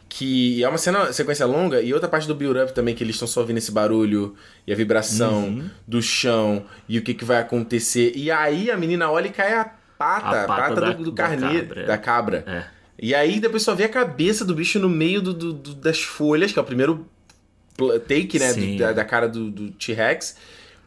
Que 0.07 0.61
é 0.61 0.67
uma 0.67 0.77
cena, 0.77 1.13
sequência 1.13 1.45
longa 1.45 1.81
e 1.81 1.93
outra 1.93 2.09
parte 2.09 2.27
do 2.27 2.35
build-up 2.35 2.73
também, 2.73 2.93
que 2.93 3.01
eles 3.03 3.15
estão 3.15 3.27
só 3.27 3.39
ouvindo 3.41 3.57
esse 3.59 3.71
barulho 3.71 4.35
e 4.67 4.73
a 4.73 4.75
vibração 4.75 5.45
Uhum. 5.45 5.69
do 5.87 6.01
chão 6.01 6.65
e 6.87 6.97
o 6.97 7.01
que, 7.01 7.13
que 7.13 7.23
vai 7.23 7.37
acontecer. 7.39 8.11
E 8.15 8.29
aí 8.29 8.69
a 8.69 8.75
menina 8.77 9.09
olha 9.09 9.27
e 9.27 9.31
cai 9.31 9.53
a 9.53 9.63
pata, 9.97 10.41
A 10.43 10.45
pata 10.45 10.45
pata, 10.47 10.81
da- 10.81 10.89
do, 10.91 11.03
do 11.05 11.11
da 11.11 11.23
carneiro, 11.27 11.67
cabra, 11.67 11.81
é. 11.81 11.85
da 11.85 11.97
cabra. 11.97 12.43
É. 12.45 12.63
E 12.99 13.15
aí 13.15 13.39
depois 13.39 13.63
só 13.63 13.73
vê 13.73 13.85
a 13.85 13.89
cabeça 13.89 14.43
do 14.43 14.53
bicho 14.53 14.79
no 14.79 14.89
meio 14.89 15.21
do, 15.21 15.33
do- 15.33 15.53
do- 15.53 15.75
das 15.75 16.01
folhas, 16.01 16.51
que 16.51 16.59
é 16.59 16.61
o 16.61 16.65
primeiro 16.65 17.07
take, 18.07 18.37
né? 18.37 18.53
da, 18.77 18.91
da 18.91 19.05
cara 19.05 19.27
do, 19.29 19.49
do 19.49 19.71
T-Rex. 19.71 20.35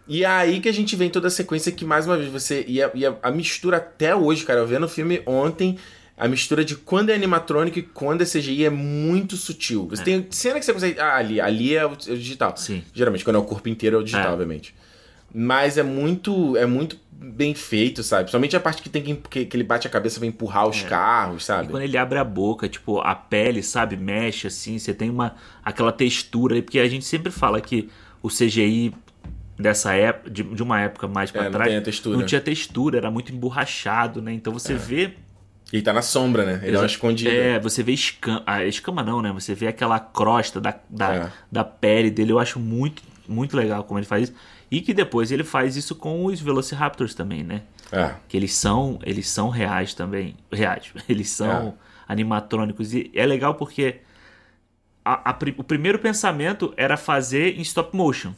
E 0.07 0.22
é 0.22 0.26
aí 0.26 0.61
que 0.61 0.68
a 0.68 0.72
gente 0.72 0.94
vem 0.96 1.09
toda 1.09 1.28
a 1.28 1.30
sequência 1.30 1.72
que, 1.72 1.84
mais 1.84 2.07
uma 2.07 2.16
vez, 2.16 2.30
você. 2.30 2.64
E 2.68 2.82
a, 2.82 2.90
e 2.94 3.07
a- 3.07 3.16
a 3.22 3.30
mistura 3.30 3.78
até 3.78 4.14
hoje, 4.14 4.44
cara, 4.44 4.61
eu 4.61 4.66
vendo 4.66 4.84
o 4.84 4.88
filme 4.88 5.22
ontem. 5.26 5.78
A 6.16 6.28
mistura 6.28 6.64
de 6.64 6.76
quando 6.76 7.11
é 7.11 7.14
animatrônico 7.14 7.76
e 7.78 7.82
quando 7.82 8.22
é 8.22 8.24
CGI 8.24 8.66
é 8.66 8.70
muito 8.70 9.36
sutil. 9.36 9.88
Você 9.90 10.05
tem 10.05 10.26
cena 10.30 10.61
que 10.61 10.64
você 10.64 10.72
consegue. 10.72 11.00
Ah, 11.00 11.16
ali, 11.16 11.40
ali 11.40 11.74
é 11.74 11.84
o, 11.84 11.90
é 11.90 12.12
o 12.12 12.16
digital. 12.16 12.57
Sim. 12.57 12.84
Geralmente, 12.94 13.24
quando 13.24 13.34
é 13.36 13.38
o 13.40 13.44
corpo 13.44 13.68
inteiro 13.68 13.96
é 13.96 13.98
o 13.98 14.02
digital, 14.05 14.28
É. 14.28 14.32
obviamente. 14.32 14.72
Mas 15.34 15.76
é 15.76 15.82
muito. 15.82 16.57
É 16.57 16.66
muito 16.66 16.96
bem 17.11 17.55
feito, 17.55 18.02
sabe? 18.02 18.24
Principalmente 18.24 18.55
a 18.57 18.61
parte 18.61 18.82
que 18.82 18.88
tem 18.88 19.02
que, 19.02 19.14
que, 19.28 19.44
que 19.46 19.57
ele 19.57 19.64
bate 19.64 19.86
a 19.86 19.90
cabeça 19.90 20.18
e 20.18 20.20
vai 20.20 20.28
empurrar 20.28 20.68
os 20.68 20.82
carros, 20.82 21.42
E 21.42 21.46
sabe? 21.46 21.68
quando 21.68 21.82
ele 21.82 21.96
abre 21.96 22.18
a 22.18 22.24
boca, 22.24 22.68
tipo, 22.68 23.00
a 23.00 23.14
pele, 23.14 23.62
sabe, 23.62 23.96
mexe 23.96 24.46
assim, 24.46 24.78
você 24.78 24.92
tem 24.92 25.09
uma 25.11 25.34
aquela 25.64 25.90
textura 25.90 26.55
aí, 26.55 26.61
porque 26.62 26.78
a 26.78 26.86
gente 26.88 27.05
sempre 27.05 27.32
fala 27.32 27.61
que 27.62 27.88
o 28.22 28.28
CGI 28.28 28.92
dessa 29.59 29.94
época, 29.94 30.30
de, 30.30 30.42
de 30.42 30.62
uma 30.62 30.80
época 30.80 31.07
mais 31.07 31.30
pra 31.30 31.42
É, 31.42 31.44
não 31.44 31.52
trás, 31.52 31.74
a 31.74 31.80
textura. 31.80 32.16
não 32.18 32.26
tinha 32.26 32.40
textura, 32.40 32.98
era 32.98 33.11
muito 33.11 33.32
emborrachado, 33.32 34.20
né? 34.20 34.32
Então 34.32 34.52
você 34.52 34.74
vê 34.74 35.14
Ele 35.72 35.82
tá 35.82 35.92
na 35.92 36.02
sombra, 36.02 36.44
né? 36.44 36.61
Ele 36.62 36.72
dá 36.72 36.80
uma 36.80 36.86
escondida. 36.86 37.30
É, 37.30 37.59
você 37.59 37.82
vê 37.82 37.92
escama. 37.92 38.42
A 38.46 38.64
escama 38.64 39.02
não, 39.02 39.22
né? 39.22 39.32
Você 39.32 39.55
vê 39.55 39.66
aquela 39.66 39.98
crosta 40.00 40.61
da, 40.61 40.74
da, 40.90 41.14
É. 41.14 41.32
da 41.50 41.64
pele 41.64 42.11
dele. 42.11 42.32
Eu 42.32 42.38
acho 42.38 42.59
muito, 42.61 43.02
muito 43.28 43.57
legal 43.57 43.82
como 43.84 43.98
ele 43.98 44.07
faz 44.07 44.24
isso. 44.24 44.34
E 44.70 44.80
que 44.80 44.92
depois 44.92 45.30
ele 45.32 45.44
faz 45.44 45.76
isso 45.76 45.94
com 45.94 46.24
os 46.26 46.40
Velociraptors 46.40 47.14
também, 47.14 47.42
né? 47.44 47.62
É. 47.92 48.14
Que 48.28 48.36
eles 48.36 48.55
são, 48.55 48.98
eles 49.05 49.28
são 49.28 49.48
reais 49.48 49.94
também. 49.94 50.34
Reais. 50.50 50.90
Eles 51.09 51.30
são 51.30 51.74
animatrônicos. 52.09 52.92
E 52.92 53.11
é 53.14 53.24
legal 53.24 53.55
porque 53.55 53.96
a- 55.05 55.30
a 55.30 55.38
o 55.57 55.64
primeiro 55.64 55.98
pensamento 55.98 56.72
era 56.76 56.96
fazer 56.96 57.57
em 57.59 57.61
stop 57.62 57.96
motion. 57.96 58.32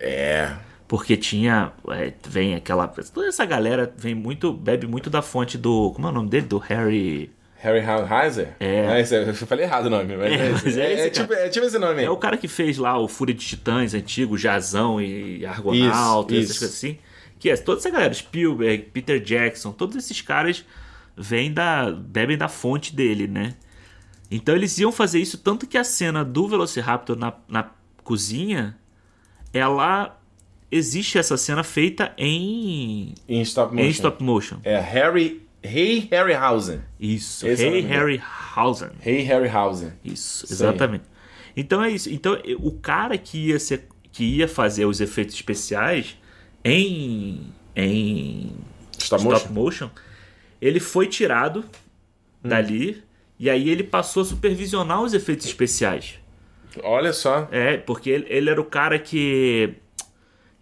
É. 0.00 0.52
Porque 0.86 1.16
tinha. 1.16 1.72
é, 1.90 2.12
vem 2.26 2.54
aquela. 2.54 2.88
Toda 2.88 3.26
essa 3.28 3.44
galera 3.44 3.92
vem 3.96 4.14
muito. 4.14 4.52
Bebe 4.52 4.86
muito 4.86 5.10
da 5.10 5.20
fonte 5.20 5.58
do. 5.58 5.92
Como 5.92 6.06
é 6.06 6.10
o 6.10 6.14
nome 6.14 6.28
dele? 6.30 6.46
Do 6.46 6.58
Harry. 6.58 7.30
Harry 7.60 7.80
Heiser? 7.80 8.54
É. 8.60 9.00
esse- 9.00 9.14
eu 9.16 9.34
falei 9.34 9.64
errado 9.64 9.86
o 9.86 9.90
nome, 9.90 10.16
mas 10.16 10.32
É, 10.32 10.34
é, 10.46 10.52
mas 10.52 10.78
é 10.78 10.80
É- 10.80 10.92
esse, 10.92 11.02
é 11.02 11.10
tipo, 11.10 11.32
é 11.34 11.48
tipo 11.48 11.66
esse 11.66 11.78
nome 11.78 12.00
aí. 12.00 12.04
É 12.06 12.10
o 12.10 12.16
cara 12.16 12.36
que 12.36 12.46
fez 12.46 12.78
lá 12.78 12.96
o 12.96 13.08
Fúria 13.08 13.34
de 13.34 13.44
Titãs 13.44 13.94
antigo, 13.94 14.38
Jazão 14.38 15.00
e 15.00 15.44
Argonauta, 15.44 16.32
Isso, 16.34 16.44
essas 16.52 16.58
coisas 16.60 16.76
assim. 16.76 16.98
Que 17.38 17.50
é 17.50 17.56
toda 17.56 17.80
essa 17.80 17.90
galera, 17.90 18.14
Spielberg, 18.14 18.84
Peter 18.92 19.20
Jackson, 19.20 19.72
todos 19.72 19.96
esses 19.96 20.20
caras 20.22 20.64
vêm 21.16 21.52
da. 21.52 21.90
bebem 21.90 22.38
da 22.38 22.46
fonte 22.48 22.94
dele, 22.94 23.26
né? 23.26 23.54
Então 24.30 24.54
eles 24.54 24.78
iam 24.78 24.92
fazer 24.92 25.18
isso, 25.18 25.36
tanto 25.38 25.66
que 25.66 25.76
a 25.76 25.82
cena 25.84 26.24
do 26.24 26.46
Velociraptor 26.48 27.16
na, 27.16 27.32
na 27.48 27.70
cozinha, 28.04 28.76
ela. 29.52 30.14
Existe 30.70 31.16
essa 31.18 31.36
cena 31.38 31.64
feita 31.64 32.12
em. 32.18 33.14
Em 33.26 33.40
stop 33.40 33.72
motion. 33.74 33.86
em 33.86 33.90
stop 33.90 34.22
motion. 34.22 34.56
É 34.62 34.78
Harry. 34.78 35.42
Hey 35.62 36.06
Harryhausen. 36.10 36.80
Isso. 37.00 37.46
Esse 37.48 37.64
é 37.64 37.66
Hey 37.68 37.82
dele. 37.82 37.88
Harryhausen. 37.94 38.90
Hey 39.04 39.22
Harryhausen. 39.22 39.92
Isso, 40.04 40.44
aí. 40.46 40.52
exatamente. 40.52 41.04
Então 41.56 41.82
é 41.82 41.90
isso. 41.90 42.10
Então 42.10 42.38
o 42.60 42.70
cara 42.72 43.16
que 43.16 43.48
ia 43.48 43.58
ser, 43.58 43.88
que 44.12 44.22
ia 44.24 44.46
fazer 44.46 44.84
os 44.84 45.00
efeitos 45.00 45.34
especiais 45.34 46.16
em 46.64 47.46
em 47.74 48.52
Stop 48.98 49.22
stop 49.22 49.52
motion? 49.52 49.86
motion, 49.86 49.90
ele 50.60 50.80
foi 50.80 51.06
tirado 51.06 51.64
Hum. 52.44 52.48
dali 52.50 53.02
e 53.38 53.48
aí 53.50 53.68
ele 53.70 53.82
passou 53.82 54.22
a 54.22 54.26
supervisionar 54.26 55.00
os 55.02 55.14
efeitos 55.14 55.46
especiais. 55.46 56.20
Olha 56.84 57.12
só. 57.12 57.48
É, 57.50 57.76
porque 57.76 58.10
ele, 58.10 58.26
ele 58.28 58.50
era 58.50 58.60
o 58.60 58.64
cara 58.64 58.98
que 58.98 59.74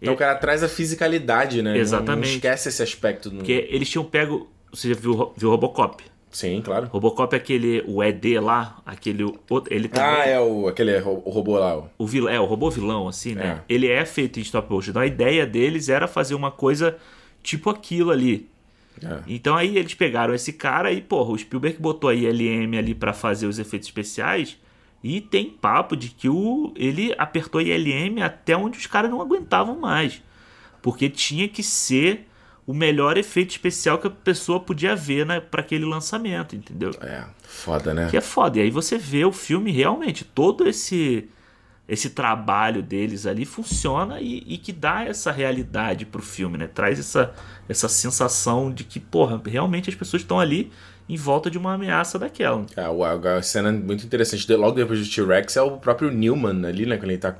Então 0.01 0.13
o 0.13 0.17
cara 0.17 0.35
traz 0.35 0.63
a 0.63 0.67
fisicalidade, 0.69 1.61
né? 1.61 1.71
Não- 1.73 1.77
Exatamente. 1.79 2.27
Não, 2.29 2.35
esquece 2.35 2.69
esse 2.69 2.81
aspecto. 2.83 3.31
No... 3.31 3.43
que 3.43 3.51
eles 3.69 3.89
tinham 3.89 4.03
pego, 4.05 4.49
você 4.71 4.89
já 4.89 4.95
viu, 4.99 5.31
viu 5.35 5.49
Robocop? 5.49 6.03
Sim, 6.29 6.61
claro. 6.61 6.87
Robocop 6.87 7.33
é 7.33 7.37
aquele 7.37 7.83
o 7.87 8.03
ED 8.03 8.39
lá, 8.39 8.79
aquele 8.85 9.23
outro, 9.49 9.73
ele 9.73 9.87
também 9.87 10.09
Ah, 10.21 10.25
é 10.25 10.39
o, 10.39 10.67
aquele 10.67 10.95
o 10.99 11.29
robô 11.29 11.57
lá. 11.57 11.77
o- 11.77 11.89
o 11.97 12.05
vilão, 12.05 12.31
é, 12.31 12.39
o 12.39 12.45
robô 12.45 12.69
vilão, 12.69 13.07
assim, 13.07 13.33
né? 13.33 13.61
É. 13.67 13.73
Ele 13.73 13.87
é 13.87 14.05
feito 14.05 14.37
em 14.37 14.41
stop 14.43 14.69
motion. 14.71 14.91
Então 14.91 15.01
a 15.01 15.05
ideia 15.07 15.45
deles 15.47 15.89
era 15.89 16.07
fazer 16.07 16.35
uma 16.35 16.51
coisa 16.51 16.97
tipo 17.41 17.69
aquilo 17.69 18.11
ali. 18.11 18.47
É. 19.01 19.19
Então 19.25 19.55
aí 19.55 19.77
eles 19.77 19.93
pegaram 19.93 20.33
esse 20.33 20.51
cara 20.53 20.91
e, 20.91 21.01
porra, 21.01 21.31
o 21.31 21.37
Spielberg 21.37 21.79
botou 21.79 22.09
a 22.09 22.13
ILM 22.13 22.77
ali 22.77 22.93
pra 22.93 23.13
fazer 23.13 23.47
os 23.47 23.57
efeitos 23.57 23.87
especiais. 23.87 24.57
E 25.07 25.21
tem 25.21 25.49
papo 25.49 25.95
de 25.95 26.09
que 26.09 26.27
o 26.27 26.73
ele 26.75 27.15
apertou 27.17 27.61
ILM 27.61 28.21
até 28.21 28.57
onde 28.57 28.77
os 28.77 28.87
caras 28.87 29.09
não 29.09 29.21
aguentavam 29.21 29.79
mais. 29.79 30.21
Porque 30.81 31.09
tinha 31.09 31.47
que 31.47 31.63
ser 31.63 32.27
o 32.65 32.73
melhor 32.73 33.17
efeito 33.17 33.51
especial 33.51 33.97
que 33.99 34.07
a 34.07 34.09
pessoa 34.09 34.59
podia 34.59 34.97
ver 34.97 35.25
né, 35.25 35.39
para 35.39 35.61
aquele 35.61 35.85
lançamento, 35.85 36.57
entendeu? 36.57 36.91
É, 37.01 37.23
foda, 37.41 37.93
né? 37.93 38.09
Que 38.09 38.17
é 38.17 38.21
foda. 38.21 38.59
E 38.59 38.63
aí 38.63 38.69
você 38.69 38.97
vê 38.97 39.23
o 39.23 39.31
filme 39.31 39.71
realmente, 39.71 40.25
todo 40.25 40.67
esse 40.67 41.29
esse 41.87 42.09
trabalho 42.09 42.83
deles 42.83 43.25
ali 43.25 43.45
funciona 43.45 44.19
e, 44.19 44.43
e 44.45 44.57
que 44.57 44.73
dá 44.73 45.05
essa 45.05 45.31
realidade 45.31 46.05
pro 46.05 46.21
filme, 46.21 46.57
né? 46.57 46.67
Traz 46.67 46.99
essa, 46.99 47.33
essa 47.69 47.87
sensação 47.87 48.69
de 48.69 48.83
que, 48.83 48.99
porra, 48.99 49.41
realmente 49.45 49.89
as 49.89 49.95
pessoas 49.95 50.21
estão 50.21 50.37
ali 50.37 50.69
em 51.09 51.15
volta 51.15 51.49
de 51.49 51.57
uma 51.57 51.73
ameaça 51.73 52.19
daquela. 52.19 52.65
É, 52.75 52.83
a, 53.37 53.41
cena 53.41 53.71
muito 53.71 54.05
interessante, 54.05 54.51
logo 54.53 54.75
depois 54.75 54.99
do 55.07 55.13
T-Rex, 55.13 55.55
é 55.57 55.61
o 55.61 55.77
próprio 55.77 56.11
Newman 56.11 56.65
ali, 56.67 56.85
né? 56.85 56.97
Quando 56.97 57.11
ele 57.11 57.17
tá 57.19 57.35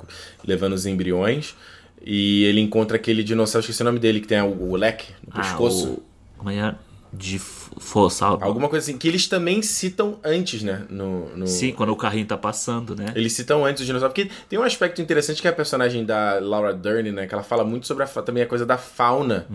levando 0.46 0.74
os 0.74 0.86
embriões. 0.86 1.56
E 2.02 2.44
ele 2.46 2.62
encontra 2.62 2.96
aquele 2.96 3.24
dinossauro, 3.24 3.62
esqueci 3.62 3.82
o 3.82 3.86
nome 3.86 4.00
dele, 4.00 4.22
que 4.22 4.28
tem 4.28 4.42
o, 4.42 4.72
o 4.72 4.76
leque 4.76 5.12
no 5.26 5.34
pescoço. 5.34 5.88
Ah, 5.88 5.92
o, 5.92 6.38
como 6.38 6.50
é? 6.52 6.76
De 7.12 7.40
força. 7.40 8.26
Alguma 8.26 8.70
coisa 8.70 8.84
assim, 8.90 8.98
que 8.98 9.08
eles 9.08 9.28
também 9.28 9.62
citam 9.62 10.20
antes, 10.24 10.62
né? 10.62 10.86
No, 10.90 11.36
no- 11.36 11.48
Sim, 11.48 11.72
quando 11.72 11.90
o 11.90 11.96
carrinho 11.96 12.26
tá 12.28 12.38
passando, 12.38 12.96
né? 12.96 13.08
Eles 13.16 13.34
citam 13.34 13.66
antes 13.66 13.82
o 13.82 13.86
dinossauro, 13.86 14.14
porque 14.14 14.30
tem 14.48 14.60
um 14.60 14.64
aspecto 14.64 15.02
interessante 15.02 15.42
que 15.42 15.48
é 15.48 15.52
a 15.52 15.54
personagem 15.54 16.06
da 16.06 16.40
Laura 16.40 16.74
Dern, 16.74 17.12
né? 17.12 17.26
Que 17.26 17.34
ela 17.34 17.44
fala 17.44 17.64
muito 17.64 17.88
sobre 17.88 18.04
a, 18.04 18.08
também 18.08 18.44
a 18.44 18.46
coisa 18.48 18.66
da 18.66 18.78
fauna. 18.78 19.48
É, 19.50 19.54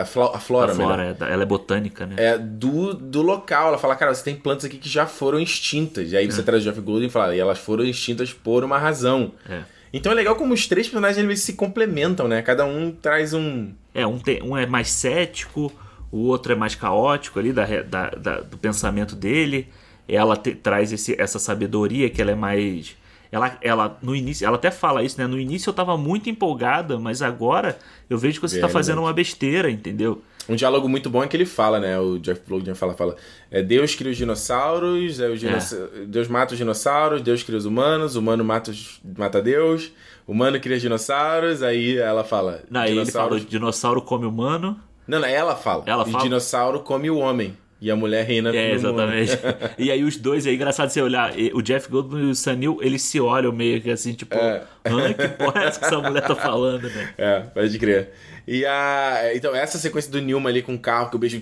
A, 0.00 0.04
flo- 0.04 0.32
a 0.34 0.38
flora, 0.40 0.72
a 0.72 0.74
melhor. 0.74 0.94
flora, 0.96 1.16
é 1.20 1.32
ela 1.32 1.42
é 1.42 1.46
botânica, 1.46 2.04
né? 2.06 2.16
É, 2.18 2.36
do, 2.38 2.92
do 2.92 3.22
local. 3.22 3.68
Ela 3.68 3.78
fala, 3.78 3.94
cara, 3.96 4.12
você 4.14 4.24
tem 4.24 4.34
plantas 4.34 4.64
aqui 4.64 4.76
que 4.78 4.88
já 4.88 5.06
foram 5.06 5.38
extintas. 5.38 6.10
E 6.12 6.16
aí 6.16 6.26
É. 6.26 6.30
você 6.30 6.42
traz 6.42 6.62
o 6.62 6.64
Jeff 6.68 6.80
Goldblum 6.80 7.06
e 7.06 7.10
fala, 7.10 7.34
e 7.34 7.38
elas 7.38 7.58
foram 7.58 7.84
extintas 7.84 8.32
por 8.32 8.64
uma 8.64 8.78
razão. 8.78 9.32
É. 9.48 9.60
Então 9.92 10.10
é 10.12 10.14
legal 10.14 10.34
como 10.36 10.54
os 10.54 10.66
três 10.66 10.86
personagens 10.88 11.24
eles 11.24 11.40
se 11.40 11.54
complementam, 11.54 12.26
né? 12.28 12.42
Cada 12.42 12.64
um 12.64 12.90
traz 12.92 13.32
um. 13.32 13.70
É, 13.94 14.06
um, 14.06 14.18
tem, 14.18 14.42
um 14.42 14.56
é 14.56 14.66
mais 14.66 14.88
cético, 14.90 15.72
o 16.12 16.18
outro 16.26 16.52
é 16.52 16.56
mais 16.56 16.74
caótico 16.74 17.38
ali 17.38 17.52
da, 17.52 17.64
da- 17.82 18.10
da- 18.10 18.40
do 18.40 18.58
pensamento 18.58 19.14
dele. 19.16 19.68
Ela 20.08 20.36
te- 20.36 20.54
traz 20.54 20.92
esse- 20.92 21.14
essa 21.20 21.38
sabedoria 21.38 22.10
que 22.10 22.20
ela 22.20 22.32
é 22.32 22.34
mais. 22.36 22.96
Ela, 23.32 23.56
ela, 23.62 23.98
no 24.02 24.14
início, 24.16 24.44
ela 24.44 24.56
até 24.56 24.70
fala 24.72 25.04
isso, 25.04 25.16
né? 25.20 25.26
No 25.26 25.38
início 25.38 25.70
eu 25.70 25.74
tava 25.74 25.96
muito 25.96 26.28
empolgada, 26.28 26.98
mas 26.98 27.22
agora 27.22 27.78
eu 28.08 28.18
vejo 28.18 28.40
que 28.40 28.48
você 28.48 28.56
tá 28.56 28.66
Verdade. 28.66 28.72
fazendo 28.72 29.00
uma 29.02 29.12
besteira, 29.12 29.70
entendeu? 29.70 30.22
Um 30.48 30.56
diálogo 30.56 30.88
muito 30.88 31.08
bom 31.08 31.22
é 31.22 31.28
que 31.28 31.36
ele 31.36 31.46
fala, 31.46 31.78
né? 31.78 31.96
O 32.00 32.18
Jeff 32.18 32.40
Logan 32.48 32.74
fala, 32.74 32.94
fala. 32.94 33.14
É, 33.48 33.62
Deus 33.62 33.94
cria 33.94 34.10
os 34.10 34.16
dinossauros, 34.16 35.20
é, 35.20 35.28
os 35.28 35.38
dinoss- 35.38 35.76
Deus 36.08 36.26
mata 36.26 36.54
os 36.54 36.58
dinossauros, 36.58 37.22
Deus 37.22 37.44
cria 37.44 37.56
os 37.56 37.66
humanos, 37.66 38.16
o 38.16 38.18
humano 38.18 38.44
mata, 38.44 38.72
os... 38.72 39.00
mata 39.16 39.40
Deus, 39.40 39.92
o 40.26 40.32
humano 40.32 40.58
cria 40.58 40.74
os 40.76 40.82
dinossauros, 40.82 41.62
aí 41.62 41.98
ela 41.98 42.24
fala. 42.24 42.64
Não, 42.68 42.80
aí 42.80 42.90
ele 42.90 43.06
fala: 43.06 43.28
dinossauros... 43.28 43.42
o 43.42 43.46
dinossauro 43.46 44.02
come 44.02 44.26
humano. 44.26 44.76
Não, 45.06 45.20
não, 45.20 45.28
ela 45.28 45.54
fala. 45.54 45.84
Ela 45.86 46.02
o 46.02 46.06
fala? 46.06 46.24
dinossauro 46.24 46.80
come 46.80 47.08
o 47.10 47.18
homem. 47.18 47.56
E 47.80 47.90
a 47.90 47.96
mulher 47.96 48.26
reina 48.26 48.54
É, 48.54 48.72
exatamente. 48.72 49.38
e 49.78 49.90
aí 49.90 50.04
os 50.04 50.16
dois, 50.16 50.46
é 50.46 50.52
engraçado 50.52 50.90
você 50.90 51.00
olhar, 51.00 51.32
o 51.54 51.62
Jeff 51.62 51.88
Goldblum 51.88 52.28
e 52.28 52.30
o 52.30 52.34
Sanil, 52.34 52.78
eles 52.82 53.02
se 53.02 53.18
olham 53.18 53.52
meio 53.52 53.80
que 53.80 53.90
assim, 53.90 54.12
tipo, 54.12 54.34
É. 54.34 54.64
Hã, 54.84 55.12
que 55.14 55.28
porra 55.28 55.62
é 55.62 55.66
essa 55.66 55.80
que 55.80 55.86
essa 55.86 55.98
mulher 55.98 56.26
tá 56.26 56.34
falando, 56.36 56.90
né? 56.90 57.14
É, 57.16 57.40
pode 57.40 57.78
crer. 57.78 58.10
E 58.46 58.66
a. 58.66 59.30
Então, 59.34 59.54
essa 59.54 59.78
sequência 59.78 60.10
do 60.10 60.20
Newman 60.20 60.48
ali 60.50 60.62
com 60.62 60.74
o 60.74 60.78
carro, 60.78 61.10
que 61.10 61.16
o 61.16 61.18
beijo 61.18 61.40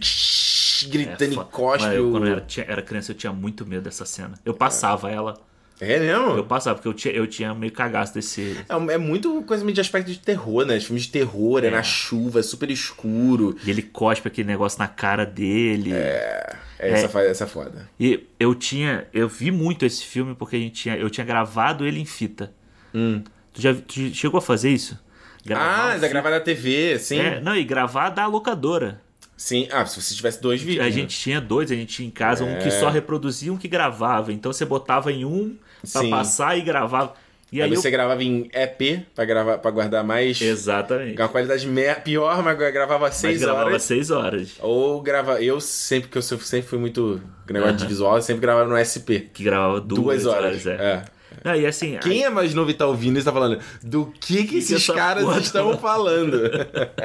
gritando 0.89 1.41
É, 1.41 1.43
e 1.43 1.45
cospe. 1.47 1.89
Quando 1.89 2.26
eu 2.26 2.32
era, 2.32 2.47
era 2.66 2.82
criança, 2.82 3.12
eu 3.12 3.16
tinha 3.16 3.32
muito 3.32 3.66
medo 3.66 3.82
dessa 3.82 4.05
cena. 4.05 4.34
Eu 4.45 4.55
passava 4.55 5.11
ela. 5.11 5.34
É 5.81 5.99
mesmo? 6.01 6.37
Eu 6.37 6.45
passava, 6.45 6.74
porque 6.76 6.89
eu 6.89 6.95
tinha, 6.95 7.14
eu 7.14 7.26
tinha 7.26 7.55
meio 7.55 7.70
cagaço 7.72 8.12
desse. 8.14 8.57
É, 8.68 8.95
é 8.95 8.99
muito 8.99 9.43
coisa 9.43 9.64
meio 9.64 9.74
de 9.74 9.81
aspecto 9.81 10.11
de 10.11 10.18
terror, 10.18 10.66
né? 10.66 10.81
Filmes 10.81 11.05
de 11.05 11.11
terror, 11.12 11.64
é, 11.64 11.70
na 11.70 11.83
chuva, 11.83 12.41
é 12.41 12.43
super 12.43 12.68
escuro. 12.70 13.57
E 13.64 13.70
ele 13.70 13.83
cospe 13.83 14.26
aquele 14.26 14.49
negócio 14.49 14.79
na 14.79 14.89
cara 14.89 15.24
dele. 15.24 15.93
É, 15.93 16.57
essa, 16.81 17.09
fa- 17.09 17.22
essa 17.22 17.45
é 17.45 17.47
foda. 17.47 17.89
E 17.99 18.26
eu 18.41 18.55
tinha. 18.55 19.07
Eu 19.12 19.29
vi 19.29 19.51
muito 19.53 19.87
esse 19.87 20.05
filme 20.05 20.35
porque 20.35 20.57
a 20.57 20.59
gente 20.59 20.83
tinha, 20.83 20.97
eu 20.97 21.09
tinha 21.09 21.24
gravado 21.24 21.87
ele 21.87 22.01
em 22.01 22.05
fita. 22.05 22.53
Tu 22.93 23.61
já 23.62 23.72
tu 23.74 24.12
chegou 24.14 24.39
a 24.39 24.43
fazer 24.43 24.70
isso? 24.70 24.99
Gravar 25.45 25.64
Hum. 25.64 25.91
ah, 25.93 25.97
um 25.97 26.01
da 26.01 26.09
gravar 26.09 26.31
na 26.31 26.41
TV, 26.41 26.99
sim. 26.99 27.18
É, 27.18 27.41
não, 27.41 27.55
e 27.55 27.62
gravar 27.64 28.11
da 28.11 28.26
locadora. 28.26 29.01
Sim. 29.39 29.68
Ah, 29.70 29.86
se 29.86 30.03
você 30.03 30.14
tivesse 30.14 30.43
dois 30.43 30.61
vídeos. 30.61 30.84
A 30.84 30.89
né? 30.89 30.93
gente 30.93 31.16
tinha 31.16 31.41
dois, 31.41 31.70
a 31.70 31.74
gente 31.76 31.95
tinha 31.95 32.09
em 32.09 32.11
casa, 32.11 32.45
um 32.45 32.59
que 32.59 32.66
É. 32.68 32.70
só 32.72 32.91
reproduzia, 32.91 33.53
um 33.53 33.57
que 33.57 33.68
gravava. 33.68 34.32
Então 34.32 34.53
você 34.53 34.64
botava 34.64 35.12
em 35.12 35.24
um 35.24 35.57
pra 35.93 36.03
Sim. 36.03 36.11
passar 36.11 36.59
e 36.59 36.61
gravava. 36.61 37.14
E 37.51 37.62
Aí 37.62 37.70
aí, 37.70 37.74
você 37.76 37.86
eu... 37.89 37.93
gravava 37.93 38.22
em 38.22 38.51
EP 38.53 39.07
pra, 39.14 39.24
gravar, 39.24 39.57
pra 39.59 39.70
guardar 39.70 40.05
mais. 40.05 40.39
Exatamente. 40.43 41.16
Com 41.16 41.22
a 41.22 41.28
qualidade 41.28 41.66
me- 41.66 41.95
pior, 42.05 42.43
mas 42.43 42.59
gravava 42.59 43.11
seis 43.11 43.41
gravava 43.41 43.66
horas. 43.70 43.82
seis 43.84 44.11
horas. 44.11 44.57
Ou 44.61 45.01
grava. 45.01 45.41
Eu 45.43 45.59
sempre, 45.61 46.11
que 46.11 46.18
eu 46.18 46.22
sempre 46.22 46.62
fui 46.68 46.78
muito 46.78 47.22
negócio 47.49 47.76
de 47.76 47.86
visual, 47.86 48.16
eu 48.16 48.22
sempre 48.22 48.43
gravava 48.43 48.68
no 48.68 48.76
SP. 48.76 49.30
Que 49.32 49.45
gravava 49.45 49.80
duas, 49.80 50.24
Duas 50.24 50.26
horas. 50.26 50.66
é. 50.66 50.72
é. 50.74 51.05
Não, 51.45 51.55
e 51.55 51.64
assim, 51.64 51.97
Quem 52.03 52.24
é 52.24 52.28
mais 52.28 52.53
novo 52.53 52.70
e 52.70 52.74
tá 52.74 52.84
ouvindo 52.86 53.16
isso 53.16 53.24
tá 53.24 53.32
falando 53.32 53.61
do 53.82 54.07
que 54.20 54.45
que 54.45 54.59
esses 54.59 54.82
essa 54.82 54.93
caras 54.93 55.22
porra 55.22 55.36
tá 55.36 55.41
estão 55.41 55.78
falando? 55.78 56.43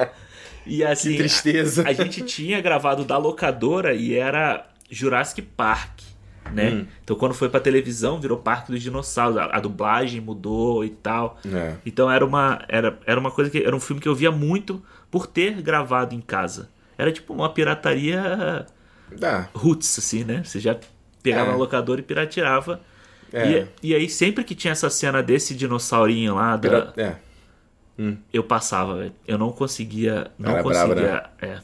e 0.65 0.83
assim, 0.83 1.11
que 1.11 1.17
tristeza. 1.17 1.83
A, 1.85 1.89
a 1.89 1.93
gente 1.93 2.21
tinha 2.25 2.59
gravado 2.61 3.03
da 3.03 3.17
locadora 3.17 3.93
e 3.93 4.13
era 4.15 4.65
Jurassic 4.89 5.41
Park, 5.41 5.99
né? 6.53 6.69
Hum. 6.71 6.85
Então 7.03 7.15
quando 7.15 7.33
foi 7.33 7.49
pra 7.49 7.59
televisão, 7.59 8.19
virou 8.19 8.37
Parque 8.37 8.71
dos 8.71 8.81
Dinossauros. 8.81 9.37
A, 9.37 9.45
a 9.45 9.59
dublagem 9.59 10.19
mudou 10.21 10.83
e 10.85 10.89
tal. 10.89 11.37
É. 11.51 11.73
Então 11.85 12.09
era 12.11 12.25
uma, 12.25 12.63
era, 12.67 12.97
era 13.05 13.19
uma 13.19 13.31
coisa 13.31 13.49
que. 13.49 13.57
Era 13.63 13.75
um 13.75 13.79
filme 13.79 14.01
que 14.01 14.07
eu 14.07 14.15
via 14.15 14.31
muito 14.31 14.83
por 15.09 15.27
ter 15.27 15.61
gravado 15.61 16.13
em 16.15 16.21
casa. 16.21 16.69
Era 16.97 17.11
tipo 17.11 17.33
uma 17.33 17.49
pirataria 17.49 18.65
Dá. 19.17 19.47
roots, 19.53 19.97
assim, 19.99 20.23
né? 20.23 20.43
Você 20.43 20.59
já 20.59 20.77
pegava 21.21 21.49
É. 21.49 21.51
na 21.51 21.57
locadora 21.57 21.99
e 21.99 22.03
pirateava. 22.03 22.79
É. 23.31 23.65
E, 23.83 23.89
e 23.89 23.95
aí, 23.95 24.07
sempre 24.09 24.43
que 24.43 24.53
tinha 24.53 24.71
essa 24.73 24.89
cena 24.91 25.23
desse 25.23 25.55
dinossaurinho 25.55 26.35
lá, 26.35 26.55
da- 26.55 26.61
Pira- 26.69 26.93
É. 26.97 27.15
eu 28.33 28.43
passava, 28.43 28.97
velho. 28.97 29.13
Eu 29.27 29.37
não 29.37 29.51
conseguia. 29.51 30.31
Não 30.37 30.51
Era 30.51 30.63
brava, 30.63 30.93
conseguia. 30.95 31.29
É. 31.41 31.59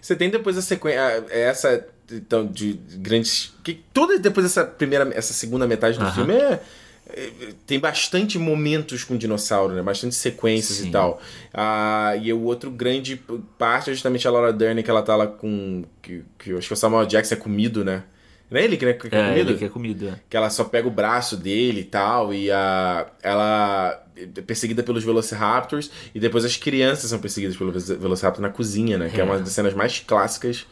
Você 0.00 0.14
tem 0.14 0.30
depois 0.30 0.56
a 0.56 0.62
sequência. 0.62 1.00
Essa. 1.30 1.86
Então, 2.10 2.46
de 2.46 2.74
grandes. 2.98 3.54
Que 3.64 3.74
toda 3.92 4.18
depois 4.18 4.44
dessa 4.44 4.64
primeira. 4.64 5.10
Essa 5.14 5.32
segunda 5.32 5.66
metade 5.66 5.98
do 5.98 6.04
Aham. 6.04 6.14
filme 6.14 6.34
é. 6.34 6.62
é, 7.08 7.30
Tem 7.66 7.80
bastante 7.80 8.38
momentos 8.38 9.02
com 9.02 9.16
dinossauro, 9.16 9.74
né? 9.74 9.82
Bastante 9.82 10.14
sequências 10.14 10.78
Sim. 10.78 10.88
e 10.88 10.90
tal. 10.92 11.20
Ah, 11.52 12.14
e 12.20 12.32
o 12.32 12.42
outro 12.42 12.70
grande 12.70 13.20
parte 13.58 13.90
é 13.90 13.94
justamente 13.94 14.28
a 14.28 14.30
Laura 14.30 14.52
Dern, 14.52 14.82
que 14.82 14.90
ela 14.90 15.02
tá 15.02 15.16
lá 15.16 15.26
com. 15.26 15.84
Que, 16.02 16.22
que 16.38 16.50
eu 16.50 16.58
acho 16.58 16.68
que 16.68 16.74
o 16.74 16.76
Samuel 16.76 17.06
Jackson 17.06 17.34
é 17.34 17.38
comido, 17.38 17.84
né? 17.84 18.04
Não 18.50 18.60
é 18.60 18.64
ele 18.64 18.76
que 18.76 18.84
é, 18.86 18.92
que 18.92 19.06
é 19.14 19.18
É, 19.18 19.28
comido? 19.30 19.50
ele 19.50 19.58
quer 19.58 19.70
comida. 19.70 20.22
que 20.30 20.36
ela 20.36 20.48
só 20.50 20.64
pega 20.64 20.86
o 20.86 20.90
braço 20.90 21.36
dele 21.36 21.80
e 21.80 21.84
tal, 21.84 22.32
e 22.32 22.50
a, 22.50 23.06
ela 23.22 24.02
é 24.16 24.26
perseguida 24.42 24.82
pelos 24.82 25.02
Velociraptors, 25.04 25.90
e 26.14 26.20
depois 26.20 26.44
as 26.44 26.56
crianças 26.56 27.10
são 27.10 27.18
perseguidas 27.18 27.56
pelo 27.56 27.72
Velociraptor 27.72 28.40
na 28.42 28.48
cozinha, 28.50 28.96
né? 28.98 29.08
Que 29.08 29.16
é, 29.18 29.20
É. 29.20 29.24
uma 29.24 29.38
das 29.38 29.48
cenas 29.50 29.74
mais 29.74 29.98
clássicas 29.98 30.64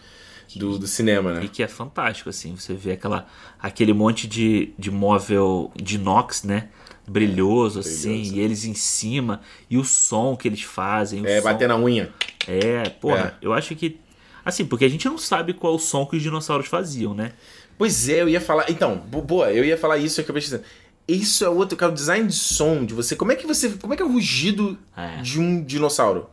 do, 0.54 0.78
do 0.78 0.86
cinema, 0.86 1.34
né? 1.34 1.44
E 1.44 1.48
que 1.48 1.62
é 1.62 1.68
fantástico, 1.68 2.28
assim. 2.30 2.54
Você 2.56 2.74
vê 2.74 2.92
aquela, 2.92 3.26
aquele 3.60 3.92
monte 3.92 4.28
de, 4.28 4.72
de 4.78 4.90
móvel 4.90 5.72
de 5.74 5.96
inox, 5.96 6.44
né? 6.44 6.68
Brilhoso, 7.06 7.80
assim. 7.80 8.08
brilhoso. 8.12 8.34
E 8.36 8.40
eles 8.40 8.64
em 8.64 8.74
cima. 8.74 9.40
E 9.68 9.76
o 9.76 9.84
som 9.84 10.36
que 10.36 10.48
eles 10.48 10.62
fazem. 10.62 11.26
É, 11.26 11.38
som- 11.38 11.44
bater 11.44 11.68
na 11.68 11.76
unha. 11.76 12.10
É, 12.46 12.88
porra, 12.88 13.36
eu 13.42 13.52
acho 13.52 13.74
que. 13.74 13.98
Assim, 14.44 14.64
porque 14.64 14.84
a 14.84 14.88
gente 14.88 15.06
não 15.06 15.16
sabe 15.18 15.52
qual 15.54 15.74
o 15.74 15.78
som 15.78 16.04
que 16.06 16.16
os 16.16 16.22
dinossauros 16.22 16.66
faziam, 16.66 17.14
né? 17.14 17.32
Pois 17.78 18.08
é, 18.08 18.22
eu 18.22 18.28
ia 18.28 18.40
falar. 18.40 18.70
Então, 18.70 18.96
bo- 18.96 19.22
boa, 19.22 19.52
eu 19.52 19.64
ia 19.64 19.76
falar 19.76 19.98
isso 19.98 20.20
e 20.20 20.22
acabei 20.22 20.40
esquecendo. 20.40 20.64
Isso 21.06 21.44
é 21.44 21.48
outro, 21.48 21.76
cara, 21.76 21.92
o 21.92 21.94
design 21.94 22.26
de 22.26 22.34
som 22.34 22.84
de 22.84 22.94
você. 22.94 23.14
Como 23.16 23.30
é 23.32 23.36
que 23.36 23.46
você. 23.46 23.70
Como 23.70 23.92
é 23.92 23.96
que 23.96 24.02
é 24.02 24.06
o 24.06 24.10
rugido 24.12 24.78
É. 24.96 25.20
de 25.20 25.38
um 25.40 25.62
dinossauro? 25.62 26.28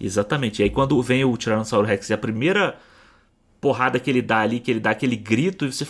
Exatamente. 0.00 0.60
E 0.60 0.64
aí 0.64 0.70
quando 0.70 1.00
vem 1.02 1.24
o 1.24 1.36
Tiranossauro 1.36 1.86
Rex 1.86 2.10
e 2.10 2.12
a 2.14 2.18
primeira 2.18 2.76
porrada 3.60 4.00
que 4.00 4.10
ele 4.10 4.20
dá 4.22 4.38
ali, 4.40 4.58
que 4.58 4.70
ele 4.70 4.80
dá 4.80 4.90
aquele 4.90 5.14
grito, 5.16 5.64
e 5.64 5.72
você. 5.72 5.86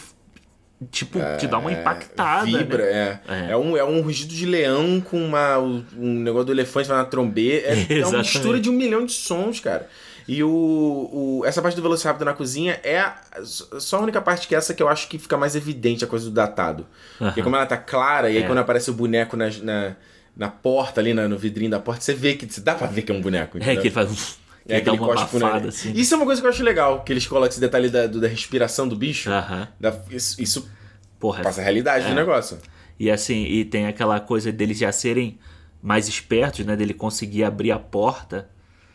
Tipo, 0.91 1.21
te 1.39 1.47
dá 1.47 1.59
uma 1.59 1.71
impactada. 1.73 2.45
Vibra, 2.45 2.85
né? 2.85 3.21
é. 3.29 3.35
É. 3.47 3.51
É. 3.53 3.57
um, 3.57 3.77
é 3.77 3.85
um 3.85 4.01
rugido 4.03 4.35
de 4.35 4.45
leão 4.45 5.01
com 5.01 5.17
uma, 5.25 5.57
um 5.59 5.85
negócio 6.19 6.47
do 6.47 6.53
elefante 6.53 6.89
na 6.89 7.05
trombeta. 7.05 7.69
É, 7.69 8.01
é 8.01 8.07
uma 8.07 8.19
mistura 8.21 8.59
de 8.61 8.69
um 8.69 8.73
milhão 8.73 9.07
de 9.07 9.13
sons, 9.13 9.61
cara. 9.61 9.89
E 10.29 10.43
o, 10.43 10.49
o- 10.51 11.43
essa 11.45 11.61
parte 11.61 11.75
do 11.75 11.83
Velociraptor 11.83 12.25
na 12.25 12.33
cozinha 12.35 12.79
é 12.83 12.99
a- 13.01 13.17
só 13.45 13.99
a 13.99 14.01
única 14.03 14.21
parte 14.21 14.47
que 14.49 14.55
é 14.55 14.59
essa 14.59 14.73
que 14.75 14.83
eu 14.83 14.89
acho 14.89 15.09
que 15.09 15.19
fica 15.19 15.37
mais 15.37 15.55
evidente 15.57 16.05
a 16.05 16.07
coisa 16.07 16.27
do 16.27 16.31
datado. 16.31 16.87
Porque 17.19 17.41
Aham. 17.41 17.45
como 17.45 17.57
ela 17.57 17.67
tá 17.67 17.77
clara, 17.77 18.31
e 18.31 18.37
aí 18.37 18.43
É. 18.43 18.47
quando 18.47 18.59
aparece 18.59 18.91
o 18.91 18.95
boneco 18.95 19.37
na, 19.37 19.49
na, 19.63 19.97
na 20.37 20.49
porta 20.49 21.01
ali, 21.01 21.13
na- 21.13 21.29
no 21.29 21.37
vidrinho 21.39 21.71
da 21.71 21.81
porta, 21.81 22.01
você 22.03 22.15
vê 22.15 22.35
que. 22.35 22.47
Dá 22.61 22.75
pra 22.75 22.87
ver 22.87 23.03
que 23.03 23.11
é 23.13 23.15
um 23.15 23.21
boneco. 23.21 23.59
É, 23.59 23.61
entendeu? 23.61 23.81
que 23.83 23.89
ele 23.89 23.95
faz. 23.95 24.39
É, 24.69 24.81
que 24.81 24.89
ele 24.89 24.97
abafada, 24.97 25.39
nariz. 25.45 25.75
assim. 25.75 25.93
Isso 25.93 26.15
é 26.15 26.17
uma 26.17 26.25
coisa 26.27 26.41
que 26.41 26.47
eu 26.47 26.51
acho 26.51 26.63
legal, 26.63 27.03
que 27.03 27.13
eles 27.13 27.27
colocam 27.27 27.49
esse 27.51 27.59
detalhe 27.61 27.89
da, 27.89 28.07
do- 28.07 28.21
da 28.21 28.29
respiração 28.29 28.87
do 28.87 28.95
bicho. 28.95 29.29
Aham. 29.31 29.67
Da- 29.81 29.93
isso, 30.09 30.41
isso 30.41 30.71
Porra. 31.19 31.43
passa 31.43 31.61
a 31.61 31.65
realidade 31.65 32.05
do 32.07 32.13
É. 32.13 32.15
negócio. 32.15 32.59
E 32.99 33.11
assim, 33.11 33.43
e 33.45 33.65
tem 33.65 33.87
aquela 33.89 34.21
coisa 34.21 34.53
deles 34.53 34.79
já 34.79 34.93
serem 34.93 35.37
mais 35.83 36.07
espertos, 36.07 36.65
né? 36.65 36.77
Dele 36.77 36.95
conseguir 36.95 37.43
abrir 37.43 37.73
a 37.73 37.79
porta. 37.81 38.49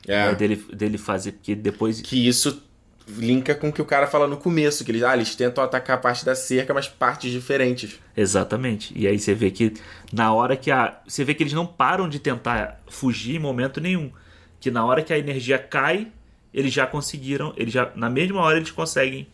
É. 0.07 0.27
né, 0.27 0.35
dele, 0.35 0.55
dele 0.73 0.97
fazer. 0.97 1.33
Porque 1.33 1.55
depois. 1.55 2.01
Que 2.01 2.27
isso 2.27 2.63
linka 3.07 3.55
com 3.55 3.69
o 3.69 3.73
que 3.73 3.81
o 3.81 3.85
cara 3.85 4.05
fala 4.05 4.27
no 4.27 4.37
começo, 4.37 4.83
que 4.83 4.91
eles, 4.91 5.03
ah, 5.03 5.15
eles 5.15 5.33
tentam 5.33 5.63
atacar 5.63 5.97
a 5.97 5.99
parte 5.99 6.25
da 6.25 6.35
cerca, 6.35 6.73
mas 6.73 6.87
partes 6.87 7.31
diferentes. 7.31 7.99
Exatamente. 8.15 8.93
E 8.95 9.07
aí 9.07 9.17
você 9.17 9.33
vê 9.33 9.49
que 9.49 9.73
na 10.11 10.33
hora 10.33 10.57
que 10.57 10.71
a. 10.71 10.99
Você 11.07 11.23
vê 11.23 11.33
que 11.33 11.43
eles 11.43 11.53
não 11.53 11.65
param 11.65 12.09
de 12.09 12.19
tentar 12.19 12.81
fugir 12.89 13.35
em 13.35 13.39
momento 13.39 13.79
nenhum. 13.79 14.11
Que 14.59 14.71
na 14.71 14.85
hora 14.85 15.03
que 15.03 15.13
a 15.13 15.17
energia 15.17 15.57
cai, 15.57 16.07
eles 16.53 16.73
já 16.73 16.85
conseguiram. 16.85 17.53
Eles 17.55 17.73
já. 17.73 17.91
Na 17.95 18.09
mesma 18.09 18.41
hora 18.41 18.57
eles 18.57 18.71
conseguem 18.71 19.27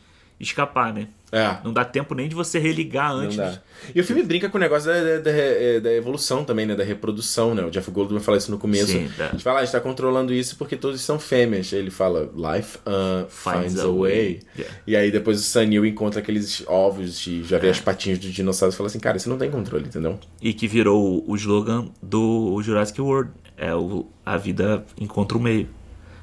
escapar, 0.43 0.93
né? 0.93 1.07
É. 1.31 1.57
Não 1.63 1.73
dá 1.73 1.83
tempo 1.83 2.13
nem 2.13 2.29
de 2.29 2.35
você 2.35 2.59
religar 2.59 3.11
Não 3.11 3.21
antes. 3.21 3.37
dá. 3.37 3.57
E 3.95 3.99
o 3.99 4.03
filme 4.03 4.21
brinca 4.21 4.49
com 4.49 4.57
o 4.57 4.61
negócio 4.61 4.85
da, 4.87 5.01
da, 5.01 5.19
da, 5.19 5.31
é, 5.31 5.79
da 5.79 5.91
evolução 5.91 6.45
também, 6.45 6.65
né? 6.67 6.75
Da 6.75 6.83
reprodução, 6.83 7.55
né? 7.55 7.63
O 7.65 7.71
Jeff 7.71 7.89
Goldblum 7.89 8.19
fala 8.19 8.37
isso 8.37 8.51
no 8.51 8.59
começo. 8.59 8.91
Sim, 8.91 9.09
dá. 9.17 9.27
A 9.27 9.31
gente 9.31 9.43
fala, 9.43 9.57
ah, 9.57 9.61
a 9.61 9.65
gente 9.65 9.71
tá 9.71 9.79
controlando 9.79 10.31
isso 10.31 10.55
porque 10.57 10.75
todos 10.77 11.01
são 11.01 11.17
fêmeas. 11.17 11.73
Ele 11.73 11.89
fala, 11.89 12.29
life 12.35 12.77
uh, 12.85 13.27
finds, 13.29 13.79
a 13.79 13.87
way. 13.87 14.41
Yeah. 14.55 14.77
E 14.85 14.95
aí 14.95 15.11
depois 15.11 15.39
o 15.39 15.43
Sanil 15.43 15.85
encontra 15.87 16.19
aqueles 16.19 16.63
ovos 16.67 17.25
e 17.25 17.43
já 17.43 17.57
vê 17.57 17.69
as 17.69 17.79
patinhas 17.79 18.19
dos 18.19 18.31
dinossauros 18.31 18.75
e 18.75 18.77
fala 18.77 18.87
assim, 18.87 18.99
cara, 18.99 19.17
isso 19.17 19.27
não 19.27 19.37
tem 19.37 19.49
controle, 19.49 19.85
entendeu? 19.87 20.19
E 20.39 20.53
que 20.53 20.67
virou 20.67 21.23
o 21.27 21.35
slogan 21.35 21.87
do 22.01 22.61
Jurassic 22.61 23.01
World. 23.01 23.31
É 23.57 23.73
o 23.73 24.07
A 24.25 24.37
vida 24.37 24.85
encontra 24.99 25.35
o 25.37 25.41
meio. 25.41 25.67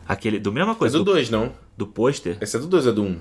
Aquele. 0.07 0.39
Do 0.39 0.53
mesma 0.53 0.73
É 0.73 0.75
coisa. 0.77 0.99
do 0.99 1.05
do, 1.05 1.13
2, 1.13 1.31
não? 1.31 1.53
do 1.77 1.87
pôster 1.87 2.37
Esse 2.41 2.57
é 2.57 2.61
do 2.61 2.67
2, 2.67 2.87
é 2.89 2.93
do 2.93 3.03
1. 3.03 3.07
Um. 3.07 3.19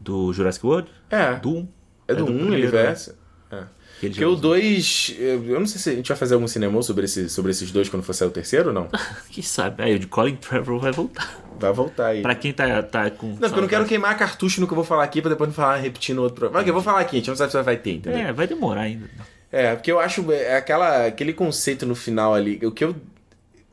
Do 0.00 0.32
Jurassic 0.32 0.66
World? 0.66 0.90
É. 1.10 1.34
Do 1.36 1.50
1. 1.50 1.68
É 2.08 2.14
do 2.14 2.24
1, 2.24 2.28
um, 2.28 2.30
ele 2.30 2.40
primeiro, 2.46 2.76
né? 2.76 2.82
veste. 2.86 3.12
É. 3.52 3.64
Que 4.00 4.06
ele 4.06 4.14
Porque 4.14 4.20
já 4.20 4.26
o 4.26 4.30
usou. 4.30 4.40
2. 4.40 5.16
Eu 5.46 5.60
não 5.60 5.66
sei 5.66 5.78
se 5.78 5.90
a 5.90 5.94
gente 5.94 6.08
vai 6.08 6.16
fazer 6.16 6.34
algum 6.34 6.48
cinema 6.48 6.82
sobre, 6.82 7.04
esse, 7.04 7.28
sobre 7.28 7.50
esses 7.50 7.70
dois 7.70 7.88
quando 7.88 8.02
for 8.02 8.14
sair 8.14 8.28
o 8.28 8.30
terceiro 8.30 8.68
ou 8.68 8.74
não. 8.74 8.88
Quem 9.30 9.44
sabe? 9.44 9.82
Aí 9.82 9.94
o 9.94 9.98
de 9.98 10.06
Colin 10.06 10.36
Trevor 10.36 10.80
vai 10.80 10.90
voltar. 10.90 11.28
Vai 11.60 11.72
voltar 11.72 12.06
aí. 12.06 12.22
Pra 12.22 12.34
quem 12.34 12.54
tá, 12.54 12.82
tá 12.82 13.10
com. 13.10 13.26
Não, 13.26 13.36
porque 13.36 13.58
eu 13.58 13.60
não 13.60 13.68
quero 13.68 13.84
queimar 13.84 14.16
cartucho 14.16 14.62
no 14.62 14.66
que 14.66 14.72
eu 14.72 14.76
vou 14.76 14.84
falar 14.84 15.04
aqui 15.04 15.20
pra 15.20 15.28
depois 15.28 15.46
não 15.46 15.54
falar 15.54 15.76
repetindo 15.76 16.20
outro 16.20 16.36
programa. 16.36 16.60
Ok, 16.60 16.70
eu 16.70 16.74
vou 16.74 16.82
falar 16.82 17.00
aqui, 17.00 17.16
a 17.16 17.18
gente 17.18 17.28
não 17.28 17.36
sabe 17.36 17.52
se 17.52 17.62
vai 17.62 17.76
ter, 17.76 17.96
entendeu? 17.96 18.18
É, 18.18 18.32
vai 18.32 18.46
demorar 18.46 18.80
ainda. 18.80 19.10
É, 19.52 19.74
porque 19.74 19.92
eu 19.92 20.00
acho 20.00 20.32
é 20.32 20.56
aquela, 20.56 21.06
aquele 21.06 21.34
conceito 21.34 21.84
no 21.84 21.94
final 21.94 22.34
ali, 22.34 22.58
o 22.64 22.72
que 22.72 22.82
eu. 22.82 22.96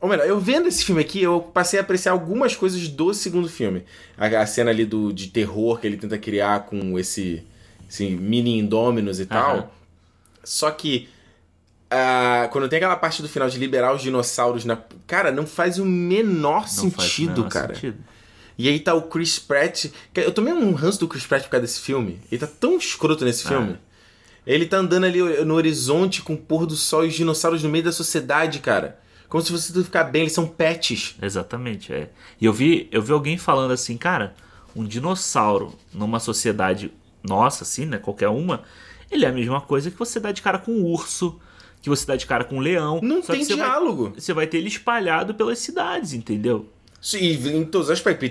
Ou 0.00 0.08
melhor, 0.08 0.26
eu 0.26 0.38
vendo 0.38 0.68
esse 0.68 0.84
filme 0.84 1.00
aqui, 1.00 1.22
eu 1.22 1.40
passei 1.40 1.78
a 1.78 1.82
apreciar 1.82 2.12
algumas 2.12 2.54
coisas 2.54 2.86
do 2.88 3.12
segundo 3.12 3.48
filme. 3.48 3.84
A, 4.16 4.26
a 4.26 4.46
cena 4.46 4.70
ali 4.70 4.84
do, 4.84 5.12
de 5.12 5.26
terror 5.28 5.78
que 5.80 5.86
ele 5.88 5.96
tenta 5.96 6.16
criar 6.16 6.66
com 6.66 6.96
esse, 6.98 7.42
esse 7.90 8.08
mini 8.10 8.58
Indominus 8.58 9.18
e 9.18 9.26
tal. 9.26 9.56
Aham. 9.56 9.68
Só 10.44 10.70
que. 10.70 11.08
ah, 11.90 12.48
quando 12.52 12.68
tem 12.68 12.76
aquela 12.76 12.96
parte 12.96 13.22
do 13.22 13.28
final 13.28 13.48
de 13.48 13.58
liberar 13.58 13.94
os 13.94 14.00
dinossauros 14.02 14.64
na. 14.64 14.78
Cara, 15.06 15.32
não 15.32 15.46
faz 15.46 15.78
o 15.78 15.84
menor 15.84 16.62
Não 16.62 16.62
faz 16.62 16.78
o 16.78 16.90
sentido, 16.90 17.32
menor 17.38 17.48
cara. 17.48 17.74
sentido. 17.74 17.98
E 18.56 18.68
aí 18.68 18.78
tá 18.80 18.94
o 18.94 19.02
Chris 19.02 19.38
Pratt. 19.38 19.86
Eu 20.14 20.32
tomei 20.32 20.52
um 20.52 20.72
ranço 20.74 21.00
do 21.00 21.08
Chris 21.08 21.26
Pratt 21.26 21.44
por 21.44 21.50
causa 21.50 21.62
desse 21.66 21.80
filme. 21.80 22.20
Ele 22.30 22.40
tá 22.40 22.46
tão 22.46 22.76
escroto 22.76 23.24
nesse 23.24 23.44
Ah. 23.46 23.48
filme. 23.50 23.76
Ele 24.46 24.64
tá 24.66 24.78
andando 24.78 25.04
ali 25.04 25.20
no 25.44 25.54
horizonte 25.54 26.22
com 26.22 26.34
o 26.34 26.38
pôr 26.38 26.66
do 26.66 26.74
sol 26.74 27.04
e 27.04 27.08
os 27.08 27.14
dinossauros 27.14 27.62
no 27.62 27.68
meio 27.68 27.84
da 27.84 27.92
sociedade, 27.92 28.60
cara. 28.60 28.98
Como 29.28 29.42
se 29.42 29.50
fosse 29.52 29.72
tudo 29.72 29.84
ficar 29.84 30.04
bem, 30.04 30.22
eles 30.22 30.32
são 30.32 30.46
pets. 30.46 31.16
Exatamente, 31.20 31.92
é. 31.92 32.08
E 32.40 32.46
eu 32.46 32.52
vi, 32.52 32.88
eu 32.90 33.02
vi 33.02 33.12
alguém 33.12 33.36
falando 33.36 33.72
assim, 33.72 33.96
cara, 33.96 34.34
um 34.74 34.84
dinossauro 34.84 35.74
numa 35.92 36.18
sociedade 36.18 36.90
nossa, 37.22 37.64
assim, 37.64 37.84
né? 37.84 37.98
Qualquer 37.98 38.28
uma, 38.28 38.62
ele 39.10 39.24
é 39.24 39.28
a 39.28 39.32
mesma 39.32 39.60
coisa 39.60 39.90
que 39.90 39.98
você 39.98 40.18
dá 40.18 40.32
de 40.32 40.40
cara 40.40 40.58
com 40.58 40.72
um 40.72 40.84
urso, 40.84 41.38
que 41.82 41.90
você 41.90 42.06
dá 42.06 42.16
de 42.16 42.26
cara 42.26 42.44
com 42.44 42.56
um 42.56 42.60
leão. 42.60 43.00
Não 43.02 43.20
tem 43.20 43.44
você 43.44 43.54
vai- 43.54 43.66
diálogo. 43.66 44.12
você 44.16 44.32
vai 44.32 44.46
ter 44.46 44.58
ele 44.58 44.68
espalhado 44.68 45.34
pelas 45.34 45.58
cidades, 45.58 46.12
entendeu? 46.14 46.66
E 47.14 47.36
em 47.58 47.64
todos 47.64 47.88
os 47.88 47.92
aspectos. 47.92 48.26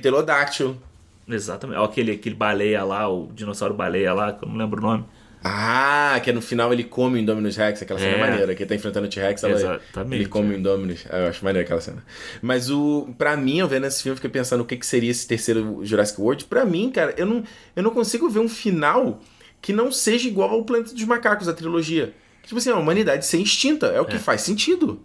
Exatamente. 1.27 1.77
Ó, 1.77 1.83
aquele, 1.85 2.13
aquele 2.13 2.35
baleia 2.35 2.83
lá, 2.83 3.07
o 3.07 3.29
dinossauro 3.33 3.73
baleia 3.73 4.13
lá, 4.13 4.33
que 4.33 4.43
eu 4.43 4.49
não 4.49 4.55
lembro 4.55 4.79
o 4.79 4.83
nome. 4.83 5.05
Ah, 5.43 6.19
que 6.23 6.29
é 6.29 6.33
no 6.33 6.41
final 6.41 6.73
ele 6.73 6.83
come 6.83 7.15
o 7.15 7.21
Indominus 7.21 7.55
Rex, 7.55 7.81
aquela 7.81 7.99
cena 7.99 8.17
É. 8.17 8.19
maneira, 8.19 8.55
que 8.55 8.63
ele 8.63 8.69
tá 8.69 8.75
enfrentando 8.75 9.05
o 9.05 9.09
T-Rex, 9.09 9.43
Exatamente, 9.43 10.15
ele 10.21 10.25
come 10.29 10.49
é. 10.53 10.55
o 10.57 10.59
Indominus. 10.59 11.05
Ah, 11.09 11.19
Eu 11.19 11.27
acho 11.27 11.43
maneira 11.45 11.63
aquela 11.65 11.79
cena. 11.79 12.03
Mas 12.41 12.69
o, 12.69 13.13
pra 13.17 13.37
mim, 13.37 13.59
eu 13.59 13.67
vendo 13.67 13.85
esse 13.85 14.01
filme, 14.03 14.13
eu 14.13 14.17
fiquei 14.17 14.29
pensando 14.31 14.61
o 14.61 14.65
que, 14.65 14.75
que 14.75 14.85
seria 14.85 15.11
esse 15.11 15.27
terceiro 15.27 15.79
Jurassic 15.83 16.19
World. 16.19 16.45
Pra 16.45 16.65
mim, 16.65 16.89
cara, 16.91 17.13
eu 17.17 17.25
não, 17.25 17.43
eu 17.75 17.83
não 17.83 17.91
consigo 17.91 18.27
ver 18.29 18.39
um 18.39 18.49
final 18.49 19.21
que 19.61 19.71
não 19.71 19.91
seja 19.91 20.27
igual 20.27 20.49
ao 20.49 20.63
Planeta 20.65 20.93
dos 20.93 21.03
Macacos, 21.05 21.47
a 21.47 21.53
trilogia. 21.53 22.13
Tipo 22.43 22.57
assim, 22.57 22.69
a 22.71 22.75
humanidade 22.75 23.25
ser 23.25 23.37
extinta, 23.39 23.87
é 23.87 24.01
o 24.01 24.05
que 24.05 24.17
faz 24.17 24.41
sentido. 24.41 25.01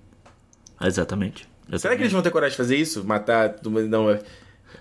Exatamente. 0.82 1.48
Será 1.78 1.94
que 1.96 2.02
eles 2.02 2.12
vão 2.12 2.22
ter 2.22 2.30
coragem 2.30 2.52
de 2.52 2.56
fazer 2.56 2.76
isso? 2.76 3.04
Matar? 3.04 3.56
Não, 3.88 4.10
é- 4.10 4.20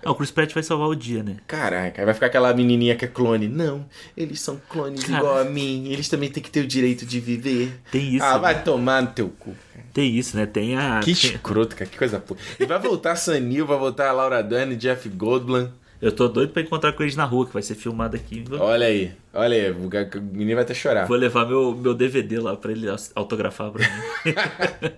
Ah, 0.04 0.10
o 0.10 0.14
Chris 0.14 0.30
Pratt 0.30 0.52
vai 0.52 0.62
salvar 0.62 0.88
o 0.88 0.94
dia, 0.94 1.22
né? 1.22 1.36
Caraca, 1.46 2.04
vai 2.04 2.14
ficar 2.14 2.26
aquela 2.26 2.52
menininha 2.52 2.96
que 2.96 3.04
é 3.04 3.08
clone. 3.08 3.48
Não, 3.48 3.86
eles 4.16 4.40
são 4.40 4.60
clones 4.68 5.04
Cara. 5.04 5.18
igual 5.18 5.38
a 5.38 5.44
mim. 5.44 5.88
Eles 5.88 6.08
também 6.08 6.30
têm 6.30 6.42
que 6.42 6.50
ter 6.50 6.60
o 6.60 6.66
direito 6.66 7.06
de 7.06 7.20
viver. 7.20 7.80
Tem 7.90 8.16
isso. 8.16 8.24
ah, 8.24 8.34
né? 8.34 8.38
vai 8.40 8.62
tomar 8.62 9.02
no 9.02 9.08
teu 9.08 9.28
cu. 9.28 9.54
Tem 9.92 10.16
isso, 10.16 10.36
né? 10.36 10.46
Tem 10.46 10.76
a. 10.76 11.00
Que 11.02 11.10
escroto, 11.10 11.76
cara. 11.76 11.90
Que 11.90 11.98
coisa 11.98 12.18
porra. 12.18 12.40
E 12.58 12.64
vai 12.64 12.78
voltar 12.78 13.12
a 13.12 13.16
Sanil, 13.16 13.66
vai 13.66 13.78
voltar 13.78 14.08
a 14.08 14.12
Laura 14.12 14.42
Dern, 14.42 14.74
Jeff 14.76 15.08
Goldblum. 15.08 15.68
Eu 16.02 16.10
tô 16.10 16.26
doido 16.26 16.52
pra 16.52 16.62
encontrar 16.62 16.92
com 16.94 17.04
eles 17.04 17.14
na 17.14 17.24
rua, 17.24 17.46
que 17.46 17.52
vai 17.52 17.62
ser 17.62 17.76
filmado 17.76 18.16
aqui. 18.16 18.44
Olha 18.58 18.86
aí, 18.86 19.12
olha 19.32 19.56
aí. 19.56 19.70
O 19.70 20.20
menino 20.20 20.56
vai 20.56 20.64
até 20.64 20.74
chorar. 20.74 21.06
vou 21.06 21.16
levar 21.16 21.46
meu, 21.46 21.76
meu 21.76 21.94
DVD 21.94 22.40
lá 22.40 22.56
pra 22.56 22.72
ele 22.72 22.88
autografar 23.14 23.70
pra 23.70 23.82
mim. 23.88 24.34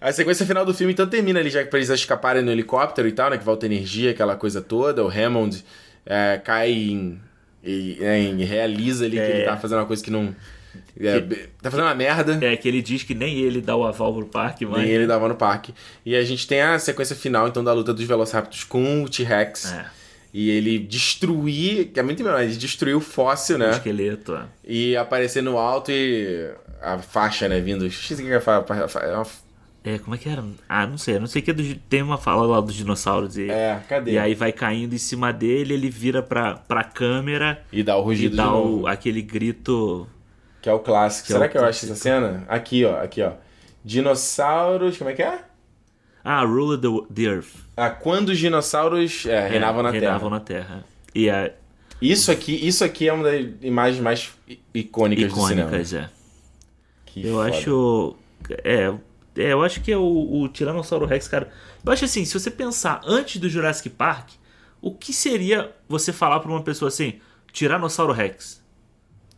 A 0.00 0.12
sequência 0.12 0.46
final 0.46 0.64
do 0.64 0.72
filme 0.72 0.92
então 0.92 1.06
termina 1.06 1.40
ali, 1.40 1.50
já 1.50 1.62
que 1.62 1.68
pra 1.68 1.78
eles 1.78 1.90
escaparem 1.90 2.42
no 2.42 2.50
helicóptero 2.50 3.06
e 3.06 3.12
tal, 3.12 3.30
né? 3.30 3.36
Que 3.38 3.44
volta 3.44 3.66
energia, 3.66 4.10
aquela 4.12 4.34
coisa 4.36 4.60
toda. 4.62 5.04
O 5.04 5.08
Hammond 5.08 5.62
é, 6.06 6.40
cai 6.42 6.72
em, 6.72 7.20
e, 7.62 7.98
é, 8.00 8.18
em- 8.18 8.42
realiza 8.44 9.04
ali 9.04 9.16
que 9.16 9.22
É. 9.22 9.36
ele 9.36 9.44
tá 9.44 9.56
fazendo 9.56 9.78
uma 9.78 9.86
coisa 9.86 10.02
que 10.02 10.10
não. 10.10 10.34
é, 10.98 11.20
tá 11.60 11.70
fazendo 11.70 11.84
uma 11.86 11.94
merda. 11.94 12.38
é 12.46 12.56
que 12.56 12.66
ele 12.68 12.80
diz 12.80 13.02
que 13.02 13.14
nem 13.14 13.38
ele 13.40 13.60
dá 13.60 13.76
o 13.76 13.84
aval 13.86 14.14
pro 14.14 14.24
parque, 14.26 14.64
mas. 14.64 14.80
Nem 14.82 14.90
ele 14.90 15.06
dava 15.06 15.28
no 15.28 15.34
parque. 15.34 15.74
E 16.06 16.16
a 16.16 16.22
gente 16.24 16.46
tem 16.46 16.62
a 16.62 16.78
sequência 16.78 17.14
final, 17.14 17.46
então, 17.48 17.62
da 17.62 17.72
luta 17.72 17.92
dos 17.92 18.04
Velociraptors 18.04 18.64
com 18.64 19.02
o 19.02 19.08
T-Rex. 19.08 19.72
É, 19.72 19.84
E 20.32 20.48
ele 20.48 20.78
destruir, 20.78 21.86
que 21.88 21.98
é 21.98 22.02
muito 22.02 22.22
melhor, 22.22 22.40
ele 22.42 22.54
destruiu 22.54 22.98
o 22.98 23.00
fóssil, 23.00 23.56
o 23.56 23.58
né? 23.58 23.70
esqueleto. 23.72 24.34
é. 24.36 24.44
E 24.64 24.96
aparecer 24.96 25.42
no 25.42 25.58
alto 25.58 25.90
e 25.90 26.48
a 26.80 26.98
faixa, 26.98 27.48
né, 27.48 27.60
vindo. 27.60 27.84
O 27.84 27.90
que 27.90 28.14
que 28.14 28.32
é 28.32 28.40
fa- 28.40 28.62
fa- 28.62 28.88
fa- 28.88 29.26
é 29.84 29.94
É, 29.94 29.98
como 29.98 30.14
é 30.14 30.18
que 30.18 30.28
era? 30.28 30.44
Ah, 30.68 30.86
não 30.86 30.98
sei. 30.98 31.18
Não 31.18 31.26
sei 31.26 31.40
que 31.42 31.50
é 31.50 31.54
do- 31.54 31.74
tem 31.88 32.02
uma 32.02 32.18
fala 32.18 32.46
lá 32.46 32.60
dos 32.60 32.74
dinossauros. 32.74 33.36
E, 33.38 33.50
É, 33.50 33.80
cadê? 33.88 34.12
e 34.12 34.18
aí 34.18 34.34
vai 34.34 34.52
caindo 34.52 34.94
em 34.94 34.98
cima 34.98 35.32
dele, 35.32 35.74
ele 35.74 35.88
vira 35.90 36.22
pra, 36.22 36.54
pra 36.54 36.84
câmera 36.84 37.62
E 37.72 37.82
dá 37.82 37.96
o 37.96 38.00
e 38.00 38.04
rugido 38.04 38.30
de 38.32 38.36
dá 38.36 38.52
o, 38.54 38.86
aquele 38.86 39.22
grito. 39.22 40.06
Que 40.60 40.68
é 40.68 40.72
o 40.72 40.78
clássico. 40.80 41.28
Que 41.28 41.32
é 41.32 41.36
Será 41.36 41.46
o 41.48 41.50
que 41.50 41.56
eu 41.58 41.64
acho 41.64 41.84
essa 41.86 41.94
cena? 41.94 42.44
Aqui, 42.48 42.84
ó. 42.84 43.02
Aqui, 43.02 43.22
ó. 43.22 43.32
Dinossauros. 43.82 44.98
Como 44.98 45.10
é 45.10 45.14
que 45.14 45.22
é? 45.22 45.38
Ah, 46.22 46.42
Rule 46.44 46.76
the, 46.78 47.14
the 47.14 47.22
Earth. 47.22 47.48
Ah, 47.76 47.88
quando 47.88 48.28
os 48.28 48.38
dinossauros 48.38 49.24
é, 49.24 49.48
reinavam 49.48 49.82
na 49.82 49.90
reinavam 49.90 50.28
Terra. 50.28 50.30
na 50.30 50.40
Terra. 50.40 50.84
E 51.14 51.30
a 51.30 51.50
Isso 52.02 52.30
aqui, 52.30 52.52
isso 52.66 52.84
aqui 52.84 53.08
é 53.08 53.12
uma 53.12 53.24
das 53.24 53.46
imagens 53.62 54.02
mais 54.02 54.30
i- 54.46 54.58
icônicas, 54.74 55.32
do 55.32 55.40
cinema. 55.46 55.68
icônicas, 55.68 55.94
é. 55.94 56.10
Que 57.06 57.26
Eu 57.26 57.36
foda. 57.36 57.48
acho. 57.48 58.16
É, 58.64 58.92
é, 59.36 59.52
eu 59.52 59.62
acho 59.62 59.80
que 59.80 59.92
é 59.92 59.96
o, 59.96 60.42
o 60.42 60.48
Tiranossauro 60.48 61.06
Rex, 61.06 61.28
cara. 61.28 61.50
Eu 61.84 61.92
acho 61.92 62.04
assim, 62.04 62.24
se 62.24 62.34
você 62.34 62.50
pensar 62.50 63.00
antes 63.04 63.40
do 63.40 63.48
Jurassic 63.48 63.90
Park, 63.90 64.30
o 64.80 64.92
que 64.92 65.12
seria 65.12 65.74
você 65.88 66.12
falar 66.12 66.40
pra 66.40 66.50
uma 66.50 66.62
pessoa 66.62 66.88
assim, 66.88 67.20
Tiranossauro 67.52 68.12
Rex? 68.12 68.62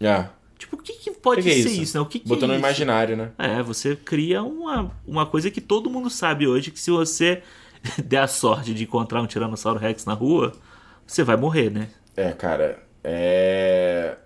É. 0.00 0.26
Tipo, 0.58 0.76
o 0.76 0.78
que, 0.78 0.92
que 0.92 1.10
pode 1.10 1.42
que 1.42 1.48
que 1.48 1.54
é 1.54 1.62
ser 1.62 1.70
isso? 1.70 1.82
isso, 1.82 1.96
né? 1.96 2.00
O 2.00 2.06
que, 2.06 2.20
que 2.20 2.28
Botou 2.28 2.48
é 2.48 2.52
no 2.52 2.58
imaginário, 2.58 3.16
né? 3.16 3.32
É, 3.36 3.62
você 3.62 3.96
cria 3.96 4.42
uma, 4.42 4.92
uma 5.06 5.26
coisa 5.26 5.50
que 5.50 5.60
todo 5.60 5.90
mundo 5.90 6.08
sabe 6.08 6.46
hoje, 6.46 6.70
que 6.70 6.78
se 6.80 6.90
você 6.90 7.42
der 8.04 8.22
a 8.22 8.28
sorte 8.28 8.72
de 8.72 8.84
encontrar 8.84 9.20
um 9.20 9.26
Tiranossauro 9.26 9.78
Rex 9.78 10.04
na 10.04 10.14
rua, 10.14 10.52
você 11.06 11.24
vai 11.24 11.36
morrer, 11.36 11.70
né? 11.70 11.88
É, 12.16 12.30
cara. 12.32 12.82
É. 13.02 14.16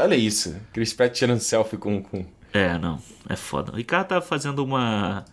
Olha 0.00 0.14
isso. 0.14 0.54
Chris 0.72 0.92
Pratt 0.92 1.14
tirando 1.14 1.40
selfie 1.40 1.76
com. 1.76 2.02
com... 2.02 2.24
É, 2.52 2.76
não, 2.78 3.00
é 3.28 3.36
foda. 3.36 3.72
O 3.72 3.76
Ricardo 3.76 4.08
tá 4.08 4.20
fazendo 4.20 4.62
uma 4.64 5.24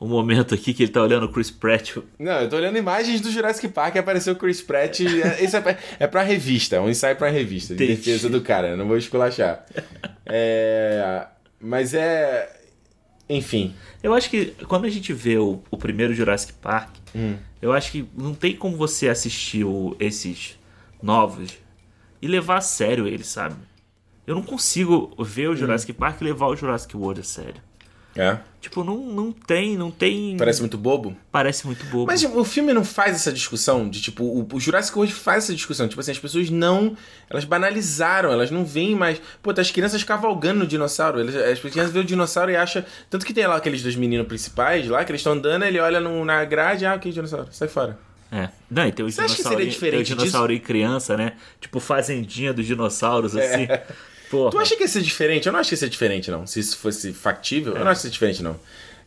um 0.00 0.08
momento 0.08 0.52
aqui 0.52 0.74
que 0.74 0.82
ele 0.82 0.90
tá 0.90 1.00
olhando 1.00 1.26
o 1.26 1.28
Chris 1.28 1.48
Pratt. 1.50 1.96
Não, 2.18 2.32
eu 2.40 2.48
tô 2.48 2.56
olhando 2.56 2.76
imagens 2.76 3.20
do 3.20 3.30
Jurassic 3.30 3.68
Park 3.68 3.94
e 3.94 3.98
apareceu 4.00 4.32
o 4.32 4.36
Chris 4.36 4.60
Pratt. 4.60 5.00
é- 5.00 5.44
Esse 5.44 5.56
é, 5.56 5.60
pra- 5.60 5.78
é 6.00 6.06
pra 6.08 6.22
revista, 6.22 6.74
é 6.76 6.80
um 6.80 6.88
ensaio 6.90 7.14
pra 7.14 7.28
revista, 7.30 7.74
de 7.76 7.84
Entendi. 7.84 7.98
defesa 8.00 8.28
do 8.28 8.40
cara, 8.40 8.76
não 8.76 8.88
vou 8.88 8.96
esculachar. 8.96 9.64
É. 10.26 11.24
Mas 11.60 11.94
é. 11.94 12.52
Enfim. 13.28 13.74
Eu 14.02 14.12
acho 14.14 14.28
que 14.28 14.46
quando 14.66 14.84
a 14.86 14.90
gente 14.90 15.12
vê 15.12 15.38
o, 15.38 15.62
o 15.70 15.76
primeiro 15.76 16.12
Jurassic 16.14 16.52
Park, 16.54 16.96
Hum. 17.14 17.36
eu 17.60 17.72
acho 17.72 17.92
que 17.92 18.04
não 18.16 18.34
tem 18.34 18.56
como 18.56 18.76
você 18.76 19.08
assistir 19.08 19.64
o- 19.64 19.94
esses 20.00 20.58
novos 21.02 21.52
e 22.20 22.26
levar 22.26 22.56
a 22.56 22.60
sério 22.60 23.06
eles, 23.06 23.28
sabe? 23.28 23.54
Eu 24.26 24.34
não 24.34 24.42
consigo 24.42 25.12
ver 25.22 25.48
o 25.48 25.56
Jurassic 25.56 25.92
Park 25.92 26.20
e 26.20 26.24
levar 26.24 26.46
o 26.46 26.56
Jurassic 26.56 26.96
World 26.96 27.20
a 27.20 27.24
sério. 27.24 27.60
É. 28.14 28.36
Tipo, 28.60 28.84
não, 28.84 28.98
não 28.98 29.32
tem, 29.32 29.74
não 29.76 29.90
tem. 29.90 30.36
Parece 30.36 30.60
muito 30.60 30.76
bobo. 30.76 31.16
Parece 31.32 31.66
muito 31.66 31.82
bobo. 31.86 32.04
Mas 32.06 32.20
tipo, 32.20 32.38
o 32.38 32.44
filme 32.44 32.72
não 32.74 32.84
faz 32.84 33.16
essa 33.16 33.32
discussão 33.32 33.88
de 33.88 34.02
tipo, 34.02 34.22
o, 34.22 34.46
o 34.52 34.60
Jurassic 34.60 34.94
World 34.96 35.14
faz 35.14 35.44
essa 35.44 35.54
discussão. 35.54 35.88
Tipo 35.88 35.98
assim, 36.00 36.10
as 36.10 36.18
pessoas 36.18 36.50
não. 36.50 36.94
Elas 37.30 37.44
banalizaram, 37.46 38.30
elas 38.30 38.50
não 38.50 38.66
veem 38.66 38.94
mais. 38.94 39.20
Pô, 39.42 39.52
tá 39.54 39.62
as 39.62 39.70
crianças 39.70 40.04
cavalgando 40.04 40.60
no 40.60 40.66
dinossauro. 40.66 41.20
Eles, 41.20 41.34
as 41.34 41.58
crianças 41.58 41.90
veem 41.90 42.04
o 42.04 42.06
dinossauro 42.06 42.50
e 42.50 42.56
acham. 42.56 42.84
Tanto 43.08 43.24
que 43.24 43.32
tem 43.32 43.46
lá 43.46 43.56
aqueles 43.56 43.82
dois 43.82 43.96
meninos 43.96 44.26
principais 44.28 44.86
lá, 44.86 45.02
que 45.06 45.10
eles 45.10 45.20
estão 45.20 45.32
andando, 45.32 45.64
ele 45.64 45.80
olha 45.80 45.98
no- 45.98 46.22
na 46.24 46.44
grade, 46.44 46.84
ah, 46.84 46.94
ok, 46.94 47.10
dinossauro, 47.10 47.48
sai 47.50 47.66
fora. 47.68 47.98
É. 48.30 48.50
Não, 48.70 48.86
e 48.86 48.92
tem 48.92 49.04
os 49.04 49.18
acha 49.18 49.34
que 49.36 49.42
seria 49.42 49.58
dinossauros. 49.58 49.58
Tem 49.64 49.68
o 49.68 49.70
diferente 49.72 50.14
dinossauro 50.14 50.52
e 50.52 50.60
criança, 50.60 51.16
né? 51.16 51.32
Tipo, 51.60 51.80
fazendinha 51.80 52.52
dos 52.52 52.66
dinossauros, 52.66 53.34
assim. 53.36 53.66
Porra. 54.32 54.48
É. 54.48 54.50
Tu 54.50 54.58
acha 54.58 54.76
que 54.76 54.82
ia 54.82 54.88
ser 54.88 55.02
diferente? 55.02 55.46
Eu 55.46 55.52
não 55.52 55.60
acho 55.60 55.68
que 55.68 55.74
ia 55.74 55.78
ser 55.78 55.90
diferente, 55.90 56.30
não. 56.30 56.46
Se 56.46 56.58
isso 56.58 56.78
fosse 56.78 57.12
factível, 57.12 57.76
eu 57.76 57.84
não 57.84 57.90
acho 57.90 58.00
que 58.00 58.06
ia 58.06 58.10
ser 58.10 58.14
diferente, 58.14 58.42
não. 58.42 58.58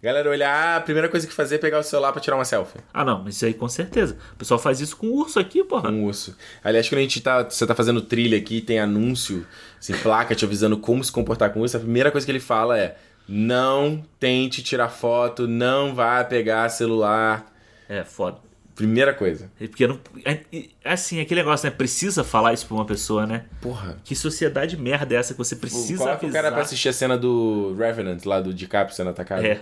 Galera 0.03 0.30
olhar, 0.30 0.78
a 0.78 0.82
primeira 0.82 1.09
coisa 1.09 1.26
que 1.26 1.34
fazer 1.34 1.55
é 1.55 1.57
pegar 1.57 1.80
o 1.80 1.84
celular 1.84 2.11
pra 2.11 2.21
tirar 2.21 2.36
uma 2.36 2.45
selfie. 2.45 2.80
Ah, 2.93 3.03
não, 3.03 3.23
mas 3.23 3.36
isso 3.36 3.45
aí 3.45 3.55
com 3.55 3.67
certeza. 3.67 4.15
O 4.34 4.36
pessoal 4.36 4.59
faz 4.59 4.80
isso 4.80 4.95
com 4.95 5.07
urso 5.07 5.39
aqui, 5.39 5.63
porra. 5.63 5.89
Um 5.89 6.03
urso. 6.03 6.38
Aliás, 6.63 6.88
quando 6.88 6.99
a 6.99 7.01
gente 7.01 7.19
tá. 7.21 7.43
Você 7.43 7.65
tá 7.65 7.73
fazendo 7.73 8.01
trilha 8.01 8.38
aqui, 8.38 8.61
tem 8.61 8.80
anúncio, 8.80 9.47
assim, 9.80 9.93
placa 9.97 10.36
te 10.36 10.45
avisando 10.45 10.78
como 10.78 11.03
se 11.03 11.11
comportar 11.11 11.51
com 11.51 11.61
urso. 11.61 11.78
A 11.78 11.80
primeira 11.80 12.11
coisa 12.11 12.23
que 12.23 12.32
ele 12.32 12.39
fala 12.39 12.78
é: 12.78 12.95
não 13.28 14.05
tente 14.19 14.61
tirar 14.61 14.89
foto, 14.89 15.47
não 15.47 15.95
vá 15.95 16.23
pegar 16.23 16.69
celular. 16.69 17.51
É, 17.89 18.03
foda. 18.03 18.44
Primeira 18.76 19.13
coisa. 19.13 19.49
É 19.59 19.67
Porque 19.67 19.88
não. 19.88 19.97
é- 20.26 20.41
é- 20.51 20.65
assim, 20.84 21.21
aquele 21.21 21.41
negócio, 21.41 21.65
né? 21.69 21.73
Precisa 21.76 22.23
falar 22.26 22.53
isso 22.53 22.65
pra 22.67 22.76
uma 22.76 22.86
pessoa, 22.86 23.26
né? 23.26 23.45
Porra. 23.61 23.97
Que 24.03 24.13
sociedade 24.15 24.76
merda 24.76 25.15
é 25.15 25.17
essa 25.17 25.34
que 25.34 25.38
você 25.38 25.55
precisa 25.55 25.99
Coloca 26.03 26.15
o 26.17 26.26
avisar? 26.26 26.41
cara 26.43 26.51
pra 26.53 26.61
assistir 26.63 26.89
a 26.89 26.93
cena 26.93 27.17
do 27.17 27.73
Revenant, 27.80 28.26
lá 28.26 28.41
do 28.41 28.53
DiCaprio 28.53 28.95
sendo 28.95 29.11
atacado. 29.11 29.45
É. 29.45 29.61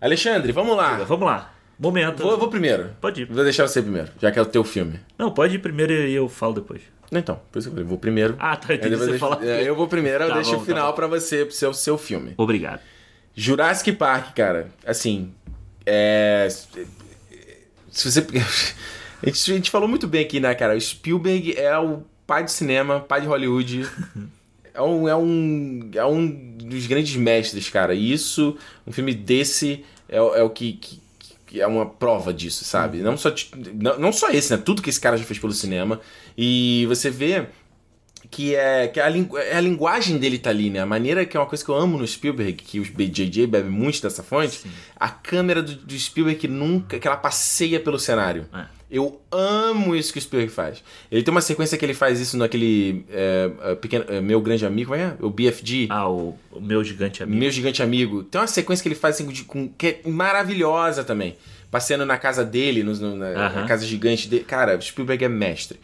Alexandre, 0.00 0.52
vamos 0.52 0.76
lá. 0.76 0.96
Vamos 1.04 1.26
lá. 1.26 1.54
Momento. 1.78 2.22
Vou, 2.22 2.32
eu 2.32 2.38
vou 2.38 2.48
primeiro. 2.48 2.90
Pode 3.00 3.22
ir. 3.22 3.24
Vou 3.26 3.42
deixar 3.44 3.66
você 3.66 3.82
primeiro, 3.82 4.10
já 4.20 4.30
que 4.30 4.38
é 4.38 4.42
o 4.42 4.46
teu 4.46 4.62
filme. 4.64 5.00
Não, 5.18 5.30
pode 5.30 5.56
ir 5.56 5.58
primeiro 5.58 5.92
e 5.92 6.14
eu 6.14 6.28
falo 6.28 6.54
depois. 6.54 6.80
Não, 7.10 7.20
Então, 7.20 7.40
por 7.52 7.58
isso 7.58 7.68
que 7.68 7.72
eu 7.72 7.74
falei, 7.76 7.88
vou 7.88 7.98
primeiro. 7.98 8.36
Ah, 8.38 8.56
tá. 8.56 8.68
Aí 8.70 8.76
Entendi. 8.76 8.96
Você 8.96 9.04
eu, 9.04 9.10
deixo- 9.18 9.42
é, 9.42 9.62
eu 9.68 9.74
vou 9.76 9.86
primeiro, 9.88 10.24
eu 10.24 10.28
Tá 10.28 10.34
deixo 10.36 10.50
bom, 10.52 10.56
o 10.56 10.60
tá 10.60 10.64
final 10.66 10.88
bom. 10.88 10.94
pra 10.96 11.06
você, 11.06 11.44
pro 11.44 11.54
seu, 11.54 11.74
seu 11.74 11.98
filme. 11.98 12.32
Obrigado. 12.36 12.80
Jurassic 13.34 13.92
Park, 13.92 14.34
cara, 14.34 14.68
assim, 14.86 15.32
é... 15.84 16.48
Se 17.94 18.10
você... 18.10 18.20
A 19.22 19.30
gente, 19.30 19.70
falou 19.70 19.88
muito 19.88 20.06
bem 20.06 20.22
aqui, 20.22 20.38
né, 20.38 20.54
cara? 20.54 20.76
O 20.76 20.80
Spielberg 20.80 21.56
é 21.56 21.78
o 21.78 22.02
pai 22.26 22.44
do 22.44 22.50
cinema, 22.50 23.00
pai 23.00 23.20
de 23.22 23.26
Hollywood. 23.26 23.88
É 24.76 24.82
um, 24.82 25.08
é 25.08 25.14
um, 25.14 25.90
é 25.94 26.04
um 26.04 26.28
dos 26.56 26.88
grandes 26.88 27.14
mestres, 27.14 27.70
cara. 27.70 27.94
E 27.94 28.10
isso, 28.12 28.56
um 28.84 28.90
filme 28.90 29.14
desse, 29.14 29.84
é, 30.08 30.20
o- 30.20 30.34
é 30.34 30.42
o 30.42 30.50
que, 30.50 30.72
que- 30.72 31.00
que 31.46 31.60
é 31.60 31.66
uma 31.68 31.86
prova 31.86 32.34
disso, 32.34 32.64
sabe? 32.64 32.98
Não, 32.98 33.16
só, 33.16 33.32
não, 33.72 34.00
não 34.00 34.12
só 34.12 34.30
esse, 34.30 34.50
né? 34.50 34.60
Tudo 34.60 34.82
que 34.82 34.90
esse 34.90 34.98
cara 35.00 35.16
já 35.16 35.22
fez 35.22 35.38
pelo 35.38 35.52
cinema. 35.52 36.00
E 36.36 36.86
você 36.88 37.08
vê 37.08 37.46
que 38.34 38.54
é 38.54 38.88
que 38.88 38.98
a, 39.00 39.08
lingu- 39.08 39.38
é 39.38 39.56
a 39.56 39.60
linguagem 39.60 40.18
dele 40.18 40.38
tá 40.38 40.50
ali, 40.50 40.70
né? 40.70 40.80
A 40.80 40.86
maneira 40.86 41.24
que 41.24 41.36
é 41.36 41.40
uma 41.40 41.46
coisa 41.46 41.64
que 41.64 41.70
eu 41.70 41.74
amo 41.76 41.96
no 41.98 42.06
Spielberg, 42.06 42.52
que 42.54 42.80
o 42.80 42.84
JJ 42.84 43.46
bebe 43.46 43.68
muito 43.68 44.02
dessa 44.02 44.22
fonte, 44.22 44.62
a 44.96 45.08
câmera 45.08 45.62
do, 45.62 45.74
do 45.74 45.98
Spielberg 45.98 46.38
que 46.40 46.48
nunca, 46.48 46.98
que 46.98 47.06
ela 47.06 47.16
passeia 47.16 47.78
pelo 47.80 47.98
cenário. 47.98 48.46
É. 48.52 48.64
Eu 48.90 49.20
amo 49.32 49.96
isso 49.96 50.12
que 50.12 50.18
o 50.18 50.22
Spielberg 50.22 50.52
faz. 50.52 50.82
Ele 51.10 51.22
tem 51.22 51.32
uma 51.32 51.40
sequência 51.40 51.76
que 51.76 51.84
ele 51.84 51.94
faz 51.94 52.20
isso 52.20 52.36
naquele 52.36 53.04
é, 53.10 53.50
é, 53.62 53.74
pequeno, 53.74 54.04
é, 54.08 54.20
Meu 54.20 54.40
Grande 54.40 54.64
Amigo, 54.64 54.90
como 54.92 55.00
é? 55.02 55.16
O 55.20 55.30
BFG. 55.30 55.88
Ah, 55.90 56.08
o, 56.08 56.38
o 56.52 56.60
meu 56.60 56.84
gigante 56.84 57.20
amigo. 57.22 57.38
Meu 57.38 57.50
Gigante 57.50 57.82
Amigo. 57.82 58.22
Tem 58.22 58.40
uma 58.40 58.46
sequência 58.46 58.82
que 58.82 58.88
ele 58.88 58.94
faz 58.94 59.16
assim, 59.16 59.26
de- 59.26 59.42
com, 59.44 59.68
que 59.68 59.86
é 59.86 60.00
maravilhosa 60.08 61.02
também. 61.02 61.36
Passeando 61.70 62.06
na 62.06 62.16
casa 62.18 62.44
dele, 62.44 62.84
no- 62.84 62.94
no- 62.94 63.16
na, 63.16 63.30
na 63.32 63.46
Aham. 63.46 63.66
casa 63.66 63.84
gigante 63.84 64.28
dele. 64.28 64.44
Cara, 64.44 64.76
o 64.76 64.82
Spielberg 64.82 65.24
é 65.24 65.28
mestre. 65.28 65.80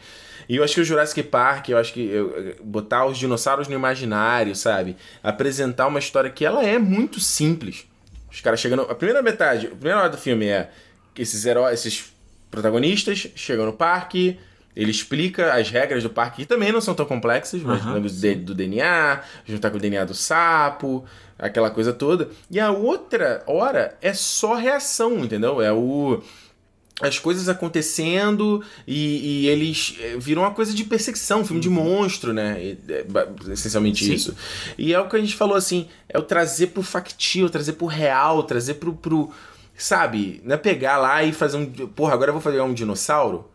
E 0.49 0.55
eu 0.55 0.63
acho 0.63 0.75
que 0.75 0.81
o 0.81 0.85
Jurassic 0.85 1.23
Park, 1.23 1.69
eu 1.69 1.77
acho 1.77 1.93
que 1.93 2.01
eu- 2.09 2.55
botar 2.63 3.05
os 3.05 3.17
dinossauros 3.17 3.67
no 3.67 3.73
imaginário, 3.75 4.55
sabe? 4.55 4.95
Apresentar 5.23 5.87
uma 5.87 5.99
história 5.99 6.29
que 6.29 6.45
ela 6.45 6.63
é 6.63 6.77
muito 6.79 7.19
simples. 7.19 7.85
Os 8.31 8.39
caras 8.41 8.59
chegando. 8.59 8.83
A 8.83 8.95
primeira 8.95 9.21
metade, 9.21 9.67
a 9.67 9.71
primeira 9.71 9.99
hora 9.99 10.09
do 10.09 10.17
filme 10.17 10.45
é 10.47 10.69
que 11.13 11.21
esses 11.21 11.45
heróis, 11.45 11.79
esses 11.79 12.11
protagonistas 12.49 13.27
chegam 13.35 13.65
no 13.65 13.73
parque. 13.73 14.39
Ele 14.73 14.89
explica 14.89 15.53
as 15.53 15.69
regras 15.69 16.01
do 16.01 16.09
parque, 16.09 16.43
que 16.43 16.45
também 16.47 16.71
não 16.71 16.79
são 16.79 16.93
tão 16.93 17.05
complexas, 17.05 17.61
mas 17.61 17.81
D- 18.21 18.35
do 18.35 18.53
DNA, 18.55 19.21
juntar 19.45 19.69
com 19.69 19.75
o 19.75 19.79
DNA 19.81 20.05
do 20.05 20.13
sapo, 20.13 21.03
aquela 21.37 21.69
coisa 21.69 21.91
toda. 21.91 22.29
E 22.49 22.57
a 22.57 22.71
outra 22.71 23.43
hora 23.47 23.97
é 24.01 24.13
só 24.13 24.53
reação, 24.55 25.19
entendeu? 25.19 25.61
É 25.61 25.73
o. 25.73 26.21
As 27.01 27.17
coisas 27.17 27.49
acontecendo 27.49 28.63
e, 28.87 29.43
e 29.43 29.47
eles 29.47 29.95
eh, 29.99 30.15
viram 30.19 30.43
uma 30.43 30.51
coisa 30.51 30.73
de 30.73 30.83
perseguição, 30.83 31.41
um 31.41 31.45
filme 31.45 31.61
de 31.61 31.69
monstro, 31.69 32.31
né? 32.31 32.61
E, 32.63 32.77
é, 32.89 33.05
essencialmente 33.51 34.05
Sim. 34.05 34.13
isso. 34.13 34.35
E 34.77 34.93
é 34.93 34.99
o 34.99 35.09
que 35.09 35.15
a 35.15 35.19
gente 35.19 35.35
falou 35.35 35.55
assim: 35.55 35.87
é 36.07 36.17
o 36.17 36.21
trazer 36.21 36.67
pro 36.67 36.83
factível, 36.83 37.49
trazer 37.49 37.73
pro 37.73 37.87
real, 37.87 38.43
trazer 38.43 38.75
pro. 38.75 38.93
pro 38.93 39.31
sabe? 39.75 40.41
Não 40.45 40.53
é 40.53 40.57
pegar 40.57 40.97
lá 40.97 41.23
e 41.23 41.33
fazer 41.33 41.57
um. 41.57 41.65
Porra, 41.65 42.13
agora 42.13 42.29
eu 42.29 42.33
vou 42.33 42.41
fazer 42.41 42.61
um 42.61 42.73
dinossauro. 42.73 43.49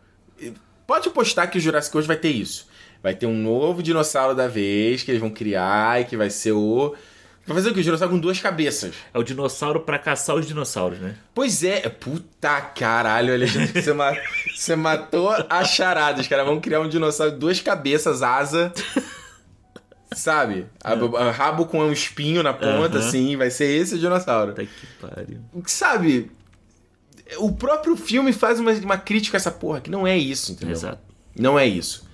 Pode 0.85 1.09
postar 1.09 1.47
que 1.47 1.57
o 1.57 1.61
Jurassic 1.61 1.95
hoje 1.97 2.07
vai 2.07 2.17
ter 2.17 2.29
isso. 2.29 2.67
Vai 3.01 3.15
ter 3.15 3.25
um 3.25 3.35
novo 3.35 3.83
dinossauro 3.83 4.35
da 4.35 4.47
vez 4.47 5.03
que 5.03 5.11
eles 5.11 5.21
vão 5.21 5.29
criar 5.29 6.01
e 6.01 6.05
que 6.05 6.17
vai 6.17 6.29
ser 6.29 6.51
o. 6.51 6.95
Vai 7.47 7.55
fazer 7.55 7.69
o 7.69 7.73
que? 7.73 7.79
O 7.79 7.83
dinossauro 7.83 8.13
com 8.13 8.19
duas 8.19 8.39
cabeças. 8.39 8.93
É 9.13 9.17
o 9.17 9.23
dinossauro 9.23 9.79
pra 9.79 9.97
caçar 9.97 10.35
os 10.35 10.45
dinossauros, 10.45 10.99
né? 10.99 11.15
Pois 11.33 11.63
é, 11.63 11.79
puta 11.89 12.59
caralho, 12.61 13.33
Alexandre, 13.33 13.81
você, 13.81 13.93
ma- 13.93 14.13
você 14.55 14.75
matou 14.75 15.29
a 15.49 15.63
charada. 15.63 16.19
Os 16.21 16.27
caras 16.27 16.45
vão 16.45 16.59
criar 16.59 16.81
um 16.81 16.89
dinossauro 16.89 17.31
de 17.31 17.39
duas 17.39 17.61
cabeças, 17.61 18.21
asa. 18.21 18.73
Sabe? 20.13 20.65
A- 20.83 20.93
a- 20.93 21.31
Rabo 21.31 21.65
com 21.65 21.79
um 21.79 21.91
espinho 21.91 22.41
na 22.41 22.53
ponta, 22.53 22.97
Aham. 22.97 23.07
assim, 23.07 23.35
vai 23.35 23.49
ser 23.49 23.65
esse 23.65 23.95
o 23.95 23.99
dinossauro. 23.99 24.53
Tá 24.53 24.63
que 24.63 24.87
pariu. 25.01 25.39
Sabe? 25.65 26.31
O 27.39 27.51
próprio 27.53 27.97
filme 27.97 28.31
faz 28.31 28.59
uma, 28.59 28.71
uma 28.71 28.97
crítica 28.97 29.35
a 29.35 29.39
essa 29.39 29.51
porra, 29.51 29.81
que 29.81 29.91
não 29.91 30.07
é 30.07 30.17
isso, 30.17 30.53
entendeu? 30.53 30.73
Exato. 30.75 30.99
Não 31.37 31.59
é 31.59 31.67
isso. 31.67 32.06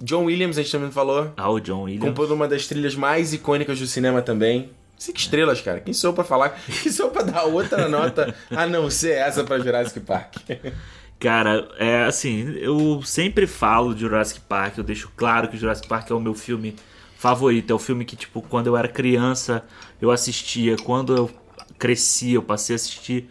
John 0.00 0.24
Williams, 0.24 0.56
a 0.58 0.62
gente 0.62 0.70
também 0.72 0.90
falou, 0.90 1.32
Ah, 1.36 1.50
o 1.50 1.58
John 1.60 1.82
Williams. 1.82 2.04
compôs 2.08 2.30
uma 2.30 2.46
das 2.46 2.66
trilhas 2.66 2.94
mais 2.94 3.32
icônicas 3.32 3.78
do 3.78 3.86
cinema 3.86 4.22
também. 4.22 4.70
Cinco 4.96 5.18
estrelas, 5.18 5.60
cara. 5.60 5.80
Quem 5.80 5.94
sou 5.94 6.12
pra 6.12 6.24
falar? 6.24 6.50
Quem 6.82 6.90
sou 6.90 7.10
pra 7.10 7.22
dar 7.22 7.44
outra 7.44 7.88
nota 7.88 8.34
a 8.50 8.66
não 8.66 8.90
ser 8.90 9.12
essa 9.12 9.44
pra 9.44 9.58
Jurassic 9.58 10.00
Park? 10.00 10.36
Cara, 11.20 11.68
é 11.78 12.04
assim, 12.04 12.48
eu 12.58 13.02
sempre 13.02 13.44
falo 13.48 13.92
de 13.92 14.02
Jurassic 14.02 14.38
Park, 14.40 14.78
eu 14.78 14.84
deixo 14.84 15.10
claro 15.16 15.48
que 15.48 15.56
Jurassic 15.56 15.88
Park 15.88 16.08
é 16.10 16.14
o 16.14 16.20
meu 16.20 16.32
filme 16.32 16.76
favorito. 17.16 17.72
É 17.72 17.74
o 17.74 17.78
filme 17.78 18.04
que, 18.04 18.14
tipo, 18.14 18.40
quando 18.40 18.68
eu 18.68 18.76
era 18.76 18.86
criança, 18.86 19.64
eu 20.00 20.12
assistia. 20.12 20.76
Quando 20.76 21.16
eu 21.16 21.28
cresci, 21.76 22.34
eu 22.34 22.42
passei 22.42 22.74
a 22.74 22.76
assistir. 22.76 23.28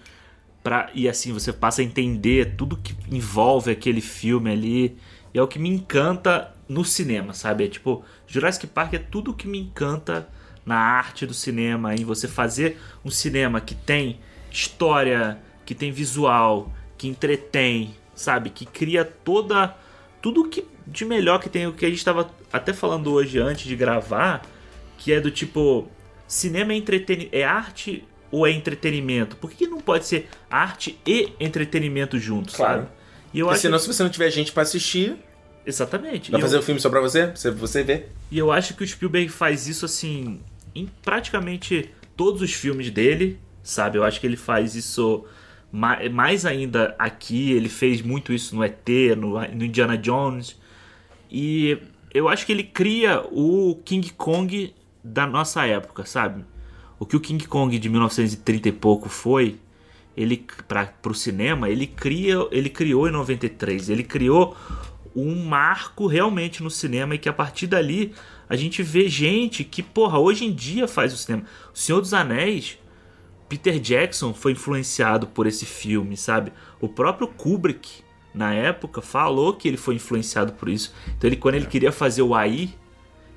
Pra, 0.61 0.89
e 0.93 1.07
assim, 1.07 1.31
você 1.31 1.53
passa 1.53 1.81
a 1.81 1.85
entender 1.85 2.55
tudo 2.57 2.75
que 2.75 2.93
envolve 3.09 3.71
aquele 3.71 4.01
filme 4.01 4.51
ali. 4.51 4.97
E 5.33 5.39
é 5.39 5.41
o 5.41 5.47
que 5.47 5.57
me 5.57 5.69
encanta 5.69 6.53
no 6.67 6.83
cinema, 6.83 7.33
sabe? 7.33 7.65
É 7.65 7.67
tipo, 7.67 8.03
Jurassic 8.27 8.67
Park 8.67 8.93
é 8.93 8.99
tudo 8.99 9.33
que 9.33 9.47
me 9.47 9.59
encanta 9.59 10.27
na 10.65 10.75
arte 10.77 11.25
do 11.25 11.33
cinema, 11.33 11.95
em 11.95 12.03
você 12.03 12.27
fazer 12.27 12.77
um 13.03 13.09
cinema 13.09 13.61
que 13.61 13.73
tem 13.73 14.19
história, 14.51 15.39
que 15.65 15.73
tem 15.73 15.91
visual, 15.91 16.71
que 16.97 17.07
entretém, 17.07 17.95
sabe? 18.15 18.49
Que 18.49 18.65
cria 18.65 19.05
toda 19.05 19.75
tudo 20.21 20.49
que 20.49 20.65
de 20.85 21.05
melhor 21.05 21.39
que 21.39 21.49
tem 21.49 21.67
o 21.67 21.73
que 21.73 21.85
a 21.85 21.89
gente 21.89 21.97
estava 21.99 22.29
até 22.51 22.73
falando 22.73 23.11
hoje 23.13 23.39
antes 23.39 23.65
de 23.65 23.75
gravar, 23.75 24.41
que 24.97 25.13
é 25.13 25.19
do 25.21 25.29
tipo 25.31 25.87
cinema 26.27 26.73
é 26.73 26.75
entretenimento, 26.75 27.35
é 27.35 27.43
arte 27.43 28.03
ou 28.31 28.45
é 28.45 28.51
entretenimento? 28.51 29.35
Por 29.37 29.49
que, 29.49 29.57
que 29.57 29.67
não 29.67 29.79
pode 29.79 30.05
ser 30.05 30.29
arte 30.49 30.99
e 31.05 31.31
entretenimento 31.39 32.17
juntos, 32.19 32.55
Claro. 32.55 32.81
sabe? 32.81 32.91
E 33.33 33.39
eu 33.39 33.45
Porque 33.45 33.55
acho 33.55 33.61
senão, 33.61 33.79
se 33.79 33.87
você 33.87 34.03
não 34.03 34.09
tiver 34.09 34.29
gente 34.31 34.51
pra 34.51 34.63
assistir, 34.63 35.15
exatamente. 35.67 36.31
vai 36.31 36.39
E 36.39 36.43
fazer 36.43 36.55
eu- 36.55 36.59
o 36.61 36.63
filme 36.63 36.79
só 36.81 36.89
pra 36.89 37.01
você? 37.01 37.27
Pra 37.27 37.51
você 37.51 37.83
ver? 37.83 38.11
e 38.31 38.37
eu 38.39 38.51
acho 38.51 38.73
que 38.75 38.83
o 38.83 38.87
Spielberg 38.87 39.29
faz 39.29 39.67
isso 39.67 39.85
assim 39.85 40.39
em 40.73 40.87
praticamente 41.03 41.89
todos 42.15 42.41
os 42.41 42.53
filmes 42.53 42.89
dele, 42.89 43.39
sabe? 43.63 43.97
Eu 43.97 44.03
acho 44.03 44.19
que 44.19 44.25
ele 44.27 44.37
faz 44.37 44.75
isso 44.75 45.25
ma- 45.71 45.99
mais 46.11 46.45
ainda 46.45 46.95
aqui. 46.97 47.51
Ele 47.51 47.69
fez 47.69 48.01
muito 48.01 48.33
isso 48.33 48.55
no 48.55 48.63
ET, 48.63 48.87
no, 49.17 49.39
no 49.39 49.65
Indiana 49.65 49.97
Jones. 49.97 50.55
E 51.31 51.77
eu 52.13 52.27
acho 52.29 52.45
que 52.45 52.51
ele 52.51 52.63
cria 52.63 53.21
o 53.31 53.75
King 53.83 54.11
Kong 54.13 54.73
da 55.03 55.25
nossa 55.27 55.65
época, 55.65 56.05
sabe? 56.05 56.43
O 56.99 57.05
que 57.05 57.15
o 57.15 57.19
King 57.19 57.45
Kong 57.47 57.77
de 57.77 57.89
1930 57.89 58.69
e 58.69 58.71
pouco 58.71 59.07
foi, 59.09 59.57
ele 60.15 60.43
para 60.67 60.91
o 61.05 61.13
cinema, 61.13 61.69
ele 61.69 61.85
cria, 61.85 62.35
ele 62.51 62.69
criou 62.69 63.07
em 63.07 63.11
93. 63.11 63.89
Ele 63.89 64.03
criou 64.03 64.55
um 65.21 65.43
marco 65.43 66.05
realmente 66.05 66.61
no 66.61 66.69
cinema 66.69 67.15
e 67.15 67.17
que 67.17 67.27
a 67.27 67.33
partir 67.33 67.67
dali 67.67 68.13
a 68.47 68.55
gente 68.55 68.83
vê 68.83 69.09
gente 69.09 69.63
que, 69.63 69.81
porra, 69.81 70.19
hoje 70.19 70.45
em 70.45 70.53
dia 70.53 70.87
faz 70.87 71.13
o 71.13 71.17
cinema. 71.17 71.43
O 71.73 71.77
Senhor 71.77 71.99
dos 71.99 72.13
Anéis, 72.13 72.77
Peter 73.49 73.79
Jackson 73.79 74.33
foi 74.33 74.51
influenciado 74.51 75.27
por 75.27 75.47
esse 75.47 75.65
filme, 75.65 76.15
sabe? 76.15 76.53
O 76.79 76.87
próprio 76.87 77.27
Kubrick, 77.27 78.03
na 78.33 78.53
época, 78.53 79.01
falou 79.01 79.53
que 79.53 79.67
ele 79.67 79.77
foi 79.77 79.95
influenciado 79.95 80.53
por 80.53 80.69
isso. 80.69 80.93
Então, 81.17 81.27
ele, 81.27 81.37
quando 81.37 81.55
ele 81.55 81.65
queria 81.65 81.91
fazer 81.91 82.21
o 82.21 82.35
AI, 82.35 82.69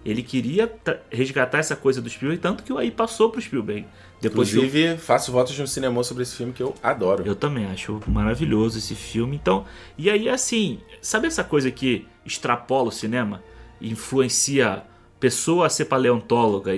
ele 0.05 0.22
queria 0.22 0.72
resgatar 1.11 1.59
essa 1.59 1.76
coisa 1.76 2.01
do 2.01 2.09
Spielberg, 2.09 2.43
tanto 2.43 2.62
que 2.62 2.72
o 2.72 2.78
AI 2.78 2.91
passou 2.91 3.31
pro 3.31 3.41
Spielberg. 3.41 3.87
Depois 4.20 4.52
Inclusive, 4.52 4.98
faço 4.98 5.32
votos 5.32 5.54
de 5.54 5.62
um 5.62 5.66
cinema 5.66 6.02
sobre 6.04 6.22
esse 6.24 6.36
filme 6.36 6.52
que 6.52 6.62
eu 6.62 6.74
adoro. 6.82 7.24
eu 7.26 7.34
também 7.34 7.64
acho 7.66 8.00
maravilhoso 8.06 8.76
esse 8.78 8.94
filme. 8.94 9.34
Então, 9.34 9.64
e 9.96 10.10
aí 10.10 10.28
assim, 10.28 10.78
sabe 11.00 11.26
essa 11.26 11.42
coisa 11.42 11.70
que 11.70 12.06
extrapola 12.24 12.88
o 12.88 12.92
cinema, 12.92 13.42
influencia 13.80 14.82
pessoa 15.18 15.66
a 15.66 15.70
ser 15.70 15.86
paleontóloga, 15.86 16.72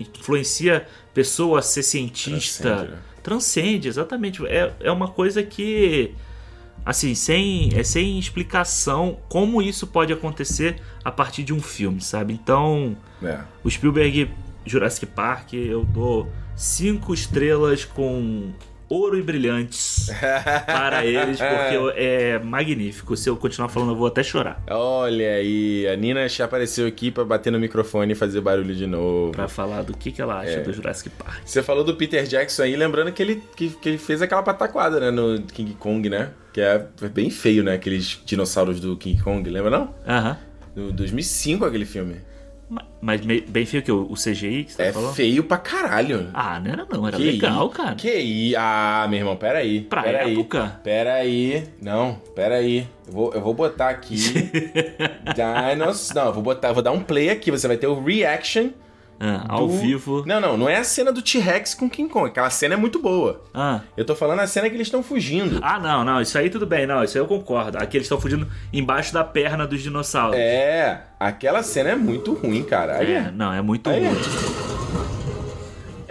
influencia 0.00 0.86
pessoa 1.14 1.58
a 1.58 1.62
ser 1.62 1.82
cientista, 1.82 2.62
Transcende, 2.76 2.92
né? 2.92 2.98
transcende, 3.22 3.88
exatamente. 3.88 4.46
É, 4.46 4.72
é 4.80 4.90
uma 4.90 5.08
coisa 5.08 5.42
que 5.42 6.14
assim, 6.84 7.14
sem 7.14 7.70
é 7.74 7.82
sem 7.82 8.18
explicação 8.18 9.18
como 9.28 9.60
isso 9.60 9.86
pode 9.86 10.12
acontecer 10.12 10.80
a 11.04 11.10
partir 11.10 11.42
de 11.42 11.52
um 11.52 11.60
filme, 11.60 12.00
sabe? 12.00 12.32
Então, 12.32 12.96
É. 13.22 13.40
o 13.64 13.70
Spielberg 13.70 14.30
Jurassic 14.64 15.06
Park, 15.06 15.52
eu 15.54 15.84
dou 15.84 16.30
cinco 16.56 17.12
estrelas 17.14 17.84
com 17.84 18.50
ouro 18.88 19.18
e 19.18 19.22
brilhantes 19.22 20.08
para 20.64 21.04
eles, 21.04 21.38
porque 21.38 22.00
é 22.00 22.38
magnífico. 22.38 23.16
Se 23.16 23.28
eu 23.28 23.36
continuar 23.36 23.68
falando, 23.68 23.90
eu 23.92 23.96
vou 23.96 24.06
até 24.06 24.22
chorar. 24.22 24.62
Olha 24.70 25.34
aí, 25.34 25.86
a 25.88 25.96
Nina 25.96 26.28
já 26.28 26.44
apareceu 26.44 26.86
aqui 26.86 27.10
pra 27.10 27.24
bater 27.24 27.50
no 27.50 27.58
microfone 27.58 28.12
e 28.12 28.14
fazer 28.14 28.40
barulho 28.40 28.74
de 28.74 28.86
novo. 28.86 29.32
Pra 29.32 29.48
falar 29.48 29.82
do 29.82 29.96
que, 29.96 30.12
que 30.12 30.22
ela 30.22 30.38
acha 30.40 30.50
É. 30.52 30.60
do 30.60 30.72
Jurassic 30.72 31.10
Park. 31.10 31.40
Você 31.44 31.62
falou 31.64 31.82
do 31.82 31.96
Peter 31.96 32.24
Jackson 32.24 32.62
aí, 32.62 32.76
lembrando 32.76 33.10
que 33.12 33.20
ele, 33.22 33.42
que, 33.56 33.70
que 33.70 33.88
ele 33.88 33.98
fez 33.98 34.22
aquela 34.22 34.42
pataquada, 34.42 35.00
né, 35.00 35.10
no 35.10 35.42
King 35.42 35.74
Kong, 35.74 36.08
né? 36.08 36.30
Que 36.52 36.60
é 36.60 36.86
bem 37.12 37.28
feio, 37.28 37.64
né, 37.64 37.74
aqueles 37.74 38.22
dinossauros 38.24 38.78
do 38.80 38.96
King 38.96 39.20
Kong, 39.20 39.50
lembra 39.50 39.70
não? 39.70 39.94
Aham. 40.06 40.38
Do 40.76 40.92
2005 40.92 41.64
aquele 41.64 41.84
filme. 41.86 42.16
Ma- 42.68 42.82
Mas 43.00 43.20
bem 43.20 43.64
feio 43.64 43.82
que 43.82 43.92
o 43.92 44.12
CGI 44.14 44.64
que 44.64 44.72
você 44.72 44.82
É 44.82 44.92
falou? 44.92 45.12
feio 45.12 45.44
pra 45.44 45.56
caralho. 45.58 46.30
Ah, 46.34 46.58
não 46.58 46.72
era 46.72 46.86
não, 46.90 47.06
era 47.06 47.16
Que 47.16 47.22
legal, 47.30 47.68
cara. 47.70 47.94
Que 47.94 48.08
aí? 48.10 48.56
Ah, 48.56 49.06
meu 49.08 49.20
irmão, 49.20 49.36
peraí. 49.36 49.82
Pra 49.82 50.02
peraí. 50.02 50.32
época. 50.32 50.80
Peraí. 50.82 51.64
Não, 51.80 52.20
peraí. 52.34 52.86
Eu 53.06 53.12
vou, 53.12 53.32
eu 53.34 53.40
vou 53.40 53.54
botar 53.54 53.90
aqui. 53.90 54.16
Dinos. 55.34 56.12
Não, 56.14 56.26
eu 56.26 56.32
vou 56.32 56.42
botar, 56.42 56.68
eu 56.68 56.74
vou 56.74 56.82
dar 56.82 56.92
um 56.92 57.00
play 57.00 57.30
aqui. 57.30 57.50
Você 57.50 57.68
vai 57.68 57.76
ter 57.76 57.86
o 57.86 58.02
reaction. 58.02 58.70
Ah, 59.18 59.44
ao 59.48 59.66
do- 59.66 59.78
vivo. 59.78 60.22
Não, 60.26 60.40
não, 60.40 60.56
não 60.56 60.68
é 60.68 60.76
a 60.76 60.84
cena 60.84 61.10
do 61.12 61.22
T-Rex 61.22 61.74
com 61.74 61.88
King 61.88 62.08
Kong. 62.10 62.28
Aquela 62.28 62.50
cena 62.50 62.74
é 62.74 62.76
muito 62.76 62.98
boa. 63.00 63.42
Ah. 63.54 63.80
Eu 63.96 64.04
tô 64.04 64.14
falando 64.14 64.40
a 64.40 64.46
cena 64.46 64.68
que 64.68 64.74
eles 64.76 64.86
estão 64.86 65.02
fugindo. 65.02 65.58
Ah, 65.62 65.78
não, 65.78 66.04
não, 66.04 66.20
isso 66.20 66.36
aí 66.38 66.50
tudo 66.50 66.66
bem, 66.66 66.86
não, 66.86 67.02
isso 67.02 67.16
aí 67.16 67.22
eu 67.24 67.26
concordo. 67.28 67.78
Aqui 67.78 67.96
eles 67.96 68.04
estão 68.06 68.20
fugindo 68.20 68.46
embaixo 68.72 69.12
da 69.12 69.24
perna 69.24 69.66
dos 69.66 69.82
dinossauros. 69.82 70.36
É, 70.38 71.02
aquela 71.18 71.62
cena 71.62 71.90
é 71.90 71.96
muito 71.96 72.34
ruim, 72.34 72.62
cara. 72.62 72.98
Aí 72.98 73.12
É, 73.14 73.30
não, 73.30 73.52
é 73.52 73.62
muito 73.62 73.88
Aí 73.88 74.04
ruim. 74.06 74.16
é 74.16 74.75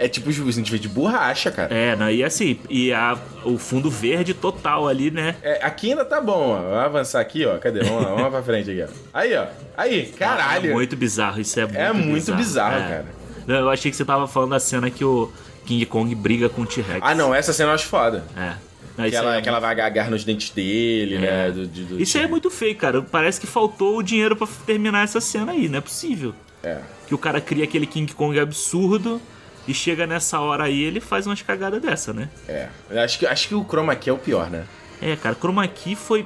tipo 0.08 0.28
os 0.28 0.38
a 0.38 0.50
gente 0.52 0.70
vê 0.70 0.78
de 0.78 0.88
borracha, 0.88 1.50
cara. 1.50 1.74
É, 1.74 1.96
não, 1.96 2.10
e 2.10 2.22
assim, 2.22 2.58
e 2.68 2.92
a, 2.92 3.16
o 3.44 3.56
fundo 3.56 3.90
verde 3.90 4.34
total 4.34 4.86
ali, 4.86 5.10
né? 5.10 5.36
É, 5.42 5.64
aqui 5.64 5.90
ainda 5.90 6.04
tá 6.04 6.20
bom, 6.20 6.50
ó. 6.50 6.56
Vamos 6.62 6.78
avançar 6.84 7.20
aqui, 7.20 7.46
ó. 7.46 7.56
Cadê? 7.58 7.80
Vamos 7.82 8.02
lá, 8.02 8.08
vamos 8.08 8.22
lá 8.22 8.30
pra 8.30 8.42
frente 8.42 8.70
aqui, 8.70 8.82
ó. 8.82 8.88
Aí, 9.14 9.34
ó. 9.36 9.46
Aí, 9.76 10.06
caralho. 10.18 10.70
É 10.70 10.74
muito 10.74 10.96
bizarro, 10.96 11.40
isso 11.40 11.58
é 11.58 11.64
muito 11.64 11.76
É 11.78 11.92
muito 11.92 12.34
bizarro, 12.34 12.76
é. 12.76 12.80
cara. 12.88 13.06
Não, 13.46 13.54
eu 13.56 13.70
achei 13.70 13.90
que 13.90 13.96
você 13.96 14.04
tava 14.04 14.26
falando 14.26 14.50
da 14.50 14.60
cena 14.60 14.90
que 14.90 15.04
o 15.04 15.32
King 15.64 15.86
Kong 15.86 16.14
briga 16.14 16.48
com 16.48 16.62
o 16.62 16.66
T-Rex. 16.66 17.00
Ah, 17.00 17.14
não, 17.14 17.34
essa 17.34 17.52
cena 17.52 17.70
eu 17.70 17.74
acho 17.74 17.86
foda. 17.86 18.24
É. 18.36 18.52
Não, 18.98 19.08
Que 19.10 19.14
ela, 19.16 19.36
é 19.36 19.42
que 19.42 19.48
ela 19.48 19.60
vai 19.60 19.70
agarrar 19.78 20.10
nos 20.10 20.24
dentes 20.24 20.50
dele, 20.50 21.18
né? 21.18 21.50
do- 21.50 21.66
do- 21.66 21.84
do- 21.84 22.00
Isso 22.02 22.16
aí 22.16 22.24
é 22.24 22.26
muito 22.26 22.50
feio, 22.50 22.74
cara. 22.76 23.02
Parece 23.02 23.38
que 23.40 23.46
faltou 23.46 23.98
o 23.98 24.02
dinheiro 24.02 24.34
pra 24.34 24.46
terminar 24.66 25.04
essa 25.04 25.20
cena 25.20 25.52
aí, 25.52 25.68
não 25.68 25.78
é 25.78 25.80
possível. 25.82 26.34
É. 26.62 26.78
Que 27.06 27.14
o 27.14 27.18
cara 27.18 27.40
cria 27.40 27.64
aquele 27.64 27.86
King 27.86 28.12
Kong 28.14 28.38
absurdo 28.40 29.20
e 29.68 29.74
chega 29.74 30.06
nessa 30.06 30.38
hora 30.40 30.64
aí 30.64 30.82
ele 30.82 31.00
faz 31.00 31.26
umas 31.26 31.42
cagadas 31.42 31.80
dessa, 31.82 32.12
né? 32.12 32.28
É. 32.48 32.68
Eu 32.90 33.00
Acho 33.00 33.18
que, 33.18 33.26
acho 33.26 33.48
que 33.48 33.54
o 33.54 33.64
chroma 33.64 33.94
key 33.96 34.10
é 34.10 34.12
o 34.12 34.18
pior, 34.18 34.48
né? 34.50 34.64
É, 35.00 35.14
cara, 35.16 35.34
chroma 35.34 35.66
key 35.68 35.94
foi. 35.94 36.24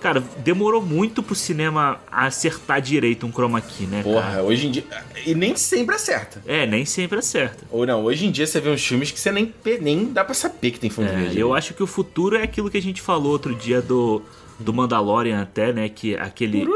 Cara, 0.00 0.20
demorou 0.38 0.82
muito 0.82 1.22
pro 1.22 1.32
cinema 1.34 2.00
acertar 2.10 2.80
direito 2.80 3.24
um 3.24 3.30
chroma 3.32 3.60
key, 3.60 3.86
né? 3.86 4.02
Porra, 4.02 4.22
cara? 4.32 4.42
hoje 4.42 4.66
em 4.66 4.70
dia. 4.72 4.84
E 5.24 5.32
nem 5.32 5.54
sempre 5.54 5.94
acerta. 5.94 6.42
É, 6.44 6.66
nem 6.66 6.84
sempre 6.84 7.20
acerta. 7.20 7.64
Ou 7.70 7.86
não, 7.86 8.02
hoje 8.04 8.26
em 8.26 8.30
dia 8.32 8.44
você 8.46 8.60
vê 8.60 8.68
uns 8.68 8.84
filmes 8.84 9.12
que 9.12 9.20
você 9.20 9.30
nem, 9.30 9.54
nem 9.80 10.06
dá 10.12 10.24
pra 10.24 10.34
saber 10.34 10.72
que 10.72 10.80
tem 10.80 10.90
fundo 10.90 11.08
É, 11.08 11.14
verde. 11.14 11.38
eu 11.38 11.54
acho 11.54 11.72
que 11.72 11.82
o 11.84 11.86
futuro 11.86 12.36
é 12.36 12.42
aquilo 12.42 12.68
que 12.68 12.76
a 12.78 12.82
gente 12.82 13.00
falou 13.00 13.30
outro 13.30 13.54
dia 13.54 13.80
do, 13.80 14.20
do 14.58 14.72
Mandalorian 14.72 15.40
até, 15.40 15.72
né? 15.72 15.88
Que 15.88 16.16
aquele. 16.16 16.62
E, 16.62 16.66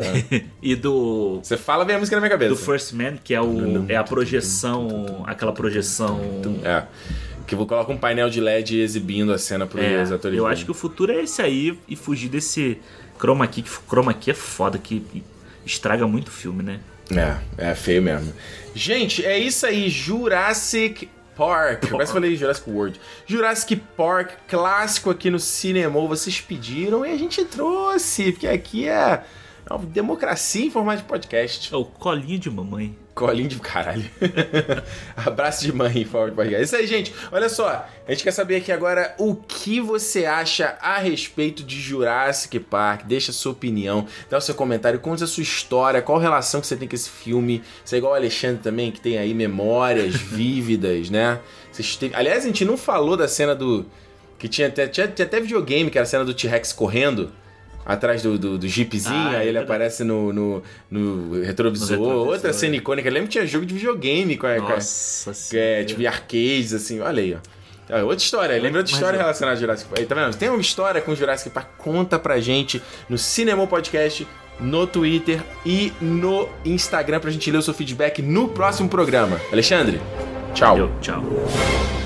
e 0.62 0.74
do. 0.74 1.40
Você 1.42 1.56
fala, 1.56 1.84
vem 1.84 1.96
a 1.96 1.98
música 1.98 2.16
na 2.16 2.20
minha 2.20 2.30
cabeça. 2.30 2.50
Do 2.50 2.56
First 2.56 2.92
Man, 2.92 3.16
que 3.22 3.34
é, 3.34 3.40
o, 3.40 3.86
é 3.88 3.96
a 3.96 4.04
projeção. 4.04 5.24
Aquela 5.26 5.52
projeção. 5.52 6.20
É. 6.64 6.84
Que 7.46 7.54
eu 7.54 7.58
vou 7.58 7.66
colocar 7.66 7.92
um 7.92 7.96
painel 7.96 8.28
de 8.28 8.40
LED 8.40 8.80
exibindo 8.80 9.32
a 9.32 9.38
cena 9.38 9.66
pros 9.66 9.82
É, 9.84 10.02
atores. 10.02 10.36
eu 10.36 10.46
acho 10.46 10.64
que 10.64 10.70
o 10.70 10.74
futuro 10.74 11.12
é 11.12 11.22
esse 11.22 11.40
aí 11.40 11.78
e 11.88 11.94
fugir 11.94 12.28
desse 12.28 12.78
chroma 13.18 13.46
key, 13.46 13.62
que 13.62 13.70
chroma 13.88 14.12
key 14.12 14.32
é 14.32 14.34
foda, 14.34 14.78
que 14.78 15.22
estraga 15.64 16.06
muito 16.08 16.28
o 16.28 16.32
filme, 16.32 16.62
né? 16.62 16.80
É, 17.58 17.70
é 17.70 17.74
feio 17.76 18.02
mesmo. 18.02 18.32
Gente, 18.74 19.24
é 19.24 19.38
isso 19.38 19.64
aí. 19.64 19.88
Jurassic 19.88 21.08
Park. 21.36 21.88
Quase 21.90 22.12
falei 22.12 22.34
Jurassic 22.34 22.68
World. 22.68 23.00
Jurassic 23.26 23.76
Park, 23.96 24.30
clássico 24.48 25.10
aqui 25.10 25.30
no 25.30 25.38
cinema. 25.38 26.00
Vocês 26.08 26.40
pediram 26.40 27.06
e 27.06 27.12
a 27.12 27.16
gente 27.16 27.44
trouxe, 27.44 28.32
porque 28.32 28.48
aqui 28.48 28.88
é, 28.88 29.22
é 29.68 29.74
uma 29.74 29.84
democracia 29.84 30.64
em 30.64 30.70
formato 30.70 31.02
de 31.02 31.08
podcast. 31.08 31.72
É 31.74 31.76
o 31.76 31.84
colinho 31.84 32.38
de 32.38 32.48
mamãe. 32.48 32.96
Colinho 33.16 33.48
de 33.48 33.58
caralho. 33.58 34.04
Abraço 35.16 35.64
de 35.64 35.72
mãe 35.72 36.02
em 36.02 36.04
forma 36.04 36.30
de 36.30 36.36
podcast. 36.36 36.64
Isso 36.64 36.76
aí, 36.76 36.86
gente. 36.86 37.12
Olha 37.32 37.48
só. 37.48 37.84
A 38.06 38.10
gente 38.12 38.22
quer 38.22 38.30
saber 38.30 38.56
aqui 38.56 38.70
agora 38.70 39.14
o 39.18 39.34
que 39.34 39.80
você 39.80 40.24
acha 40.24 40.76
a 40.80 40.98
respeito 40.98 41.64
de 41.64 41.80
Jurassic 41.80 42.60
Park. 42.60 43.06
Deixa 43.06 43.32
a 43.32 43.34
sua 43.34 43.52
opinião, 43.52 44.06
dá 44.30 44.38
o 44.38 44.40
seu 44.40 44.54
comentário, 44.54 45.00
conta 45.00 45.24
a 45.24 45.26
sua 45.26 45.42
história, 45.42 46.00
qual 46.00 46.18
relação 46.18 46.60
que 46.60 46.66
você 46.66 46.76
tem 46.76 46.86
com 46.86 46.94
esse 46.94 47.10
filme. 47.10 47.62
Você 47.84 47.96
é 47.96 47.98
igual 47.98 48.12
o 48.12 48.16
Alexandre 48.16 48.62
também, 48.62 48.92
que 48.92 49.00
tem 49.00 49.18
aí 49.18 49.34
memórias 49.34 50.14
vívidas, 50.20 51.10
né? 51.10 51.40
Teve- 51.98 52.14
Aliás, 52.14 52.44
a 52.44 52.46
gente 52.46 52.64
não 52.64 52.76
falou 52.76 53.16
da 53.16 53.26
cena 53.26 53.54
do... 53.54 53.84
Que 54.38 54.46
tinha 54.48 54.68
até, 54.68 54.86
tinha, 54.86 55.08
tinha 55.08 55.26
até 55.26 55.40
videogame, 55.40 55.90
que 55.90 55.98
era 55.98 56.04
a 56.04 56.08
cena 56.08 56.24
do 56.24 56.34
T-Rex 56.34 56.72
correndo. 56.72 57.32
Atrás 57.86 58.20
do, 58.22 58.36
do, 58.36 58.58
do 58.58 58.66
jeepzinho, 58.66 59.14
Ah, 59.14 59.30
aí 59.38 59.46
é 59.46 59.48
ele 59.48 59.58
aparece 59.58 60.02
no, 60.02 60.32
no, 60.32 60.62
no 60.90 61.40
retrovisor. 61.40 61.96
No 61.96 62.02
retrovisor, 62.04 62.28
Outra 62.28 62.52
cena 62.52 62.74
é. 62.74 62.78
icônica. 62.78 63.08
Eu 63.08 63.12
lembro 63.12 63.28
que 63.28 63.32
tinha 63.34 63.46
jogo 63.46 63.64
de 63.64 63.74
videogame 63.74 64.36
com 64.36 64.46
a, 64.46 64.56
com 64.56 64.66
a- 64.66 64.70
Nossa 64.70 65.32
é, 65.54 65.84
tipo, 65.84 66.04
arcades, 66.06 66.72
assim, 66.74 66.98
olha 67.00 67.22
aí, 67.22 67.34
ó. 67.34 67.38
Ah, 67.88 68.02
outra 68.02 68.16
história, 68.18 68.60
lembra 68.60 68.80
outra 68.80 68.92
história 68.92 69.16
é. 69.16 69.20
relacionada 69.20 69.56
a 69.56 69.60
Jurassic 69.60 69.88
Park? 69.88 70.00
Aí, 70.00 70.06
Tá 70.06 70.14
vendo? 70.16 70.36
Tem 70.36 70.48
uma 70.48 70.60
história 70.60 71.00
com 71.00 71.14
Jurassic 71.14 71.50
Park, 71.50 71.68
conta 71.78 72.18
pra 72.18 72.40
gente 72.40 72.82
no 73.08 73.16
Cinema 73.16 73.64
Podcast, 73.68 74.26
no 74.58 74.86
Twitter 74.88 75.40
e 75.64 75.92
no 76.00 76.48
Instagram 76.64 77.20
pra 77.20 77.30
gente 77.30 77.48
ler 77.48 77.58
o 77.58 77.62
seu 77.62 77.72
feedback 77.72 78.20
no 78.20 78.48
próximo 78.48 78.88
programa. 78.88 79.40
Alexandre, 79.52 80.00
tchau. 80.52 80.70
Valeu, 80.76 80.90
tchau. 81.00 82.05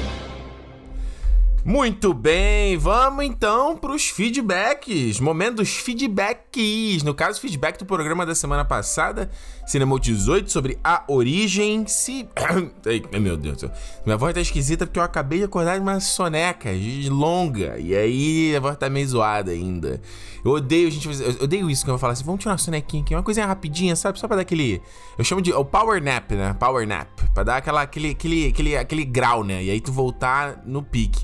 Muito 1.63 2.15
bem, 2.15 2.79
vamos 2.79 3.23
então 3.25 3.77
para 3.77 3.93
os 3.93 4.09
feedbacks. 4.09 5.21
Momento 5.21 5.57
dos 5.57 5.69
feedbacks. 5.77 7.03
No 7.03 7.13
caso, 7.15 7.39
feedback 7.39 7.79
do 7.79 7.85
programa 7.85 8.25
da 8.25 8.35
semana 8.35 8.65
passada, 8.65 9.31
Cinema 9.67 10.01
18, 10.01 10.51
sobre 10.51 10.79
a 10.83 11.05
origem. 11.07 11.87
Se. 11.87 12.27
Ai, 12.87 13.21
meu 13.21 13.37
Deus. 13.37 13.63
Minha 14.07 14.17
voz 14.17 14.33
tá 14.35 14.41
esquisita 14.41 14.87
porque 14.87 14.99
eu 14.99 15.03
acabei 15.03 15.41
de 15.41 15.45
acordar 15.45 15.75
de 15.77 15.83
uma 15.83 16.01
soneca 16.01 16.71
longa. 17.11 17.79
E 17.79 17.95
aí 17.95 18.57
a 18.57 18.61
voz 18.61 18.79
tá 18.79 18.89
meio 18.89 19.07
zoada 19.07 19.51
ainda. 19.53 20.01
Eu 20.43 20.53
odeio, 20.53 20.91
gente. 20.91 21.07
fazer- 21.07 21.37
Eu 21.39 21.45
odeio 21.45 21.69
isso 21.71 21.85
que 21.85 21.91
eu 21.91 21.99
falar 21.99 22.15
assim. 22.15 22.25
Vamos 22.25 22.41
tirar 22.41 22.53
uma 22.53 22.59
sonequinha 22.59 23.03
aqui, 23.03 23.15
uma 23.15 23.23
coisinha 23.23 23.47
rapidinha, 23.47 23.95
sabe? 23.95 24.19
Só 24.19 24.27
pra 24.27 24.37
dar 24.37 24.43
aquele. 24.43 24.81
Eu 25.19 25.25
chamo 25.25 25.43
de. 25.43 25.53
O 25.53 25.63
power 25.65 26.03
nap, 26.03 26.33
né? 26.33 26.55
Power 26.59 26.89
nap. 26.89 27.09
Pra 27.35 27.43
dar 27.45 27.57
aquela, 27.59 27.83
aquele, 27.83 28.11
aquele, 28.13 28.47
aquele, 28.49 28.77
aquele 28.79 29.05
grau, 29.05 29.45
né? 29.45 29.63
E 29.63 29.71
aí 29.71 29.81
tu 29.81 29.93
voltar 29.93 30.63
no 30.65 30.83
pique. 30.83 31.23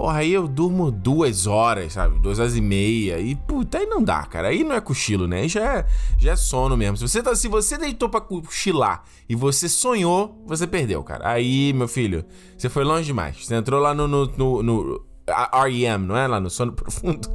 Porra, 0.00 0.20
aí 0.20 0.32
eu 0.32 0.48
durmo 0.48 0.90
duas 0.90 1.46
horas, 1.46 1.92
sabe? 1.92 2.18
Duas 2.20 2.38
horas 2.38 2.56
e 2.56 2.60
meia. 2.62 3.18
E, 3.20 3.34
puta, 3.36 3.76
aí 3.76 3.84
não 3.84 4.02
dá, 4.02 4.22
cara. 4.24 4.48
Aí 4.48 4.64
não 4.64 4.74
é 4.74 4.80
cochilo, 4.80 5.26
né? 5.26 5.40
Aí 5.42 5.48
já 5.50 5.60
é, 5.80 5.86
já 6.16 6.32
é 6.32 6.36
sono 6.36 6.74
mesmo. 6.74 6.96
Se 6.96 7.06
você, 7.06 7.22
tá, 7.22 7.34
se 7.34 7.48
você 7.48 7.76
deitou 7.76 8.08
pra 8.08 8.18
cochilar 8.18 9.02
e 9.28 9.34
você 9.34 9.68
sonhou, 9.68 10.42
você 10.46 10.66
perdeu, 10.66 11.04
cara. 11.04 11.28
Aí, 11.28 11.74
meu 11.74 11.86
filho, 11.86 12.24
você 12.56 12.70
foi 12.70 12.82
longe 12.82 13.04
demais. 13.04 13.44
Você 13.44 13.54
entrou 13.54 13.78
lá 13.78 13.92
no, 13.92 14.08
no, 14.08 14.24
no, 14.38 14.62
no 14.62 15.04
REM, 15.28 15.98
não 15.98 16.16
é? 16.16 16.26
Lá 16.26 16.40
no 16.40 16.48
sono 16.48 16.72
profundo. 16.72 17.28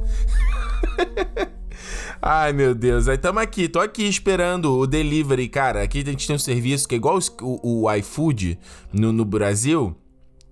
Ai, 2.20 2.52
meu 2.52 2.74
Deus. 2.74 3.06
Aí 3.06 3.16
tamo 3.16 3.38
aqui, 3.38 3.68
tô 3.68 3.78
aqui 3.78 4.08
esperando 4.08 4.76
o 4.76 4.88
delivery, 4.88 5.48
cara. 5.48 5.84
Aqui 5.84 6.00
a 6.00 6.04
gente 6.10 6.26
tem 6.26 6.34
um 6.34 6.38
serviço 6.40 6.88
que 6.88 6.96
é 6.96 6.98
igual 6.98 7.14
os- 7.16 7.32
o, 7.40 7.84
o 7.84 7.92
iFood 7.94 8.58
no, 8.92 9.12
no 9.12 9.24
Brasil. 9.24 9.94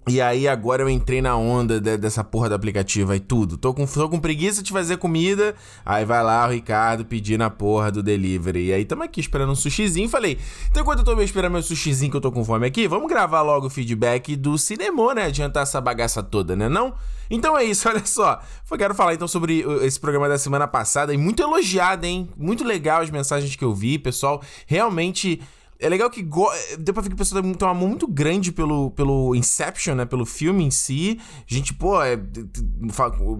E 0.07 0.20
aí 0.20 0.46
agora 0.46 0.82
eu 0.82 0.88
entrei 0.90 1.22
na 1.22 1.34
onda 1.34 1.80
de- 1.80 1.96
dessa 1.96 2.22
porra 2.22 2.50
do 2.50 2.55
aplicativo 2.55 3.14
e 3.14 3.20
tudo. 3.20 3.57
Tô 3.57 3.72
com, 3.72 3.86
tô 3.86 4.07
com 4.07 4.20
preguiça 4.20 4.62
de 4.62 4.70
fazer 4.70 4.98
comida. 4.98 5.55
Aí 5.84 6.05
vai 6.05 6.22
lá 6.22 6.46
o 6.46 6.50
Ricardo 6.50 7.07
pedir 7.07 7.38
na 7.38 7.48
porra 7.48 7.90
do 7.90 8.02
delivery. 8.02 8.66
E 8.66 8.72
aí 8.74 8.84
tamo 8.84 9.02
aqui 9.02 9.18
esperando 9.20 9.52
um 9.52 9.55
sushizinho. 9.55 10.07
Falei, 10.07 10.38
então 10.70 10.82
enquanto 10.82 10.98
eu 10.98 11.05
tô 11.07 11.18
esperando 11.22 11.52
meu 11.52 11.62
sushizinho 11.62 12.11
que 12.11 12.16
eu 12.18 12.20
tô 12.20 12.30
com 12.30 12.44
fome 12.44 12.66
aqui, 12.66 12.86
vamos 12.86 13.09
gravar 13.09 13.40
logo 13.40 13.66
o 13.66 13.70
feedback 13.70 14.36
do 14.36 14.59
cinema, 14.59 15.14
né? 15.14 15.24
Adiantar 15.24 15.62
essa 15.62 15.80
bagaça 15.80 16.22
toda, 16.22 16.55
né 16.55 16.68
não? 16.68 16.92
Então 17.30 17.57
é 17.57 17.64
isso, 17.64 17.88
olha 17.88 18.05
só. 18.05 18.42
Eu 18.70 18.76
quero 18.76 18.94
falar 18.94 19.14
então 19.14 19.26
sobre 19.26 19.64
uh, 19.64 19.82
esse 19.86 19.98
programa 19.98 20.28
da 20.28 20.36
semana 20.36 20.68
passada. 20.68 21.14
E 21.14 21.16
muito 21.16 21.42
elogiado, 21.42 22.05
hein? 22.05 22.28
Muito 22.36 22.62
legal 22.62 23.00
as 23.00 23.09
mensagens 23.09 23.57
que 23.57 23.64
eu 23.64 23.74
vi. 23.74 23.98
Pessoal, 23.98 24.42
realmente... 24.66 25.40
É 25.79 25.89
legal 25.89 26.09
que 26.09 26.22
go... 26.22 26.49
deu 26.79 26.95
pra 26.95 27.03
ver 27.03 27.09
que 27.09 27.14
o 27.14 27.18
pessoal 27.18 27.43
tem 27.43 27.53
um 27.61 27.70
amor 27.70 27.89
muito 27.89 28.07
grande 28.07 28.53
pelo, 28.53 28.91
pelo 28.93 29.35
Inception, 29.35 29.95
né? 29.95 30.05
Pelo 30.05 30.25
filme 30.25 30.64
em 30.64 30.70
si. 30.70 31.20
Gente, 31.47 31.75
pô, 31.75 32.03
é, 32.03 32.18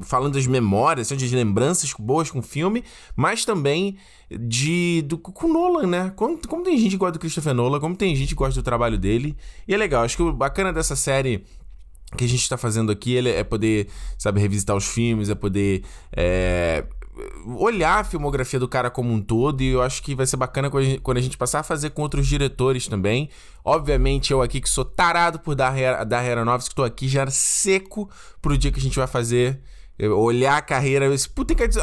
falando 0.03 0.35
das 0.35 0.47
memórias, 0.47 1.07
assim, 1.07 1.17
de 1.17 1.35
lembranças 1.35 1.93
boas 1.99 2.31
com 2.31 2.41
o 2.41 2.43
filme, 2.43 2.85
mas 3.17 3.45
também 3.45 3.97
de 4.31 5.03
do, 5.03 5.17
com 5.19 5.53
Nolan, 5.53 5.87
né? 5.87 6.13
Como, 6.17 6.39
como 6.47 6.63
tem 6.63 6.77
gente 6.77 6.93
que 6.93 6.97
gosta 6.97 7.13
do 7.13 7.19
Christopher 7.19 7.55
Nolan, 7.55 7.81
como 7.81 7.97
tem 7.97 8.15
gente 8.17 8.29
que 8.29 8.35
gosta 8.35 8.61
do 8.61 8.65
trabalho 8.65 8.99
dele. 8.99 9.37
E 9.67 9.75
é 9.75 9.77
legal, 9.77 10.05
acho 10.05 10.17
que 10.17 10.23
o 10.23 10.33
bacana 10.33 10.73
dessa 10.73 10.97
série 10.97 11.45
que 12.17 12.25
a 12.25 12.29
gente 12.29 12.43
está 12.43 12.57
fazendo 12.57 12.93
aqui 12.93 13.17
é 13.17 13.43
poder, 13.43 13.89
sabe, 14.17 14.41
revisitar 14.41 14.77
os 14.77 14.87
filmes, 14.87 15.29
é 15.29 15.35
poder 15.35 15.83
é, 16.17 16.85
olhar 17.47 18.01
a 18.01 18.05
filmografia 18.05 18.59
do 18.59 18.67
cara 18.67 18.91
como 18.91 19.13
um 19.13 19.21
todo 19.21 19.63
e 19.63 19.69
eu 19.69 19.83
acho 19.83 20.03
que 20.03 20.15
vai 20.15 20.27
ser 20.27 20.37
bacana 20.37 20.71
quando 20.71 21.19
a 21.19 21.21
gente 21.21 21.37
passar 21.37 21.61
a 21.61 21.63
fazer 21.63 21.91
com 21.91 22.03
outros 22.03 22.27
diretores 22.27 22.89
também. 22.89 23.29
Obviamente, 23.65 24.33
eu 24.33 24.43
aqui 24.43 24.61
que 24.61 24.69
sou 24.69 24.85
tarado 24.85 25.39
por 25.39 25.55
dar 25.55 25.73
Aronofsky, 25.73 26.69
que 26.69 26.73
estou 26.73 26.85
aqui 26.85 27.09
já 27.09 27.29
seco 27.31 28.11
pro 28.43 28.59
dia 28.59 28.73
que 28.73 28.79
a 28.79 28.83
gente 28.83 28.97
vai 28.97 29.07
fazer, 29.07 29.61
olhar 30.17 30.57
a 30.57 30.63
carreira, 30.63 31.07
puta, 31.35 31.55
tem 31.55 31.69
que 31.69 31.79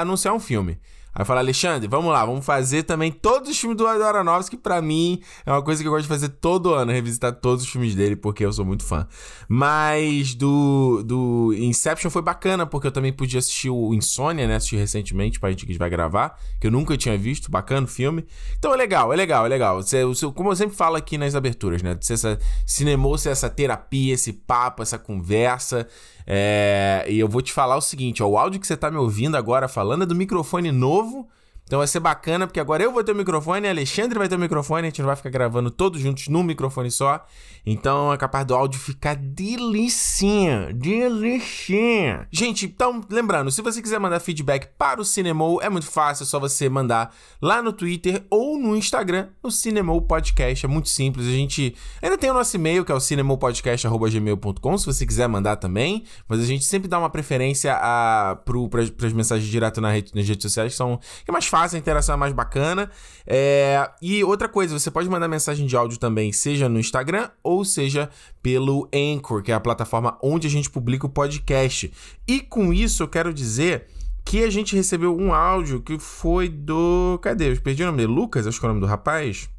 anunciar 0.00 0.34
um 0.34 0.40
filme. 0.40 0.78
Aí 1.14 1.24
fala, 1.26 1.40
Alexandre, 1.40 1.86
vamos 1.86 2.10
lá, 2.10 2.24
vamos 2.24 2.44
fazer 2.44 2.84
também 2.84 3.12
todos 3.12 3.50
os 3.50 3.58
filmes 3.58 3.76
do 3.76 3.86
Aronofsky, 3.86 4.56
que 4.56 4.62
pra 4.62 4.80
mim 4.80 5.20
é 5.44 5.52
uma 5.52 5.62
coisa 5.62 5.82
que 5.82 5.86
eu 5.86 5.92
gosto 5.92 6.04
de 6.04 6.08
fazer 6.08 6.28
todo 6.28 6.72
ano, 6.72 6.90
revisitar 6.90 7.32
todos 7.32 7.64
os 7.64 7.70
filmes 7.70 7.94
dele, 7.94 8.16
porque 8.16 8.44
eu 8.44 8.52
sou 8.52 8.64
muito 8.64 8.82
fã. 8.84 9.06
Mas 9.48 10.34
do, 10.34 11.02
do 11.04 11.54
Inception 11.54 12.10
foi 12.10 12.22
bacana, 12.22 12.64
porque 12.64 12.86
eu 12.86 12.92
também 12.92 13.12
podia 13.12 13.38
assistir 13.38 13.68
o 13.68 13.92
Insônia, 13.92 14.46
né? 14.46 14.56
Assisti 14.56 14.76
recentemente 14.76 15.38
pra 15.38 15.50
gente 15.50 15.66
que 15.66 15.72
a 15.72 15.74
gente 15.74 15.78
vai 15.78 15.90
gravar, 15.90 16.38
que 16.58 16.66
eu 16.66 16.70
nunca 16.70 16.96
tinha 16.96 17.16
visto, 17.18 17.50
bacana 17.50 17.84
o 17.86 17.88
filme. 17.88 18.24
Então 18.58 18.72
é 18.72 18.76
legal, 18.76 19.12
é 19.12 19.16
legal, 19.16 19.44
é 19.44 19.48
legal. 19.48 19.82
Você, 19.82 20.02
como 20.34 20.50
eu 20.50 20.56
sempre 20.56 20.76
falo 20.76 20.96
aqui 20.96 21.18
nas 21.18 21.34
aberturas, 21.34 21.82
né? 21.82 21.96
Ser 22.00 22.14
essa, 22.14 22.38
cinema 22.64 23.02
ser 23.18 23.30
essa 23.30 23.50
terapia, 23.50 24.14
esse 24.14 24.32
papo, 24.32 24.82
essa 24.82 24.98
conversa. 24.98 25.86
É, 26.26 27.04
e 27.08 27.18
eu 27.18 27.28
vou 27.28 27.42
te 27.42 27.52
falar 27.52 27.76
o 27.76 27.80
seguinte: 27.80 28.22
ó, 28.22 28.26
o 28.28 28.38
áudio 28.38 28.60
que 28.60 28.66
você 28.66 28.76
tá 28.76 28.90
me 28.90 28.96
ouvindo 28.96 29.36
agora 29.36 29.68
falando 29.68 30.02
é 30.02 30.06
do 30.06 30.14
microfone 30.14 30.70
novo 30.70 31.28
então 31.64 31.78
vai 31.78 31.86
ser 31.86 32.00
bacana, 32.00 32.46
porque 32.46 32.60
agora 32.60 32.82
eu 32.82 32.92
vou 32.92 33.02
ter 33.02 33.12
o 33.12 33.14
microfone, 33.14 33.66
Alexandre 33.66 34.18
vai 34.18 34.28
ter 34.28 34.34
o 34.34 34.38
microfone, 34.38 34.82
a 34.82 34.90
gente 34.90 35.00
não 35.00 35.06
vai 35.06 35.16
ficar 35.16 35.30
gravando 35.30 35.70
todos 35.70 36.00
juntos 36.00 36.28
num 36.28 36.42
microfone 36.42 36.90
só. 36.90 37.24
Então 37.64 38.12
é 38.12 38.16
capaz 38.16 38.44
do 38.44 38.54
áudio 38.54 38.78
ficar 38.78 39.14
delicinha, 39.14 40.70
delicinha. 40.74 42.26
Gente, 42.30 42.66
então, 42.66 43.00
lembrando, 43.08 43.50
se 43.50 43.62
você 43.62 43.80
quiser 43.80 43.98
mandar 44.00 44.20
feedback 44.20 44.68
para 44.76 45.00
o 45.00 45.04
Cinemou, 45.04 45.62
é 45.62 45.70
muito 45.70 45.86
fácil, 45.86 46.24
é 46.24 46.26
só 46.26 46.38
você 46.40 46.68
mandar 46.68 47.14
lá 47.40 47.62
no 47.62 47.72
Twitter 47.72 48.24
ou 48.28 48.58
no 48.58 48.76
Instagram, 48.76 49.28
no 49.42 49.50
Cinemou 49.50 50.02
Podcast, 50.02 50.66
é 50.66 50.68
muito 50.68 50.88
simples. 50.88 51.26
A 51.26 51.30
gente 51.30 51.74
ainda 52.02 52.18
tem 52.18 52.30
o 52.30 52.34
nosso 52.34 52.54
e-mail, 52.56 52.84
que 52.84 52.92
é 52.92 52.94
o 52.94 53.00
cinemoupodcast.gmail.com, 53.00 54.78
se 54.78 54.84
você 54.84 55.06
quiser 55.06 55.28
mandar 55.28 55.56
também, 55.56 56.04
mas 56.28 56.40
a 56.40 56.44
gente 56.44 56.64
sempre 56.64 56.88
dá 56.88 56.98
uma 56.98 57.08
preferência 57.08 57.74
para 57.74 59.06
as 59.06 59.12
mensagens 59.12 59.48
direto 59.48 59.80
na 59.80 59.90
rede, 59.90 60.10
nas 60.14 60.26
redes 60.26 60.42
sociais, 60.42 60.72
que 60.72 60.76
são 60.76 60.98
que 61.24 61.30
é 61.30 61.32
mais 61.32 61.46
fácil, 61.52 61.76
a 61.76 61.78
interação 61.78 62.14
é 62.14 62.18
mais 62.18 62.32
bacana. 62.32 62.90
É... 63.26 63.90
E 64.00 64.24
outra 64.24 64.48
coisa, 64.48 64.78
você 64.78 64.90
pode 64.90 65.06
mandar 65.10 65.28
mensagem 65.28 65.66
de 65.66 65.76
áudio 65.76 65.98
também, 65.98 66.32
seja 66.32 66.66
no 66.66 66.80
Instagram 66.80 67.28
ou 67.42 67.62
seja 67.62 68.08
pelo 68.42 68.88
Anchor, 68.90 69.42
que 69.42 69.52
é 69.52 69.54
a 69.54 69.60
plataforma 69.60 70.16
onde 70.22 70.46
a 70.46 70.50
gente 70.50 70.70
publica 70.70 71.04
o 71.04 71.10
podcast. 71.10 71.92
E 72.26 72.40
com 72.40 72.72
isso 72.72 73.02
eu 73.02 73.08
quero 73.08 73.34
dizer 73.34 73.86
que 74.24 74.42
a 74.42 74.48
gente 74.48 74.74
recebeu 74.74 75.14
um 75.14 75.34
áudio 75.34 75.82
que 75.82 75.98
foi 75.98 76.48
do. 76.48 77.18
Cadê? 77.20 77.52
Eu 77.52 77.60
perdi 77.60 77.82
o 77.82 77.86
nome 77.86 77.98
dele. 77.98 78.12
Lucas, 78.12 78.46
acho 78.46 78.58
que 78.58 78.64
é 78.64 78.68
o 78.68 78.70
nome 78.70 78.80
do 78.80 78.86
rapaz. 78.86 79.50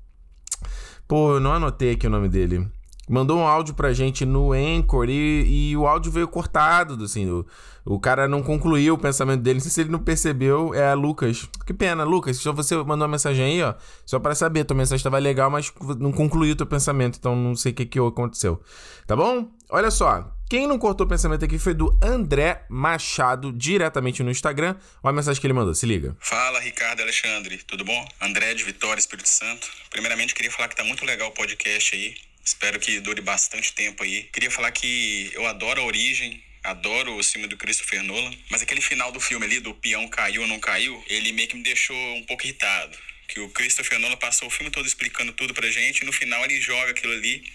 Pô, 1.07 1.33
eu 1.35 1.39
não 1.39 1.53
anotei 1.53 1.91
aqui 1.91 2.07
o 2.07 2.09
nome 2.09 2.27
dele 2.27 2.67
mandou 3.09 3.37
um 3.37 3.47
áudio 3.47 3.73
pra 3.73 3.93
gente 3.93 4.25
no 4.25 4.53
Anchor 4.53 5.09
e, 5.09 5.71
e 5.71 5.77
o 5.77 5.85
áudio 5.85 6.11
veio 6.11 6.27
cortado, 6.27 7.03
assim, 7.03 7.29
o, 7.29 7.45
o 7.85 7.99
cara 7.99 8.27
não 8.27 8.41
concluiu 8.41 8.93
o 8.93 8.97
pensamento 8.97 9.41
dele, 9.41 9.55
não 9.55 9.61
sei 9.61 9.71
se 9.71 9.81
ele 9.81 9.89
não 9.89 9.99
percebeu, 9.99 10.73
é 10.73 10.93
Lucas. 10.93 11.47
Que 11.65 11.73
pena, 11.73 12.03
Lucas, 12.03 12.37
só 12.37 12.53
você 12.53 12.75
mandou 12.77 13.05
uma 13.05 13.09
mensagem 13.09 13.45
aí, 13.45 13.63
ó, 13.63 13.73
só 14.05 14.19
para 14.19 14.35
saber, 14.35 14.63
tua 14.63 14.77
mensagem 14.77 14.97
estava 14.97 15.17
legal, 15.19 15.49
mas 15.49 15.71
não 15.99 16.11
concluiu 16.11 16.53
o 16.53 16.55
teu 16.55 16.65
pensamento, 16.65 17.17
então 17.17 17.35
não 17.35 17.55
sei 17.55 17.71
o 17.71 17.75
que, 17.75 17.85
que 17.85 17.99
aconteceu. 17.99 18.61
Tá 19.05 19.15
bom? 19.15 19.51
Olha 19.69 19.91
só, 19.91 20.31
quem 20.49 20.67
não 20.67 20.77
cortou 20.77 21.05
o 21.05 21.09
pensamento 21.09 21.43
aqui 21.43 21.57
foi 21.57 21.73
do 21.73 21.97
André 22.01 22.63
Machado, 22.69 23.51
diretamente 23.51 24.21
no 24.21 24.29
Instagram. 24.29 24.75
Olha 25.01 25.11
a 25.11 25.13
mensagem 25.13 25.41
que 25.41 25.47
ele 25.47 25.53
mandou, 25.53 25.73
se 25.73 25.85
liga. 25.85 26.15
Fala, 26.19 26.59
Ricardo 26.59 27.01
Alexandre, 27.01 27.57
tudo 27.65 27.83
bom? 27.83 28.07
André 28.21 28.53
de 28.53 28.63
Vitória, 28.63 28.99
Espírito 28.99 29.27
Santo. 29.27 29.67
Primeiramente, 29.89 30.35
queria 30.35 30.51
falar 30.51 30.67
que 30.67 30.75
tá 30.75 30.83
muito 30.83 31.03
legal 31.05 31.29
o 31.29 31.31
podcast 31.31 31.95
aí. 31.95 32.13
Espero 32.43 32.77
que 32.77 32.99
dure 32.99 33.21
bastante 33.21 33.71
tempo 33.71 34.03
aí. 34.03 34.23
Queria 34.33 34.51
falar 34.51 34.71
que 34.71 35.31
eu 35.33 35.45
adoro 35.47 35.79
a 35.81 35.85
origem, 35.85 36.43
adoro 36.61 37.17
o 37.17 37.23
filme 37.23 37.47
do 37.47 37.55
Christopher 37.55 38.03
Nolan, 38.03 38.35
mas 38.49 38.61
aquele 38.61 38.81
final 38.81 39.11
do 39.13 39.19
filme 39.19 39.45
ali, 39.45 39.59
do 39.61 39.73
peão 39.73 40.07
caiu 40.09 40.41
ou 40.41 40.47
não 40.47 40.59
caiu, 40.59 41.01
ele 41.07 41.31
meio 41.31 41.47
que 41.47 41.55
me 41.55 41.63
deixou 41.63 41.95
um 42.15 42.23
pouco 42.23 42.43
irritado. 42.43 42.97
Que 43.29 43.39
o 43.39 43.49
Christopher 43.49 43.97
Nolan 43.97 44.17
passou 44.17 44.49
o 44.49 44.51
filme 44.51 44.69
todo 44.69 44.85
explicando 44.85 45.31
tudo 45.31 45.53
pra 45.53 45.71
gente 45.71 46.01
e 46.01 46.05
no 46.05 46.11
final 46.11 46.43
ele 46.43 46.59
joga 46.59 46.91
aquilo 46.91 47.13
ali 47.13 47.49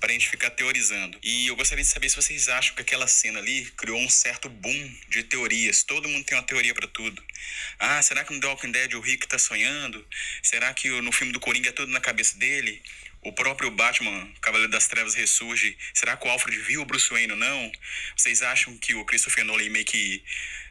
para 0.00 0.10
a 0.10 0.12
gente 0.12 0.28
ficar 0.28 0.50
teorizando. 0.50 1.18
E 1.22 1.46
eu 1.46 1.56
gostaria 1.56 1.82
de 1.82 1.88
saber 1.88 2.08
se 2.08 2.16
vocês 2.16 2.48
acham 2.48 2.74
que 2.74 2.82
aquela 2.82 3.06
cena 3.06 3.38
ali 3.38 3.64
criou 3.76 3.98
um 3.98 4.10
certo 4.10 4.48
boom 4.48 4.96
de 5.08 5.22
teorias. 5.22 5.82
Todo 5.82 6.08
mundo 6.08 6.24
tem 6.24 6.36
uma 6.36 6.44
teoria 6.44 6.74
para 6.74 6.88
tudo. 6.88 7.22
Ah, 7.78 8.02
será 8.02 8.24
que 8.24 8.34
no 8.34 8.40
The 8.40 8.46
Walking 8.48 8.72
Dead 8.72 8.94
o 8.94 9.00
Rick 9.00 9.26
tá 9.26 9.38
sonhando? 9.38 10.06
Será 10.42 10.74
que 10.74 10.88
no 11.00 11.12
filme 11.12 11.32
do 11.32 11.40
Coringa 11.40 11.70
é 11.70 11.72
tudo 11.72 11.90
na 11.90 12.00
cabeça 12.00 12.36
dele? 12.36 12.82
O 13.24 13.32
próprio 13.32 13.70
Batman, 13.70 14.28
Cavaleiro 14.40 14.70
das 14.70 14.86
Trevas, 14.86 15.14
ressurge. 15.14 15.76
Será 15.94 16.16
que 16.16 16.28
o 16.28 16.30
Alfred 16.30 16.56
viu 16.58 16.82
o 16.82 16.84
Bruce 16.84 17.08
Wayne 17.10 17.32
ou 17.32 17.38
não? 17.38 17.72
Vocês 18.16 18.42
acham 18.42 18.76
que 18.76 18.94
o 18.94 19.04
Christopher 19.04 19.44
Nolan 19.44 19.70
meio 19.70 19.84
que 19.84 20.22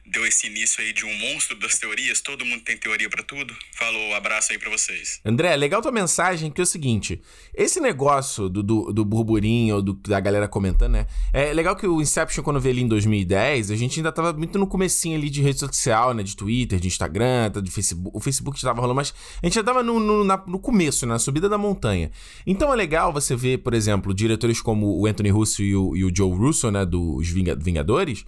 deu 0.05 0.25
esse 0.25 0.47
início 0.47 0.83
aí 0.83 0.91
de 0.91 1.05
um 1.05 1.13
monstro 1.17 1.57
das 1.57 1.77
teorias. 1.77 2.21
Todo 2.21 2.45
mundo 2.45 2.61
tem 2.63 2.77
teoria 2.77 3.09
para 3.09 3.23
tudo. 3.23 3.55
Falou, 3.73 4.13
abraço 4.13 4.51
aí 4.51 4.57
para 4.57 4.69
vocês. 4.69 5.19
André, 5.23 5.55
legal 5.55 5.81
tua 5.81 5.91
mensagem, 5.91 6.51
que 6.51 6.59
é 6.59 6.63
o 6.63 6.67
seguinte: 6.67 7.21
esse 7.53 7.79
negócio 7.79 8.49
do, 8.49 8.61
do, 8.61 8.93
do 8.93 9.05
burburinho, 9.05 9.81
do, 9.81 9.93
da 9.93 10.19
galera 10.19 10.47
comentando, 10.47 10.93
né? 10.93 11.07
É 11.31 11.53
legal 11.53 11.75
que 11.75 11.87
o 11.87 12.01
Inception, 12.01 12.43
quando 12.43 12.59
veio 12.59 12.73
ali 12.73 12.83
em 12.83 12.87
2010, 12.87 13.71
a 13.71 13.75
gente 13.75 13.99
ainda 13.99 14.11
tava 14.11 14.33
muito 14.33 14.59
no 14.59 14.67
comecinho 14.67 15.17
ali 15.17 15.29
de 15.29 15.41
rede 15.41 15.59
social, 15.59 16.13
né? 16.13 16.23
De 16.23 16.35
Twitter, 16.35 16.79
de 16.79 16.87
Instagram, 16.87 17.51
de 17.63 17.71
Facebook. 17.71 18.15
O 18.15 18.19
Facebook 18.19 18.59
já 18.59 18.69
tava 18.69 18.81
rolando, 18.81 18.95
mas 18.95 19.13
a 19.41 19.45
gente 19.45 19.55
já 19.55 19.63
tava 19.63 19.81
no, 19.81 19.99
no, 19.99 20.23
na, 20.23 20.37
no 20.45 20.59
começo, 20.59 21.05
né? 21.05 21.13
na 21.13 21.19
subida 21.19 21.47
da 21.47 21.57
montanha. 21.57 22.11
Então 22.45 22.73
é 22.73 22.75
legal 22.75 23.13
você 23.13 23.35
ver, 23.35 23.59
por 23.59 23.73
exemplo, 23.73 24.13
diretores 24.13 24.59
como 24.59 24.99
o 24.99 25.05
Anthony 25.05 25.29
Russo 25.29 25.61
e 25.61 25.75
o, 25.75 25.95
e 25.95 26.03
o 26.03 26.11
Joe 26.13 26.31
Russo, 26.35 26.69
né? 26.71 26.85
Dos 26.85 27.29
Vingadores 27.29 28.25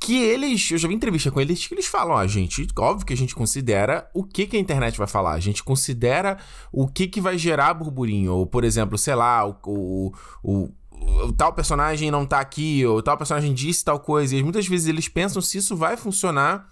que 0.00 0.16
eles, 0.16 0.70
eu 0.70 0.78
já 0.78 0.88
vi 0.88 0.94
entrevista 0.94 1.30
com 1.30 1.40
eles, 1.40 1.66
que 1.66 1.74
eles 1.74 1.86
falam, 1.86 2.16
a 2.16 2.26
gente, 2.26 2.66
óbvio 2.78 3.06
que 3.06 3.12
a 3.12 3.16
gente 3.16 3.34
considera 3.34 4.10
o 4.14 4.24
que, 4.24 4.46
que 4.46 4.56
a 4.56 4.60
internet 4.60 4.96
vai 4.96 5.06
falar, 5.06 5.32
a 5.32 5.40
gente 5.40 5.62
considera 5.62 6.38
o 6.72 6.88
que, 6.88 7.06
que 7.06 7.20
vai 7.20 7.36
gerar 7.36 7.74
burburinho, 7.74 8.32
ou 8.32 8.46
por 8.46 8.64
exemplo, 8.64 8.96
sei 8.96 9.14
lá, 9.14 9.46
o, 9.46 9.56
o, 9.66 10.12
o 10.42 10.70
o 11.00 11.32
tal 11.32 11.52
personagem 11.54 12.10
não 12.10 12.26
tá 12.26 12.40
aqui, 12.40 12.84
ou 12.84 13.02
tal 13.02 13.16
personagem 13.16 13.54
disse 13.54 13.82
tal 13.82 13.98
coisa, 13.98 14.36
e 14.36 14.42
muitas 14.42 14.66
vezes 14.66 14.86
eles 14.86 15.08
pensam 15.08 15.40
se 15.40 15.56
isso 15.56 15.74
vai 15.74 15.96
funcionar 15.96 16.70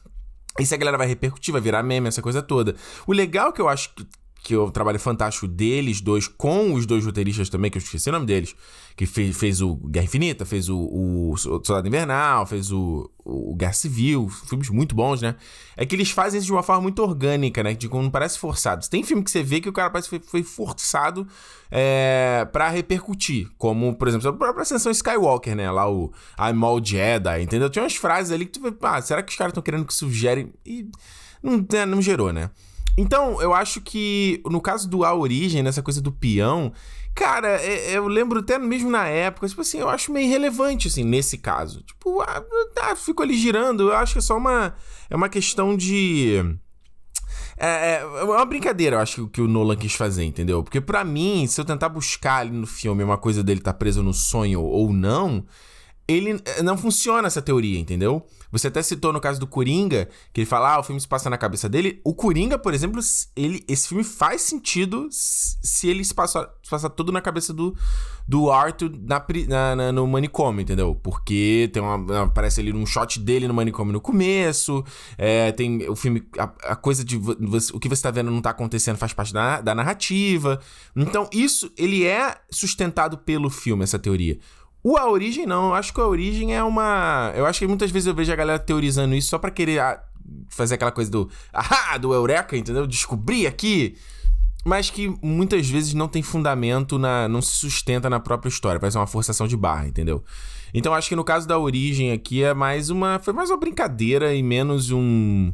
e 0.59 0.67
se 0.67 0.75
a 0.75 0.77
galera 0.77 0.99
vai 0.99 1.07
repercutir, 1.07 1.51
vai 1.51 1.63
virar 1.63 1.83
meme, 1.83 2.09
essa 2.09 2.21
coisa 2.21 2.43
toda. 2.43 2.75
O 3.07 3.13
legal 3.13 3.53
que 3.53 3.61
eu 3.61 3.69
acho 3.69 3.95
que 3.95 4.07
que 4.43 4.55
é 4.55 4.59
o 4.59 4.71
trabalho 4.71 4.99
fantástico 4.99 5.47
deles 5.47 6.01
dois, 6.01 6.29
com 6.29 6.73
os 6.73 6.87
dois 6.87 7.05
roteiristas 7.05 7.49
também, 7.49 7.71
que 7.71 7.79
eu 7.79 7.83
esqueci 7.83 8.09
o 8.09 8.13
nome 8.13 8.27
deles, 8.27 8.55
que 8.97 9.05
fez, 9.05 9.37
fez 9.37 9.61
o 9.61 9.75
Guerra 9.75 10.07
Infinita, 10.07 10.45
fez 10.45 10.69
o, 10.69 10.79
o 10.79 11.37
Soldado 11.37 11.87
Invernal, 11.87 12.47
fez 12.47 12.71
o, 12.73 13.11
o 13.25 13.55
Guerra 13.55 13.73
Civil, 13.73 14.29
filmes 14.29 14.71
muito 14.71 14.95
bons, 14.95 15.21
né? 15.21 15.35
É 15.77 15.85
que 15.85 15.95
eles 15.95 16.11
fazem 16.11 16.39
isso 16.39 16.47
de 16.47 16.53
uma 16.53 16.63
forma 16.63 16.83
muito 16.83 17.03
orgânica, 17.03 17.63
né? 17.63 17.75
De 17.75 17.89
não 17.89 18.11
parece 18.11 18.39
forçado. 18.39 18.89
Tem 18.89 19.03
filme 19.03 19.23
que 19.23 19.31
você 19.31 19.43
vê 19.43 19.61
que 19.61 19.69
o 19.69 19.73
cara 19.73 19.91
parece 19.91 20.09
que 20.09 20.19
foi, 20.21 20.43
forçado 20.43 21.27
é, 21.71 22.47
para 22.53 22.69
repercutir, 22.69 23.49
como, 23.59 23.95
por 23.95 24.09
exemplo, 24.09 24.29
a 24.29 24.33
própria 24.33 24.63
Ascensão 24.63 24.91
Skywalker, 24.93 25.55
né? 25.55 25.71
Lá 25.71 25.91
o 25.91 26.13
I'm 26.39 26.65
All 26.65 26.83
Jedi, 26.83 27.43
entendeu? 27.43 27.69
Tinha 27.69 27.83
umas 27.83 27.97
frases 27.97 28.33
ali 28.33 28.47
que 28.47 28.53
tu 28.53 28.63
vê, 28.63 28.73
ah, 28.83 29.03
será 29.03 29.23
que 29.23 29.31
os 29.31 29.37
caras 29.37 29.51
estão 29.51 29.63
querendo 29.63 29.85
que 29.85 29.95
sugerem? 29.95 30.53
E 30.65 30.89
não, 31.43 31.65
né, 31.71 31.85
não 31.85 32.01
gerou, 32.01 32.33
né? 32.33 32.51
Então, 32.99 33.41
eu 33.41 33.55
acho 33.55 33.81
que 33.81 34.43
no 34.47 34.61
caso 34.61 34.89
do 34.89 35.05
A 35.05 35.15
Origem, 35.15 35.63
nessa 35.63 35.81
coisa 35.81 36.01
do 36.01 36.11
peão, 36.11 36.73
cara, 37.15 37.49
é, 37.63 37.93
é, 37.93 37.97
eu 37.97 38.09
lembro 38.09 38.41
até 38.41 38.59
mesmo 38.59 38.91
na 38.91 39.07
época, 39.07 39.47
tipo 39.47 39.61
assim, 39.61 39.79
eu 39.79 39.89
acho 39.89 40.11
meio 40.13 40.27
irrelevante, 40.27 40.89
assim, 40.89 41.05
nesse 41.05 41.39
caso. 41.39 41.81
Tipo, 41.85 42.21
ah, 42.23 42.43
ah, 42.81 42.97
fico 42.97 43.23
ali 43.23 43.37
girando, 43.37 43.85
eu 43.85 43.97
acho 43.97 44.15
que 44.15 44.19
é 44.19 44.23
só 44.23 44.37
uma. 44.37 44.75
É 45.09 45.15
uma 45.15 45.29
questão 45.29 45.77
de. 45.77 46.39
É, 47.57 47.69
é, 47.69 48.01
é 48.01 48.25
uma 48.25 48.45
brincadeira, 48.45 48.97
eu 48.97 49.01
acho, 49.01 49.29
que 49.29 49.41
o 49.41 49.47
Nolan 49.47 49.77
quis 49.77 49.95
fazer, 49.95 50.25
entendeu? 50.25 50.65
Porque 50.65 50.81
para 50.81 51.05
mim, 51.05 51.47
se 51.47 51.61
eu 51.61 51.65
tentar 51.65 51.89
buscar 51.89 52.39
ali 52.39 52.51
no 52.51 52.67
filme 52.67 53.05
uma 53.05 53.17
coisa 53.17 53.45
dele 53.45 53.61
estar 53.61 53.75
tá 53.75 53.79
preso 53.79 54.03
no 54.03 54.13
sonho 54.13 54.61
ou 54.61 54.93
não, 54.93 55.45
ele 56.09 56.41
eh, 56.45 56.63
não 56.63 56.79
funciona 56.79 57.29
essa 57.29 57.43
teoria, 57.43 57.79
entendeu? 57.79 58.27
Você 58.51 58.69
até 58.69 58.83
citou 58.83 59.13
no 59.13 59.21
caso 59.21 59.39
do 59.39 59.47
Coringa, 59.47 60.09
que 60.33 60.41
ele 60.41 60.47
fala, 60.47 60.75
ah, 60.75 60.81
o 60.81 60.83
filme 60.83 60.99
se 60.99 61.07
passa 61.07 61.29
na 61.29 61.37
cabeça 61.37 61.69
dele. 61.69 62.01
O 62.03 62.15
Coringa, 62.15 62.59
por 62.59 62.73
exemplo, 62.73 62.99
ele, 63.37 63.63
esse 63.69 63.89
filme 63.89 64.03
faz 64.03 64.41
sentido 64.41 65.07
se 65.11 65.87
ele 65.87 66.03
se 66.03 66.15
passar, 66.15 66.49
se 66.63 66.71
passar 66.71 66.89
tudo 66.89 67.13
na 67.13 67.21
cabeça 67.21 67.53
do, 67.53 67.77
do 68.27 68.51
Arthur 68.51 68.91
na, 69.03 69.23
na, 69.47 69.77
na, 69.77 69.93
no 69.93 70.07
manicômio, 70.07 70.63
entendeu? 70.63 70.95
Porque 70.95 71.69
tem 71.75 71.83
uma, 71.83 72.23
aparece 72.23 72.63
ali 72.63 72.73
um 72.73 72.87
shot 72.87 73.21
dele 73.21 73.47
no 73.47 73.53
manicômio 73.53 73.93
no 73.93 74.01
começo, 74.01 74.83
é, 75.19 75.53
tem 75.53 75.87
o 75.91 75.95
filme, 75.95 76.27
a, 76.39 76.73
a 76.73 76.77
coisa 76.77 77.05
de 77.05 77.19
você, 77.19 77.71
o 77.77 77.79
que 77.79 77.89
você 77.89 78.03
tá 78.03 78.11
vendo 78.11 78.31
não 78.31 78.41
tá 78.41 78.51
acontecendo 78.51 78.97
faz 78.97 79.13
parte 79.13 79.33
da, 79.35 79.61
da 79.61 79.75
narrativa. 79.75 80.59
Então, 80.97 81.29
isso, 81.31 81.71
ele 81.77 82.07
é 82.07 82.35
sustentado 82.51 83.19
pelo 83.19 83.51
filme, 83.51 83.85
essa 83.85 83.99
teoria. 83.99 84.39
O 84.83 84.97
A 84.97 85.11
Origem 85.11 85.45
não, 85.47 85.69
eu 85.69 85.75
acho 85.75 85.93
que 85.93 86.01
a 86.01 86.07
Origem 86.07 86.55
é 86.55 86.63
uma. 86.63 87.33
Eu 87.35 87.47
acho 87.47 87.59
que 87.59 87.67
muitas 87.67 87.91
vezes 87.91 88.07
eu 88.07 88.15
vejo 88.15 88.33
a 88.33 88.37
galera 88.37 88.59
teorizando 88.59 89.15
isso 89.15 89.29
só 89.29 89.39
pra 89.39 89.51
querer 89.51 89.81
ah, 89.81 90.03
fazer 90.49 90.75
aquela 90.77 90.93
coisa 90.93 91.11
do. 91.11 91.29
Ah, 91.53 91.99
do 91.99 92.13
Eureka, 92.13 92.57
entendeu? 92.57 92.87
Descobrir 92.87 93.47
aqui. 93.47 93.97
Mas 94.65 94.91
que 94.91 95.09
muitas 95.23 95.69
vezes 95.69 95.95
não 95.95 96.09
tem 96.09 96.23
fundamento, 96.23 96.99
na, 96.99 97.29
não 97.29 97.41
se 97.41 97.53
sustenta 97.53 98.11
na 98.11 98.21
própria 98.21 98.49
história. 98.49 98.79
Parece 98.79 98.99
uma 98.99 99.07
forçação 99.07 99.47
de 99.47 99.57
barra, 99.57 99.89
entendeu? 99.89 100.23
Então 100.75 100.93
acho 100.95 101.09
que 101.09 101.17
no 101.17 101.25
caso 101.25 101.47
da 101.49 101.59
Origem 101.59 102.13
aqui 102.13 102.43
é 102.43 102.53
mais 102.53 102.91
uma. 102.91 103.19
Foi 103.19 103.33
mais 103.33 103.51
uma 103.51 103.59
brincadeira 103.59 104.35
e 104.35 104.43
menos 104.43 104.91
um. 104.91 105.53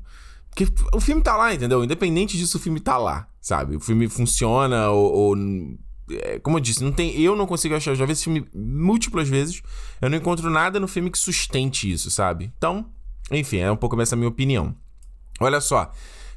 Porque 0.50 0.66
o 0.92 1.00
filme 1.00 1.22
tá 1.22 1.36
lá, 1.36 1.52
entendeu? 1.52 1.82
Independente 1.82 2.36
disso, 2.36 2.58
o 2.58 2.60
filme 2.60 2.80
tá 2.80 2.96
lá, 2.96 3.28
sabe? 3.40 3.76
O 3.76 3.80
filme 3.80 4.08
funciona 4.08 4.90
ou. 4.90 5.12
ou 5.12 5.36
como 6.42 6.58
eu 6.58 6.60
disse, 6.60 6.82
não 6.82 6.92
tem, 6.92 7.18
eu 7.20 7.34
não 7.34 7.46
consigo 7.46 7.74
achar. 7.74 7.92
Eu 7.92 7.96
já 7.96 8.06
vi 8.06 8.12
esse 8.12 8.24
filme 8.24 8.46
múltiplas 8.54 9.28
vezes. 9.28 9.62
Eu 10.00 10.10
não 10.10 10.18
encontro 10.18 10.50
nada 10.50 10.78
no 10.78 10.88
filme 10.88 11.10
que 11.10 11.18
sustente 11.18 11.90
isso, 11.90 12.10
sabe? 12.10 12.52
Então, 12.56 12.86
enfim, 13.30 13.58
é 13.58 13.70
um 13.70 13.76
pouco 13.76 14.00
essa 14.00 14.16
minha 14.16 14.28
opinião. 14.28 14.74
Olha 15.40 15.60
só. 15.60 15.90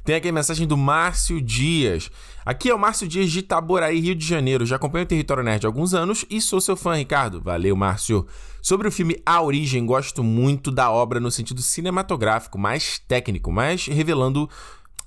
Tem 0.04 0.14
aqui 0.14 0.28
a 0.28 0.32
mensagem 0.32 0.66
do 0.66 0.76
Márcio 0.76 1.38
Dias. 1.38 2.10
Aqui 2.42 2.70
é 2.70 2.74
o 2.74 2.78
Márcio 2.78 3.06
Dias 3.06 3.30
de 3.30 3.40
Itaboraí, 3.40 4.00
Rio 4.00 4.14
de 4.14 4.24
Janeiro. 4.24 4.64
Já 4.64 4.76
acompanho 4.76 5.04
o 5.04 5.08
Território 5.08 5.42
Nerd 5.42 5.66
há 5.66 5.68
alguns 5.68 5.92
anos 5.92 6.24
e 6.30 6.40
sou 6.40 6.62
seu 6.62 6.78
fã, 6.78 6.94
Ricardo. 6.94 7.42
Valeu, 7.42 7.76
Márcio. 7.76 8.26
Sobre 8.62 8.88
o 8.88 8.90
filme 8.90 9.20
A 9.26 9.42
Origem, 9.42 9.84
gosto 9.84 10.24
muito 10.24 10.70
da 10.70 10.90
obra 10.90 11.20
no 11.20 11.30
sentido 11.30 11.60
cinematográfico, 11.60 12.58
mais 12.58 12.98
técnico, 12.98 13.52
mas 13.52 13.86
revelando 13.86 14.48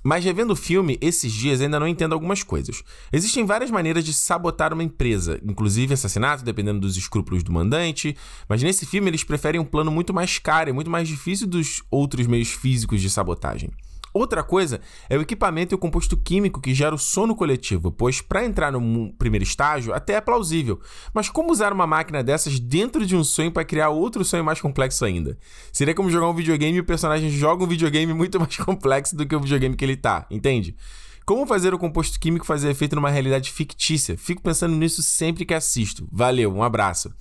mas 0.02 0.24
revendo 0.24 0.52
o 0.52 0.56
filme, 0.56 0.98
esses 1.00 1.32
dias 1.32 1.60
ainda 1.60 1.78
não 1.78 1.86
entendo 1.86 2.12
algumas 2.12 2.42
coisas. 2.42 2.82
Existem 3.12 3.44
várias 3.44 3.70
maneiras 3.70 4.04
de 4.04 4.12
sabotar 4.12 4.72
uma 4.72 4.82
empresa, 4.82 5.40
inclusive 5.44 5.94
assassinato, 5.94 6.44
dependendo 6.44 6.80
dos 6.80 6.96
escrúpulos 6.96 7.42
do 7.42 7.52
mandante, 7.52 8.16
mas 8.48 8.62
nesse 8.62 8.86
filme 8.86 9.08
eles 9.08 9.24
preferem 9.24 9.60
um 9.60 9.64
plano 9.64 9.90
muito 9.90 10.12
mais 10.12 10.38
caro 10.38 10.70
e 10.70 10.72
muito 10.72 10.90
mais 10.90 11.08
difícil 11.08 11.46
dos 11.46 11.82
outros 11.90 12.26
meios 12.26 12.50
físicos 12.50 13.00
de 13.00 13.08
sabotagem. 13.08 13.70
Outra 14.14 14.42
coisa 14.42 14.80
é 15.08 15.16
o 15.16 15.22
equipamento 15.22 15.74
e 15.74 15.76
o 15.76 15.78
composto 15.78 16.16
químico 16.16 16.60
que 16.60 16.74
gera 16.74 16.94
o 16.94 16.98
sono 16.98 17.34
coletivo, 17.34 17.90
pois 17.90 18.20
para 18.20 18.44
entrar 18.44 18.70
no 18.70 19.12
primeiro 19.14 19.42
estágio 19.42 19.94
até 19.94 20.14
é 20.14 20.20
plausível, 20.20 20.80
mas 21.14 21.30
como 21.30 21.50
usar 21.50 21.72
uma 21.72 21.86
máquina 21.86 22.22
dessas 22.22 22.60
dentro 22.60 23.06
de 23.06 23.16
um 23.16 23.24
sonho 23.24 23.50
para 23.50 23.64
criar 23.64 23.88
outro 23.88 24.24
sonho 24.24 24.44
mais 24.44 24.60
complexo 24.60 25.04
ainda? 25.04 25.38
Seria 25.72 25.94
como 25.94 26.10
jogar 26.10 26.28
um 26.28 26.34
videogame 26.34 26.76
e 26.76 26.80
o 26.80 26.84
personagem 26.84 27.30
joga 27.30 27.64
um 27.64 27.66
videogame 27.66 28.12
muito 28.12 28.38
mais 28.40 28.56
complexo 28.58 29.16
do 29.16 29.26
que 29.26 29.34
o 29.34 29.40
videogame 29.40 29.76
que 29.76 29.84
ele 29.84 29.96
tá, 29.96 30.26
entende? 30.30 30.76
Como 31.24 31.46
fazer 31.46 31.72
o 31.72 31.78
composto 31.78 32.18
químico 32.18 32.44
fazer 32.44 32.68
efeito 32.70 32.96
numa 32.96 33.08
realidade 33.08 33.50
fictícia? 33.50 34.18
Fico 34.18 34.42
pensando 34.42 34.74
nisso 34.74 35.02
sempre 35.02 35.44
que 35.44 35.54
assisto. 35.54 36.06
Valeu, 36.10 36.52
um 36.52 36.62
abraço. 36.62 37.14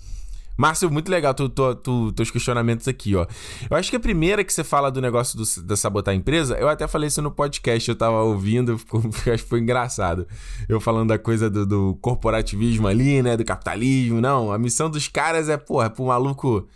Márcio, 0.58 0.91
muito 0.91 1.10
legal 1.10 1.34
tu, 1.34 1.49
tu, 1.49 1.76
tu, 1.76 2.12
teus 2.12 2.30
questionamentos 2.30 2.88
aqui, 2.88 3.16
ó. 3.16 3.26
Eu 3.70 3.78
acho 3.78 3.89
que 3.89 3.95
a 3.95 3.99
primeira 3.99 4.43
que 4.43 4.54
você 4.54 4.64
fala 4.64 4.91
do 4.91 5.02
negócio 5.02 5.38
do, 5.38 5.64
da 5.64 5.76
sabotar 5.76 6.14
a 6.14 6.16
empresa, 6.16 6.56
eu 6.58 6.70
até 6.70 6.88
falei 6.88 7.08
isso 7.08 7.22
no 7.22 7.32
podcast, 7.32 7.89
eu 7.89 7.95
tava 7.95 8.22
ouvindo, 8.22 8.80
acho 9.32 9.43
que 9.43 9.49
foi 9.49 9.60
engraçado. 9.60 10.28
Eu 10.68 10.80
falando 10.80 11.10
da 11.10 11.18
coisa 11.18 11.49
do, 11.49 11.66
do 11.66 11.97
corporativismo 12.02 12.88
ali, 12.88 13.22
né, 13.22 13.38
do 13.38 13.45
capitalismo. 13.45 14.22
Não, 14.22 14.52
a 14.52 14.58
missão 14.58 14.89
dos 14.89 15.08
caras 15.08 15.49
é, 15.49 15.58
porra, 15.58 15.89
pro 15.89 16.06
maluco 16.06 16.68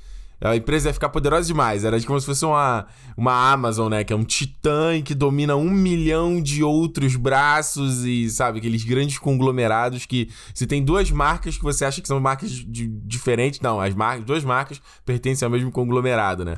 a 0.41 0.55
empresa 0.55 0.89
ia 0.89 0.93
ficar 0.93 1.09
poderosa 1.09 1.47
demais. 1.47 1.83
Era 1.83 2.01
como 2.03 2.19
se 2.19 2.25
fosse 2.25 2.45
uma, 2.45 2.85
uma 3.17 3.51
Amazon, 3.51 3.89
né? 3.89 4.03
Que 4.03 4.13
é 4.13 4.15
um 4.15 4.23
titã 4.23 5.01
que 5.01 5.15
domina 5.15 5.55
um 5.55 5.69
milhão 5.69 6.41
de 6.41 6.63
outros 6.63 7.15
braços 7.15 8.03
e, 8.05 8.29
sabe, 8.29 8.59
aqueles 8.59 8.83
grandes 8.83 9.17
conglomerados 9.17 10.05
que 10.05 10.29
se 10.53 10.67
tem 10.67 10.83
duas 10.83 11.09
marcas 11.11 11.57
que 11.57 11.63
você 11.63 11.85
acha 11.85 12.01
que 12.01 12.07
são 12.07 12.19
marcas 12.19 12.51
de, 12.51 12.87
diferentes, 12.87 13.59
não, 13.59 13.79
as 13.79 13.93
marcas, 13.93 14.25
duas 14.25 14.43
marcas 14.43 14.81
pertencem 15.05 15.45
ao 15.45 15.51
mesmo 15.51 15.71
conglomerado, 15.71 16.43
né? 16.43 16.57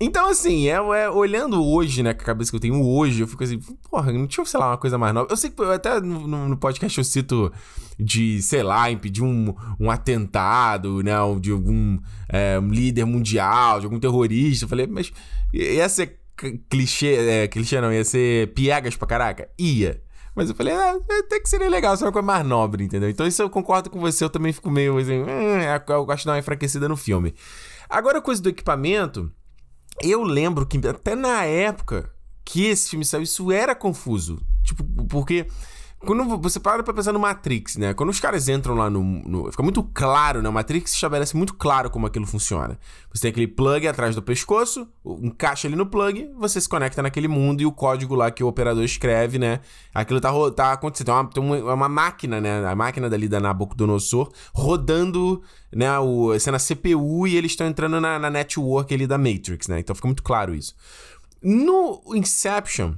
Então, 0.00 0.28
assim, 0.28 0.68
é, 0.68 0.72
é, 0.72 1.08
olhando 1.08 1.64
hoje, 1.64 2.02
né, 2.02 2.12
com 2.12 2.22
a 2.22 2.24
cabeça 2.24 2.50
que 2.50 2.56
eu 2.56 2.60
tenho 2.60 2.84
hoje, 2.84 3.22
eu 3.22 3.28
fico 3.28 3.44
assim, 3.44 3.60
porra, 3.88 4.12
não 4.12 4.26
tinha, 4.26 4.44
sei 4.44 4.58
lá, 4.58 4.70
uma 4.70 4.78
coisa 4.78 4.98
mais 4.98 5.14
nova. 5.14 5.28
Eu 5.30 5.36
sei 5.36 5.50
que 5.50 5.62
até 5.62 6.00
no, 6.00 6.48
no 6.48 6.56
podcast 6.56 6.98
eu 6.98 7.04
cito 7.04 7.52
de, 7.98 8.42
sei 8.42 8.62
lá, 8.62 8.90
impedir 8.90 9.22
um, 9.22 9.54
um 9.78 9.90
atentado, 9.90 11.02
né, 11.02 11.12
de 11.40 11.52
algum 11.52 11.98
é, 12.28 12.58
um 12.58 12.68
líder 12.68 13.04
mundial, 13.04 13.78
de 13.78 13.86
algum 13.86 14.00
terrorista. 14.00 14.64
Eu 14.64 14.68
falei, 14.68 14.86
mas 14.86 15.12
ia 15.52 15.88
ser 15.88 16.18
clichê, 16.68 17.14
é, 17.14 17.48
clichê 17.48 17.80
não, 17.80 17.92
ia 17.92 18.04
ser 18.04 18.52
piegas 18.52 18.96
pra 18.96 19.06
caraca? 19.06 19.48
Ia. 19.56 20.02
Mas 20.34 20.48
eu 20.48 20.56
falei, 20.56 20.74
ah, 20.74 20.96
até 21.20 21.38
que 21.38 21.48
seria 21.48 21.68
legal, 21.70 21.96
seria 21.96 22.08
uma 22.08 22.12
coisa 22.12 22.26
mais 22.26 22.44
nobre, 22.44 22.82
entendeu? 22.82 23.08
Então 23.08 23.24
isso 23.24 23.40
eu 23.40 23.48
concordo 23.48 23.88
com 23.88 24.00
você, 24.00 24.24
eu 24.24 24.30
também 24.30 24.52
fico 24.52 24.68
meio 24.68 24.98
assim, 24.98 25.22
hum, 25.22 25.60
eu 25.88 26.04
gosto 26.04 26.20
de 26.20 26.26
dar 26.26 26.32
uma 26.32 26.38
enfraquecida 26.40 26.88
no 26.88 26.96
filme. 26.96 27.32
Agora, 27.88 28.18
a 28.18 28.20
coisa 28.20 28.42
do 28.42 28.48
equipamento 28.48 29.30
eu 30.02 30.22
lembro 30.22 30.66
que 30.66 30.78
até 30.86 31.14
na 31.14 31.44
época 31.44 32.10
que 32.44 32.66
esse 32.66 32.90
filme 32.90 33.04
saiu, 33.04 33.22
isso 33.22 33.50
era 33.50 33.74
confuso. 33.74 34.40
Tipo, 34.62 34.84
porque 35.06 35.46
quando 36.04 36.38
você 36.38 36.60
para 36.60 36.82
pra 36.82 36.94
pensar 36.94 37.12
no 37.12 37.18
Matrix, 37.18 37.76
né? 37.76 37.94
Quando 37.94 38.10
os 38.10 38.20
caras 38.20 38.48
entram 38.48 38.74
lá 38.74 38.88
no, 38.88 39.02
no. 39.02 39.50
fica 39.50 39.62
muito 39.62 39.82
claro, 39.82 40.40
né? 40.42 40.48
O 40.48 40.52
Matrix 40.52 40.92
estabelece 40.92 41.36
muito 41.36 41.54
claro 41.54 41.90
como 41.90 42.06
aquilo 42.06 42.26
funciona. 42.26 42.78
Você 43.12 43.22
tem 43.22 43.30
aquele 43.30 43.48
plug 43.48 43.88
atrás 43.88 44.14
do 44.14 44.22
pescoço, 44.22 44.88
encaixa 45.22 45.66
ali 45.66 45.76
no 45.76 45.86
plug, 45.86 46.30
você 46.38 46.60
se 46.60 46.68
conecta 46.68 47.02
naquele 47.02 47.28
mundo 47.28 47.60
e 47.60 47.66
o 47.66 47.72
código 47.72 48.14
lá 48.14 48.30
que 48.30 48.44
o 48.44 48.46
operador 48.46 48.84
escreve, 48.84 49.38
né? 49.38 49.60
Aquilo 49.92 50.20
tá, 50.20 50.30
tá 50.52 50.72
acontecendo. 50.72 51.06
Tem 51.06 51.14
uma, 51.14 51.24
tem 51.30 51.42
uma, 51.42 51.74
uma 51.74 51.88
máquina, 51.88 52.40
né? 52.40 52.66
A 52.66 52.76
máquina 52.76 53.10
dali 53.10 53.28
da 53.28 53.40
Nabucodonosor 53.40 54.32
rodando, 54.52 55.42
né? 55.74 55.98
O, 55.98 56.38
sendo 56.38 56.56
a 56.56 56.60
CPU 56.60 57.26
e 57.26 57.36
eles 57.36 57.52
estão 57.52 57.66
entrando 57.66 58.00
na, 58.00 58.18
na 58.18 58.30
network 58.30 58.92
ali 58.94 59.06
da 59.06 59.18
Matrix, 59.18 59.68
né? 59.68 59.80
Então 59.80 59.96
fica 59.96 60.08
muito 60.08 60.22
claro 60.22 60.54
isso. 60.54 60.74
No 61.42 62.02
Inception, 62.14 62.94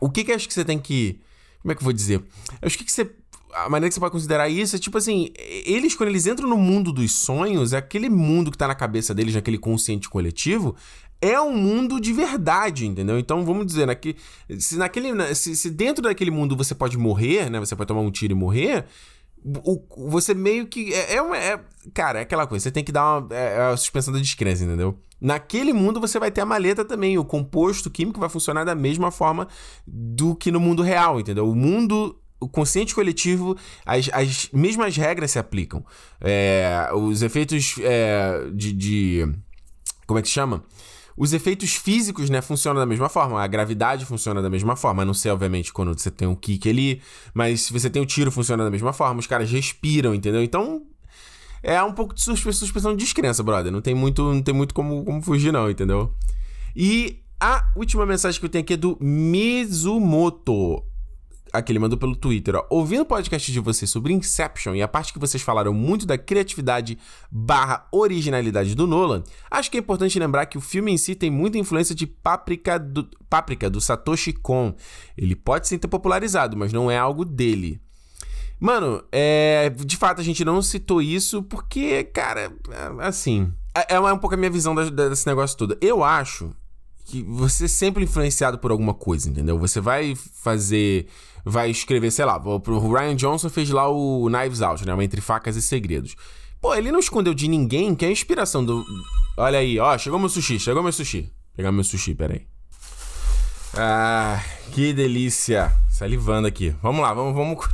o 0.00 0.10
que 0.10 0.24
que 0.24 0.32
acho 0.32 0.46
que 0.46 0.54
você 0.54 0.64
tem 0.64 0.78
que 0.78 1.20
como 1.66 1.72
é 1.72 1.74
que 1.74 1.80
eu 1.80 1.84
vou 1.84 1.92
dizer? 1.92 2.20
Eu 2.62 2.66
acho 2.66 2.78
que, 2.78 2.84
que 2.84 2.92
você 2.92 3.10
a 3.52 3.68
maneira 3.70 3.88
que 3.88 3.94
você 3.94 4.00
pode 4.00 4.12
considerar 4.12 4.48
isso 4.48 4.76
é 4.76 4.78
tipo 4.78 4.98
assim, 4.98 5.30
eles 5.64 5.96
quando 5.96 6.10
eles 6.10 6.26
entram 6.26 6.48
no 6.48 6.58
mundo 6.58 6.92
dos 6.92 7.12
sonhos, 7.12 7.72
é 7.72 7.78
aquele 7.78 8.08
mundo 8.08 8.50
que 8.50 8.58
tá 8.58 8.68
na 8.68 8.74
cabeça 8.74 9.14
deles, 9.14 9.34
naquele 9.34 9.58
consciente 9.58 10.08
coletivo, 10.08 10.76
é 11.20 11.40
um 11.40 11.56
mundo 11.56 11.98
de 11.98 12.12
verdade, 12.12 12.86
entendeu? 12.86 13.18
Então 13.18 13.44
vamos 13.44 13.66
dizer, 13.66 13.86
naque, 13.86 14.14
se, 14.58 14.76
naquele, 14.76 15.34
se, 15.34 15.56
se 15.56 15.70
dentro 15.70 16.02
daquele 16.02 16.30
mundo 16.30 16.54
você 16.54 16.74
pode 16.74 16.96
morrer, 16.98 17.50
né? 17.50 17.58
Você 17.58 17.74
pode 17.74 17.88
tomar 17.88 18.02
um 18.02 18.10
tiro 18.10 18.32
e 18.32 18.36
morrer, 18.36 18.84
o, 19.44 20.10
você 20.10 20.34
meio 20.34 20.66
que. 20.66 20.92
É, 20.92 21.14
é, 21.14 21.22
uma, 21.22 21.36
é, 21.36 21.60
cara, 21.94 22.18
é 22.18 22.22
aquela 22.22 22.46
coisa, 22.46 22.64
você 22.64 22.70
tem 22.70 22.84
que 22.84 22.92
dar 22.92 23.18
uma 23.18 23.34
é, 23.34 23.56
é 23.56 23.60
a 23.72 23.76
suspensão 23.76 24.12
da 24.12 24.20
descrença, 24.20 24.64
entendeu? 24.64 24.98
Naquele 25.20 25.72
mundo 25.72 26.00
você 26.00 26.18
vai 26.18 26.30
ter 26.30 26.42
a 26.42 26.46
maleta 26.46 26.84
também, 26.84 27.16
o 27.16 27.24
composto 27.24 27.90
químico 27.90 28.20
vai 28.20 28.28
funcionar 28.28 28.64
da 28.64 28.74
mesma 28.74 29.10
forma 29.10 29.48
do 29.86 30.34
que 30.34 30.50
no 30.50 30.60
mundo 30.60 30.82
real, 30.82 31.18
entendeu? 31.18 31.48
O 31.48 31.54
mundo 31.54 32.20
o 32.38 32.48
consciente 32.48 32.94
coletivo, 32.94 33.56
as, 33.84 34.10
as 34.12 34.50
mesmas 34.52 34.96
regras 34.96 35.30
se 35.30 35.38
aplicam. 35.38 35.84
É, 36.20 36.90
os 36.94 37.22
efeitos 37.22 37.76
é, 37.80 38.50
de, 38.52 38.72
de, 38.72 39.34
Como 40.06 40.18
é 40.18 40.22
que 40.22 40.28
se 40.28 40.34
chama? 40.34 40.62
Os 41.16 41.32
efeitos 41.32 41.74
físicos, 41.74 42.28
né, 42.28 42.42
funcionam 42.42 42.78
da 42.78 42.86
mesma 42.86 43.08
forma. 43.08 43.42
A 43.42 43.46
gravidade 43.46 44.04
funciona 44.04 44.42
da 44.42 44.50
mesma 44.50 44.76
forma. 44.76 45.04
não 45.04 45.14
sei, 45.14 45.30
obviamente, 45.30 45.72
quando 45.72 45.98
você 45.98 46.10
tem 46.10 46.28
um 46.28 46.34
kick 46.34 46.68
ali, 46.68 47.00
mas 47.32 47.62
se 47.62 47.72
você 47.72 47.88
tem 47.88 48.02
o 48.02 48.06
tiro, 48.06 48.30
funciona 48.30 48.64
da 48.64 48.70
mesma 48.70 48.92
forma. 48.92 49.18
Os 49.20 49.26
caras 49.26 49.50
respiram, 49.50 50.14
entendeu? 50.14 50.42
Então, 50.42 50.82
é 51.62 51.82
um 51.82 51.92
pouco 51.92 52.14
de 52.14 52.22
suspensão 52.22 52.94
de 52.94 53.02
descrença, 53.02 53.42
brother. 53.42 53.72
Não 53.72 53.80
tem 53.80 53.94
muito, 53.94 54.22
não 54.22 54.42
tem 54.42 54.54
muito 54.54 54.74
como, 54.74 55.04
como 55.04 55.22
fugir, 55.22 55.52
não, 55.52 55.70
entendeu? 55.70 56.12
E 56.74 57.20
a 57.40 57.70
última 57.74 58.04
mensagem 58.04 58.38
que 58.38 58.44
eu 58.44 58.50
tenho 58.50 58.62
aqui 58.62 58.74
é 58.74 58.76
do 58.76 58.98
Mizumoto 59.00 60.82
aqui 61.56 61.72
ele 61.72 61.78
mandou 61.78 61.98
pelo 61.98 62.14
Twitter, 62.14 62.54
ó. 62.54 62.66
Ouvindo 62.70 63.02
o 63.02 63.06
podcast 63.06 63.50
de 63.50 63.60
vocês 63.60 63.90
sobre 63.90 64.12
Inception 64.12 64.74
e 64.74 64.82
a 64.82 64.88
parte 64.88 65.12
que 65.12 65.18
vocês 65.18 65.42
falaram 65.42 65.72
muito 65.72 66.06
da 66.06 66.16
criatividade 66.16 66.98
barra 67.30 67.86
originalidade 67.90 68.74
do 68.74 68.86
Nolan, 68.86 69.22
acho 69.50 69.70
que 69.70 69.76
é 69.76 69.80
importante 69.80 70.18
lembrar 70.18 70.46
que 70.46 70.58
o 70.58 70.60
filme 70.60 70.92
em 70.92 70.96
si 70.96 71.14
tem 71.14 71.30
muita 71.30 71.58
influência 71.58 71.94
de 71.94 72.06
Páprica 72.06 72.78
do, 72.78 73.08
Páprica, 73.28 73.68
do 73.68 73.80
Satoshi 73.80 74.32
Kon. 74.32 74.74
Ele 75.16 75.34
pode 75.34 75.68
sim 75.68 75.78
ter 75.78 75.88
popularizado, 75.88 76.56
mas 76.56 76.72
não 76.72 76.90
é 76.90 76.98
algo 76.98 77.24
dele. 77.24 77.80
Mano, 78.58 79.02
é, 79.12 79.68
de 79.70 79.96
fato 79.96 80.20
a 80.20 80.24
gente 80.24 80.44
não 80.44 80.62
citou 80.62 81.02
isso 81.02 81.42
porque, 81.42 82.04
cara, 82.04 82.52
é, 82.70 83.06
assim, 83.06 83.52
é, 83.74 83.94
é 83.94 84.00
um 84.00 84.18
pouco 84.18 84.34
a 84.34 84.38
minha 84.38 84.50
visão 84.50 84.74
desse 84.74 85.26
negócio 85.26 85.56
todo. 85.56 85.76
Eu 85.80 86.02
acho 86.02 86.54
que 87.06 87.22
você 87.22 87.66
é 87.66 87.68
sempre 87.68 88.04
influenciado 88.04 88.58
por 88.58 88.70
alguma 88.70 88.92
coisa, 88.92 89.30
entendeu? 89.30 89.58
Você 89.58 89.80
vai 89.80 90.14
fazer 90.16 91.06
vai 91.48 91.70
escrever, 91.70 92.10
sei 92.10 92.24
lá, 92.24 92.42
o 92.44 92.92
Ryan 92.92 93.14
Johnson 93.14 93.48
fez 93.48 93.70
lá 93.70 93.88
o 93.88 94.28
Knives 94.28 94.60
Out, 94.60 94.84
né? 94.84 95.04
Entre 95.04 95.20
Facas 95.20 95.54
e 95.54 95.62
Segredos. 95.62 96.16
Pô, 96.60 96.74
ele 96.74 96.90
não 96.90 96.98
escondeu 96.98 97.32
de 97.32 97.46
ninguém 97.46 97.94
que 97.94 98.04
é 98.04 98.08
a 98.08 98.10
inspiração 98.10 98.64
do. 98.64 98.84
Olha 99.36 99.60
aí, 99.60 99.78
ó, 99.78 99.96
chegou 99.96 100.18
meu 100.18 100.28
sushi, 100.28 100.58
chegou 100.58 100.82
meu 100.82 100.90
sushi. 100.90 101.30
Pegar 101.54 101.70
meu 101.70 101.84
sushi, 101.84 102.14
peraí. 102.16 102.46
Ah, 103.74 104.42
que 104.72 104.92
delícia. 104.92 105.72
Salivando 105.88 106.48
aqui. 106.48 106.74
Vamos 106.82 107.00
lá, 107.00 107.14
vamos, 107.14 107.34
vamos. 107.34 107.64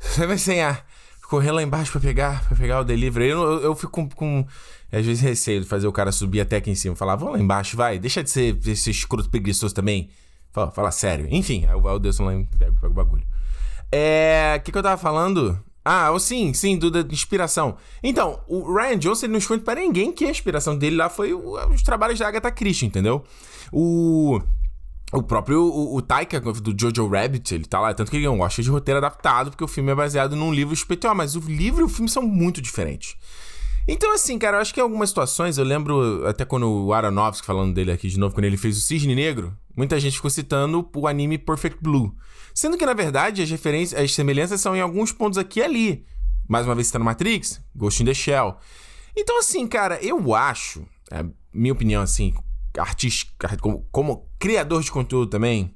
Você 0.00 0.26
vai 0.26 0.38
sem 0.38 0.62
ar. 0.62 0.86
correr 1.28 1.52
lá 1.52 1.62
embaixo 1.62 1.92
pra 1.92 2.00
pegar, 2.00 2.44
pra 2.48 2.56
pegar 2.56 2.80
o 2.80 2.84
delivery. 2.84 3.28
Eu, 3.28 3.42
eu, 3.42 3.60
eu 3.60 3.74
fico 3.74 3.92
com, 3.92 4.08
com, 4.08 4.46
às 4.90 5.04
vezes, 5.04 5.20
receio 5.20 5.60
de 5.60 5.66
fazer 5.66 5.86
o 5.86 5.92
cara 5.92 6.12
subir 6.12 6.40
até 6.40 6.56
aqui 6.56 6.70
em 6.70 6.74
cima. 6.74 6.96
Falar, 6.96 7.16
vamos 7.16 7.34
lá 7.34 7.40
embaixo, 7.40 7.76
vai. 7.76 7.98
Deixa 7.98 8.22
de 8.24 8.30
ser 8.30 8.58
esse 8.66 8.90
escroto 8.90 9.28
preguiçoso 9.28 9.74
também. 9.74 10.08
Fala, 10.56 10.70
fala 10.70 10.90
sério. 10.90 11.28
Enfim, 11.30 11.66
aí 11.66 11.74
o 11.74 11.98
Deus 11.98 12.18
lá 12.18 12.32
pega, 12.58 12.72
pega 12.72 12.86
o 12.86 12.94
bagulho. 12.94 13.26
É. 13.92 14.56
O 14.58 14.62
que, 14.62 14.72
que 14.72 14.78
eu 14.78 14.82
tava 14.82 14.96
falando? 14.96 15.62
Ah, 15.84 16.08
sim, 16.18 16.54
sim, 16.54 16.78
do, 16.78 16.90
da 16.90 17.00
inspiração. 17.12 17.76
Então, 18.02 18.40
o 18.48 18.74
Ryan 18.74 18.96
Johnson 18.96 19.26
ele 19.26 19.32
não 19.32 19.38
esconde 19.38 19.62
para 19.62 19.78
ninguém 19.78 20.10
que 20.10 20.24
a 20.24 20.30
inspiração 20.30 20.74
dele 20.74 20.96
lá 20.96 21.10
foi 21.10 21.34
o, 21.34 21.62
os 21.68 21.82
trabalhos 21.82 22.18
da 22.18 22.26
Agatha 22.26 22.50
Christie, 22.50 22.86
entendeu? 22.86 23.22
O. 23.70 24.40
O 25.12 25.22
próprio 25.22 25.62
o, 25.62 25.96
o 25.96 26.02
Taika 26.02 26.40
do 26.40 26.74
Jojo 26.76 27.06
Rabbit, 27.06 27.54
ele 27.54 27.64
tá 27.66 27.78
lá, 27.78 27.94
tanto 27.94 28.10
que 28.10 28.16
ele 28.16 28.26
não 28.26 28.38
gosta 28.38 28.60
de 28.60 28.70
roteiro 28.70 28.98
adaptado, 28.98 29.50
porque 29.50 29.62
o 29.62 29.68
filme 29.68 29.92
é 29.92 29.94
baseado 29.94 30.34
num 30.34 30.52
livro 30.52 30.74
especial, 30.74 31.14
mas 31.14 31.36
o 31.36 31.40
livro 31.40 31.82
e 31.82 31.84
o 31.84 31.88
filme 31.88 32.08
são 32.08 32.22
muito 32.22 32.60
diferentes. 32.62 33.14
Então, 33.88 34.12
assim, 34.12 34.38
cara, 34.38 34.56
eu 34.56 34.60
acho 34.60 34.74
que 34.74 34.80
em 34.80 34.82
algumas 34.82 35.10
situações, 35.10 35.58
eu 35.58 35.64
lembro 35.64 36.26
até 36.26 36.44
quando 36.44 36.68
o 36.68 36.92
Aronofsky, 36.92 37.46
falando 37.46 37.72
dele 37.72 37.92
aqui 37.92 38.08
de 38.08 38.18
novo, 38.18 38.34
quando 38.34 38.44
ele 38.44 38.56
fez 38.56 38.76
o 38.76 38.80
Cisne 38.80 39.14
Negro, 39.14 39.56
muita 39.76 40.00
gente 40.00 40.16
ficou 40.16 40.30
citando 40.30 40.88
o 40.94 41.06
anime 41.06 41.38
Perfect 41.38 41.80
Blue. 41.80 42.12
Sendo 42.52 42.76
que, 42.76 42.84
na 42.84 42.94
verdade, 42.94 43.42
as 43.42 43.50
referências, 43.50 44.00
as 44.00 44.12
semelhanças 44.12 44.60
são 44.60 44.74
em 44.74 44.80
alguns 44.80 45.12
pontos 45.12 45.38
aqui 45.38 45.60
e 45.60 45.62
ali. 45.62 46.06
Mais 46.48 46.66
uma 46.66 46.74
vez 46.74 46.88
citando 46.88 47.04
Matrix, 47.04 47.60
Ghost 47.74 48.02
in 48.02 48.06
the 48.06 48.14
Shell. 48.14 48.56
Então, 49.16 49.38
assim, 49.38 49.66
cara, 49.66 50.02
eu 50.02 50.34
acho, 50.34 50.84
é, 51.10 51.24
minha 51.52 51.72
opinião, 51.72 52.02
assim, 52.02 52.34
artista, 52.78 53.30
como, 53.58 53.86
como 53.92 54.28
criador 54.38 54.82
de 54.82 54.90
conteúdo 54.90 55.30
também, 55.30 55.74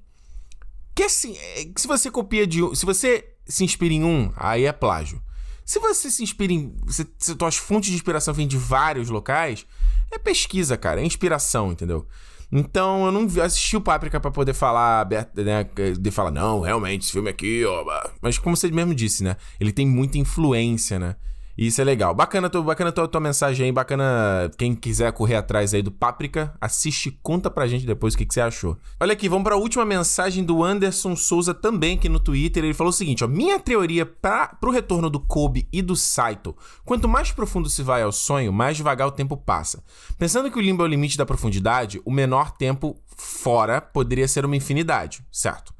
que 0.95 1.05
assim, 1.05 1.37
é, 1.37 1.71
se 1.77 1.87
você 1.87 2.11
copia 2.11 2.47
de 2.47 2.63
um, 2.63 2.75
se 2.75 2.85
você 2.85 3.35
se 3.47 3.65
inspira 3.65 3.95
em 3.95 4.05
um, 4.05 4.33
aí 4.37 4.65
é 4.65 4.73
plágio. 4.73 5.23
Se 5.71 5.79
você 5.79 6.11
se 6.11 6.21
inspira 6.21 6.53
em. 6.53 6.75
Se, 6.89 7.07
se 7.17 7.37
tuas 7.37 7.57
fontes 7.57 7.91
de 7.91 7.95
inspiração 7.95 8.35
vêm 8.35 8.49
de 8.49 8.57
vários 8.57 9.09
locais, 9.09 9.65
é 10.11 10.19
pesquisa, 10.19 10.77
cara. 10.77 11.01
É 11.01 11.05
inspiração, 11.05 11.71
entendeu? 11.71 12.09
Então 12.51 13.07
eu 13.07 13.13
não 13.13 13.29
assisti 13.41 13.77
o 13.77 13.81
Páprica 13.81 14.19
para 14.19 14.33
poder 14.33 14.53
falar, 14.53 15.07
né? 15.37 15.65
De 15.97 16.11
falar, 16.11 16.33
não, 16.33 16.59
realmente, 16.59 17.05
esse 17.05 17.13
filme 17.13 17.31
aqui, 17.31 17.65
ó. 17.65 17.85
Mas 18.21 18.37
como 18.37 18.57
você 18.57 18.69
mesmo 18.69 18.93
disse, 18.93 19.23
né? 19.23 19.37
Ele 19.61 19.71
tem 19.71 19.87
muita 19.87 20.19
influência, 20.19 20.99
né? 20.99 21.15
Isso 21.57 21.81
é 21.81 21.85
legal. 21.85 22.15
Bacana, 22.15 22.49
tua, 22.49 22.63
bacana 22.63 22.93
tua, 22.93 23.07
tua 23.07 23.21
mensagem 23.21 23.67
aí, 23.67 23.73
bacana 23.73 24.51
quem 24.57 24.75
quiser 24.75 25.13
correr 25.13 25.37
atrás 25.37 25.75
aí 25.75 25.83
do 25.83 25.91
Páprica, 25.91 26.55
assiste 26.61 27.11
conta 27.23 27.51
pra 27.51 27.67
gente 27.67 27.85
depois 27.85 28.15
o 28.15 28.19
que, 28.19 28.25
que 28.25 28.33
você 28.33 28.41
achou. 28.41 28.79
Olha 28.99 29.13
aqui, 29.13 29.29
vamos 29.29 29.45
pra 29.45 29.57
última 29.57 29.85
mensagem 29.85 30.45
do 30.45 30.65
Anderson 30.65 31.15
Souza 31.15 31.53
também 31.53 31.97
aqui 31.97 32.09
no 32.09 32.21
Twitter. 32.21 32.65
Ele 32.65 32.75
falou 32.75 32.91
o 32.91 32.95
seguinte, 32.95 33.25
ó, 33.25 33.29
minha 33.29 33.59
teoria 33.59 34.07
pra, 34.07 34.49
pro 34.49 34.71
retorno 34.71 35.11
do 35.11 35.21
Kobe 35.21 35.69
e 35.73 35.83
do 35.83 35.97
Saito, 35.97 36.57
quanto 36.85 37.09
mais 37.09 37.31
profundo 37.33 37.69
se 37.69 37.83
vai 37.83 38.03
ao 38.03 38.13
sonho, 38.13 38.53
mais 38.53 38.77
devagar 38.77 39.09
o 39.09 39.13
tempo 39.13 39.37
passa. 39.37 39.83
Pensando 40.19 40.51
que 40.51 40.59
o 40.59 40.63
limbo 40.63 40.83
é 40.83 40.87
o 40.87 40.89
limite 40.89 41.19
da 41.19 41.27
profundidade, 41.27 42.01
o 42.05 42.11
menor 42.11 42.53
tempo 42.53 42.97
fora 43.17 43.81
poderia 43.81 44.27
ser 44.27 44.45
uma 44.45 44.57
infinidade, 44.57 45.23
certo? 45.31 45.75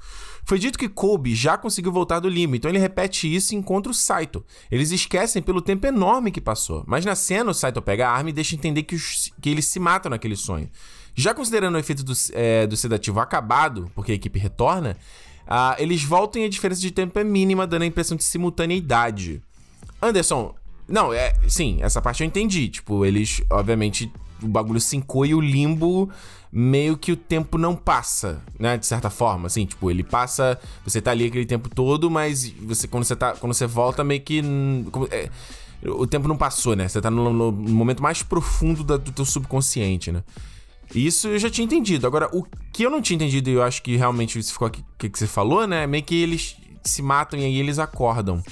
Foi 0.51 0.59
dito 0.59 0.77
que 0.77 0.89
Kobe 0.89 1.33
já 1.33 1.57
conseguiu 1.57 1.93
voltar 1.93 2.19
do 2.19 2.29
limbo, 2.29 2.57
então 2.57 2.69
ele 2.69 2.81
repete 2.81 3.33
isso 3.33 3.55
e 3.55 3.57
encontra 3.57 3.93
o 3.93 3.95
Saito. 3.95 4.45
Eles 4.69 4.91
esquecem 4.91 5.41
pelo 5.41 5.63
tempo 5.63 5.87
enorme 5.87 6.33
que 6.33 6.41
passou, 6.41 6.83
mas 6.89 7.05
na 7.05 7.15
cena 7.15 7.53
o 7.53 7.55
Saito 7.55 7.81
pega 7.81 8.09
a 8.09 8.11
arma 8.11 8.31
e 8.31 8.33
deixa 8.33 8.57
entender 8.57 8.83
que, 8.83 8.97
os, 8.97 9.31
que 9.41 9.49
eles 9.49 9.67
se 9.67 9.79
matam 9.79 10.11
naquele 10.11 10.35
sonho. 10.35 10.69
Já 11.15 11.33
considerando 11.33 11.77
o 11.77 11.79
efeito 11.79 12.03
do, 12.03 12.13
é, 12.33 12.67
do 12.67 12.77
sedativo 12.77 13.21
acabado, 13.21 13.93
porque 13.95 14.11
a 14.11 14.15
equipe 14.17 14.41
retorna, 14.41 14.97
uh, 15.47 15.81
eles 15.81 16.03
voltam 16.03 16.43
e 16.43 16.47
a 16.47 16.49
diferença 16.49 16.81
de 16.81 16.91
tempo 16.91 17.17
é 17.17 17.23
mínima, 17.23 17.65
dando 17.65 17.83
a 17.83 17.87
impressão 17.87 18.17
de 18.17 18.25
simultaneidade. 18.25 19.41
Anderson, 20.03 20.53
não, 20.89 21.13
é. 21.13 21.33
Sim, 21.47 21.79
essa 21.81 22.03
parte 22.03 22.25
eu 22.25 22.27
entendi. 22.27 22.69
Tipo, 22.69 23.05
eles, 23.05 23.41
obviamente, 23.53 24.13
o 24.43 24.49
bagulho 24.49 24.81
sincou 24.81 25.25
e 25.25 25.33
o 25.33 25.41
limbo 25.41 26.11
meio 26.53 26.97
que 26.97 27.13
o 27.13 27.17
tempo 27.17 27.57
não 27.57 27.77
passa, 27.77 28.43
né? 28.59 28.77
De 28.77 28.87
certa 28.87 29.09
forma, 29.09 29.47
assim, 29.47 29.65
tipo, 29.65 29.91
ele 29.91 30.03
passa, 30.03 30.59
você 30.85 31.01
tá 31.01 31.13
ali 31.13 31.27
aquele 31.27 31.47
tempo 31.47 31.69
todo, 31.69 32.11
mas 32.11 32.53
você 32.61 32.89
quando 32.89 33.05
você 33.05 33.15
tá, 33.15 33.33
quando 33.33 33.55
você 33.55 33.67
volta 33.67 34.03
meio 34.03 34.21
que 34.21 34.43
é, 35.11 35.31
o 35.89 36.07
tempo 36.07 36.27
não 36.27 36.37
passou, 36.37 36.75
né? 36.75 36.89
Você 36.89 37.01
tá 37.01 37.11
no, 37.11 37.33
no 37.33 37.53
momento 37.53 38.03
mais 38.03 38.23
profundo 38.23 38.83
da, 38.83 38.97
do 38.97 39.13
teu 39.13 39.25
subconsciente, 39.25 40.11
né? 40.11 40.25
Isso 40.95 41.29
eu 41.29 41.39
já 41.39 41.49
tinha 41.49 41.65
entendido. 41.65 42.07
Agora, 42.07 42.29
o 42.33 42.45
que 42.73 42.83
eu 42.83 42.91
não 42.91 43.01
tinha 43.01 43.15
entendido 43.15 43.49
e 43.49 43.53
eu 43.53 43.63
acho 43.63 43.81
que 43.83 43.97
realmente 43.97 44.39
isso 44.39 44.53
ficou 44.53 44.67
aqui 44.67 44.85
que, 44.99 45.09
que 45.09 45.19
você 45.19 45.27
falou, 45.27 45.67
né? 45.67 45.87
Meio 45.87 46.03
que 46.03 46.21
eles 46.21 46.57
se 46.85 47.01
matam 47.01 47.39
e 47.39 47.45
aí 47.45 47.59
eles 47.59 47.79
acordam. 47.79 48.43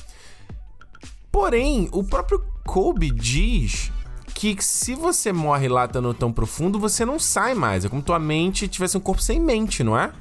Porém, 1.33 1.89
o 1.93 2.05
próprio 2.05 2.43
Kobe 2.65 3.11
diz 3.11 3.91
que 4.39 4.62
se 4.62 4.94
você 4.94 5.32
morre 5.32 5.69
lá 5.69 5.85
estando 5.85 6.15
tão 6.15 6.32
profundo, 6.32 6.78
você 6.78 7.05
não 7.05 7.19
sai 7.19 7.55
mais. 7.55 7.85
É 7.85 7.89
como 7.89 8.01
tua 8.01 8.20
mente 8.20 8.69
tivesse 8.69 8.97
um 8.97 9.01
corpo 9.01 9.20
sem 9.20 9.40
mente, 9.40 9.82
não 9.82 9.98
é? 9.98 10.12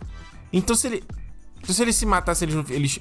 Então 0.51 0.75
se 0.75 0.87
ele. 0.87 1.03
Então, 1.59 1.75
se 1.75 1.81
eles 1.83 1.95
se 1.95 2.05
matassem, 2.05 2.49
eles, 2.49 2.71
eles. 2.71 2.99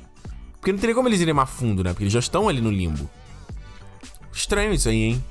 Porque 0.52 0.72
não 0.72 0.78
teria 0.78 0.94
como 0.94 1.08
eles 1.08 1.20
irem 1.20 1.32
mais 1.32 1.48
fundo, 1.48 1.82
né? 1.82 1.90
Porque 1.90 2.04
eles 2.04 2.12
já 2.12 2.18
estão 2.18 2.50
ali 2.50 2.60
no 2.60 2.70
limbo. 2.70 3.08
Estranho 4.30 4.74
isso 4.74 4.90
aí, 4.90 5.02
hein? 5.04 5.24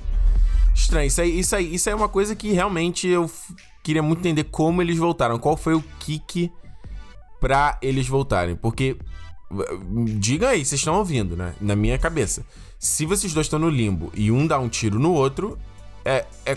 Estranho. 0.74 1.06
Isso 1.06 1.20
aí, 1.20 1.38
isso 1.38 1.54
aí, 1.54 1.74
isso 1.74 1.88
aí 1.88 1.92
é 1.92 1.96
uma 1.96 2.08
coisa 2.08 2.34
que 2.34 2.50
realmente 2.50 3.06
eu 3.06 3.30
queria 3.84 4.02
muito 4.02 4.18
entender 4.20 4.44
como 4.44 4.82
eles 4.82 4.98
voltaram. 4.98 5.38
Qual 5.38 5.56
foi 5.56 5.74
o 5.74 5.84
kick 6.00 6.50
pra 7.40 7.78
eles 7.80 8.08
voltarem. 8.08 8.56
Porque. 8.56 8.96
Diga 10.18 10.48
aí, 10.48 10.64
vocês 10.64 10.80
estão 10.80 10.96
ouvindo, 10.96 11.36
né? 11.36 11.54
Na 11.60 11.76
minha 11.76 11.96
cabeça. 11.96 12.44
Se 12.76 13.06
vocês 13.06 13.32
dois 13.32 13.46
estão 13.46 13.60
no 13.60 13.68
limbo 13.68 14.10
e 14.14 14.32
um 14.32 14.48
dá 14.48 14.58
um 14.58 14.68
tiro 14.68 14.98
no 14.98 15.12
outro, 15.12 15.56
é, 16.06 16.24
é 16.46 16.56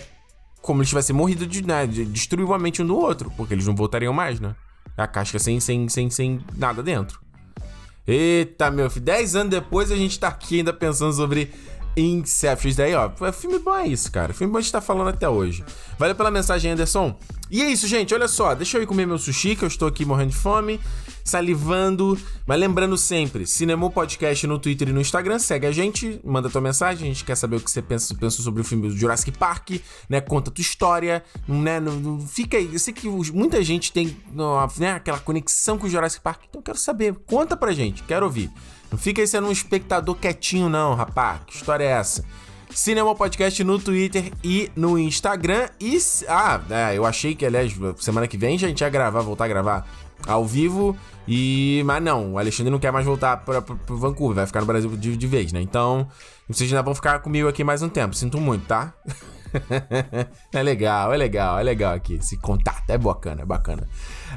como 0.61 0.81
eles 0.81 0.89
tivessem 0.89 1.15
morrido 1.15 1.47
de, 1.47 1.65
né, 1.65 1.88
de 1.88 2.05
destruir 2.05 2.49
a 2.51 2.59
mente 2.59 2.81
um 2.81 2.85
do 2.85 2.95
outro, 2.95 3.31
porque 3.35 3.53
eles 3.53 3.65
não 3.65 3.76
voltariam 3.76 4.13
mais, 4.13 4.39
né? 4.39 4.55
A 4.95 5.07
casca 5.07 5.39
sem, 5.39 5.59
sem, 5.59 5.89
sem, 5.89 6.09
sem 6.09 6.39
nada 6.55 6.84
dentro. 6.84 7.19
Eita, 8.05 8.69
meu 8.69 8.89
filho, 8.89 9.05
10 9.05 9.35
anos 9.35 9.49
depois 9.51 9.91
a 9.91 9.95
gente 9.95 10.19
tá 10.19 10.27
aqui 10.27 10.59
ainda 10.59 10.73
pensando 10.73 11.13
sobre 11.13 11.51
Inception. 12.01 12.69
Isso 12.69 12.77
daí, 12.77 12.93
ó, 12.93 13.09
filme 13.31 13.59
bom 13.59 13.76
é 13.76 13.88
isso, 13.88 14.11
cara. 14.11 14.34
Filme 14.34 14.51
bom 14.51 14.59
a 14.59 14.61
gente 14.61 14.71
tá 14.71 14.81
falando 14.81 15.09
até 15.09 15.27
hoje. 15.27 15.63
Valeu 15.97 16.15
pela 16.15 16.31
mensagem, 16.31 16.71
Anderson. 16.71 17.17
E 17.51 17.63
é 17.63 17.69
isso, 17.69 17.88
gente. 17.88 18.13
Olha 18.13 18.27
só, 18.27 18.53
deixa 18.53 18.77
eu 18.77 18.84
ir 18.84 18.85
comer 18.85 19.07
meu 19.07 19.17
sushi, 19.17 19.55
que 19.55 19.63
eu 19.63 19.67
estou 19.67 19.88
aqui 19.88 20.05
morrendo 20.05 20.30
de 20.30 20.35
fome, 20.35 20.80
salivando. 21.26 22.17
Mas 22.45 22.59
lembrando 22.59 22.95
sempre, 22.95 23.47
Cinema 23.47 23.89
Podcast 23.89 24.45
no 24.45 24.59
Twitter 24.59 24.89
e 24.89 24.93
no 24.93 25.01
Instagram. 25.01 25.39
Segue 25.39 25.65
a 25.65 25.71
gente, 25.71 26.21
manda 26.23 26.49
tua 26.49 26.61
mensagem. 26.61 27.09
A 27.09 27.13
gente 27.13 27.26
quer 27.26 27.35
saber 27.35 27.55
o 27.55 27.59
que 27.59 27.71
você 27.71 27.81
pensa, 27.81 28.13
pensa 28.13 28.43
sobre 28.43 28.61
o 28.61 28.63
filme 28.63 28.91
Jurassic 28.91 29.31
Park, 29.31 29.71
né? 30.07 30.21
Conta 30.21 30.51
tua 30.51 30.61
história, 30.61 31.23
né? 31.47 31.80
Não, 31.80 31.93
não, 31.93 32.27
fica 32.27 32.57
aí. 32.57 32.69
Eu 32.71 32.80
sei 32.80 32.93
que 32.93 33.09
muita 33.09 33.63
gente 33.63 33.91
tem 33.91 34.15
né, 34.77 34.91
aquela 34.91 35.19
conexão 35.19 35.77
com 35.77 35.88
o 35.88 35.89
Jurassic 35.89 36.21
Park, 36.21 36.43
então 36.47 36.59
eu 36.59 36.63
quero 36.63 36.77
saber. 36.77 37.15
Conta 37.26 37.57
pra 37.57 37.71
gente, 37.71 38.03
quero 38.03 38.26
ouvir. 38.27 38.51
Não 38.91 38.98
fica 38.98 39.22
aí 39.22 39.28
sendo 39.28 39.48
um 39.48 39.52
espectador 39.52 40.16
quietinho, 40.16 40.70
não, 40.70 40.95
rapaz. 40.95 41.41
Que 41.45 41.56
história 41.56 41.84
é 41.84 41.91
essa? 41.91 42.24
Cinema 42.72 43.16
Podcast 43.16 43.64
no 43.64 43.80
Twitter 43.80 44.32
e 44.44 44.72
no 44.76 44.98
Instagram. 44.98 45.70
E. 45.80 45.98
Ah, 46.28 46.61
é, 46.70 46.98
eu 46.98 47.06
achei 47.06 47.36
que, 47.36 47.45
aliás, 47.45 47.76
semana 47.98 48.28
que 48.28 48.38
vem 48.38 48.56
a 48.56 48.60
gente 48.60 48.82
ia 48.82 48.90
gravar, 48.90 49.22
voltar 49.22 49.45
a 49.45 49.48
gravar 49.48 49.88
ao 50.28 50.45
vivo. 50.45 50.95
E. 51.28 51.82
Mas 51.86 52.02
não, 52.03 52.34
o 52.34 52.38
Alexandre 52.38 52.72
não 52.72 52.80
quer 52.80 52.91
mais 52.91 53.06
voltar 53.06 53.38
para 53.38 53.60
Vancouver, 53.88 54.36
vai 54.36 54.48
ficar 54.48 54.61
no 54.61 54.66
Brasil 54.68 54.90
de, 54.95 55.18
de 55.18 55.28
vez, 55.28 55.52
né? 55.52 55.61
Então, 55.61 56.07
vocês 56.48 56.72
ainda 56.72 56.84
vão 56.84 56.95
ficar 56.95 57.20
comigo 57.20 57.48
aqui 57.48 57.64
mais 57.64 57.82
um 57.82 57.90
tempo. 57.90 58.16
Sinto 58.16 58.40
muito, 58.40 58.66
tá? 58.66 58.94
é 60.53 60.61
legal, 60.64 61.11
é 61.11 61.18
legal, 61.18 61.60
é 61.60 61.64
legal 61.64 61.94
aqui. 61.94 62.16
Esse 62.16 62.38
contato 62.38 62.90
é 62.90 62.98
bacana, 62.98 63.41
é 63.41 63.45
bacana. 63.45 63.88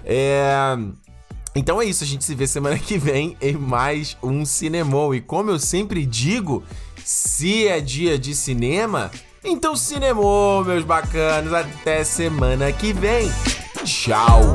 É. 0.04 0.76
Então 1.54 1.80
é 1.80 1.84
isso, 1.84 2.02
a 2.02 2.06
gente 2.06 2.24
se 2.24 2.34
vê 2.34 2.46
semana 2.46 2.78
que 2.78 2.96
vem 2.96 3.36
em 3.40 3.54
mais 3.54 4.16
um 4.22 4.44
Cinemou. 4.44 5.14
E 5.14 5.20
como 5.20 5.50
eu 5.50 5.58
sempre 5.58 6.06
digo, 6.06 6.62
se 7.04 7.66
é 7.66 7.80
dia 7.80 8.18
de 8.18 8.34
cinema, 8.34 9.10
então 9.44 9.74
cinemou, 9.76 10.64
meus 10.64 10.84
bacanos. 10.84 11.52
Até 11.52 12.04
semana 12.04 12.72
que 12.72 12.92
vem. 12.92 13.30
Tchau! 13.84 14.52